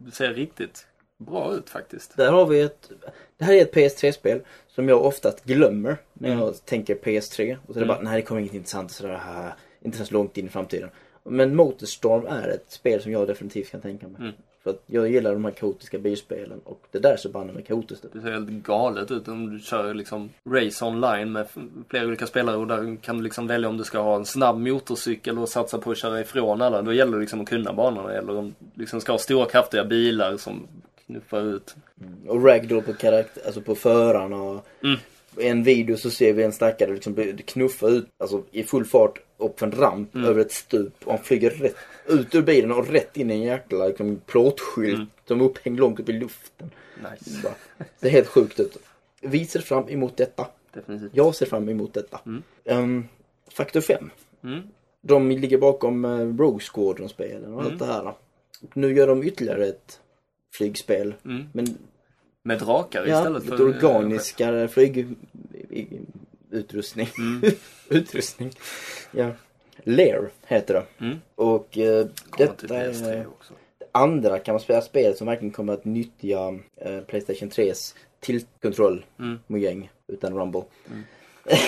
Det 0.04 0.10
ser 0.10 0.34
riktigt 0.34 0.86
bra 1.18 1.54
ut 1.54 1.70
faktiskt. 1.70 2.16
Där 2.16 2.32
har 2.32 2.46
vi 2.46 2.60
ett, 2.60 2.90
det 3.38 3.44
här 3.44 3.52
är 3.54 3.62
ett 3.62 3.74
PS3-spel 3.74 4.40
som 4.68 4.88
jag 4.88 5.04
oftast 5.04 5.44
glömmer 5.44 5.96
när 6.12 6.28
jag 6.28 6.38
Mm. 6.42 6.54
tänker 6.64 6.94
PS3. 6.94 7.56
Och 7.66 7.74
så 7.74 7.80
är 7.80 7.84
det 7.84 7.84
Mm. 7.84 7.88
bara, 7.88 8.00
nej 8.00 8.16
det 8.16 8.22
kommer 8.22 8.40
inget 8.40 8.54
intressant 8.54 8.90
sådär, 8.90 9.16
här, 9.24 9.52
inte 9.82 10.04
så 10.04 10.14
långt 10.14 10.38
in 10.38 10.46
i 10.46 10.48
framtiden. 10.48 10.88
Men 11.24 11.56
Motorstorm 11.56 12.26
är 12.26 12.48
ett 12.48 12.64
spel 12.68 13.02
som 13.02 13.12
jag 13.12 13.26
definitivt 13.26 13.70
kan 13.70 13.80
tänka 13.80 14.08
mig. 14.08 14.16
Mm. 14.20 14.32
För 14.64 14.70
att 14.70 14.82
jag 14.86 15.08
gillar 15.10 15.32
de 15.32 15.44
här 15.44 15.52
kaotiska 15.52 15.98
bilspelen 15.98 16.60
och 16.64 16.80
det 16.90 16.98
där 16.98 17.16
så 17.16 17.28
banne 17.28 17.52
mig 17.52 17.62
kaotiskt. 17.62 18.04
Det 18.12 18.20
ser 18.20 18.30
helt 18.30 18.48
galet 18.48 19.10
ut 19.10 19.28
om 19.28 19.50
du 19.52 19.58
kör 19.60 19.94
liksom 19.94 20.30
race 20.50 20.84
online 20.84 21.32
med 21.32 21.46
flera 21.88 22.06
olika 22.06 22.26
spelare 22.26 22.56
och 22.56 22.66
där 22.66 22.96
kan 23.02 23.16
du 23.16 23.22
liksom 23.22 23.46
välja 23.46 23.68
om 23.68 23.76
du 23.76 23.84
ska 23.84 23.98
ha 23.98 24.16
en 24.16 24.24
snabb 24.24 24.58
motorcykel 24.58 25.38
och 25.38 25.48
satsa 25.48 25.78
på 25.78 25.90
att 25.90 25.98
köra 25.98 26.20
ifrån 26.20 26.62
alla. 26.62 26.82
Då 26.82 26.92
gäller 26.92 27.12
det 27.12 27.20
liksom 27.20 27.40
att 27.40 27.48
kunna 27.48 27.72
banorna 27.72 28.12
eller 28.12 28.36
om 28.36 28.54
du 28.58 28.80
liksom 28.80 29.00
ska 29.00 29.12
ha 29.12 29.18
stora 29.18 29.46
kraftiga 29.46 29.84
bilar 29.84 30.36
som 30.36 30.66
knuffar 31.06 31.42
ut. 31.42 31.74
Och 32.28 32.44
ragdoll 32.44 32.82
på 32.82 32.92
karaktär, 32.94 33.42
alltså 33.46 33.60
på 33.60 33.74
förarna 33.74 34.42
och 34.42 34.66
Mm. 34.82 34.98
I 35.38 35.48
en 35.48 35.62
video 35.64 35.96
så 35.96 36.10
ser 36.10 36.32
vi 36.32 36.42
en 36.42 36.52
stackare 36.52 36.92
liksom 36.94 37.14
knuffa 37.46 37.88
ut, 37.88 38.06
alltså 38.18 38.42
i 38.50 38.62
full 38.62 38.84
fart 38.84 39.18
upp 39.38 39.58
för 39.58 39.66
en 39.66 39.72
ramp 39.72 40.14
Mm. 40.14 40.26
över 40.28 40.40
ett 40.40 40.52
stup 40.52 40.92
och 41.04 41.12
han 41.12 41.24
flyger 41.24 41.50
rätt 41.50 41.76
ut 42.06 42.34
ur 42.34 42.42
bilen 42.42 42.72
och 42.72 42.88
rätt 42.88 43.16
in 43.16 43.30
i 43.30 43.34
en 43.34 43.42
jäkla 43.42 43.86
liksom, 43.86 44.20
plåtskylt 44.26 44.94
Mm. 44.94 45.06
som 45.28 45.40
är 45.40 45.44
upphängd 45.44 45.80
långt 45.80 46.00
upp 46.00 46.08
i 46.08 46.12
luften. 46.12 46.70
Nice. 46.96 47.40
Bara, 47.42 47.54
Det 48.00 48.06
är 48.08 48.12
helt 48.12 48.28
sjukt 48.28 48.60
ut. 48.60 48.76
Vi 49.20 49.46
ser 49.46 49.60
fram 49.60 49.88
emot 49.88 50.16
detta. 50.16 50.46
Definitivt. 50.74 51.10
Jag 51.14 51.34
ser 51.34 51.46
fram 51.46 51.68
emot 51.68 51.94
detta. 51.94 52.20
Mm. 52.26 52.42
Um, 52.64 53.08
Faktor 53.52 53.80
5. 53.80 54.10
Mm. 54.44 54.60
De 55.02 55.30
ligger 55.30 55.58
bakom 55.58 56.04
uh, 56.04 56.36
Rogue 56.38 56.60
Squadron-spelen 56.60 57.54
och 57.54 57.58
allt 57.60 57.66
Mm. 57.68 57.78
det 57.78 57.86
här. 57.86 58.14
Nu 58.74 58.94
gör 58.96 59.06
de 59.06 59.22
ytterligare 59.22 59.66
ett 59.66 60.00
flygspel. 60.56 61.14
Mm. 61.24 61.44
Men 61.52 61.66
Med 62.42 62.58
drakar 62.58 63.06
Ja, 63.06 63.18
istället 63.18 63.44
för... 63.44 63.62
organiskare 63.62 64.68
flygutrustning. 64.68 67.08
Mm. 67.18 67.42
Utrustning. 67.88 68.50
Ja. 69.12 69.30
Lair 69.82 70.30
heter 70.46 70.74
det. 70.74 71.04
Mm. 71.04 71.18
Och 71.34 71.78
eh, 71.78 72.06
detta 72.38 72.66
PS3 72.66 73.04
är 73.08 73.26
också. 73.26 73.54
andra 73.92 74.38
kan 74.38 74.52
man 74.52 74.60
spela 74.60 74.80
spel 74.80 75.14
som 75.16 75.26
verkligen 75.26 75.52
kommer 75.52 75.72
att 75.72 75.84
nyttja 75.84 76.58
eh, 76.76 77.00
Playstation 77.00 77.50
3s 77.50 77.94
tillkontroll 78.20 79.04
Mm. 79.18 79.38
mojäng 79.46 79.90
utan 80.06 80.34
rumble. 80.38 80.62
Mm. 80.90 81.02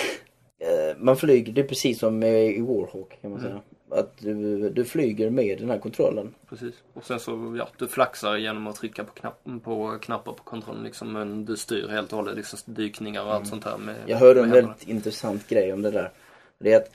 Eh, 0.59 0.97
man 0.99 1.17
flyger, 1.17 1.53
det 1.53 1.61
är 1.61 1.65
precis 1.69 1.99
som 1.99 2.23
i 2.23 2.61
Warhawk 2.61 3.19
kan 3.23 3.31
man 3.31 3.41
Mm. 3.41 3.51
säga. 3.51 3.63
Att 4.01 4.19
du, 4.19 4.71
du 4.71 4.85
flyger 4.85 5.31
med 5.31 5.59
den 5.59 5.71
här 5.71 5.79
kontrollen. 5.79 6.35
Precis. 6.49 6.75
Och 6.95 7.05
sen 7.05 7.21
så, 7.21 7.55
ja, 7.59 7.69
du 7.79 7.89
flaxar 7.89 8.37
genom 8.37 8.67
att 8.67 8.77
trycka 8.77 9.05
på, 9.05 9.13
knapp, 9.13 9.45
på 9.65 9.99
knappar 10.03 10.33
på 10.33 10.43
kontrollen 10.43 10.83
liksom. 10.85 11.13
Men 11.13 11.45
du 11.45 11.57
styr 11.57 11.89
helt 11.89 12.13
och 12.13 12.17
hållet 12.19 12.37
liksom 12.37 12.59
dykningar 12.65 13.25
och 13.25 13.35
allt 13.35 13.47
sånt 13.47 13.65
här 13.65 13.79
med 13.79 13.97
Jag 14.07 14.17
hörde 14.17 14.41
en 14.41 14.47
med 14.47 14.55
händerna. 14.57 14.69
väldigt 14.75 14.89
intressant 14.89 15.49
grej 15.49 15.73
om 15.73 15.83
det 15.83 15.91
där. 15.91 16.11
Det 16.59 16.73
är 16.73 16.77
att 16.77 16.91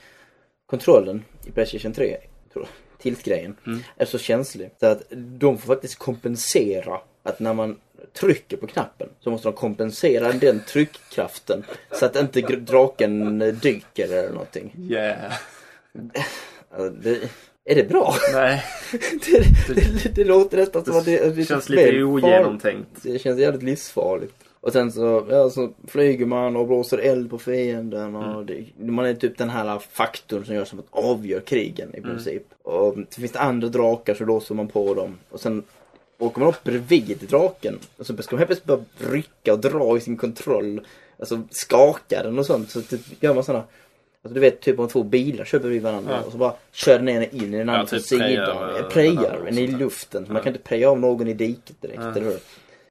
kontrollen 0.72 1.24
i 1.46 1.50
Playstation 1.50 1.92
3, 1.92 2.16
tror 2.52 2.64
jag, 2.64 2.98
tilt-grejen, 3.02 3.56
Mm. 3.66 3.80
är 3.96 4.04
så 4.04 4.18
känslig. 4.18 4.70
Så 4.80 4.86
att 4.86 5.02
de 5.16 5.58
får 5.58 5.74
faktiskt 5.74 5.98
kompensera 5.98 7.00
att 7.22 7.40
när 7.40 7.54
man 7.54 7.76
trycker 8.12 8.56
på 8.56 8.66
knappen 8.66 9.08
så 9.20 9.30
måste 9.30 9.48
de 9.48 9.52
kompensera 9.54 10.32
den 10.32 10.60
tryckkraften 10.68 11.64
så 11.92 12.06
att 12.06 12.16
inte 12.16 12.40
draken 12.40 13.38
dyker 13.62 14.04
eller 14.12 14.30
någonting. 14.30 14.76
Yeah. 14.90 15.32
Alltså, 16.70 16.90
Det, 17.00 17.18
är 17.64 17.74
det 17.74 17.88
bra? 17.88 18.14
Nej, 18.32 18.64
Det, 19.26 19.74
det, 19.74 20.14
det 20.14 20.24
låter 20.24 20.56
nästan 20.56 20.84
som 20.84 20.96
att 20.96 21.04
det, 21.04 21.36
det 21.36 21.44
känns 21.44 21.68
lite 21.68 22.02
ogenomtänkt. 22.02 22.88
Det 23.02 23.18
känns 23.18 23.40
jävligt 23.40 23.62
livsfarligt. 23.62 24.34
Och 24.64 24.72
sen 24.72 24.92
så, 24.92 25.26
ja, 25.30 25.50
så 25.50 25.70
flyger 25.88 26.26
man 26.26 26.56
och 26.56 26.66
blåser 26.66 26.98
eld 26.98 27.30
på 27.30 27.38
fienden 27.38 28.16
och 28.16 28.24
Mm. 28.42 28.46
det, 28.46 28.64
man 28.92 29.04
är 29.06 29.14
typ 29.14 29.38
den 29.38 29.50
här 29.50 29.78
faktorn 29.78 30.44
som 30.44 30.54
gör 30.54 30.64
som 30.64 30.78
att 30.78 30.86
avgör 30.90 31.40
krigen 31.40 31.88
Mm. 31.88 32.00
i 32.00 32.02
princip. 32.02 32.42
Och 32.62 32.94
så 33.10 33.20
finns 33.20 33.32
det 33.32 33.38
andra 33.40 33.68
drakar 33.68 34.14
så 34.14 34.24
låser 34.24 34.54
man 34.54 34.68
på 34.68 34.94
dem. 34.94 35.18
Och 35.30 35.40
sen 35.40 35.62
åker 36.18 36.40
man 36.40 36.48
upp 36.48 36.64
bredvid 36.64 37.18
draken 37.28 37.78
och 37.96 38.06
så 38.06 38.16
ska 38.22 38.36
man 38.36 38.38
helt 38.38 38.48
plötsligt 38.48 38.66
börja 38.98 39.12
rycka 39.12 39.52
och 39.52 39.58
dra 39.60 39.96
i 39.96 40.00
sin 40.00 40.16
kontroll. 40.16 40.80
Alltså 41.18 41.42
skaka 41.50 42.22
den 42.22 42.38
och 42.38 42.46
sånt. 42.46 42.70
Så 42.70 42.82
typ 42.82 43.22
gör 43.22 43.34
man 43.34 43.44
sådana 43.44 43.64
Alltså 44.24 44.34
du 44.34 44.40
vet 44.40 44.60
typ 44.60 44.78
om 44.78 44.88
två 44.88 45.02
bilar 45.02 45.44
kör 45.44 45.58
bredvid 45.58 45.82
varandra 45.82 46.12
Ja. 46.12 46.26
och 46.26 46.32
så 46.32 46.38
bara 46.38 46.52
kör 46.72 46.98
den 46.98 47.08
ena 47.08 47.24
in 47.24 47.54
i 47.54 47.58
den 47.58 47.68
andra 47.68 47.80
Ja, 47.82 47.86
typ 47.86 48.02
sidan. 48.02 48.26
prejar, 48.26 48.88
Prejar 48.90 49.40
den 49.44 49.58
i 49.58 49.66
luften. 49.66 50.26
Så 50.26 50.32
man 50.32 50.36
Ja. 50.40 50.42
kan 50.44 50.52
inte 50.52 50.64
preja 50.68 50.90
av 50.90 51.00
någon 51.00 51.28
i 51.28 51.34
diket 51.34 51.82
direkt, 51.82 52.00
Ja. 52.02 52.10
eller 52.10 52.22
hur? 52.26 52.38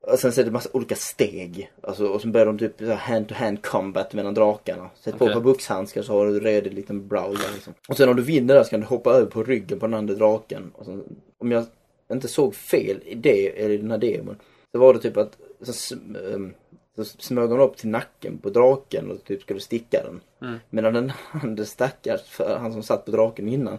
Och 0.02 0.20
sen 0.20 0.32
så 0.32 0.42
är 0.42 0.46
det 0.46 0.52
massa 0.52 0.70
olika 0.74 0.96
steg. 0.96 1.72
Alltså, 1.82 2.08
och 2.08 2.22
så 2.22 2.28
börjar 2.28 2.46
de 2.46 2.58
typ 2.58 2.82
hand-to-hand 2.82 3.62
combat 3.62 4.14
mellan 4.14 4.34
drakarna. 4.34 4.90
Sätt 4.96 5.18
på 5.18 5.26
Okej. 5.26 5.28
ett 5.28 5.34
par 5.34 5.42
buxhandskar 5.42 6.02
så 6.02 6.14
har 6.14 6.26
du 6.26 6.40
redig 6.40 6.74
liten 6.74 7.08
browser 7.08 7.54
liksom. 7.54 7.74
Och 7.90 7.98
sen 7.98 8.10
om 8.10 8.16
du 8.16 8.22
vinner 8.22 8.56
där 8.56 8.64
så 8.64 8.70
kan 8.70 8.80
du 8.80 8.86
hoppa 8.86 9.12
över 9.12 9.26
på 9.26 9.44
ryggen 9.44 9.80
på 9.80 9.88
den 9.88 9.94
andra 9.94 10.14
draken. 10.14 10.72
Och 10.76 10.86
sen, 10.86 11.04
om 11.38 11.52
jag 11.52 11.66
inte 12.12 12.28
såg 12.28 12.56
fel 12.56 13.02
i 13.06 13.16
det, 13.16 13.64
eller 13.64 13.70
i 13.70 13.78
den 13.78 13.92
här 13.92 13.98
demon. 13.98 14.36
Så 14.72 14.80
var 14.80 14.94
det 14.94 15.00
typ 15.00 15.18
att 15.18 15.38
så, 15.62 15.96
ehm, 16.34 16.54
så 16.96 17.06
smög 17.06 17.50
de 17.50 17.60
upp 17.60 17.78
till 17.78 17.90
nacken 17.90 18.38
på 18.38 18.50
draken 18.50 19.12
och 19.12 19.24
typ 19.24 19.42
skulle 19.42 19.60
sticka 19.60 20.04
den. 20.04 20.22
Mm. 20.42 20.60
Medan 20.70 20.94
den 20.94 21.12
andra 21.32 21.66
stackars, 21.66 22.22
för 22.22 22.58
han 22.58 22.74
som 22.74 22.84
satt 22.84 23.06
på 23.06 23.12
draken 23.12 23.48
innan. 23.48 23.78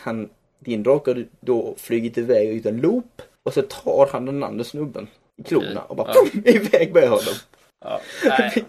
Han, 0.00 0.28
din 0.58 0.82
drake 0.82 1.10
har 1.10 1.26
då 1.40 1.74
flugit 1.76 2.18
iväg 2.18 2.48
ut 2.48 2.66
en 2.66 2.80
loop. 2.80 3.22
Och 3.42 3.54
så 3.54 3.62
tar 3.62 4.08
han 4.12 4.26
den 4.26 4.42
andra 4.42 4.64
snubben 4.64 5.08
klorna 5.44 5.82
och 5.82 5.96
bara 5.96 6.08
Ja. 6.14 6.26
pum, 6.32 6.42
iväg 6.46 6.94
med 6.94 7.08
honom. 7.08 7.34
Ja, 7.84 8.00
nej. 8.24 8.64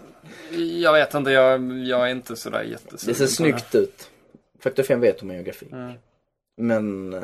Jag 0.82 0.92
vet 0.92 1.14
inte, 1.14 1.30
jag, 1.30 1.78
jag 1.86 2.06
är 2.06 2.10
inte 2.12 2.36
sådär 2.36 2.62
jättesugen 2.62 3.12
Det 3.12 3.14
ser 3.18 3.26
snyggt 3.26 3.74
ut. 3.74 4.10
Faktor 4.60 4.82
5 4.82 5.00
vet 5.00 5.22
om 5.22 5.30
geografi. 5.30 5.66
Mm. 5.72 5.92
Men, 6.56 7.14
eh, 7.14 7.22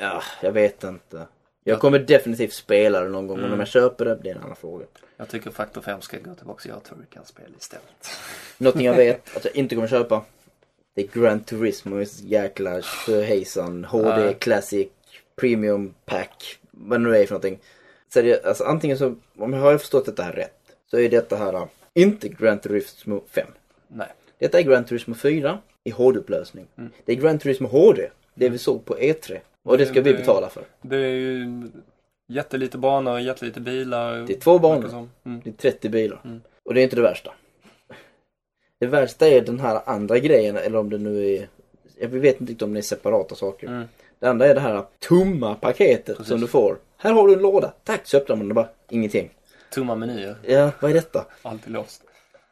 ja, 0.00 0.22
jag 0.42 0.52
vet 0.52 0.84
inte. 0.84 1.26
Jag 1.64 1.80
kommer 1.80 1.98
definitivt 1.98 2.52
spela 2.52 3.00
det 3.00 3.08
någon 3.08 3.26
gång, 3.26 3.36
men 3.36 3.44
Mm. 3.44 3.52
om 3.54 3.58
jag 3.58 3.68
köper 3.68 4.04
det, 4.04 4.14
det 4.22 4.30
är 4.30 4.34
en 4.34 4.42
annan 4.42 4.56
fråga. 4.56 4.84
Jag 5.16 5.28
tycker 5.28 5.50
Factor 5.50 5.80
5 5.80 6.00
ska 6.00 6.18
gå 6.18 6.34
tillbaka 6.34 6.58
och 6.62 6.66
göra 6.66 6.80
Turrican-spel 6.80 7.50
istället. 7.58 8.10
Någonting 8.58 8.86
jag 8.86 8.94
vet 8.96 9.36
att 9.36 9.44
jag 9.44 9.56
inte 9.56 9.74
kommer 9.74 9.88
köpa. 9.88 10.22
Det 10.94 11.02
är 11.02 11.20
Gran 11.20 11.40
Turismos 11.40 12.20
jäkla 12.20 12.80
hejsan, 13.06 13.84
HD 13.84 14.08
Nej. 14.16 14.34
Classic, 14.34 14.88
Premium 15.36 15.94
Pack, 16.04 16.58
vad 16.70 17.00
nu 17.00 17.16
är 17.16 17.26
för 17.26 17.32
någonting. 17.34 17.58
Det, 18.14 18.44
alltså 18.44 18.64
antingen 18.64 18.98
så, 18.98 19.14
om 19.36 19.52
jag 19.52 19.60
har 19.60 19.78
förstått 19.78 20.06
detta 20.06 20.22
här 20.22 20.32
rätt, 20.32 20.58
så 20.90 20.98
är 20.98 21.08
detta 21.08 21.36
här 21.36 21.54
äh, 21.54 21.64
inte 21.94 22.28
Gran 22.28 22.58
Turismo 22.58 23.22
5. 23.30 23.46
Nej. 23.88 24.08
Detta 24.38 24.58
är 24.58 24.62
Gran 24.62 24.84
Turismo 24.84 25.14
4 25.14 25.58
i 25.84 25.90
HD-upplösning. 25.90 26.66
Mm. 26.78 26.90
Det 27.04 27.12
är 27.12 27.16
Gran 27.16 27.38
Turismo 27.38 27.68
HD, 27.68 28.08
det 28.34 28.48
vi 28.48 28.58
såg 28.58 28.84
på 28.84 28.96
E3. 28.96 29.38
Och 29.64 29.78
det 29.78 29.86
ska 29.86 30.00
vi 30.02 30.12
Det- 30.12 30.18
betala 30.18 30.48
för. 30.48 30.62
Det 30.82 30.96
är 30.96 31.08
ju 31.08 31.62
jättelite 32.28 32.78
banor, 32.78 33.20
jättelite 33.20 33.60
bilar. 33.60 34.16
Det 34.26 34.36
är 34.36 34.40
två 34.40 34.58
banor. 34.58 35.08
Mm. 35.24 35.40
Det 35.44 35.50
är 35.50 35.54
30 35.54 35.88
bilar. 35.88 36.20
Mm. 36.24 36.40
Och 36.64 36.74
det 36.74 36.80
är 36.80 36.82
inte 36.84 36.96
det 36.96 37.02
värsta. 37.02 37.32
Det 38.78 38.86
värsta 38.86 39.28
är 39.28 39.40
den 39.40 39.60
här 39.60 39.80
andra 39.86 40.18
grejen, 40.18 40.56
eller 40.56 40.78
om 40.78 40.90
det 40.90 40.98
nu 40.98 41.26
är... 41.34 41.48
Jag 42.00 42.08
vet 42.08 42.40
inte 42.40 42.64
om 42.64 42.72
det 42.74 42.80
är 42.80 42.82
separata 42.82 43.34
saker. 43.34 43.88
Det 44.22 44.28
andra 44.30 44.46
är 44.46 44.54
det 44.54 44.60
här 44.60 44.84
tomma 44.98 45.54
paketet 45.54 46.16
Precis. 46.16 46.28
som 46.28 46.40
du 46.40 46.46
får. 46.46 46.78
Här 46.96 47.12
har 47.12 47.28
du 47.28 47.34
en 47.34 47.38
låda. 47.42 47.72
Tack! 47.84 48.00
Så 48.06 48.16
öppnar 48.16 48.36
man 48.36 48.48
det 48.48 48.54
bara. 48.54 48.68
Ingenting. 48.90 49.30
Tomma 49.70 49.94
menyer, 49.94 50.36
Ja, 50.46 50.70
vad 50.80 50.90
är 50.90 50.94
detta? 50.94 51.24
alltid 51.42 51.72
låst. 51.72 52.02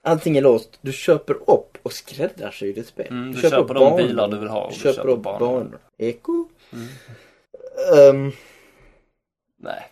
Allting 0.02 0.36
är 0.36 0.42
låst. 0.42 0.78
Du 0.80 0.92
köper 0.92 1.34
upp 1.50 1.78
och 1.82 1.92
skräddarsyr 1.92 2.74
ditt 2.74 2.86
spel. 2.86 3.06
Mm, 3.10 3.32
du 3.32 3.40
köper 3.40 3.74
de 3.74 3.96
bilar 3.96 4.28
du 4.28 4.38
vill 4.38 4.48
ha 4.48 4.64
och 4.64 4.70
Du 4.70 4.74
du 4.74 4.80
köper 4.80 4.96
köper 4.96 5.08
upp 5.08 5.22
banor. 5.22 5.38
banor. 5.38 5.78
Eko? 5.98 6.48
Mm. 6.72 6.86
Ehm, 8.26 8.32
Nej, 9.58 9.90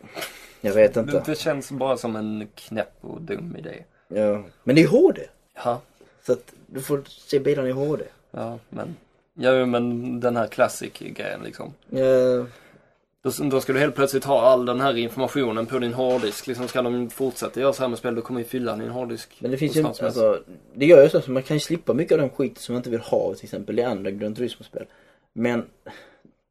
jag 0.61 0.73
vet 0.75 0.95
det, 0.95 1.01
inte. 1.01 1.23
det 1.27 1.39
känns 1.39 1.71
bara 1.71 1.97
som 1.97 2.17
en 2.17 2.49
knäpp 2.55 2.93
och 3.01 3.23
dum 3.23 3.57
idé. 3.59 3.85
Ja. 4.09 4.43
Men 4.65 4.77
det 4.77 4.83
är 4.83 4.89
HD. 4.89 5.21
Ja, 5.65 5.81
Så 6.27 6.33
att 6.33 6.53
du 6.67 6.81
får 6.81 7.03
se 7.07 7.39
bilarna 7.39 7.69
i 7.69 7.73
HD. 7.73 8.05
ja 8.31 8.59
men. 8.69 8.97
Ja, 9.41 9.67
men 9.67 10.21
den 10.21 10.37
här 10.37 10.47
classic-grejen 10.47 11.43
liksom. 11.45 11.75
Ja, 11.91 12.47
Då, 13.23 13.31
då 13.51 13.61
ska 13.61 13.73
du 13.73 13.79
helt 13.79 13.95
plötsligt 13.95 14.25
ha 14.25 14.41
all 14.41 14.67
den 14.67 14.81
här 14.81 14.97
informationen 14.97 15.67
på 15.67 15.79
din 15.79 15.93
hårddisk. 15.93 16.47
Liksom 16.47 16.69
ska 16.69 16.83
de 16.83 17.11
fortsätta 17.11 17.61
göra 17.61 17.73
så 17.73 17.83
här 17.83 17.89
med 17.89 17.99
spel, 17.99 18.15
då 18.15 18.21
kommer 18.23 18.41
ju 18.41 18.47
fylla 18.47 18.77
din 18.77 18.91
hårddisk. 18.91 19.37
Men 19.41 19.51
det 19.51 19.57
finns 19.57 19.77
ju, 19.77 19.83
helst. 19.83 20.03
alltså, 20.03 20.43
det 20.75 20.87
gör 20.87 21.03
ju 21.03 21.09
så 21.09 21.19
att 21.19 21.29
man 21.29 21.43
kan 21.43 21.57
ju 21.57 21.61
slippa 21.61 21.95
mycket 21.95 22.13
av 22.13 22.19
den 22.19 22.31
skit 22.31 22.59
som 22.59 22.73
man 22.73 22.81
inte 22.81 22.91
vill 22.91 23.01
ha 23.01 23.35
till 23.35 23.45
exempel 23.45 23.79
i 23.79 23.83
andra 23.83 24.11
Gran 24.11 24.35
Turismo-spel. 24.35 24.87
Men, 25.33 25.65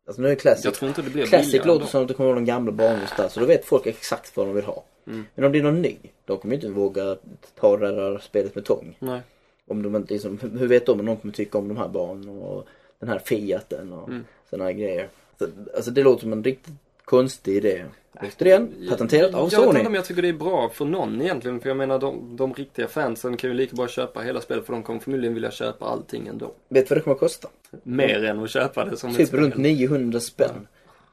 alltså 0.07 0.21
nu 0.21 0.27
är 0.27 0.29
det 0.29 0.35
Classic. 0.35 0.65
Jag 0.65 0.73
tror 0.73 0.89
inte 0.89 1.01
det 1.01 1.09
blir 1.09 1.25
Classic 1.25 1.65
låter 1.65 1.85
som 1.85 2.01
att 2.01 2.07
det 2.07 2.13
kommer 2.13 2.27
vara 2.29 2.39
de 2.39 2.45
gamla 2.45 2.71
banor 2.71 3.09
där, 3.17 3.27
så 3.27 3.39
då 3.39 3.45
vet 3.45 3.65
folk 3.65 3.85
exakt 3.85 4.37
vad 4.37 4.47
de 4.47 4.55
vill 4.55 4.65
ha. 4.65 4.83
Mm. 5.07 5.25
Men 5.35 5.45
om 5.45 5.51
det 5.51 5.59
är 5.59 5.63
någon 5.63 5.81
ny, 5.81 5.95
de 6.25 6.37
kommer 6.37 6.55
ju 6.55 6.61
inte 6.61 6.79
våga 6.79 7.17
ta 7.59 7.77
det 7.77 7.91
där 7.91 8.17
spelet 8.17 8.55
med 8.55 8.65
tång. 8.65 8.95
Nej. 8.99 9.21
Om 9.67 9.83
de 9.83 9.95
inte 9.95 10.13
liksom, 10.13 10.39
hur 10.59 10.67
vet 10.67 10.85
de 10.85 10.99
om 10.99 11.05
någon 11.05 11.17
kommer 11.17 11.33
tycka 11.33 11.57
om 11.57 11.67
de 11.67 11.77
här 11.77 11.87
banorna 11.87 12.31
och 12.31 12.67
den 12.99 13.09
här 13.09 13.19
Fiaten 13.19 13.93
och 13.93 14.07
Mm. 14.09 14.25
sådana 14.49 14.63
här 14.65 14.71
grejer. 14.71 15.09
Så, 15.39 15.45
alltså 15.75 15.91
det 15.91 16.03
låter 16.03 16.21
som 16.21 16.33
en 16.33 16.43
riktigt 16.43 16.73
konstig 17.05 17.55
idé. 17.55 17.85
Återigen, 18.21 18.87
patenterat 18.89 19.33
av 19.33 19.49
jag 19.51 19.59
vet 19.59 19.67
Sony. 19.67 19.79
inte 19.79 19.87
om 19.89 19.95
jag 19.95 20.05
tycker 20.05 20.21
det 20.21 20.27
är 20.29 20.33
bra 20.33 20.69
för 20.69 20.85
någon 20.85 21.21
egentligen. 21.21 21.59
För 21.59 21.69
jag 21.69 21.77
menar 21.77 21.99
de, 21.99 22.35
de 22.37 22.53
riktiga 22.53 22.87
fansen 22.87 23.37
kan 23.37 23.49
ju 23.49 23.55
lika 23.55 23.75
bra 23.75 23.87
köpa 23.87 24.19
hela 24.21 24.41
spelet 24.41 24.65
för 24.65 24.73
de 24.73 24.83
kommer 24.83 24.99
förmodligen 24.99 25.33
vilja 25.33 25.51
köpa 25.51 25.85
allting 25.85 26.27
ändå. 26.27 26.51
Vet 26.69 26.85
du 26.87 26.89
vad 26.89 26.97
det 26.97 27.03
kommer 27.03 27.13
att 27.15 27.19
kosta? 27.19 27.47
Mer 27.83 28.23
än 28.23 28.43
att 28.43 28.49
köpa 28.49 28.85
det 28.85 28.97
som 28.97 29.09
ett 29.09 29.17
Typ 29.17 29.27
spel. 29.27 29.39
runt 29.39 29.57
900 29.57 30.19
spänn. 30.19 30.67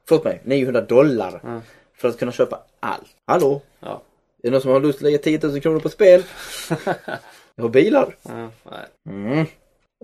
Förlåt 0.09 0.25
mig, 0.25 0.41
900 0.45 0.81
dollar. 0.81 1.41
Ja. 1.45 1.61
För 1.95 2.09
att 2.09 2.19
kunna 2.19 2.33
köpa 2.33 2.61
allt. 2.81 3.17
Hallå? 3.27 3.61
Ja. 3.81 4.03
Är 4.43 4.49
det 4.49 4.51
någon 4.51 4.61
som 4.61 4.71
har 4.71 4.81
lust 4.81 4.99
att 4.99 5.03
lägga 5.03 5.19
10 5.19 5.41
000 5.43 5.61
kronor 5.61 5.81
på 5.81 5.89
ett 5.89 5.95
spel? 5.95 6.23
Jag 7.57 7.65
har 7.65 7.69
bilar. 7.69 8.17
ja, 8.23 8.51
nej. 8.71 8.87
Mm. 9.09 9.47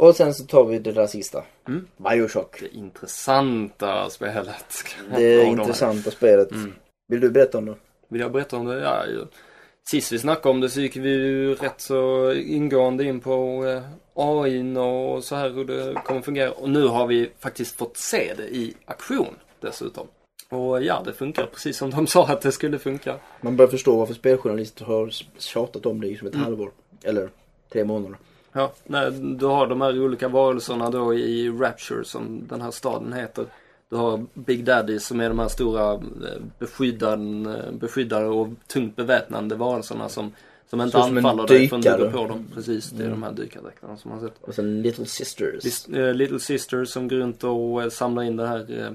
Och 0.01 0.16
sen 0.16 0.34
så 0.34 0.44
tar 0.44 0.64
vi 0.64 0.78
det 0.78 0.92
där 0.92 1.07
sista. 1.07 1.44
Mm. 1.68 1.86
Bioshock. 1.96 2.61
Det 2.61 2.68
intressanta 2.76 4.11
spelet. 4.11 4.88
Det 5.16 5.44
intressanta 5.44 6.11
spelet. 6.11 6.53
Mm. 6.53 6.72
Vill 7.09 7.20
du 7.20 7.30
berätta 7.30 7.59
om 7.59 7.66
det? 7.66 7.74
Vill 8.09 8.20
jag 8.20 8.32
berätta 8.32 8.57
om 8.57 8.66
det? 8.66 8.80
Ja, 8.80 9.07
ju. 9.07 9.26
Sist 9.90 10.12
vi 10.12 10.18
snackade 10.18 10.48
om 10.48 10.61
det 10.61 10.68
så 10.70 10.80
gick 10.80 10.96
vi 10.96 11.09
ju 11.11 11.55
rätt 11.55 11.80
så 11.80 12.32
ingående 12.32 13.05
in 13.05 13.20
på 13.20 13.64
eh, 13.66 13.82
AI 14.14 14.76
och 14.76 15.24
så 15.24 15.34
här 15.36 15.51
hur 15.51 15.64
det 15.64 15.94
kommer 16.05 16.20
fungera. 16.20 16.53
Och 16.53 16.70
nu 16.70 16.86
har 16.86 17.07
vi 17.07 17.30
faktiskt 17.38 17.76
fått 17.76 17.96
se 17.96 18.34
det 18.36 18.48
i 18.57 18.74
aktion 18.84 19.34
dessutom. 19.61 20.07
Och 20.48 20.82
ja, 20.82 21.03
det 21.05 21.12
funkar 21.12 21.46
precis 21.46 21.76
som 21.76 21.90
de 21.90 22.07
sa 22.14 22.26
att 22.26 22.40
det 22.40 22.53
skulle 22.53 22.78
funka. 22.78 23.16
Man 23.40 23.57
börjar 23.57 23.70
förstå 23.70 23.96
varför 23.96 24.14
speljournalister 24.14 24.84
har 24.84 25.11
tjatat 25.38 25.86
om 25.86 26.01
det 26.01 26.09
i 26.09 26.16
som 26.16 26.26
ett 26.28 26.34
Mm. 26.34 26.44
halvår. 26.44 26.70
Eller 27.03 27.30
tre 27.72 27.84
månader. 27.84 28.16
Ja, 28.53 28.72
när 28.84 29.11
du 29.38 29.46
har 29.46 29.66
de 29.66 29.80
här 29.80 30.01
olika 30.03 30.28
varelserna 30.28 30.90
då 30.90 31.14
i 31.14 31.51
Rapture 31.51 32.05
som 32.05 32.46
den 32.48 32.61
här 32.61 32.70
staden 32.70 33.12
heter. 33.12 33.44
Du 33.88 33.96
har 33.96 34.26
Big 34.34 34.64
Daddy 34.64 34.98
som 34.98 35.20
är 35.20 35.28
de 35.28 35.38
här 35.38 35.48
stora 35.48 35.92
eh, 35.92 36.01
beskyddande, 36.59 37.59
beskyddare 37.72 38.26
och 38.26 38.48
tungt 38.66 38.96
beväpnande 38.96 39.55
varelserna 39.55 40.09
som, 40.09 40.32
som 40.70 40.80
inte 40.80 40.90
som 40.92 41.16
anfaller 41.16 41.46
dig 41.46 41.68
förrän 41.68 41.82
du 41.82 41.96
går 41.98 42.11
på 42.11 42.26
dem. 42.26 42.46
Precis, 42.55 42.90
det 42.90 43.05
är 43.05 43.11
de 43.11 43.22
här 43.22 43.32
dykardräkterna 43.32 43.96
som 43.96 44.11
man 44.11 44.20
har 44.20 44.28
sett. 44.28 44.36
Och 44.40 44.55
sen 44.55 44.82
Little 44.82 45.07
Sisters. 45.07 45.64
Lis- 45.64 46.09
eh, 46.09 46.14
Little 46.14 46.40
Sisters 46.40 46.88
som 46.88 47.09
går 47.09 47.16
runt 47.16 47.44
och 47.44 47.82
eh, 47.82 47.88
samlar 47.88 48.22
in 48.22 48.36
det 48.36 48.46
här 48.46 48.80
eh, 48.80 48.92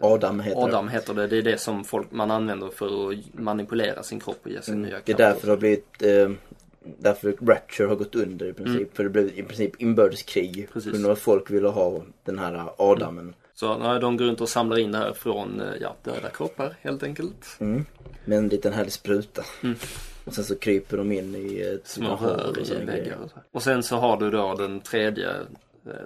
Adam 0.00 0.40
heter 0.40 0.60
Adam 0.64 0.88
heter 0.88 1.14
det. 1.14 1.26
Det 1.26 1.38
är 1.38 1.42
det 1.42 1.60
som 1.60 1.84
folk, 1.84 2.12
man 2.12 2.30
använder 2.30 2.68
för 2.68 3.10
att 3.10 3.18
manipulera 3.32 4.02
sin 4.02 4.20
kropp 4.20 4.40
och 4.42 4.50
ge 4.50 4.62
sig 4.62 4.74
det. 4.74 4.80
nya 4.80 4.90
Mm. 4.90 5.02
Det 5.04 5.12
är 5.12 5.16
därför 5.16 5.46
det 5.46 5.52
har 5.52 5.58
blivit 5.58 6.02
eh, 6.02 6.30
Därför 6.98 7.36
Rapture 7.40 7.88
har 7.88 7.96
gått 7.96 8.14
under 8.14 8.46
i 8.46 8.52
princip. 8.52 8.96
För 8.96 9.04
det 9.04 9.10
blev 9.10 9.38
i 9.38 9.42
princip 9.42 9.82
inbördeskrig. 9.82 10.56
Mm. 10.56 10.68
Precis. 10.72 11.04
Av 11.04 11.10
att 11.10 11.18
folk 11.18 11.50
ville 11.50 11.68
ha 11.68 12.02
den 12.24 12.38
här 12.38 12.68
Adamen. 12.78 13.34
Så 13.54 13.78
nej, 13.78 14.00
de 14.00 14.16
går 14.16 14.24
runt 14.24 14.40
och 14.40 14.48
samlar 14.48 14.78
in 14.78 14.92
det 14.92 14.98
här 14.98 15.12
från 15.12 15.60
eh, 15.60 15.66
ja, 15.80 15.96
döda 16.02 16.28
kroppar 16.28 16.76
helt 16.80 17.02
enkelt. 17.02 17.56
Mm. 17.58 17.84
Med 18.24 18.38
en 18.38 18.48
liten 18.48 18.72
härlig 18.72 18.92
spruta. 18.92 19.42
Mm. 19.62 19.76
Och 20.24 20.34
sen 20.34 20.44
så 20.44 20.54
kryper 20.54 20.96
de 20.96 21.12
in 21.12 21.34
i 21.34 21.60
ett 21.60 21.88
Små 21.88 22.16
rör 22.16 22.48
och 22.48 23.30
och 23.52 23.62
sen 23.62 23.82
så 23.82 23.96
har 23.96 24.16
du 24.16 24.30
då 24.30 24.54
den 24.54 24.80
tredje 24.80 25.30
eh, 25.30 25.36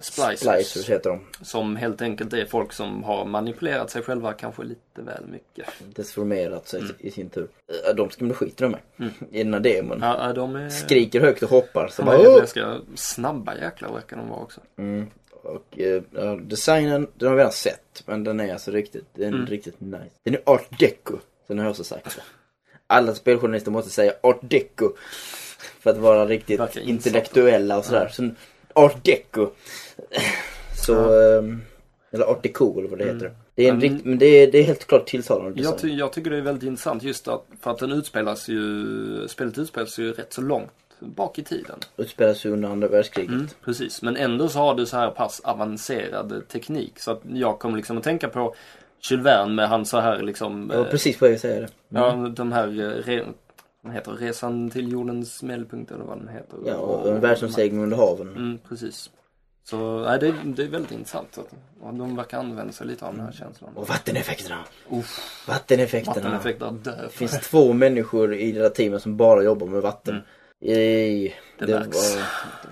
splicers. 0.00 0.38
Splicers 0.40 0.90
heter 0.90 1.10
de. 1.10 1.20
Som 1.44 1.76
helt 1.76 2.02
enkelt 2.02 2.32
är 2.32 2.44
folk 2.44 2.72
som 2.72 3.04
har 3.04 3.24
manipulerat 3.24 3.90
sig 3.90 4.02
själva 4.02 4.32
kanske 4.32 4.62
lite 4.64 5.02
väl 5.02 5.26
mycket. 5.26 5.66
Desformerat 5.94 6.68
sig 6.68 6.82
i 6.98 7.10
sin 7.10 7.28
tur. 7.30 7.48
Eh, 7.88 7.94
De 7.94 8.10
ska 8.10 8.24
man 8.24 8.34
skita 8.34 8.64
de 8.64 8.70
med. 8.70 9.10
I 9.30 9.42
den 9.44 9.52
här 9.54 9.60
demon. 9.60 9.96
Mm. 10.02 10.08
Ja, 10.08 10.32
de 10.32 10.56
är... 10.56 10.68
Skriker 10.68 11.20
högt 11.20 11.42
och 11.42 11.50
hoppar. 11.50 11.88
Så 11.88 12.02
De 12.02 12.06
bara, 12.06 12.16
är 12.18 12.38
ganska 12.38 12.78
snabba 12.94 13.56
jäklar 13.56 13.92
verkar 13.92 14.16
de 14.16 14.28
vara 14.28 14.40
också. 14.40 14.60
Mm. 14.78 15.06
Och 15.42 15.78
eh, 15.80 16.02
ja, 16.14 16.36
designen, 16.42 17.06
den 17.14 17.28
har 17.28 17.34
vi 17.36 17.40
redan 17.40 17.52
sett. 17.52 18.02
Men 18.06 18.24
den 18.24 18.40
är 18.40 18.52
alltså 18.52 18.70
riktigt, 18.70 19.04
den 19.14 19.24
är 19.24 19.28
Mm. 19.36 19.46
riktigt 19.46 19.80
nice. 19.80 20.10
Den 20.24 20.34
är 20.34 20.40
art 20.46 20.78
deco. 20.78 21.16
Sen 21.46 21.58
har 21.58 21.64
jag 21.64 21.70
också 21.70 21.84
sagt. 21.84 22.18
Alla 22.86 23.14
speljournalister 23.14 23.70
måste 23.70 23.90
säga 23.90 24.12
art 24.20 24.38
deco. 24.42 24.92
För 25.80 25.90
att 25.90 25.96
vara 25.98 26.26
riktigt 26.26 26.60
intellektuella 26.76 27.78
och 27.78 27.84
sådär. 27.84 28.08
Så 28.08 28.30
art 28.76 29.04
deco. 29.04 29.50
Så, 30.74 31.20
ehm, 31.20 31.62
eller 32.10 32.24
art 32.24 32.42
deco 32.42 32.78
eller 32.78 32.88
vad 32.88 32.98
det 32.98 33.04
heter. 33.04 33.32
Det 33.54 33.62
är 33.64 33.68
en 33.72 33.76
Mm. 33.82 33.92
rikt, 33.92 34.04
men 34.04 34.18
det 34.18 34.26
är, 34.26 34.52
det 34.52 34.58
är 34.58 34.62
helt 34.62 34.86
klart 34.86 35.06
tilltalande 35.06 35.62
Jag, 35.62 35.78
ty- 35.78 35.94
jag 35.94 36.12
tycker 36.12 36.30
det 36.30 36.36
är 36.36 36.40
väldigt 36.40 36.64
intressant 36.68 37.02
just 37.02 37.28
att, 37.28 37.44
för 37.60 37.70
att 37.70 37.78
den 37.78 37.92
utspelas 37.92 38.48
ju, 38.48 39.28
spelet 39.28 39.58
utspelas 39.58 39.98
ju 39.98 40.12
rätt 40.12 40.32
så 40.32 40.40
långt 40.40 40.70
bak 41.00 41.38
i 41.38 41.44
tiden. 41.44 41.78
Utspelas 41.96 42.46
ju 42.46 42.50
under 42.50 42.68
andra 42.68 42.88
världskriget. 42.88 43.30
Mm, 43.30 43.48
precis, 43.64 44.02
men 44.02 44.16
ändå 44.16 44.48
så 44.48 44.58
har 44.58 44.74
du 44.74 44.86
så 44.86 44.96
här 44.96 45.10
pass 45.10 45.40
avancerad 45.44 46.48
teknik 46.48 46.98
så 46.98 47.10
att 47.10 47.20
jag 47.32 47.58
kommer 47.58 47.76
liksom 47.76 47.98
att 47.98 48.04
tänka 48.04 48.28
på 48.28 48.54
Jules 49.10 49.26
Verne 49.26 49.54
med 49.54 49.68
han 49.68 49.84
så 49.86 50.00
här 50.00 50.22
liksom 50.22 50.68
Jag 50.70 50.78
var 50.78 50.84
eh, 50.84 50.90
precis 50.90 51.22
väg 51.22 51.34
att 51.34 51.40
säga 51.40 51.60
det. 51.60 51.68
Ja, 51.88 52.32
de 52.36 52.52
här, 52.52 53.02
vad 53.86 53.94
heter? 53.94 54.12
Resan 54.12 54.70
till 54.70 54.92
jordens 54.92 55.42
medelpunkt 55.42 55.90
eller 55.90 56.04
vad 56.04 56.18
den 56.18 56.28
heter. 56.28 56.58
Ja, 56.66 56.74
och 56.76 57.08
en 57.14 57.20
världsomsegling 57.20 57.82
under 57.82 57.96
haven. 57.96 58.28
Mm, 58.28 58.58
precis. 58.68 59.10
Så 59.64 60.00
nej, 60.04 60.18
det, 60.20 60.34
det 60.44 60.62
är 60.62 60.68
väldigt 60.68 60.92
intressant. 60.92 61.38
Att, 61.38 61.48
och 61.80 61.94
de 61.94 62.16
verkar 62.16 62.38
använda 62.38 62.72
sig 62.72 62.86
lite 62.86 63.06
av 63.06 63.14
den 63.16 63.24
här 63.24 63.32
känslan. 63.32 63.70
Och 63.76 63.88
vatteneffekterna. 63.88 64.64
Uff, 64.90 65.44
Vatteneffekterna. 65.48 66.14
vatteneffekter. 66.14 66.74
Det 66.84 67.08
finns 67.10 67.40
två 67.40 67.72
människor 67.72 68.34
i 68.34 68.52
det 68.52 68.62
här 68.62 68.68
teamet 68.68 69.02
som 69.02 69.16
bara 69.16 69.42
jobbar 69.42 69.66
med 69.66 69.82
vatten. 69.82 70.14
Mm. 70.14 70.26
Ej, 70.60 71.34
Det 71.58 71.66
det 71.66 71.72
märks. 71.78 72.16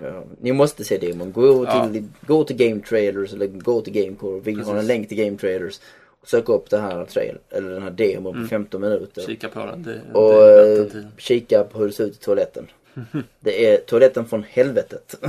var, 0.01 0.09
ja, 0.09 0.25
ni 0.41 0.53
måste 0.53 0.85
se 0.85 0.99
demon. 0.99 1.33
Gå 1.33 1.65
Ja. 1.65 1.89
till, 1.93 2.05
gå 2.27 2.45
till 2.45 2.57
Game 2.57 2.81
Trailers 2.81 3.33
eller 3.33 3.47
gå 3.47 3.81
till 3.81 3.93
Gamecore. 3.93 4.41
Vi 4.41 4.63
har 4.63 4.77
en 4.77 4.87
länk 4.87 5.09
till 5.09 5.19
Game 5.19 5.37
Trailers. 5.37 5.81
Och 6.25 6.29
sök 6.31 6.49
upp 6.49 6.71
det 6.71 6.79
här 6.79 7.05
trail, 7.05 7.39
eller 7.51 7.71
den 7.71 7.83
här 7.83 7.91
demon 7.91 8.43
på 8.43 8.49
15 8.49 8.81
minuter. 8.81 9.23
Mm. 9.23 9.27
Kika 9.31 9.49
på 9.49 9.59
den. 9.67 9.83
Det, 9.83 10.01
Och 10.19 10.33
det 10.33 10.79
eh, 10.79 10.87
den 10.87 11.11
kika 11.19 11.65
på 11.65 11.79
hur 11.79 11.87
det 11.87 11.93
ser 11.93 12.05
ut 12.05 12.15
i 12.15 12.19
toaletten. 12.25 12.67
det 13.41 13.67
är 13.71 13.79
toaletten 13.79 14.27
från 14.27 14.43
helvetet. 14.43 15.15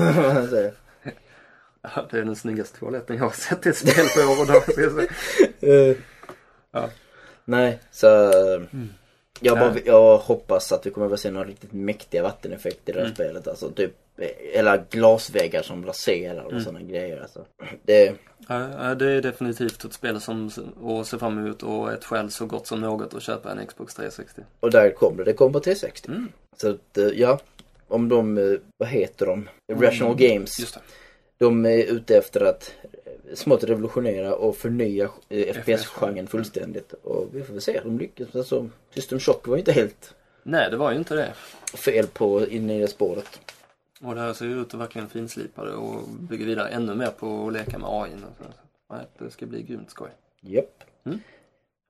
Ja, 1.95 2.05
det 2.11 2.17
är 2.19 2.23
den 2.23 2.35
snyggaste 2.35 2.80
toaletten 2.80 3.15
jag 3.17 3.23
har 3.23 3.31
sett 3.31 3.65
i 3.65 3.69
ett 3.69 3.77
spel 3.77 4.05
på 4.15 4.31
år 4.31 4.41
och 4.41 4.47
dag. 4.47 4.63
eh, 5.61 5.97
Ja. 6.72 6.89
Nej, 7.45 7.80
så 7.91 8.07
jag, 9.39 9.59
bara, 9.59 9.76
jag 9.85 10.17
hoppas 10.17 10.72
att 10.72 10.85
vi 10.85 10.89
kommer 10.89 11.13
att 11.13 11.19
se 11.19 11.31
några 11.31 11.47
riktigt 11.47 11.73
mäktiga 11.73 12.23
vatteneffekter 12.23 12.93
i 12.93 12.95
det 12.95 12.99
här 12.99 13.05
Mm. 13.05 13.15
spelet. 13.15 13.47
Alltså 13.47 13.69
typ, 13.72 13.91
eller 14.54 14.86
glasväggar 14.90 15.62
som 15.62 15.86
raserar 15.86 16.44
och 16.44 16.52
Mm. 16.52 16.64
sådana 16.64 16.82
grejer. 16.82 17.22
Alltså. 17.22 17.46
Det, 17.84 18.14
Ja, 18.48 18.96
det 18.96 19.12
är 19.12 19.22
definitivt 19.22 19.86
ett 19.86 19.94
spel 19.94 20.22
som 20.22 20.50
att 20.84 21.08
se 21.08 21.18
fram 21.18 21.38
emot 21.38 21.64
och 21.64 21.92
ett 21.94 22.06
skäl 22.06 22.32
så 22.32 22.46
gott 22.46 22.68
som 22.68 22.82
något 22.82 23.14
att 23.14 23.24
köpa 23.24 23.52
en 23.52 23.68
Xbox 23.68 23.96
360. 23.96 24.42
och 24.60 24.72
där 24.72 24.90
kom 24.92 25.18
det, 25.18 25.24
det 25.24 25.34
kom 25.34 25.54
på 25.54 25.60
360. 25.60 26.08
Mm. 26.12 26.28
Så 26.58 26.70
att, 26.70 26.98
eh, 26.98 27.06
ja, 27.06 27.40
om 27.88 28.10
de, 28.10 28.38
eh, 28.38 28.60
vad 28.78 28.90
heter 28.90 29.26
de? 29.26 29.50
Rational 29.74 30.16
Games. 30.16 30.60
Just 30.60 30.74
det. 30.74 30.80
De 31.38 31.66
är 31.66 31.84
ute 31.84 32.18
efter 32.18 32.42
att 32.46 32.74
eh, 33.06 33.36
smått 33.36 33.64
revolutionera 33.64 34.36
och 34.36 34.58
förnya 34.58 35.10
eh, 35.30 35.54
FPS-genren 35.54 36.28
fullständigt. 36.28 36.94
Och 36.94 37.28
vi 37.32 37.44
får 37.44 37.54
väl 37.54 37.62
se, 37.62 37.80
de 37.84 37.98
lyckas. 38.00 38.36
Alltså, 38.36 38.70
System 38.94 39.20
Shock 39.20 39.48
var 39.48 39.56
ju 39.56 39.60
inte 39.60 39.72
helt 39.72 40.14
Nej, 40.44 40.72
det 40.72 40.78
var 40.78 40.92
ju 40.92 40.98
inte 40.98 41.16
det. 41.16 41.34
fel 41.78 42.08
på 42.08 42.48
inne 42.48 42.78
i 42.78 42.80
det 42.80 42.88
spåret. 42.88 43.40
Och 44.01 44.15
det 44.15 44.22
här 44.22 44.34
ser 44.34 44.45
ju 44.45 44.61
ut 44.61 44.73
att 44.73 44.80
verkligen 44.80 45.09
finslipa 45.09 45.65
det 45.65 45.73
och 45.73 46.09
bygga 46.09 46.45
vidare 46.45 46.69
ännu 46.69 46.95
mer 46.95 47.07
på 47.07 47.47
att 47.47 47.53
leka 47.53 47.77
med 47.77 47.89
AI. 47.89 48.09
Och 48.13 48.19
så. 48.45 48.51
Nej, 48.93 49.05
det 49.19 49.31
ska 49.31 49.45
bli 49.45 49.63
grymt 49.63 49.89
skoj. 49.89 50.09
Japp. 50.41 50.84
Mm. 51.05 51.19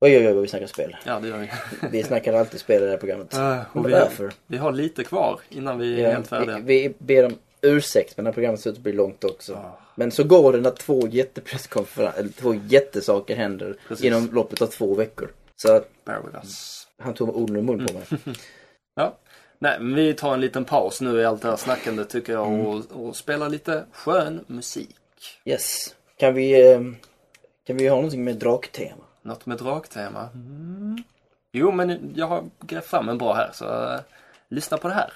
Oj, 0.01 0.17
oj, 0.17 0.27
oj, 0.27 0.41
vi 0.41 0.47
snackar 0.47 0.67
spel. 0.67 0.95
Ja, 1.05 1.19
det 1.19 1.27
gör 1.27 1.37
vi. 1.37 1.49
Vi 1.91 2.03
snackar 2.03 2.33
alltid 2.33 2.59
spel 2.59 2.81
i 2.81 2.85
det 2.85 2.91
här 2.91 2.97
programmet. 2.97 3.33
Äh, 3.33 3.61
och 3.73 3.87
vi, 3.87 3.91
därför? 3.91 4.33
vi 4.47 4.57
har 4.57 4.71
lite 4.71 5.03
kvar 5.03 5.39
innan 5.49 5.79
vi 5.79 5.99
är 6.01 6.03
Ja, 6.07 6.11
helt 6.11 6.27
färdiga. 6.27 6.59
vi, 6.59 6.87
vi 6.87 6.93
ber 6.99 7.25
om 7.25 7.33
ursäkt, 7.61 8.17
men 8.17 8.23
det 8.23 8.29
här 8.29 8.33
programmet 8.33 8.59
ser 8.59 8.69
ut 8.69 8.75
att 8.77 8.83
bli 8.83 8.93
långt 8.93 9.23
också. 9.23 9.53
Ah. 9.53 9.79
Men 9.95 10.11
så 10.11 10.23
går 10.23 10.53
det 10.53 10.61
när 10.61 10.71
två 10.71 11.07
jättepresskonferenser, 11.07 12.19
eller 12.19 12.29
två 12.29 12.53
jättesaker 12.53 13.35
händer 13.35 13.75
Precis. 13.87 14.05
inom 14.05 14.29
loppet 14.31 14.61
av 14.61 14.67
två 14.67 14.95
veckor. 14.95 15.29
Så 15.55 15.81
Bear 16.05 16.21
with 16.25 16.35
us. 16.35 16.87
han 16.99 17.13
tog 17.13 17.35
orden 17.37 17.57
i 17.57 17.61
mun 17.61 17.85
på 17.87 17.93
mig. 17.93 18.03
Ja. 18.97 19.17
Nej, 19.59 19.79
men 19.79 19.95
vi 19.95 20.13
tar 20.13 20.33
en 20.33 20.41
liten 20.41 20.65
paus 20.65 21.01
nu 21.01 21.21
i 21.21 21.25
allt 21.25 21.41
det 21.41 21.49
här 21.49 21.55
snackandet 21.55 22.09
tycker 22.09 22.33
jag 22.33 22.47
Mm. 22.47 22.65
och, 22.65 22.83
och 22.91 23.15
spelar 23.15 23.49
lite 23.49 23.85
skön 23.91 24.43
musik. 24.47 24.95
Yes. 25.45 25.95
Kan 26.17 26.33
vi, 26.33 26.71
eh, 26.71 26.81
kan 27.67 27.77
vi 27.77 27.87
ha 27.87 27.95
någonting 27.95 28.23
med 28.23 28.35
draktema? 28.35 29.03
Något 29.21 29.45
med 29.45 29.57
draktema. 29.57 30.29
Mm. 30.33 31.03
Jo, 31.51 31.71
men 31.71 32.13
jag 32.15 32.27
har 32.27 32.43
grävt 32.61 32.85
fram 32.85 33.09
en 33.09 33.17
bra 33.17 33.33
här 33.33 33.49
så 33.53 33.65
eh, 33.93 33.99
lyssna 34.49 34.77
på 34.77 34.87
det 34.87 34.93
här. 34.93 35.13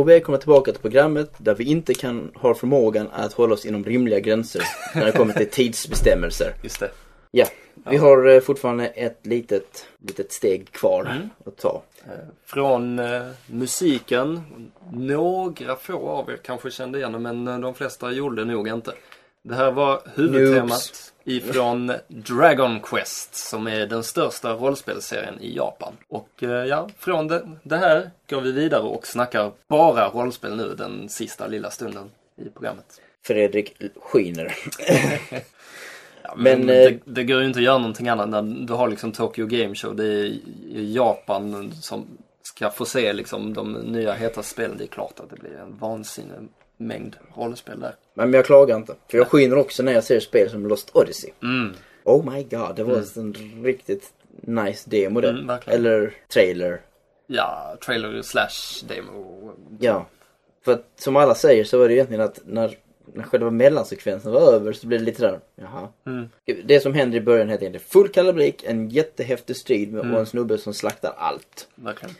Och 0.00 0.08
välkomna 0.08 0.38
tillbaka 0.38 0.72
till 0.72 0.80
programmet 0.80 1.30
där 1.38 1.54
vi 1.54 1.64
inte 1.64 1.94
kan 1.94 2.30
ha 2.34 2.54
förmågan 2.54 3.08
att 3.12 3.32
hålla 3.32 3.54
oss 3.54 3.64
inom 3.66 3.84
rimliga 3.84 4.20
gränser 4.20 4.62
när 4.94 5.06
det 5.06 5.12
kommer 5.12 5.32
till 5.32 5.50
tidsbestämmelser. 5.50 6.54
Just 6.62 6.80
det. 6.80 6.90
Ja, 7.30 7.46
vi 7.90 7.96
har 7.96 8.28
eh, 8.28 8.40
fortfarande 8.40 8.86
ett 8.86 9.26
litet, 9.26 9.86
litet 10.06 10.32
steg 10.32 10.72
kvar 10.72 11.04
Mm. 11.04 11.28
att 11.46 11.56
ta. 11.56 11.82
Eh, 12.04 12.10
Från 12.46 12.98
eh, 12.98 13.22
musiken, 13.46 14.42
några 14.92 15.76
få 15.76 16.08
av 16.08 16.30
er 16.30 16.36
kanske 16.36 16.70
kände 16.70 16.98
igen 16.98 17.22
men 17.22 17.48
eh, 17.48 17.58
de 17.58 17.74
flesta 17.74 18.12
gjorde 18.12 18.44
det 18.44 18.52
nog 18.52 18.68
inte. 18.68 18.92
Det 19.42 19.54
här 19.54 19.70
var 19.70 20.02
huvudtemat 20.14 20.68
Noobs. 20.68 21.12
ifrån 21.24 21.92
Dragon 22.08 22.80
Quest 22.80 23.34
som 23.34 23.66
är 23.66 23.86
den 23.86 24.02
största 24.02 24.52
rollspelsserien 24.52 25.40
i 25.40 25.56
Japan. 25.56 25.92
Och 26.08 26.42
eh, 26.42 26.48
ja, 26.50 26.88
från 26.98 27.28
det, 27.28 27.48
det 27.62 27.76
här 27.76 28.10
går 28.30 28.40
vi 28.40 28.52
vidare 28.52 28.82
och 28.82 29.06
snackar 29.06 29.52
bara 29.68 30.08
rollspel 30.08 30.56
nu 30.56 30.74
den 30.74 31.08
sista 31.08 31.46
lilla 31.46 31.70
stunden 31.70 32.10
i 32.36 32.48
programmet. 32.48 33.00
Fredrik 33.26 33.76
skiner. 34.02 34.56
Ja, 36.22 36.34
men 36.36 36.66
Men, 36.66 36.68
eh, 36.76 36.90
det, 36.90 36.98
det 37.04 37.24
går 37.24 37.40
ju 37.40 37.46
inte 37.46 37.58
att 37.58 37.64
göra 37.64 37.78
någonting 37.78 38.08
annat 38.08 38.28
när 38.28 38.66
du 38.66 38.72
har 38.72 38.88
liksom 38.88 39.12
Tokyo 39.12 39.46
Game 39.46 39.74
Show. 39.74 39.96
Det 39.96 40.04
är 40.04 40.40
Japan 40.72 41.72
som 41.72 42.06
ska 42.42 42.70
få 42.70 42.84
se 42.84 43.12
liksom 43.12 43.54
de 43.54 43.72
nya 43.72 44.12
heta 44.12 44.42
spelen. 44.42 44.76
Det 44.78 44.84
är 44.84 44.88
klart 44.88 45.20
att 45.20 45.30
det 45.30 45.36
blir 45.36 45.56
en 45.58 45.76
vansinnig 45.78 46.48
mängd 46.80 47.16
rollspel 47.36 47.80
där. 47.80 47.94
Men 48.14 48.32
jag 48.32 48.46
klagar 48.46 48.76
inte. 48.76 48.94
För 49.10 49.18
jag 49.18 49.28
skiner 49.28 49.58
också 49.58 49.82
när 49.82 49.92
jag 49.92 50.04
ser 50.04 50.20
spel 50.20 50.50
som 50.50 50.66
Lost 50.66 50.90
Odyssey. 50.96 51.30
Mm. 51.42 51.72
Oh 52.04 52.32
my 52.32 52.42
god, 52.42 52.76
det 52.76 52.84
var 52.84 53.18
en 53.18 53.34
riktigt 53.64 54.12
nice 54.42 54.90
demo 54.90 55.20
det. 55.20 55.28
Mm. 55.28 55.50
Eller 55.66 56.14
trailer. 56.32 56.80
Ja, 57.26 57.76
trailer 57.86 58.22
slash 58.22 58.86
demo. 58.88 59.52
Ja. 59.78 60.06
För 60.64 60.72
att 60.72 60.86
som 60.98 61.16
alla 61.16 61.34
säger 61.34 61.64
så 61.64 61.78
var 61.78 61.88
det 61.88 61.94
egentligen 61.94 62.20
att 62.24 62.40
när, 62.46 62.76
när 63.14 63.24
själva 63.24 63.50
mellansekvensen 63.50 64.32
var 64.32 64.52
över 64.52 64.72
så 64.72 64.86
blev 64.86 65.00
det 65.00 65.06
lite 65.06 65.22
där, 65.22 65.40
jaha. 65.54 65.88
Mm. 66.06 66.28
Det 66.64 66.80
som 66.80 66.94
händer 66.94 67.18
i 67.18 67.20
början 67.20 67.48
heter 67.48 67.62
egentligen 67.62 67.86
full 67.88 68.08
kalabrik, 68.08 68.64
en 68.64 68.88
jättehäftig 68.88 69.56
strid 69.56 69.92
med, 69.92 70.00
Mm. 70.00 70.14
och 70.14 70.20
en 70.20 70.26
snubbe 70.26 70.58
som 70.58 70.74
slaktar 70.74 71.14
allt. 71.16 71.68
Verkligen. 71.74 72.14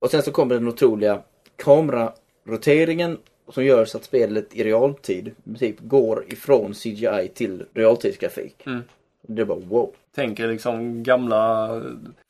Och 0.00 0.10
sen 0.10 0.22
så 0.22 0.32
kommer 0.32 0.54
den 0.54 0.68
otroliga 0.68 1.22
kameraroteringen 1.56 3.18
som 3.48 3.64
gör 3.64 3.84
så 3.84 3.98
att 3.98 4.04
spelet 4.04 4.54
i 4.56 4.64
realtid 4.64 5.30
typ 5.58 5.76
går 5.80 6.24
ifrån 6.32 6.74
CGI 6.74 7.30
till 7.34 7.64
realtidsgrafik. 7.74 8.66
Mm. 8.66 8.82
Det 9.22 9.44
bara 9.44 9.58
wow. 9.58 9.90
Tänker 10.14 10.48
liksom 10.48 11.02
gamla 11.02 11.68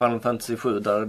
Final 0.03 0.21
Fantasy 0.21 0.57
7 0.57 0.81
där 0.81 1.07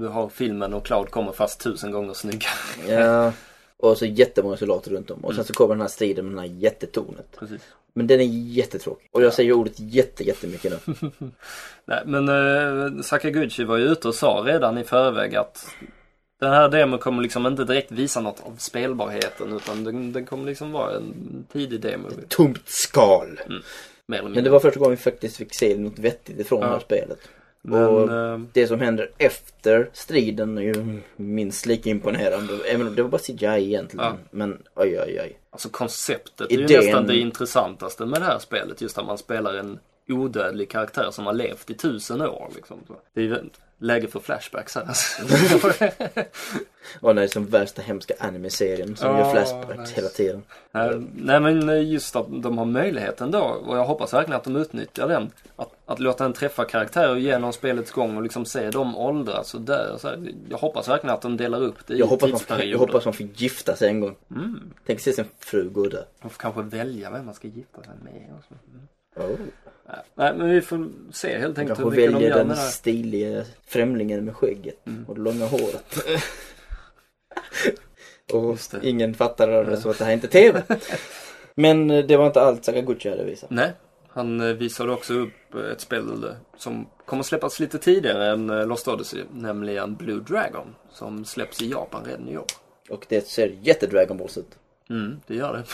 du 0.00 0.06
har 0.06 0.28
filmen 0.28 0.74
och 0.74 0.86
Cloud 0.86 1.10
kommer 1.10 1.32
fast 1.32 1.60
tusen 1.60 1.90
gånger 1.92 2.12
snyggare. 2.14 2.50
Ja. 2.88 3.32
Och 3.78 3.98
så 3.98 4.06
jättemånga 4.06 4.56
soldater 4.56 4.90
runt 4.90 5.10
om. 5.10 5.18
Och 5.24 5.30
Mm. 5.30 5.36
sen 5.36 5.44
så 5.44 5.52
kommer 5.52 5.74
den 5.74 5.80
här 5.80 5.88
striden 5.88 6.24
med 6.24 6.32
den 6.34 6.38
här 6.50 6.56
jättetornet. 6.58 7.36
Precis. 7.38 7.62
Men 7.94 8.06
den 8.06 8.20
är 8.20 8.24
jättetråkig. 8.56 9.08
Och 9.12 9.22
jag 9.22 9.32
säger 9.34 9.52
ordet 9.52 9.74
jätte, 9.80 10.24
jättemycket 10.24 10.86
nu. 10.86 11.10
Nej, 11.84 12.02
men 12.06 12.28
eh, 12.28 13.02
Sakaguchi 13.02 13.64
var 13.64 13.76
ju 13.76 13.84
ute 13.84 14.08
och 14.08 14.14
sa 14.14 14.42
redan 14.46 14.78
i 14.78 14.84
förväg 14.84 15.36
att 15.36 15.66
den 16.40 16.50
här 16.52 16.68
demon 16.68 16.98
kommer 16.98 17.22
liksom 17.22 17.46
inte 17.46 17.64
direkt 17.64 17.92
visa 17.92 18.20
något 18.20 18.42
av 18.46 18.56
spelbarheten 18.58 19.52
utan 19.56 19.84
den, 19.84 20.12
den 20.12 20.26
kommer 20.26 20.44
liksom 20.44 20.72
vara 20.72 20.96
en 20.96 21.46
tidig 21.52 21.80
demo. 21.80 22.08
Tomt 22.28 22.62
skal. 22.68 23.40
Mindre. 24.08 24.28
Men 24.34 24.44
det 24.44 24.50
var 24.50 24.60
första 24.60 24.80
gången 24.80 24.90
vi 24.96 25.02
faktiskt 25.02 25.36
fick 25.36 25.54
se 25.54 25.76
något 25.76 25.98
vettigt 25.98 26.40
ifrån 26.40 26.60
Ja. 26.60 26.66
det 26.66 26.72
här 26.72 26.80
spelet. 26.80 27.18
Men, 27.62 27.84
och- 27.86 28.12
eh, 28.12 28.38
Det 28.52 28.66
som 28.66 28.80
händer 28.80 29.10
efter 29.18 29.90
striden 29.92 30.58
är 30.58 30.62
ju 30.62 31.00
minst 31.16 31.66
lika 31.66 31.90
imponerande. 31.90 32.52
Även 32.68 32.86
om 32.86 32.94
det 32.94 33.02
var 33.02 33.10
bara 33.10 33.18
CGI 33.22 33.46
egentligen. 33.64 34.06
Ja. 34.06 34.16
Men 34.30 34.62
oj, 34.74 35.00
oj, 35.00 35.20
oj. 35.22 35.38
alltså 35.50 35.68
konceptet 35.68 36.52
är 36.52 36.56
ju 36.56 36.66
Idén- 36.66 36.76
nästan 36.84 37.06
det 37.06 37.16
intressantaste 37.16 38.06
med 38.06 38.20
det 38.20 38.24
här 38.24 38.38
spelet. 38.38 38.80
Just 38.80 38.98
att 38.98 39.06
man 39.06 39.18
spelar 39.18 39.54
en 39.54 39.78
odödlig 40.08 40.70
karaktär 40.70 41.08
som 41.10 41.26
har 41.26 41.32
levt 41.32 41.70
i 41.70 41.74
tusen 41.74 42.20
år. 42.22 42.48
Liksom. 42.54 42.76
Det 43.14 43.20
är 43.20 43.24
ju 43.24 43.34
läge 43.78 44.06
för 44.08 44.20
flashbacks 44.20 44.74
här. 44.74 44.84
Och 47.00 47.14
det 47.14 47.22
är 47.22 47.26
som 47.26 47.46
värsta 47.46 47.82
hemska 47.82 48.14
anime-serien 48.18 48.96
som 48.96 49.08
Ja, 49.10 49.18
gör 49.18 49.30
flashbacks 49.32 49.78
nice. 49.78 49.94
hela 49.94 50.08
tiden. 50.08 50.42
Nej, 50.72 51.02
Nej 51.14 51.40
men 51.40 51.88
just 51.88 52.16
att 52.16 52.26
de 52.42 52.58
har 52.58 52.64
möjligheten 52.64 53.30
då 53.30 53.40
och 53.40 53.76
jag 53.76 53.84
hoppas 53.84 54.12
verkligen 54.14 54.36
att 54.36 54.44
de 54.44 54.56
utnyttjar 54.56 55.08
den. 55.08 55.30
Att, 55.56 55.68
att 55.86 56.00
låta 56.00 56.24
en 56.24 56.32
träffa 56.32 56.64
karaktärer 56.64 57.16
genom 57.16 57.52
spelets 57.52 57.90
gång 57.90 58.16
och 58.16 58.22
liksom 58.22 58.44
se 58.44 58.70
dem 58.70 58.96
åldras 58.96 59.54
och 59.54 59.60
dö. 59.60 59.92
och 59.92 60.00
Så 60.00 60.08
här. 60.08 60.32
Jag 60.48 60.58
hoppas 60.58 60.88
verkligen 60.88 61.14
att 61.14 61.22
de 61.22 61.36
delar 61.36 61.62
upp 61.62 61.86
det 61.86 61.94
i 61.94 61.98
Jag 61.98 62.06
hoppas, 62.06 62.22
man, 62.22 62.30
jag 62.30 62.38
tidsperioder. 62.38 62.78
hoppas 62.86 63.04
man 63.04 63.14
får 63.14 63.26
gifta 63.26 63.76
sig 63.76 63.88
en 63.88 64.00
gång. 64.00 64.16
Mm. 64.30 64.72
Tänk 64.86 65.00
se 65.00 65.12
sin 65.12 65.24
fru 65.38 65.68
gå 65.70 65.80
och 65.80 65.90
dö. 65.90 66.02
De 66.22 66.30
får 66.30 66.38
kanske 66.40 66.62
välja 66.62 67.10
vem 67.10 67.24
man 67.26 67.34
ska 67.34 67.48
gifta 67.48 67.82
sig 67.82 67.92
med. 68.04 68.32
Och 68.38 68.44
så. 68.48 68.54
Mm. 69.24 69.32
Oh. 69.32 69.46
Nej, 70.14 70.34
men 70.34 70.50
vi 70.50 70.60
får 70.60 70.88
se 71.12 71.38
helt 71.38 71.58
enkelt 71.58 71.80
hur 71.80 71.90
mycket 71.90 72.12
de 72.12 72.22
gör 72.22 72.44
den 72.44 72.56
stiliga 72.56 73.44
främlingen 73.66 74.24
med 74.24 74.36
skägget 74.36 74.86
Mm. 74.86 75.04
och 75.08 75.14
det 75.14 75.20
långa 75.20 75.46
håret. 75.46 75.98
och 78.32 78.58
ingen 78.82 79.14
fattar 79.14 79.64
det 79.64 79.76
så 79.76 79.90
att 79.90 79.98
det 79.98 80.04
här 80.04 80.10
är 80.10 80.14
inte 80.14 80.28
TV. 80.28 80.62
Men 81.54 81.90
eh, 81.90 82.04
det 82.04 82.16
var 82.16 82.26
inte 82.26 82.40
allt 82.40 82.64
Sakaguchi 82.64 83.10
hade 83.10 83.24
visat. 83.24 83.50
Nej, 83.50 83.72
han 84.08 84.40
eh, 84.40 84.46
visade 84.54 84.92
också 84.92 85.14
upp 85.14 85.54
eh, 85.54 85.60
ett 85.72 85.80
spel 85.80 86.34
som 86.56 86.86
kommer 87.04 87.22
släppas 87.22 87.60
lite 87.60 87.78
tidigare 87.78 88.26
än 88.26 88.46
Lost 88.46 88.88
Odyssey, 88.88 89.24
nämligen 89.32 89.94
Blue 89.94 90.20
Dragon, 90.20 90.74
som 90.92 91.24
släpps 91.24 91.62
i 91.62 91.70
Japan 91.70 92.04
redan 92.04 92.28
i 92.28 92.38
år. 92.38 92.46
Och 92.90 93.06
det 93.08 93.26
ser 93.28 93.56
jätte-Dragon 93.62 94.16
Balls 94.18 94.38
ut. 94.38 94.58
Mm, 94.90 95.20
det 95.26 95.34
gör 95.34 95.52
det. 95.52 95.64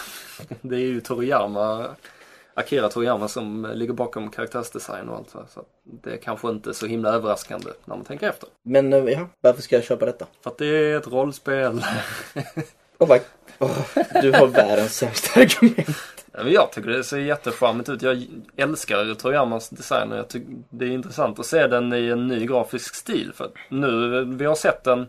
Det 0.69 0.77
är 0.77 0.81
ju 0.81 1.01
Toriyama, 1.01 1.97
Akira 2.55 2.89
Toriyama 2.89 3.29
som 3.29 3.73
ligger 3.75 3.93
bakom 3.93 4.31
karaktärsdesign 4.31 5.09
och 5.09 5.17
allt. 5.17 5.31
Så 5.31 5.65
det 5.83 6.13
är 6.13 6.17
kanske 6.17 6.49
inte 6.49 6.75
så 6.75 6.87
himla 6.87 7.09
överraskande 7.09 7.71
när 7.85 7.97
man 7.97 8.05
tänker 8.05 8.29
efter. 8.29 8.49
Men 8.63 8.93
eh, 8.93 9.05
ja, 9.05 9.29
varför 9.41 9.63
ska 9.63 9.77
jag 9.77 9.85
köpa 9.85 10.07
detta? 10.07 10.27
För 10.43 10.51
att 10.51 10.59
det 10.59 10.67
är 10.67 10.97
ett 10.97 11.07
rollspel. 11.07 11.85
Oh 12.99 13.09
my, 13.09 13.21
oh, 13.59 13.79
du 14.23 14.33
har 14.33 14.47
världens 14.47 14.97
sämsta 14.97 15.41
argument. 15.41 15.97
Ja, 16.33 16.45
men 16.45 16.53
jag 16.53 16.73
tycker 16.73 16.91
det 16.91 17.05
ser 17.05 17.19
jättecharmigt 17.19 17.89
ut. 17.89 18.03
Jag 18.03 18.27
älskar 18.57 19.15
Toriyamas 19.15 19.69
design 19.69 20.13
och 20.13 20.19
jag 20.19 20.29
tycker 20.29 20.49
det 20.71 20.85
är 20.85 20.91
intressant 20.91 21.39
att 21.39 21.47
se 21.47 21.67
den 21.67 21.93
i 21.93 22.09
en 22.09 22.27
ny 22.27 22.47
grafisk 22.47 22.95
stil. 22.95 23.33
För 23.35 23.51
nu, 23.69 24.25
vi 24.25 24.45
har 24.45 24.55
sett 24.55 24.85
den 24.85 25.07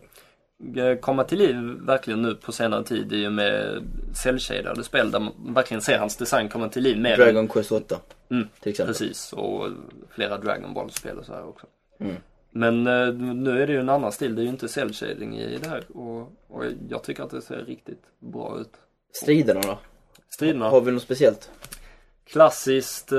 komma 1.01 1.23
till 1.23 1.37
liv 1.37 1.55
verkligen 1.81 2.21
nu 2.21 2.35
på 2.35 2.51
senare 2.51 2.83
tid 2.83 3.13
i 3.13 3.27
och 3.27 3.31
med 3.33 3.83
cellshadade 4.15 4.83
spel 4.83 5.11
där 5.11 5.19
man 5.19 5.53
verkligen 5.53 5.81
ser 5.81 5.97
hans 5.97 6.17
design 6.17 6.49
komma 6.49 6.69
till 6.69 6.83
liv 6.83 6.99
mer. 6.99 7.17
Dragon 7.17 7.47
Quest 7.47 7.71
8 7.71 7.99
Mm, 8.29 8.47
till 8.59 8.69
exempel. 8.69 8.93
Precis, 8.93 9.33
och 9.33 9.69
flera 10.09 10.37
Dragon 10.37 10.73
Ball-spel 10.73 11.17
och 11.17 11.25
så 11.25 11.33
här 11.33 11.47
också. 11.47 11.67
Mm. 11.99 12.15
Men 12.51 12.87
eh, 12.87 13.13
nu 13.13 13.61
är 13.61 13.67
det 13.67 13.73
ju 13.73 13.79
en 13.79 13.89
annan 13.89 14.11
stil, 14.11 14.35
det 14.35 14.41
är 14.41 14.43
ju 14.43 14.49
inte 14.49 14.67
cell 14.67 14.93
shading 14.93 15.37
i 15.37 15.57
det 15.57 15.69
här. 15.69 15.83
Och, 15.97 16.21
och 16.47 16.65
jag 16.89 17.03
tycker 17.03 17.23
att 17.23 17.29
det 17.29 17.41
ser 17.41 17.57
riktigt 17.65 18.03
bra 18.19 18.57
ut. 18.59 18.71
Striderna 19.13 19.61
då? 19.61 19.77
Striderna, 20.29 20.69
Har 20.69 20.81
vi 20.81 20.91
något 20.91 21.01
speciellt? 21.03 21.49
klassiskt 22.25 23.11
eh, 23.11 23.17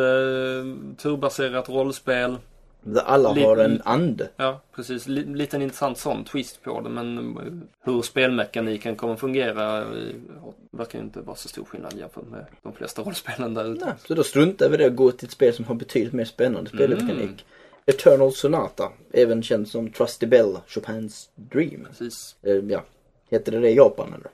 turbaserat 0.99 1.69
rollspel. 1.69 2.37
Alla 3.05 3.29
har 3.29 3.57
en 3.57 3.83
ande. 3.85 4.29
Ja, 4.37 4.61
precis. 4.75 5.07
Li- 5.07 5.35
liten 5.35 5.63
intressant 5.63 5.99
sån 5.99 6.25
twist 6.25 6.63
på 6.63 6.81
det 6.81 6.89
men 6.89 7.19
eh, 7.37 7.43
hur 7.85 8.03
spelmekaniken 8.03 8.97
kommer 8.97 9.17
fungera 9.17 9.79
eh, 9.81 9.87
verkar 10.71 10.99
inte 10.99 11.21
vara 11.21 11.37
så 11.37 11.49
stor 11.49 11.65
skillnad 11.65 11.93
jämfört 11.99 12.27
med 12.31 12.47
de 12.63 12.73
flesta 12.73 13.03
rollspelen 13.03 13.55
där 13.55 13.73
ute. 13.73 13.85
Nej, 13.85 13.95
så 14.09 14.15
då 14.15 14.23
struntar 14.25 14.69
vi 14.69 14.77
det 14.77 14.87
och 14.87 14.95
går 14.97 15.11
till 15.11 15.27
ett 15.27 15.33
spel 15.33 15.55
som 15.55 15.65
har 15.65 15.75
betydligt 15.75 16.13
mer 16.13 16.25
spännande 16.25 16.71
spelmekanik. 16.71 17.21
Mm. 17.21 17.37
Eternal 17.87 18.33
Sonata, 18.33 18.93
även 19.13 19.43
känd 19.43 19.69
som 19.69 19.91
Trusty 19.91 20.27
Bell, 20.27 20.59
Chopins 20.67 21.29
Dream. 21.35 21.87
Precis. 21.89 22.37
Eh, 22.43 22.53
ja, 22.55 22.85
heter 23.31 23.53
det 23.53 23.61
det 23.61 23.71
i 23.71 23.75
Japan 23.77 24.15
eller? 24.15 24.31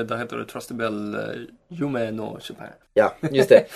Eh, 0.00 0.04
där 0.06 0.16
heter 0.16 0.36
det 0.36 0.44
Trusty 0.44 0.74
Bell 0.74 1.16
Yume 1.68 2.10
no 2.10 2.38
Chopin. 2.40 2.66
Ja, 2.94 3.14
just 3.30 3.48
det. 3.48 3.64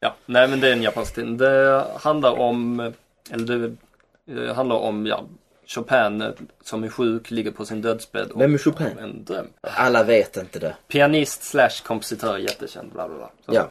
Ja, 0.00 0.14
nej 0.26 0.48
men 0.48 0.60
det 0.60 0.68
är 0.68 0.72
en 0.72 0.82
japansk 0.82 1.14
film. 1.14 1.36
Det 1.38 1.84
handlar 2.00 2.38
om, 2.38 2.92
eller 3.30 3.76
det 4.24 4.54
handlar 4.54 4.76
om, 4.76 5.06
ja, 5.06 5.24
Chopin 5.66 6.20
eh, 6.20 6.30
som 6.62 6.84
är 6.84 6.88
sjuk, 6.88 7.30
ligger 7.30 7.50
på 7.50 7.64
sin 7.64 7.82
dödsbädd 7.82 8.30
och 8.30 8.40
Vem 8.40 8.54
är 8.54 8.58
Chopin? 8.58 8.98
en 8.98 9.24
dröm. 9.24 9.46
Alla 9.60 10.02
vet 10.04 10.36
inte 10.36 10.58
det. 10.58 10.76
Pianist 10.88 11.42
slash 11.42 11.82
kompositör, 11.84 12.38
jättekänd, 12.38 12.92
bla 12.92 13.08
bla 13.08 13.16
bla. 13.16 13.30
Så. 13.46 13.54
Ja, 13.54 13.70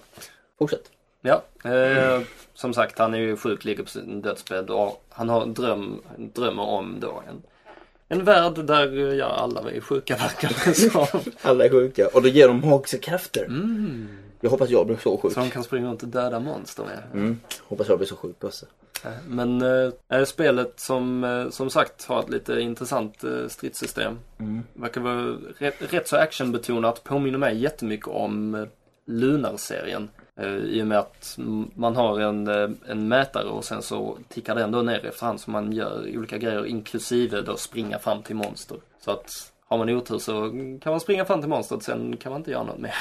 fortsätt. 0.59 0.91
Ja, 1.21 1.43
eh, 1.71 2.21
som 2.53 2.73
sagt 2.73 2.99
han 2.99 3.13
är 3.13 3.17
ju 3.17 3.38
sjuk, 3.38 3.65
ligger 3.65 3.84
på 3.84 3.89
sin 3.89 4.21
dödsbädd 4.21 4.69
och 4.69 5.05
han 5.09 5.30
har 5.30 5.41
en 5.41 5.53
dröm, 5.53 6.01
drömmer 6.17 6.63
om 6.63 6.99
då 6.99 7.23
en, 7.30 7.41
en 8.07 8.23
värld 8.25 8.65
där 8.65 8.97
eh, 8.97 9.15
ja, 9.15 9.25
alla 9.25 9.71
är 9.71 9.81
sjuka 9.81 10.15
verkar 10.41 10.51
det 10.65 10.73
som. 10.73 11.34
Alla 11.41 11.65
är 11.65 11.69
sjuka 11.69 12.07
och 12.13 12.21
då 12.21 12.27
ger 12.27 12.47
de 12.47 12.61
magiska 12.69 12.97
krafter. 12.97 13.45
Mm. 13.45 14.07
Jag 14.41 14.49
hoppas 14.49 14.69
jag 14.69 14.88
blir 14.88 14.97
så 14.97 15.17
sjuk. 15.17 15.34
Så 15.34 15.39
de 15.39 15.49
kan 15.49 15.63
springa 15.63 15.88
runt 15.88 16.03
och 16.03 16.09
döda 16.09 16.39
monster 16.39 16.84
med. 16.84 17.03
Mm. 17.13 17.39
Hoppas 17.63 17.89
jag 17.89 17.97
blir 17.97 18.07
så 18.07 18.15
sjuk 18.15 18.43
också. 18.43 18.65
Men 19.27 19.61
eh, 20.09 20.23
spelet 20.25 20.80
som, 20.80 21.23
eh, 21.23 21.49
som 21.49 21.69
sagt 21.69 22.05
har 22.05 22.19
ett 22.19 22.30
lite 22.30 22.61
intressant 22.61 23.23
eh, 23.23 23.47
stridssystem. 23.47 24.19
Mm. 24.39 24.63
Verkar 24.73 25.01
vara 25.01 25.38
rätt, 25.57 25.93
rätt 25.93 26.07
så 26.07 26.17
actionbetonat. 26.17 27.03
Påminner 27.03 27.39
mig 27.39 27.57
jättemycket 27.57 28.07
om 28.07 28.67
Lunar-serien. 29.05 30.09
Eh, 30.39 30.55
I 30.55 30.81
och 30.81 30.88
med 30.88 30.99
att 30.99 31.38
man 31.75 31.95
har 31.95 32.19
en, 32.19 32.47
en 32.88 33.07
mätare 33.07 33.47
och 33.47 33.65
sen 33.65 33.81
så 33.81 34.17
tickar 34.30 34.55
den 34.55 34.71
då 34.71 34.81
ner 34.81 35.05
efterhand 35.05 35.39
så 35.39 35.51
man 35.51 35.71
gör 35.73 36.17
olika 36.17 36.38
grejer 36.38 36.65
inklusive 36.65 37.41
då 37.41 37.57
springa 37.57 37.99
fram 37.99 38.21
till 38.21 38.35
monster. 38.35 38.77
Så 38.99 39.11
att 39.11 39.52
har 39.73 39.85
man 39.85 39.95
otur 39.95 40.19
så 40.19 40.49
kan 40.81 40.91
man 40.91 40.99
springa 40.99 41.25
fram 41.25 41.39
till 41.39 41.49
monstret 41.49 41.83
sen 41.83 42.17
kan 42.17 42.31
man 42.31 42.41
inte 42.41 42.51
göra 42.51 42.63
något 42.63 42.77
mer. 42.77 42.95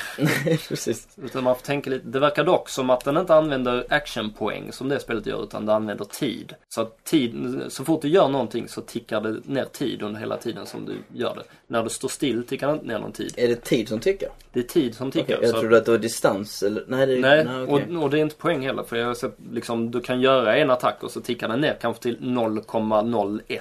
Precis. 0.68 1.08
Utan 1.22 1.44
man 1.44 1.54
får 1.56 1.62
tänka 1.62 1.90
lite. 1.90 2.08
Det 2.08 2.20
verkar 2.20 2.44
dock 2.44 2.68
som 2.68 2.90
att 2.90 3.04
den 3.04 3.16
inte 3.16 3.34
använder 3.34 3.86
actionpoäng 3.88 4.72
som 4.72 4.88
det 4.88 5.00
spelet 5.00 5.26
gör 5.26 5.42
utan 5.42 5.66
det 5.66 5.74
använder 5.74 6.04
tid. 6.04 6.54
Så 6.68 6.80
att 6.80 7.04
tid, 7.04 7.62
så 7.68 7.84
fort 7.84 8.02
du 8.02 8.08
gör 8.08 8.28
någonting 8.28 8.68
så 8.68 8.80
tickar 8.80 9.20
det 9.20 9.40
ner 9.44 9.64
tid 9.64 10.02
under 10.02 10.20
hela 10.20 10.36
tiden 10.36 10.66
som 10.66 10.86
du 10.86 11.18
gör 11.18 11.34
det. 11.34 11.42
När 11.66 11.82
du 11.82 11.90
står 11.90 12.08
still 12.08 12.46
tickar 12.46 12.66
det 12.66 12.72
inte 12.72 12.86
ner 12.86 12.98
någon 12.98 13.12
tid. 13.12 13.34
Är 13.36 13.48
det 13.48 13.64
tid 13.64 13.88
som 13.88 14.00
tycker? 14.00 14.28
Det 14.52 14.60
är 14.60 14.64
tid 14.64 14.94
som 14.94 15.10
tickar. 15.10 15.34
Okej, 15.34 15.38
jag 15.42 15.54
så 15.54 15.60
trodde 15.60 15.76
att 15.76 15.84
det 15.84 15.90
var 15.90 15.98
distans 15.98 16.62
eller? 16.62 16.84
Nej, 16.88 17.06
det 17.06 17.20
Nej, 17.20 17.46
okej. 17.62 17.96
och, 17.96 18.02
och 18.02 18.10
det 18.10 18.18
är 18.18 18.22
inte 18.22 18.36
poäng 18.36 18.66
heller. 18.66 18.82
För 18.82 18.96
jag 18.96 19.06
har 19.06 19.14
sett, 19.14 19.36
liksom, 19.52 19.90
du 19.90 20.00
kan 20.00 20.20
göra 20.20 20.56
en 20.56 20.70
attack 20.70 21.02
och 21.02 21.10
så 21.10 21.20
tickar 21.20 21.48
den 21.48 21.60
ner 21.60 21.76
kanske 21.80 22.02
till 22.02 22.18
0,01. 22.18 23.60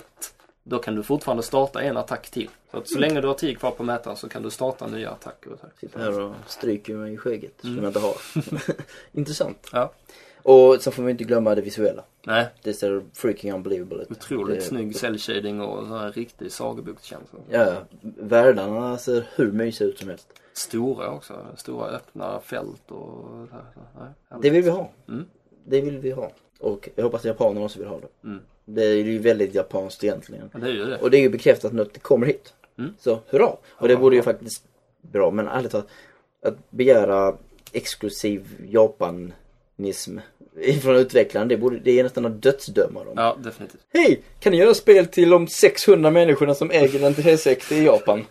Då 0.63 0.79
kan 0.79 0.95
du 0.95 1.03
fortfarande 1.03 1.43
starta 1.43 1.81
en 1.81 1.97
attack 1.97 2.29
till. 2.29 2.49
Så 2.71 2.77
att 2.77 2.87
så 2.87 2.97
Mm. 2.97 3.09
länge 3.09 3.21
du 3.21 3.27
har 3.27 3.33
tid 3.35 3.59
kvar 3.59 3.71
på 3.71 3.83
mätaren 3.83 4.17
så 4.17 4.29
kan 4.29 4.43
du 4.43 4.49
starta 4.49 4.87
nya 4.87 5.09
attacker. 5.09 5.51
Sitter 5.79 5.99
här 5.99 6.19
och 6.21 6.33
stryker 6.47 6.93
mig 6.93 7.13
i 7.13 7.17
skägget 7.17 7.53
som 7.61 7.69
Mm. 7.69 7.83
jag 7.83 7.89
inte 7.89 7.99
har. 7.99 8.15
Intressant. 9.11 9.69
Ja. 9.73 9.91
Och 10.43 10.81
så 10.81 10.91
får 10.91 11.03
vi 11.03 11.11
inte 11.11 11.23
glömma 11.23 11.55
det 11.55 11.61
visuella. 11.61 12.03
Nej, 12.25 12.47
Det 12.63 12.73
ser 12.73 13.01
freaking 13.13 13.53
unbelievable 13.53 14.01
ut. 14.03 14.11
otroligt 14.11 14.55
det, 14.59 14.61
snygg 14.65 14.95
cell 14.95 15.17
shading 15.17 15.61
och 15.61 15.87
så 15.87 15.97
här 15.97 16.11
riktig 16.11 16.51
sagobokskänsla. 16.51 17.39
Ja, 17.49 17.73
världarna 18.01 18.97
ser 18.97 19.27
hur 19.35 19.51
mysiga 19.51 19.87
ut 19.87 19.99
som 19.99 20.09
helst. 20.09 20.27
Stora 20.53 21.09
också. 21.11 21.45
Stora 21.57 21.87
öppna 21.87 22.39
fält 22.39 22.91
och 22.91 23.47
så 23.49 23.55
här. 23.55 23.65
Så 23.93 23.99
här. 23.99 24.41
Det 24.41 24.49
vill 24.49 24.63
vi 24.63 24.69
ha. 24.69 24.89
Mm. 25.07 25.25
Det 25.65 25.81
vill 25.81 25.97
vi 25.97 26.11
ha. 26.11 26.31
Och 26.59 26.89
jag 26.95 27.03
hoppas 27.03 27.25
japanerna 27.25 27.65
också 27.65 27.79
vill 27.79 27.87
ha 27.87 27.99
det. 27.99 28.27
Mm. 28.27 28.41
Det 28.73 28.85
är 28.85 28.95
ju 28.95 29.17
väldigt 29.19 29.55
japanskt 29.55 30.03
egentligen. 30.03 30.49
Ja, 30.53 30.59
det 30.59 30.67
är 30.67 30.73
ju 30.73 30.85
det. 30.85 30.97
Och 30.97 31.11
det 31.11 31.17
är 31.17 31.21
ju 31.21 31.29
bekräftat 31.29 31.73
nu 31.73 31.81
att 31.81 31.93
det 31.93 31.99
kommer 31.99 32.27
hit. 32.27 32.53
Mm. 32.77 32.93
Så 32.99 33.19
hurra! 33.27 33.51
Och 33.69 33.87
det 33.87 33.95
vore 33.95 34.15
ju 34.15 34.21
faktiskt 34.21 34.63
bra. 35.01 35.31
Men 35.31 35.47
ärligt 35.47 35.71
talat, 35.71 35.87
att 36.45 36.71
begära 36.71 37.35
exklusiv 37.71 38.47
japanism 38.69 40.17
ifrån 40.61 40.95
utvecklaren, 40.95 41.47
det, 41.47 41.57
borde, 41.57 41.79
det 41.79 41.99
är 41.99 42.03
nästan 42.03 42.25
att 42.25 42.41
dödsdöma 42.41 43.03
dem. 43.03 43.13
Ja, 43.15 43.37
definitivt. 43.43 43.81
Hej! 43.93 44.21
Kan 44.39 44.51
ni 44.51 44.57
göra 44.57 44.73
spel 44.73 45.05
till 45.07 45.29
de 45.29 45.47
600 45.47 46.11
människorna 46.11 46.55
som 46.55 46.71
äger 46.71 47.03
en 47.07 47.13
360 47.13 47.75
i 47.75 47.83
Japan? 47.85 48.25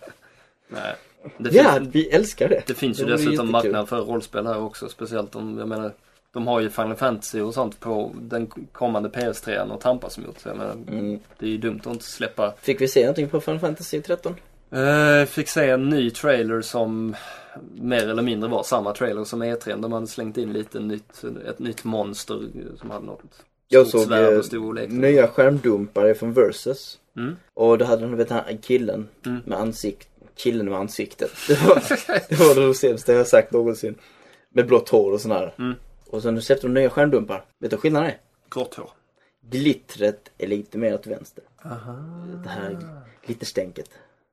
Nej. 0.68 0.94
Det 1.38 1.50
Ja, 1.54 1.72
finns, 1.74 1.94
vi 1.94 2.08
älskar 2.08 2.48
det. 2.48 2.62
det 2.66 2.74
finns 2.74 3.00
ju 3.00 3.04
vore 3.04 3.16
dessutom 3.16 3.50
marknad 3.50 3.88
för 3.88 4.00
rollspel 4.00 4.46
här 4.46 4.62
också. 4.62 4.88
Speciellt 4.88 5.36
om, 5.36 5.58
jag 5.58 5.68
menar, 5.68 5.92
de 6.32 6.46
har 6.46 6.60
ju 6.60 6.70
Final 6.70 6.96
Fantasy 6.96 7.40
och 7.40 7.54
sånt 7.54 7.80
på 7.80 8.12
den 8.20 8.46
kommande 8.72 9.08
PS3 9.08 9.70
och 9.72 9.80
tampas 9.80 10.18
mot. 10.18 10.40
Så 10.40 10.48
jag 10.48 10.56
menar, 10.56 10.72
Mm. 10.72 11.18
det 11.38 11.46
är 11.46 11.50
ju 11.50 11.58
dumt 11.58 11.80
att 11.80 11.92
inte 11.92 12.04
släppa. 12.04 12.54
Fick 12.60 12.80
vi 12.80 12.88
se 12.88 13.00
någonting 13.00 13.28
på 13.28 13.40
Final 13.40 13.60
Fantasy 13.60 14.00
13? 14.00 14.34
Uh, 14.74 15.24
fick 15.26 15.48
se 15.48 15.70
en 15.70 15.88
ny 15.88 16.10
trailer 16.10 16.60
som 16.60 17.16
mer 17.74 18.08
eller 18.08 18.22
mindre 18.22 18.50
var 18.50 18.62
samma 18.62 18.92
trailer 18.92 19.24
som 19.24 19.42
E3. 19.42 19.80
De 19.80 19.92
hade 19.92 20.06
slängt 20.06 20.36
in 20.36 20.52
lite 20.52 20.80
nytt, 20.80 21.24
ett 21.48 21.58
nytt 21.58 21.84
monster 21.84 22.40
som 22.80 22.90
hade 22.90 23.06
något 23.06 23.22
Jag 23.68 23.86
såg 23.86 24.02
svärd 24.06 24.54
eh, 24.54 24.88
nya 24.88 25.28
skärmdumpar 25.28 26.14
från 26.14 26.32
Versus. 26.32 26.98
Mm. 27.16 27.36
Och 27.54 27.78
då 27.78 27.84
hade 27.84 28.02
de, 28.02 28.16
vet 28.16 28.30
han, 28.30 28.58
killen 28.62 29.08
Mm. 29.26 29.40
med 29.44 29.58
ansikt, 29.58 30.08
killen 30.36 30.66
med 30.66 30.78
ansiktet. 30.78 31.30
Det 31.48 31.60
var 31.68 31.74
det, 32.28 32.38
var 32.60 32.68
det 32.68 32.74
sämsta 32.74 33.12
jag 33.12 33.26
sagt 33.26 33.52
någonsin. 33.52 33.94
Med 34.54 34.66
blått 34.66 34.88
hår 34.88 35.12
och 35.12 35.20
sådär. 35.20 35.54
Mm. 35.58 35.74
Och 36.10 36.22
sen 36.22 36.42
släppte 36.42 36.66
de 36.66 36.74
nya 36.74 36.90
skärmdumpar. 36.90 37.44
Vet 37.58 37.70
du 37.70 37.76
vad 37.76 37.80
skillnaden 37.82 38.08
är? 38.08 38.18
Grått 38.50 38.74
hår. 38.74 38.90
Glittret 39.50 40.30
är 40.38 40.46
lite 40.46 40.78
mer 40.78 40.94
åt 40.94 41.06
vänster. 41.06 41.44
Det 42.42 42.48
här 42.48 42.78
glitterstänket. 43.26 43.90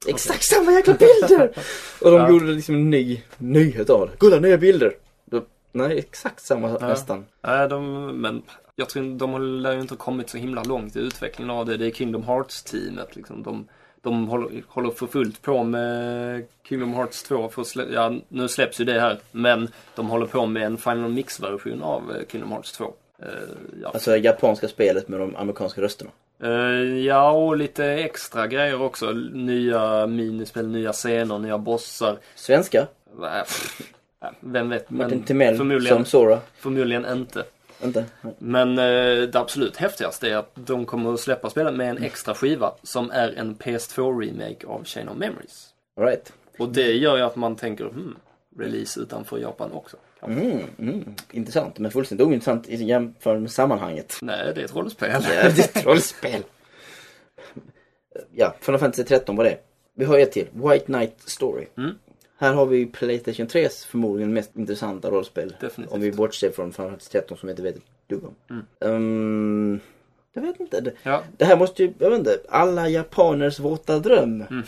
Exakt 0.08 0.44
samma 0.44 0.72
jäkla 0.72 0.94
bilder! 0.94 1.50
och 2.02 2.12
de 2.12 2.18
Ja. 2.18 2.30
gjorde 2.30 2.46
liksom 2.46 2.76
en 2.76 2.90
ny 2.90 3.22
nyhet 3.38 3.90
av 3.90 4.08
det. 4.08 4.14
Kolla 4.18 4.40
nya 4.40 4.58
bilder! 4.58 4.94
Då, 5.26 5.46
nej, 5.72 5.98
exakt 6.00 6.44
samma 6.46 6.68
nästan. 6.78 7.26
Nej, 7.42 7.70
de, 7.70 8.06
men 8.22 8.42
jag 8.76 8.90
tror 8.90 9.18
de 9.18 9.42
lär 9.62 9.74
ju 9.74 9.82
inte 9.82 9.94
ha 9.94 9.98
kommit 10.00 10.30
så 10.30 10.38
himla 10.38 10.64
långt 10.64 10.96
i 10.96 11.00
utvecklingen 11.00 11.50
av 11.52 11.66
det. 11.66 11.78
Det 11.78 11.86
är 11.86 11.92
Kingdom 11.92 12.24
Hearts-teamet 12.24 13.16
liksom. 13.16 13.44
De, 13.44 13.68
de 14.02 14.28
håller, 14.28 14.64
håller 14.68 14.92
för 14.92 15.08
fullt 15.08 15.42
på 15.42 15.64
med 15.64 16.46
Kingdom 16.70 16.94
Hearts 16.94 17.24
2. 17.24 17.50
För 17.50 17.64
slä, 17.64 17.86
ja, 17.94 18.14
nu 18.28 18.48
släpps 18.48 18.82
ju 18.82 18.86
det 18.86 19.00
här. 19.00 19.20
Men 19.32 19.68
de 19.96 20.10
håller 20.10 20.26
på 20.26 20.46
med 20.46 20.64
en 20.64 20.78
Final 20.78 21.10
Mix-version 21.10 21.84
av 21.84 22.16
eh, 22.16 22.28
Kingdom 22.28 22.52
Hearts 22.52 22.72
2. 22.72 22.94
Eh, 23.22 23.28
ja. 23.82 23.90
Alltså 23.94 24.18
japanska 24.18 24.68
spelet 24.68 25.08
med 25.08 25.20
de 25.20 25.36
amerikanska 25.36 25.82
rösterna. 25.82 26.12
Eh, 26.44 26.98
ja, 27.06 27.32
och 27.32 27.58
lite 27.58 27.86
extra 27.86 28.48
grejer 28.48 28.82
också. 28.82 29.12
Nya 29.34 30.08
minispel, 30.08 30.68
nya 30.68 30.94
scener, 30.94 31.40
nya 31.40 31.58
bossar. 31.58 32.18
Svenska. 32.36 32.88
Äh, 33.22 33.38
äh, 34.28 34.34
vem 34.40 34.70
vet. 34.70 34.90
Martin 34.90 35.18
Men 35.18 35.26
Timell 35.26 35.58
förmodligen, 35.58 35.98
som 35.98 36.06
Sora. 36.06 36.40
förmodligen 36.58 37.06
inte. 37.06 37.44
Inte? 37.84 38.06
Men 38.38 38.70
eh, 38.70 39.22
det 39.22 39.36
absolut 39.36 39.78
häftigaste 39.78 40.30
är 40.30 40.36
att 40.36 40.52
de 40.56 40.86
kommer 40.86 41.14
att 41.14 41.20
släppa 41.20 41.50
spelet 41.50 41.74
med 41.74 41.90
en 41.90 42.04
extra 42.04 42.34
skiva 42.34 42.74
som 42.84 43.12
är 43.12 43.34
en 43.38 43.56
PS2-remake 43.56 44.68
av 44.68 44.86
Chain 44.86 45.10
of 45.10 45.18
Memories. 45.18 45.70
Alright. 45.98 46.34
Och 46.60 46.70
det 46.70 46.92
gör 46.92 47.18
ju 47.18 47.24
att 47.24 47.36
man 47.36 47.56
tänker, 47.56 47.86
hmm, 47.86 48.16
release 48.58 49.00
utanför 49.00 49.38
Japan 49.38 49.72
också. 49.72 49.98
Mm, 50.22 50.62
mm. 50.80 51.16
Intressant, 51.32 51.80
men 51.80 51.92
fullständigt 51.92 52.28
ointressant 52.28 52.68
i 52.68 52.84
jämförelse 52.84 53.42
med 53.42 53.52
sammanhanget. 53.52 54.18
Nej, 54.22 54.54
det 54.56 54.62
är 54.62 54.66
ett 54.66 54.76
rollspel. 54.76 55.10
Ja, 55.12 55.20
det 55.30 55.36
är 55.36 55.48
ett 55.48 55.86
rollspel. 55.86 56.44
Ja, 58.32 58.56
Final 58.60 58.80
Fantasy 58.80 59.04
13 59.04 59.36
var 59.36 59.44
det. 59.44 59.58
Vi 59.94 60.06
har 60.06 60.20
ett 60.20 60.32
till. 60.32 60.48
White 60.52 60.86
Knight 60.86 61.22
Story. 61.26 61.66
Mm. 61.78 61.96
Här 62.40 62.54
har 62.54 62.66
vi 62.66 62.86
Playstation 62.86 63.48
3s 63.48 63.88
förmodligen 63.88 64.34
mest 64.34 64.56
intressanta 64.56 65.10
rollspel. 65.10 65.56
Definitivt. 65.60 65.94
Om 65.94 66.02
vi 66.02 66.12
bortser 66.12 66.52
från 66.52 66.74
Final 66.74 66.90
Fantasy 66.90 67.12
13 67.12 67.38
som 67.38 67.48
vi 67.48 67.52
inte 67.52 67.64
vet 67.64 67.76
ett 67.76 67.84
dugg 68.10 68.24
om. 68.24 68.36
Mm. 68.50 68.66
Ehm, 68.80 69.80
jag 70.34 70.42
vet 70.42 70.60
inte. 70.60 70.82
Det, 70.82 70.92
Ja, 71.04 71.24
det 71.38 71.46
här 71.46 71.58
måste 71.58 71.84
ju, 71.84 71.94
jag 72.00 72.10
vet 72.10 72.20
inte, 72.20 72.40
alla 72.50 72.90
japaners 72.90 73.60
våta 73.60 74.00
dröm. 74.00 74.44
Mm. 74.50 74.64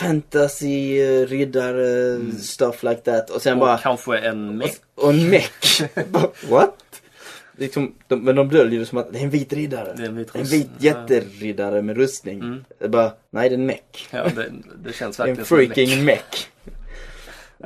Fantasy, 0.00 1.00
eh, 1.00 1.26
riddare, 1.26 2.20
stuff 2.40 2.82
like 2.82 3.00
that. 3.00 3.30
Och 3.30 3.42
sen 3.42 3.52
och 3.52 3.58
bara... 3.58 3.78
kanske 3.78 4.18
en 4.18 4.58
meck. 4.58 4.80
Och 4.94 5.10
en 5.10 5.30
meck. 5.30 5.64
What? 6.48 7.02
Liksom, 7.58 7.94
de, 8.08 8.24
men 8.24 8.36
de 8.36 8.48
döljer 8.48 8.80
det 8.80 8.86
som 8.86 8.98
att 8.98 9.12
det 9.12 9.18
är 9.18 9.22
en 9.22 9.30
vit 9.30 9.52
riddare. 9.52 9.94
Det 9.96 10.02
är 10.02 10.08
en 10.08 10.16
vit 10.16 10.34
en 10.34 10.44
vit 10.44 10.70
jätteriddare 10.78 11.82
med 11.82 11.96
rustning. 11.96 12.40
Mm. 12.40 12.64
Bara, 12.90 13.12
nej 13.30 13.48
det 13.48 13.54
är 13.54 13.58
en 13.58 13.66
meck. 13.66 14.08
Ja, 14.10 14.28
det, 14.28 14.52
det 14.84 14.92
känns 14.92 15.20
verkligen 15.20 15.38
en 15.38 15.44
freaking 15.44 16.04
meck. 16.04 16.50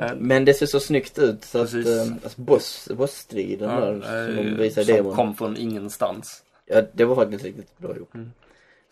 Eh, 0.01 0.11
Men 0.17 0.45
det 0.45 0.53
ser 0.53 0.65
så 0.65 0.79
snyggt 0.79 1.19
ut 1.19 1.43
så 1.43 1.61
att, 1.61 1.73
eh, 1.73 2.13
alltså 2.23 2.41
boss, 2.41 2.89
bossstriden 2.97 3.69
Ja, 3.69 3.79
där 3.79 4.01
som 4.25 4.35
de 4.35 4.41
eh, 4.51 4.57
visar 4.57 4.83
som 4.83 4.95
demon. 4.95 5.15
kom 5.15 5.35
från 5.35 5.57
ingenstans. 5.57 6.43
Ja, 6.65 6.81
det 6.93 7.05
var 7.05 7.15
faktiskt 7.15 7.43
riktigt 7.45 7.77
bra 7.77 7.97
gjort. 7.97 8.11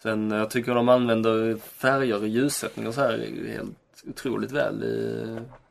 Sen 0.04 0.32
jag 0.32 0.50
tycker 0.50 0.76
de 0.76 0.90
använder 0.90 1.56
färger 1.56 2.18
och 2.22 2.28
ljussättning 2.28 2.88
och 2.88 2.94
så 2.94 3.02
här 3.02 3.30
helt 3.56 3.70
otroligt 4.10 4.52
väl 4.52 4.84
i, 4.84 5.26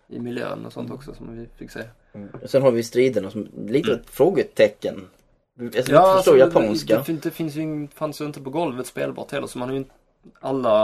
i 0.09 0.19
miljön 0.19 0.67
och 0.67 0.73
sånt 0.73 0.91
också 0.91 1.15
som 1.15 1.37
vi 1.39 1.47
fick 1.59 1.71
se. 1.71 1.81
Och 2.43 2.51
Sen 2.51 2.63
har 2.63 2.71
vi 2.71 2.83
striderna 2.83 3.31
som 3.31 3.49
lite 3.67 3.89
Mm. 3.91 4.01
ett 4.01 4.11
frågetecken. 4.11 5.07
Jag 5.61 5.73
ska 5.73 5.79
inte 5.81 5.99
alltså, 5.99 6.37
japanska. 6.37 6.97
Det, 7.07 7.13
det, 7.13 7.19
det 7.23 7.31
finns 7.31 7.55
ju, 7.55 7.89
fanns 7.95 8.21
ju 8.21 8.25
inte 8.25 8.41
på 8.41 8.51
golvet 8.51 8.87
spelbart 8.87 9.33
heller 9.33 9.47
så 9.47 9.59
man 9.59 9.69
har 9.69 9.73
ju 9.75 9.79
inte 9.79 9.91
alla, 10.41 10.75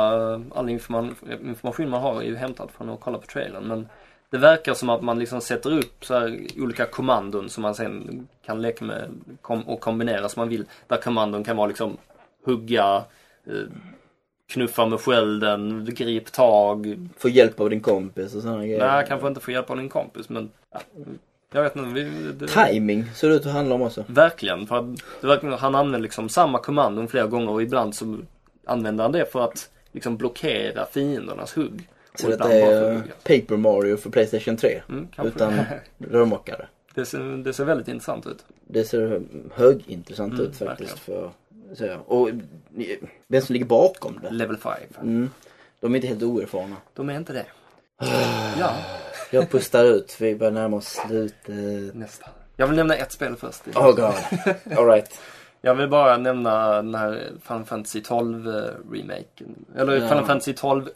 all 0.55 0.69
information, 0.69 1.17
information 1.43 1.91
man 1.91 2.03
har 2.03 2.21
är 2.23 2.27
ju 2.27 2.37
hämtad 2.37 2.71
från 2.71 2.91
att 2.91 3.01
kolla 3.01 3.19
på 3.19 3.27
trailern 3.27 3.65
men 3.69 3.89
det 4.31 4.39
verkar 4.39 4.75
som 4.75 4.89
att 4.89 5.03
man 5.03 5.19
liksom 5.19 5.41
sätter 5.41 5.79
upp 5.79 6.05
så 6.05 6.37
olika 6.59 6.87
kommandon 6.87 7.49
som 7.51 7.63
man 7.63 7.75
sen 7.75 8.29
kan 8.47 8.63
leka 8.63 8.85
med 8.85 9.11
och 9.43 9.81
kombinera 9.81 10.29
som 10.29 10.41
man 10.41 10.49
vill. 10.49 10.65
Där 10.87 10.97
kommandon 10.97 11.45
kan 11.45 11.57
vara 11.57 11.67
liksom 11.67 11.97
hugga, 12.45 13.05
eh, 13.47 13.63
knuffa 14.53 14.87
med 14.87 15.01
skölden, 15.01 15.85
grip 15.85 16.33
tag. 16.33 17.09
Få 17.19 17.29
hjälp 17.29 17.61
av 17.61 17.71
din 17.71 17.81
kompis 17.81 18.35
och 18.35 18.43
sådana 18.43 18.67
grejer. 18.67 18.89
Nej, 18.89 19.05
kanske 19.09 19.29
inte 19.29 19.41
få 19.41 19.51
hjälp 19.51 19.71
av 19.71 19.77
din 19.77 19.89
kompis 19.89 20.29
men 20.29 20.51
ja, 20.73 20.81
jag 21.53 21.63
vet 21.63 21.77
inte. 21.77 21.95
Vi, 21.95 22.33
det, 22.33 22.47
Timing 22.47 23.05
ser 23.15 23.29
det 23.29 23.35
ut 23.35 23.47
att 23.47 23.53
handla 23.53 23.75
om 23.75 23.83
också. 23.83 24.05
Verkligen, 24.07 24.67
för 24.67 24.79
att 24.79 24.97
det 25.21 25.27
verkligen, 25.27 25.59
han 25.59 25.75
använder 25.75 25.99
liksom 25.99 26.29
samma 26.29 26.59
kommandon 26.59 27.09
flera 27.09 27.27
gånger 27.27 27.51
och 27.51 27.63
ibland 27.63 27.95
så 27.95 28.19
använder 28.67 29.05
han 29.05 29.13
det 29.13 29.33
för 29.33 29.45
att 29.45 29.71
liksom 29.93 30.17
blockera 30.17 30.87
fiendernas 30.87 31.57
hugg. 31.57 31.89
Så 32.15 32.29
detta 32.29 32.45
för 32.45 32.93
är. 32.93 33.03
Paper 33.23 33.57
Mario 33.57 33.97
för 33.97 34.11
Playstation 34.11 34.57
3. 34.57 34.83
Mm. 34.89 35.09
Utan 35.25 35.61
rörmokare. 36.11 36.67
Det 36.95 37.05
ser, 37.07 37.43
det 37.45 37.53
ser 37.53 37.65
väldigt 37.65 37.89
intressant 37.89 38.27
ut. 38.27 38.45
Det 38.67 38.85
ser 38.85 39.23
högintressant 39.55 40.33
Mm, 40.33 40.47
ut 40.47 40.57
faktiskt. 40.57 40.99
För 40.99 41.31
att 41.73 41.79
säga. 41.79 41.99
Och 42.07 42.29
eh, 42.29 42.35
vem 43.29 43.43
som 43.43 43.53
ligger 43.53 43.67
bakom 43.67 44.19
det. 44.23 44.31
Level 44.31 44.57
5. 44.57 44.73
Mm. 45.03 45.31
De 45.81 45.93
är 45.93 45.97
inte 45.97 46.09
helt 46.09 46.23
oerfarna. 46.23 46.77
De 46.95 47.09
är 47.11 47.17
inte 47.17 47.33
det. 47.33 47.47
Ja, 48.59 48.75
Jag 49.31 49.51
pustar 49.51 49.85
ut, 49.85 50.17
vi 50.21 50.35
börjar 50.35 50.51
närma 50.53 50.77
oss 50.77 50.87
slutet. 51.09 51.95
nästan. 51.95 52.29
Jag 52.57 52.67
vill 52.67 52.77
nämna 52.77 52.95
ett 52.97 53.13
spel 53.13 53.37
först. 53.37 53.63
Oh 53.77 53.93
god. 53.95 54.15
Alright. 54.79 55.21
Jag 55.61 55.75
vill 55.75 55.89
bara 55.89 56.17
nämna 56.17 56.69
den 56.83 56.95
här 56.95 57.31
Final 57.47 57.65
Fantasy 57.65 58.01
12 58.01 58.49
eh, 58.49 58.53
remaken. 58.93 59.65
Eller 59.77 59.93
Ja. 59.97 60.09
Final 60.09 60.27
Fantasy 60.27 60.53
12 60.53 60.89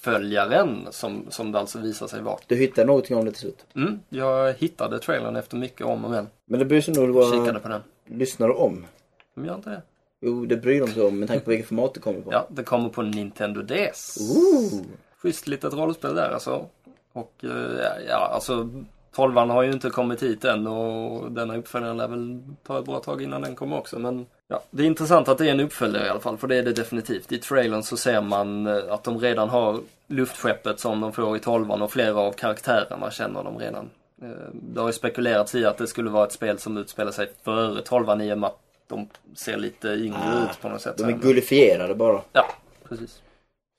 uppföljaren 0.00 0.86
som, 0.90 1.26
som 1.28 1.52
det 1.52 1.58
alltså 1.58 1.78
visar 1.78 2.06
sig 2.06 2.22
vara. 2.22 2.38
Du 2.46 2.56
hittade 2.56 2.86
någonting 2.86 3.16
om 3.16 3.24
det 3.24 3.30
till 3.30 3.40
slut. 3.40 3.66
Mm, 3.74 4.00
jag 4.08 4.54
hittade 4.54 4.98
trailern 4.98 5.36
efter 5.36 5.56
mycket 5.56 5.86
om 5.86 6.04
och 6.04 6.10
men. 6.10 6.28
Men 6.44 6.58
det 6.58 6.64
bryr 6.64 6.80
sig 6.80 6.94
nog 6.94 7.24
Kikade 7.24 7.52
våra 7.52 7.60
på 7.60 7.68
den. 7.68 7.82
lyssnare 8.06 8.52
om. 8.52 8.86
De 9.34 9.44
gör 9.44 9.54
inte 9.54 9.70
det. 9.70 9.82
Jo, 10.20 10.46
det 10.46 10.56
bryr 10.56 10.80
de 10.80 10.86
sig 10.88 11.02
om 11.02 11.18
med 11.18 11.28
tanke 11.28 11.44
på 11.44 11.50
vilket 11.50 11.68
format 11.68 11.94
det 11.94 12.00
kommer 12.00 12.20
på. 12.20 12.32
Ja, 12.32 12.46
det 12.50 12.62
kommer 12.62 12.88
på 12.88 13.02
Nintendo 13.02 13.62
DS. 13.62 14.18
Ooh. 14.20 14.82
Schysst 15.22 15.46
litet 15.46 15.72
rollspel 15.72 16.14
där 16.14 16.30
alltså. 16.30 16.66
Och 17.12 17.44
eh, 17.44 18.06
ja, 18.08 18.30
alltså 18.34 18.68
12 19.14 19.36
har 19.36 19.62
ju 19.62 19.72
inte 19.72 19.90
kommit 19.90 20.22
hit 20.22 20.44
än 20.44 20.66
och 20.66 21.32
denna 21.32 21.56
uppföljaren 21.56 21.96
lär 21.96 22.08
väl 22.08 22.42
ta 22.66 22.78
ett 22.78 22.84
bra 22.84 23.00
tag 23.00 23.22
innan 23.22 23.42
den 23.42 23.54
kommer 23.54 23.78
också. 23.78 23.98
Men 23.98 24.26
ja, 24.50 24.62
det 24.70 24.82
är 24.82 24.86
intressant 24.86 25.28
att 25.28 25.38
det 25.38 25.46
är 25.46 25.50
en 25.50 25.60
uppföljare 25.60 26.06
i 26.06 26.08
alla 26.08 26.20
fall, 26.20 26.36
för 26.38 26.46
det 26.48 26.56
är 26.56 26.62
det 26.62 26.72
definitivt. 26.72 27.32
I 27.32 27.38
trailern 27.38 27.82
så 27.82 27.96
ser 27.96 28.20
man 28.20 28.66
eh, 28.66 28.78
att 28.88 29.04
de 29.04 29.18
redan 29.20 29.48
har 29.48 29.80
luftskeppet 30.06 30.80
som 30.80 31.00
de 31.00 31.12
får 31.12 31.36
i 31.36 31.40
12 31.40 31.70
och 31.70 31.92
flera 31.92 32.14
av 32.20 32.32
karaktärerna 32.32 33.10
känner 33.10 33.44
de 33.44 33.58
redan. 33.58 33.90
Eh, 34.22 34.28
Det 34.52 34.80
har 34.80 34.88
ju 34.88 34.92
spekulerats 34.92 35.54
i 35.54 35.64
att 35.64 35.78
det 35.78 35.86
skulle 35.86 36.10
vara 36.10 36.26
ett 36.26 36.32
spel 36.32 36.58
som 36.58 36.76
utspelar 36.76 37.12
sig 37.12 37.30
före 37.44 37.82
12 37.82 38.22
i 38.22 38.32
och 38.32 38.38
med 38.38 38.46
att 38.46 38.58
de 38.88 39.08
ser 39.36 39.56
lite 39.56 39.88
yngre 39.88 40.18
Ah, 40.22 40.50
ut 40.50 40.60
på 40.60 40.68
något 40.68 40.80
sätt. 40.80 40.96
De 40.98 41.04
är 41.08 41.12
gullifierade 41.12 41.94
bara. 41.94 42.20
Ja, 42.32 42.46
precis. 42.88 43.20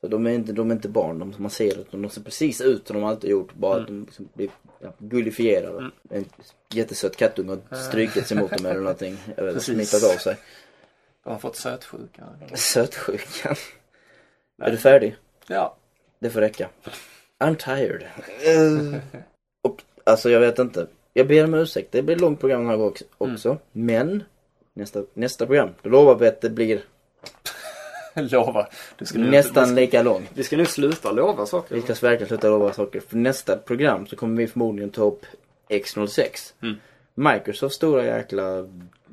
Så 0.01 0.07
de 0.07 0.27
är 0.27 0.31
inte, 0.31 0.51
de 0.51 0.71
är 0.71 0.75
inte 0.75 0.89
barn, 0.89 1.19
de 1.19 1.33
som 1.33 1.43
man 1.43 1.51
ser 1.51 1.79
utan 1.79 2.01
de 2.01 2.09
ser 2.09 2.21
precis 2.21 2.61
ut 2.61 2.87
som 2.87 2.95
de 2.95 3.03
alltid 3.03 3.29
gjort. 3.29 3.53
Bara 3.53 3.81
att 3.81 3.87
de 3.87 4.01
liksom 4.01 4.29
blir 4.33 4.49
ja, 4.79 4.93
gullifierade. 4.97 5.77
Mm. 5.77 5.91
En 6.09 6.25
jättesöt 6.73 7.17
kattunge 7.17 7.57
har 7.69 7.77
strukit 7.77 8.27
sig 8.27 8.37
mot 8.37 8.57
dem 8.57 8.65
eller 8.65 8.79
någonting. 8.79 9.17
Precis. 9.35 9.63
smittat 9.63 10.13
av 10.13 10.17
sig. 10.17 10.37
De 11.23 11.29
har 11.29 11.39
fått 11.39 11.55
sötsjuka. 11.55 12.23
Sötsjukan. 12.53 13.55
Är 14.61 14.71
du 14.71 14.77
färdig? 14.77 15.15
Ja. 15.47 15.77
Det 16.19 16.29
får 16.29 16.41
räcka. 16.41 16.69
I'm 17.39 17.55
tired. 17.55 18.03
Och 19.61 19.81
alltså 20.03 20.29
jag 20.29 20.39
vet 20.39 20.59
inte. 20.59 20.87
Jag 21.13 21.27
ber 21.27 21.43
om 21.43 21.53
ursäkt. 21.53 21.91
Det 21.91 22.01
blir 22.01 22.15
ett 22.15 22.21
långt 22.21 22.39
program 22.39 22.67
här 22.67 22.81
också. 23.17 23.49
Mm. 23.49 23.59
Men 23.71 24.23
nästa, 24.73 25.03
nästa 25.13 25.45
program, 25.45 25.69
då 25.81 25.89
lovar 25.89 26.15
vi 26.15 26.27
att 26.27 26.41
det 26.41 26.49
blir 26.49 26.83
Lova. 28.31 28.67
Nästan 29.13 29.69
du, 29.69 29.75
lika 29.75 30.03
långt. 30.03 30.29
vi 30.33 30.43
ska 30.43 30.57
nu 30.57 30.65
sluta 30.65 31.11
lova 31.11 31.45
saker. 31.45 31.75
Vi 31.75 31.81
ska 31.81 31.93
verkligen 31.93 32.27
sluta 32.27 32.49
lova 32.49 32.73
saker. 32.73 32.99
För 32.99 33.17
nästa 33.17 33.57
program 33.57 34.07
så 34.07 34.15
kommer 34.15 34.37
vi 34.37 34.47
förmodligen 34.47 34.89
ta 34.89 35.03
upp 35.03 35.25
X06. 35.69 36.53
Mm. 36.61 36.75
Microsofts 37.15 37.75
stora 37.75 38.05
jäkla 38.05 38.69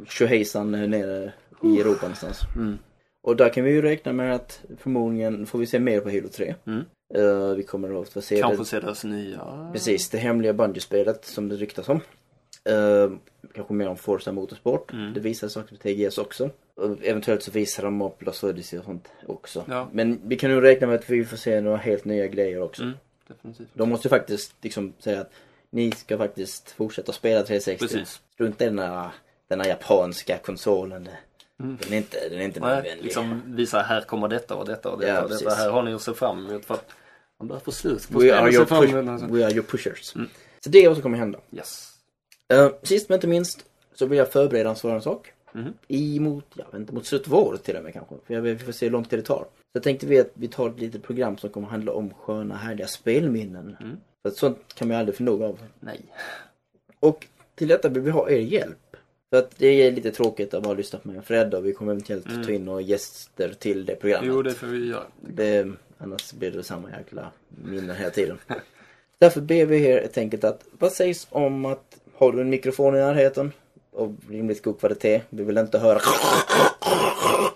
tjohejsan 0.08 0.70
nere 0.70 1.32
i 1.62 1.80
Europa 1.80 2.02
någonstans. 2.02 2.40
Mm. 2.56 2.78
Och 3.22 3.36
där 3.36 3.48
kan 3.48 3.64
vi 3.64 3.70
ju 3.70 3.82
räkna 3.82 4.12
med 4.12 4.34
att 4.34 4.60
förmodligen 4.78 5.46
får 5.46 5.58
vi 5.58 5.66
se 5.66 5.78
mer 5.78 6.00
på 6.00 6.10
Halo 6.10 6.28
3. 6.28 6.54
Mm. 6.66 6.84
Eh, 7.14 7.54
vi 7.56 7.62
kommer 7.62 8.02
att 8.02 8.08
få 8.08 8.20
se 8.20 8.40
Kanske 8.40 8.62
det, 8.62 8.66
se 8.66 8.80
deras 8.80 9.04
nya... 9.04 9.70
precis, 9.72 10.10
det 10.10 10.18
hemliga 10.18 10.52
Bungie-spelet 10.52 11.24
som 11.24 11.48
det 11.48 11.56
ryktas 11.56 11.88
om. 11.88 12.00
Eh, 12.64 13.10
kanske 13.54 13.74
mer 13.74 13.88
om 13.88 13.96
Forza 13.96 14.32
Motorsport. 14.32 14.92
Mm. 14.92 15.14
Det 15.14 15.20
visar 15.20 15.48
saker 15.48 15.76
på 15.76 15.82
TGS 15.82 16.18
också. 16.18 16.50
Och 16.78 16.96
eventuellt 17.02 17.42
så 17.42 17.50
visar 17.50 17.82
de 17.82 18.02
upp 18.02 18.22
Lost 18.22 18.44
Odyssey 18.44 18.78
och 18.78 18.84
sånt 18.84 19.08
också. 19.26 19.64
Ja. 19.68 19.88
Men 19.92 20.20
vi 20.24 20.36
kan 20.36 20.50
nog 20.50 20.62
räkna 20.62 20.86
med 20.86 20.96
att 20.96 21.10
vi 21.10 21.24
får 21.24 21.36
se 21.36 21.60
några 21.60 21.76
helt 21.76 22.04
nya 22.04 22.26
grejer 22.26 22.62
också. 22.62 22.82
Mm, 22.82 22.94
definitivt. 23.28 23.68
De 23.74 23.88
måste 23.88 24.08
ju 24.08 24.10
faktiskt 24.10 24.54
liksom 24.60 24.92
säga 24.98 25.20
att 25.20 25.30
ni 25.70 25.92
ska 25.92 26.18
faktiskt 26.18 26.70
fortsätta 26.70 27.12
spela 27.12 27.42
360. 27.42 27.86
Precis. 27.86 28.20
Strunta 28.34 28.64
i 28.64 28.68
den 28.68 28.78
här, 28.78 29.10
den 29.48 29.60
här 29.60 29.68
japanska 29.68 30.38
konsolen. 30.38 31.08
Mm. 31.60 31.78
Den 31.80 31.92
är 31.92 31.96
inte, 31.96 32.28
den 32.28 32.40
är 32.40 32.44
inte 32.44 32.60
Nej, 32.60 32.74
nödvändig. 32.74 33.04
liksom 33.04 33.42
visa 33.46 33.78
här 33.78 34.00
kommer 34.00 34.28
detta 34.28 34.54
och 34.54 34.66
detta 34.66 34.90
och 34.90 35.00
detta 35.00 35.12
Ja, 35.12 35.22
och 35.22 35.28
detta. 35.28 35.44
precis. 35.44 35.58
Här 35.58 35.70
har 35.70 35.82
ni 35.82 35.94
att 35.94 36.02
se 36.02 36.14
fram 36.14 36.46
emot 36.46 36.64
för 36.64 36.74
att 36.74 36.90
man 37.38 37.48
börjar 37.48 37.60
få 37.60 37.72
slut 37.72 38.08
på 38.08 38.18
We 38.18 38.38
are, 38.38 38.52
your 38.52 38.64
push, 38.64 38.92
we 39.32 39.44
are 39.44 39.52
your 39.52 39.62
pushers. 39.62 40.14
Mm. 40.14 40.28
Så 40.64 40.70
det 40.70 40.78
är 40.78 40.88
vad 40.88 40.96
som 40.96 41.02
kommer 41.02 41.18
hända. 41.18 41.38
Yes. 41.52 41.92
Uh, 42.52 42.70
sist 42.82 43.08
men 43.08 43.16
inte 43.16 43.26
minst 43.26 43.64
så 43.94 44.06
vill 44.06 44.18
jag 44.18 44.32
förbereda 44.32 44.70
en 44.70 44.76
sådan 44.76 45.02
sak. 45.02 45.32
Mhm. 45.52 45.72
Emot, 45.88 46.44
jag 46.54 46.64
vet 46.64 46.74
inte, 46.74 46.94
mot 46.94 47.28
året 47.32 47.64
till 47.64 47.76
och 47.76 47.82
med 47.82 47.92
kanske. 47.92 48.14
För 48.26 48.34
jag 48.34 48.40
vi 48.40 48.58
får 48.58 48.72
se 48.72 48.86
hur 48.86 48.92
lång 48.92 49.04
tid 49.04 49.18
det 49.18 49.22
tar. 49.22 49.44
Så 49.72 49.80
tänkte 49.82 50.06
vi 50.06 50.20
att 50.20 50.30
vi 50.34 50.48
tar 50.48 50.68
ett 50.68 50.80
litet 50.80 51.02
program 51.02 51.38
som 51.38 51.50
kommer 51.50 51.68
handla 51.68 51.92
om 51.92 52.14
sköna 52.14 52.56
härliga 52.56 52.86
spelminnen. 52.86 53.76
Mm. 53.80 53.96
För 54.22 54.28
att 54.28 54.36
sånt 54.36 54.74
kan 54.74 54.88
man 54.88 54.94
ju 54.94 54.98
aldrig 54.98 55.16
få 55.16 55.22
nog 55.22 55.42
av. 55.42 55.58
Nej. 55.80 56.00
Och 57.00 57.26
till 57.54 57.68
detta 57.68 57.88
vill 57.88 58.02
vi 58.02 58.10
ha 58.10 58.30
er 58.30 58.38
hjälp. 58.38 58.96
För 59.30 59.38
att 59.38 59.58
det 59.58 59.66
är 59.66 59.92
lite 59.92 60.10
tråkigt 60.10 60.54
att 60.54 60.62
bara 60.62 60.74
lyssna 60.74 60.98
på 60.98 61.08
mig 61.08 61.18
och 61.18 61.24
Fred 61.24 61.54
och 61.54 61.66
vi 61.66 61.72
kommer 61.72 61.92
eventuellt 61.92 62.26
Mm. 62.26 62.44
ta 62.44 62.52
in 62.52 62.64
några 62.64 62.80
gäster 62.80 63.54
till 63.58 63.84
det 63.84 63.96
programmet. 63.96 64.28
Jo, 64.28 64.42
det 64.42 64.50
får 64.50 64.66
vi 64.66 64.88
göra. 64.88 65.04
Det, 65.20 65.68
annars 65.98 66.32
blir 66.32 66.50
det 66.50 66.62
samma 66.62 66.90
jäkla 66.90 67.30
minnen 67.48 67.96
hela 67.96 68.10
tiden. 68.10 68.38
Därför 69.18 69.40
ber 69.40 69.66
vi 69.66 69.84
er 69.84 70.00
helt 70.00 70.18
enkelt 70.18 70.44
att, 70.44 70.64
vad 70.78 70.92
sägs 70.92 71.26
om 71.30 71.64
att, 71.64 72.00
har 72.14 72.32
du 72.32 72.40
en 72.40 72.50
mikrofon 72.50 72.96
i 72.96 72.98
närheten 72.98 73.52
av 73.98 74.16
rimligt 74.30 74.62
god 74.62 74.80
kvalitet, 74.80 75.22
vi 75.30 75.44
vill 75.44 75.58
inte 75.58 75.78
höra 75.78 76.00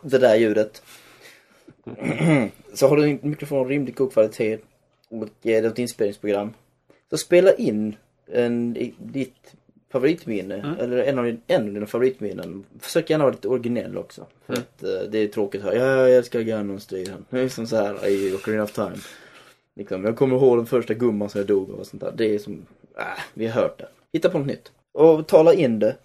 det 0.02 0.18
där 0.18 0.36
ljudet. 0.36 0.82
Så 2.74 2.88
har 2.88 2.96
du 2.96 3.04
en 3.10 3.18
mikrofon 3.22 3.58
av 3.58 3.68
rimligt 3.68 3.96
god 3.96 4.12
kvalitet 4.12 4.58
och 5.08 5.28
är 5.42 5.62
det 5.62 5.68
ett 5.68 5.78
inspelningsprogram, 5.78 6.54
så 7.10 7.16
spela 7.18 7.52
in 7.54 7.96
en, 8.32 8.76
ditt 8.98 9.54
favoritminne, 9.92 10.54
Mm. 10.54 10.78
eller 10.80 10.96
en 11.02 11.18
av, 11.18 11.24
din- 11.24 11.40
en 11.46 11.66
av 11.68 11.74
dina 11.74 11.86
favoritminnen. 11.86 12.64
Försök 12.80 13.10
gärna 13.10 13.24
vara 13.24 13.34
lite 13.34 13.48
originell 13.48 13.98
också. 13.98 14.26
För 14.46 14.52
Mm. 14.52 14.62
att 14.76 14.82
eh, 14.82 15.10
det 15.10 15.18
är 15.18 15.28
tråkigt 15.28 15.62
höra, 15.62 15.74
ja, 15.74 15.84
jag 16.08 16.16
älskar 16.16 16.40
Ganon 16.40 16.80
striden. 16.80 17.24
Det 17.30 17.40
är 17.40 17.48
som 17.48 17.66
så 17.66 17.76
här 17.76 18.06
i 18.08 18.34
Ocarina 18.34 18.62
of 18.62 18.72
Time. 18.72 18.96
Liksom, 19.76 20.04
jag 20.04 20.16
kommer 20.16 20.36
ihåg 20.36 20.58
den 20.58 20.66
första 20.66 20.94
gumman 20.94 21.30
som 21.30 21.38
jag 21.38 21.48
dog 21.48 21.70
av 21.70 21.78
och 21.80 21.86
sånt 21.86 22.02
där. 22.02 22.12
Det 22.16 22.34
är 22.34 22.38
som, 22.38 22.66
äh, 22.98 23.02
vi 23.34 23.46
har 23.46 23.62
hört 23.62 23.78
det. 23.78 23.88
Hitta 24.12 24.30
på 24.30 24.38
något 24.38 24.46
nytt. 24.46 24.72
Och 24.92 25.26
tala 25.26 25.54
in 25.54 25.78
det. 25.78 25.96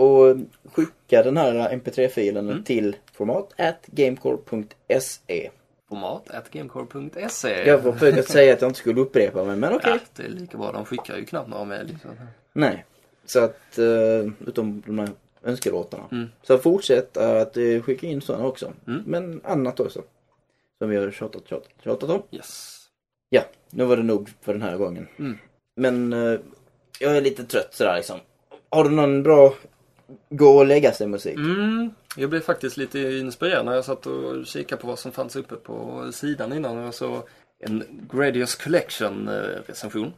Och 0.00 0.36
skicka 0.72 1.22
den 1.22 1.36
här 1.36 1.68
mp3-filen 1.70 2.48
Mm. 2.48 2.64
till 2.64 2.96
format 3.12 3.52
at 3.60 3.86
gamecore.se. 3.86 5.50
Format 5.88 6.30
at 6.30 6.50
gamecore.se. 6.50 7.68
Jag 7.68 7.78
var 7.78 8.18
att 8.18 8.28
säga 8.28 8.52
att 8.52 8.60
jag 8.60 8.68
inte 8.68 8.78
skulle 8.78 9.00
upprepa 9.00 9.44
mig, 9.44 9.56
men 9.56 9.72
okej. 9.74 9.90
Ja, 9.92 9.98
det 10.16 10.22
är 10.22 10.28
lika 10.28 10.58
bra. 10.58 10.72
De 10.72 10.84
skickar 10.84 11.16
ju 11.16 11.24
knappt 11.24 11.48
några 11.48 11.64
mejl. 11.64 11.86
Liksom. 11.86 12.10
Nej. 12.52 12.84
Så 13.24 13.40
att, 13.40 13.78
uh, 13.78 14.32
utom 14.46 14.82
de 14.86 14.98
här 14.98 15.08
önskelåtarna. 15.42 16.04
Mm. 16.12 16.28
Så 16.42 16.58
fortsätt 16.58 17.16
att 17.16 17.56
uh, 17.56 17.82
skicka 17.82 18.06
in 18.06 18.20
sådana 18.20 18.46
också. 18.46 18.72
Mm. 18.86 19.02
Men 19.06 19.40
annat 19.44 19.80
också. 19.80 20.02
Som 20.78 20.90
vi 20.90 20.96
har 20.96 21.10
tjatat, 21.10 21.48
tjatat, 21.48 21.72
tjatat 21.84 22.10
om. 22.10 22.22
Yes. 22.30 22.76
Ja, 23.28 23.42
nu 23.70 23.84
var 23.84 23.96
det 23.96 24.02
nog 24.02 24.30
för 24.40 24.52
den 24.52 24.62
här 24.62 24.76
gången. 24.76 25.08
Mm. 25.18 25.38
Men 25.76 26.12
eh, 26.12 26.40
jag 27.00 27.16
är 27.16 27.20
lite 27.20 27.44
trött 27.44 27.74
sådär 27.74 27.96
liksom. 27.96 28.18
Har 28.70 28.84
du 28.84 28.90
någon 28.90 29.22
bra 29.22 29.54
gå 30.30 30.58
och 30.58 30.66
lägga 30.66 30.92
sig 30.92 31.06
musik? 31.06 31.36
Mm, 31.36 31.90
jag 32.16 32.30
blev 32.30 32.40
faktiskt 32.40 32.76
lite 32.76 32.98
inspirerad 32.98 33.64
när 33.66 33.74
jag 33.74 33.84
satt 33.84 34.06
och 34.06 34.46
kikade 34.46 34.80
på 34.82 34.88
vad 34.88 34.98
som 34.98 35.12
fanns 35.12 35.36
uppe 35.36 35.56
på 35.56 36.08
sidan 36.12 36.52
innan 36.52 36.78
och 36.78 36.84
jag 36.84 36.94
såg 36.94 37.22
en 37.58 37.84
Gradius 38.12 38.54
Collection 38.54 39.28
eh, 39.28 39.34
recension. 39.66 40.12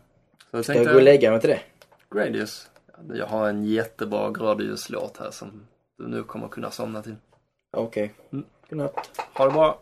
Så 0.51 0.57
jag 0.57 0.65
Ska 0.65 0.73
tänkte, 0.73 0.89
jag 0.89 0.95
gå 0.95 0.99
och 0.99 1.05
lägga 1.05 1.31
mig 1.31 1.41
till 1.41 1.51
det? 1.51 1.61
Gradius. 2.11 2.69
Jag 3.15 3.27
har 3.27 3.49
en 3.49 3.65
jättebra 3.65 4.31
Gradius-låt 4.31 5.17
här 5.17 5.31
som 5.31 5.67
du 5.99 6.09
nu 6.09 6.23
kommer 6.23 6.49
kunna 6.49 6.71
somna 6.71 7.03
till. 7.03 7.17
Okej. 7.77 8.15
Mm. 8.33 8.45
Godnatt. 8.71 9.11
Ha 9.35 9.45
det 9.45 9.51
bra! 9.53 9.79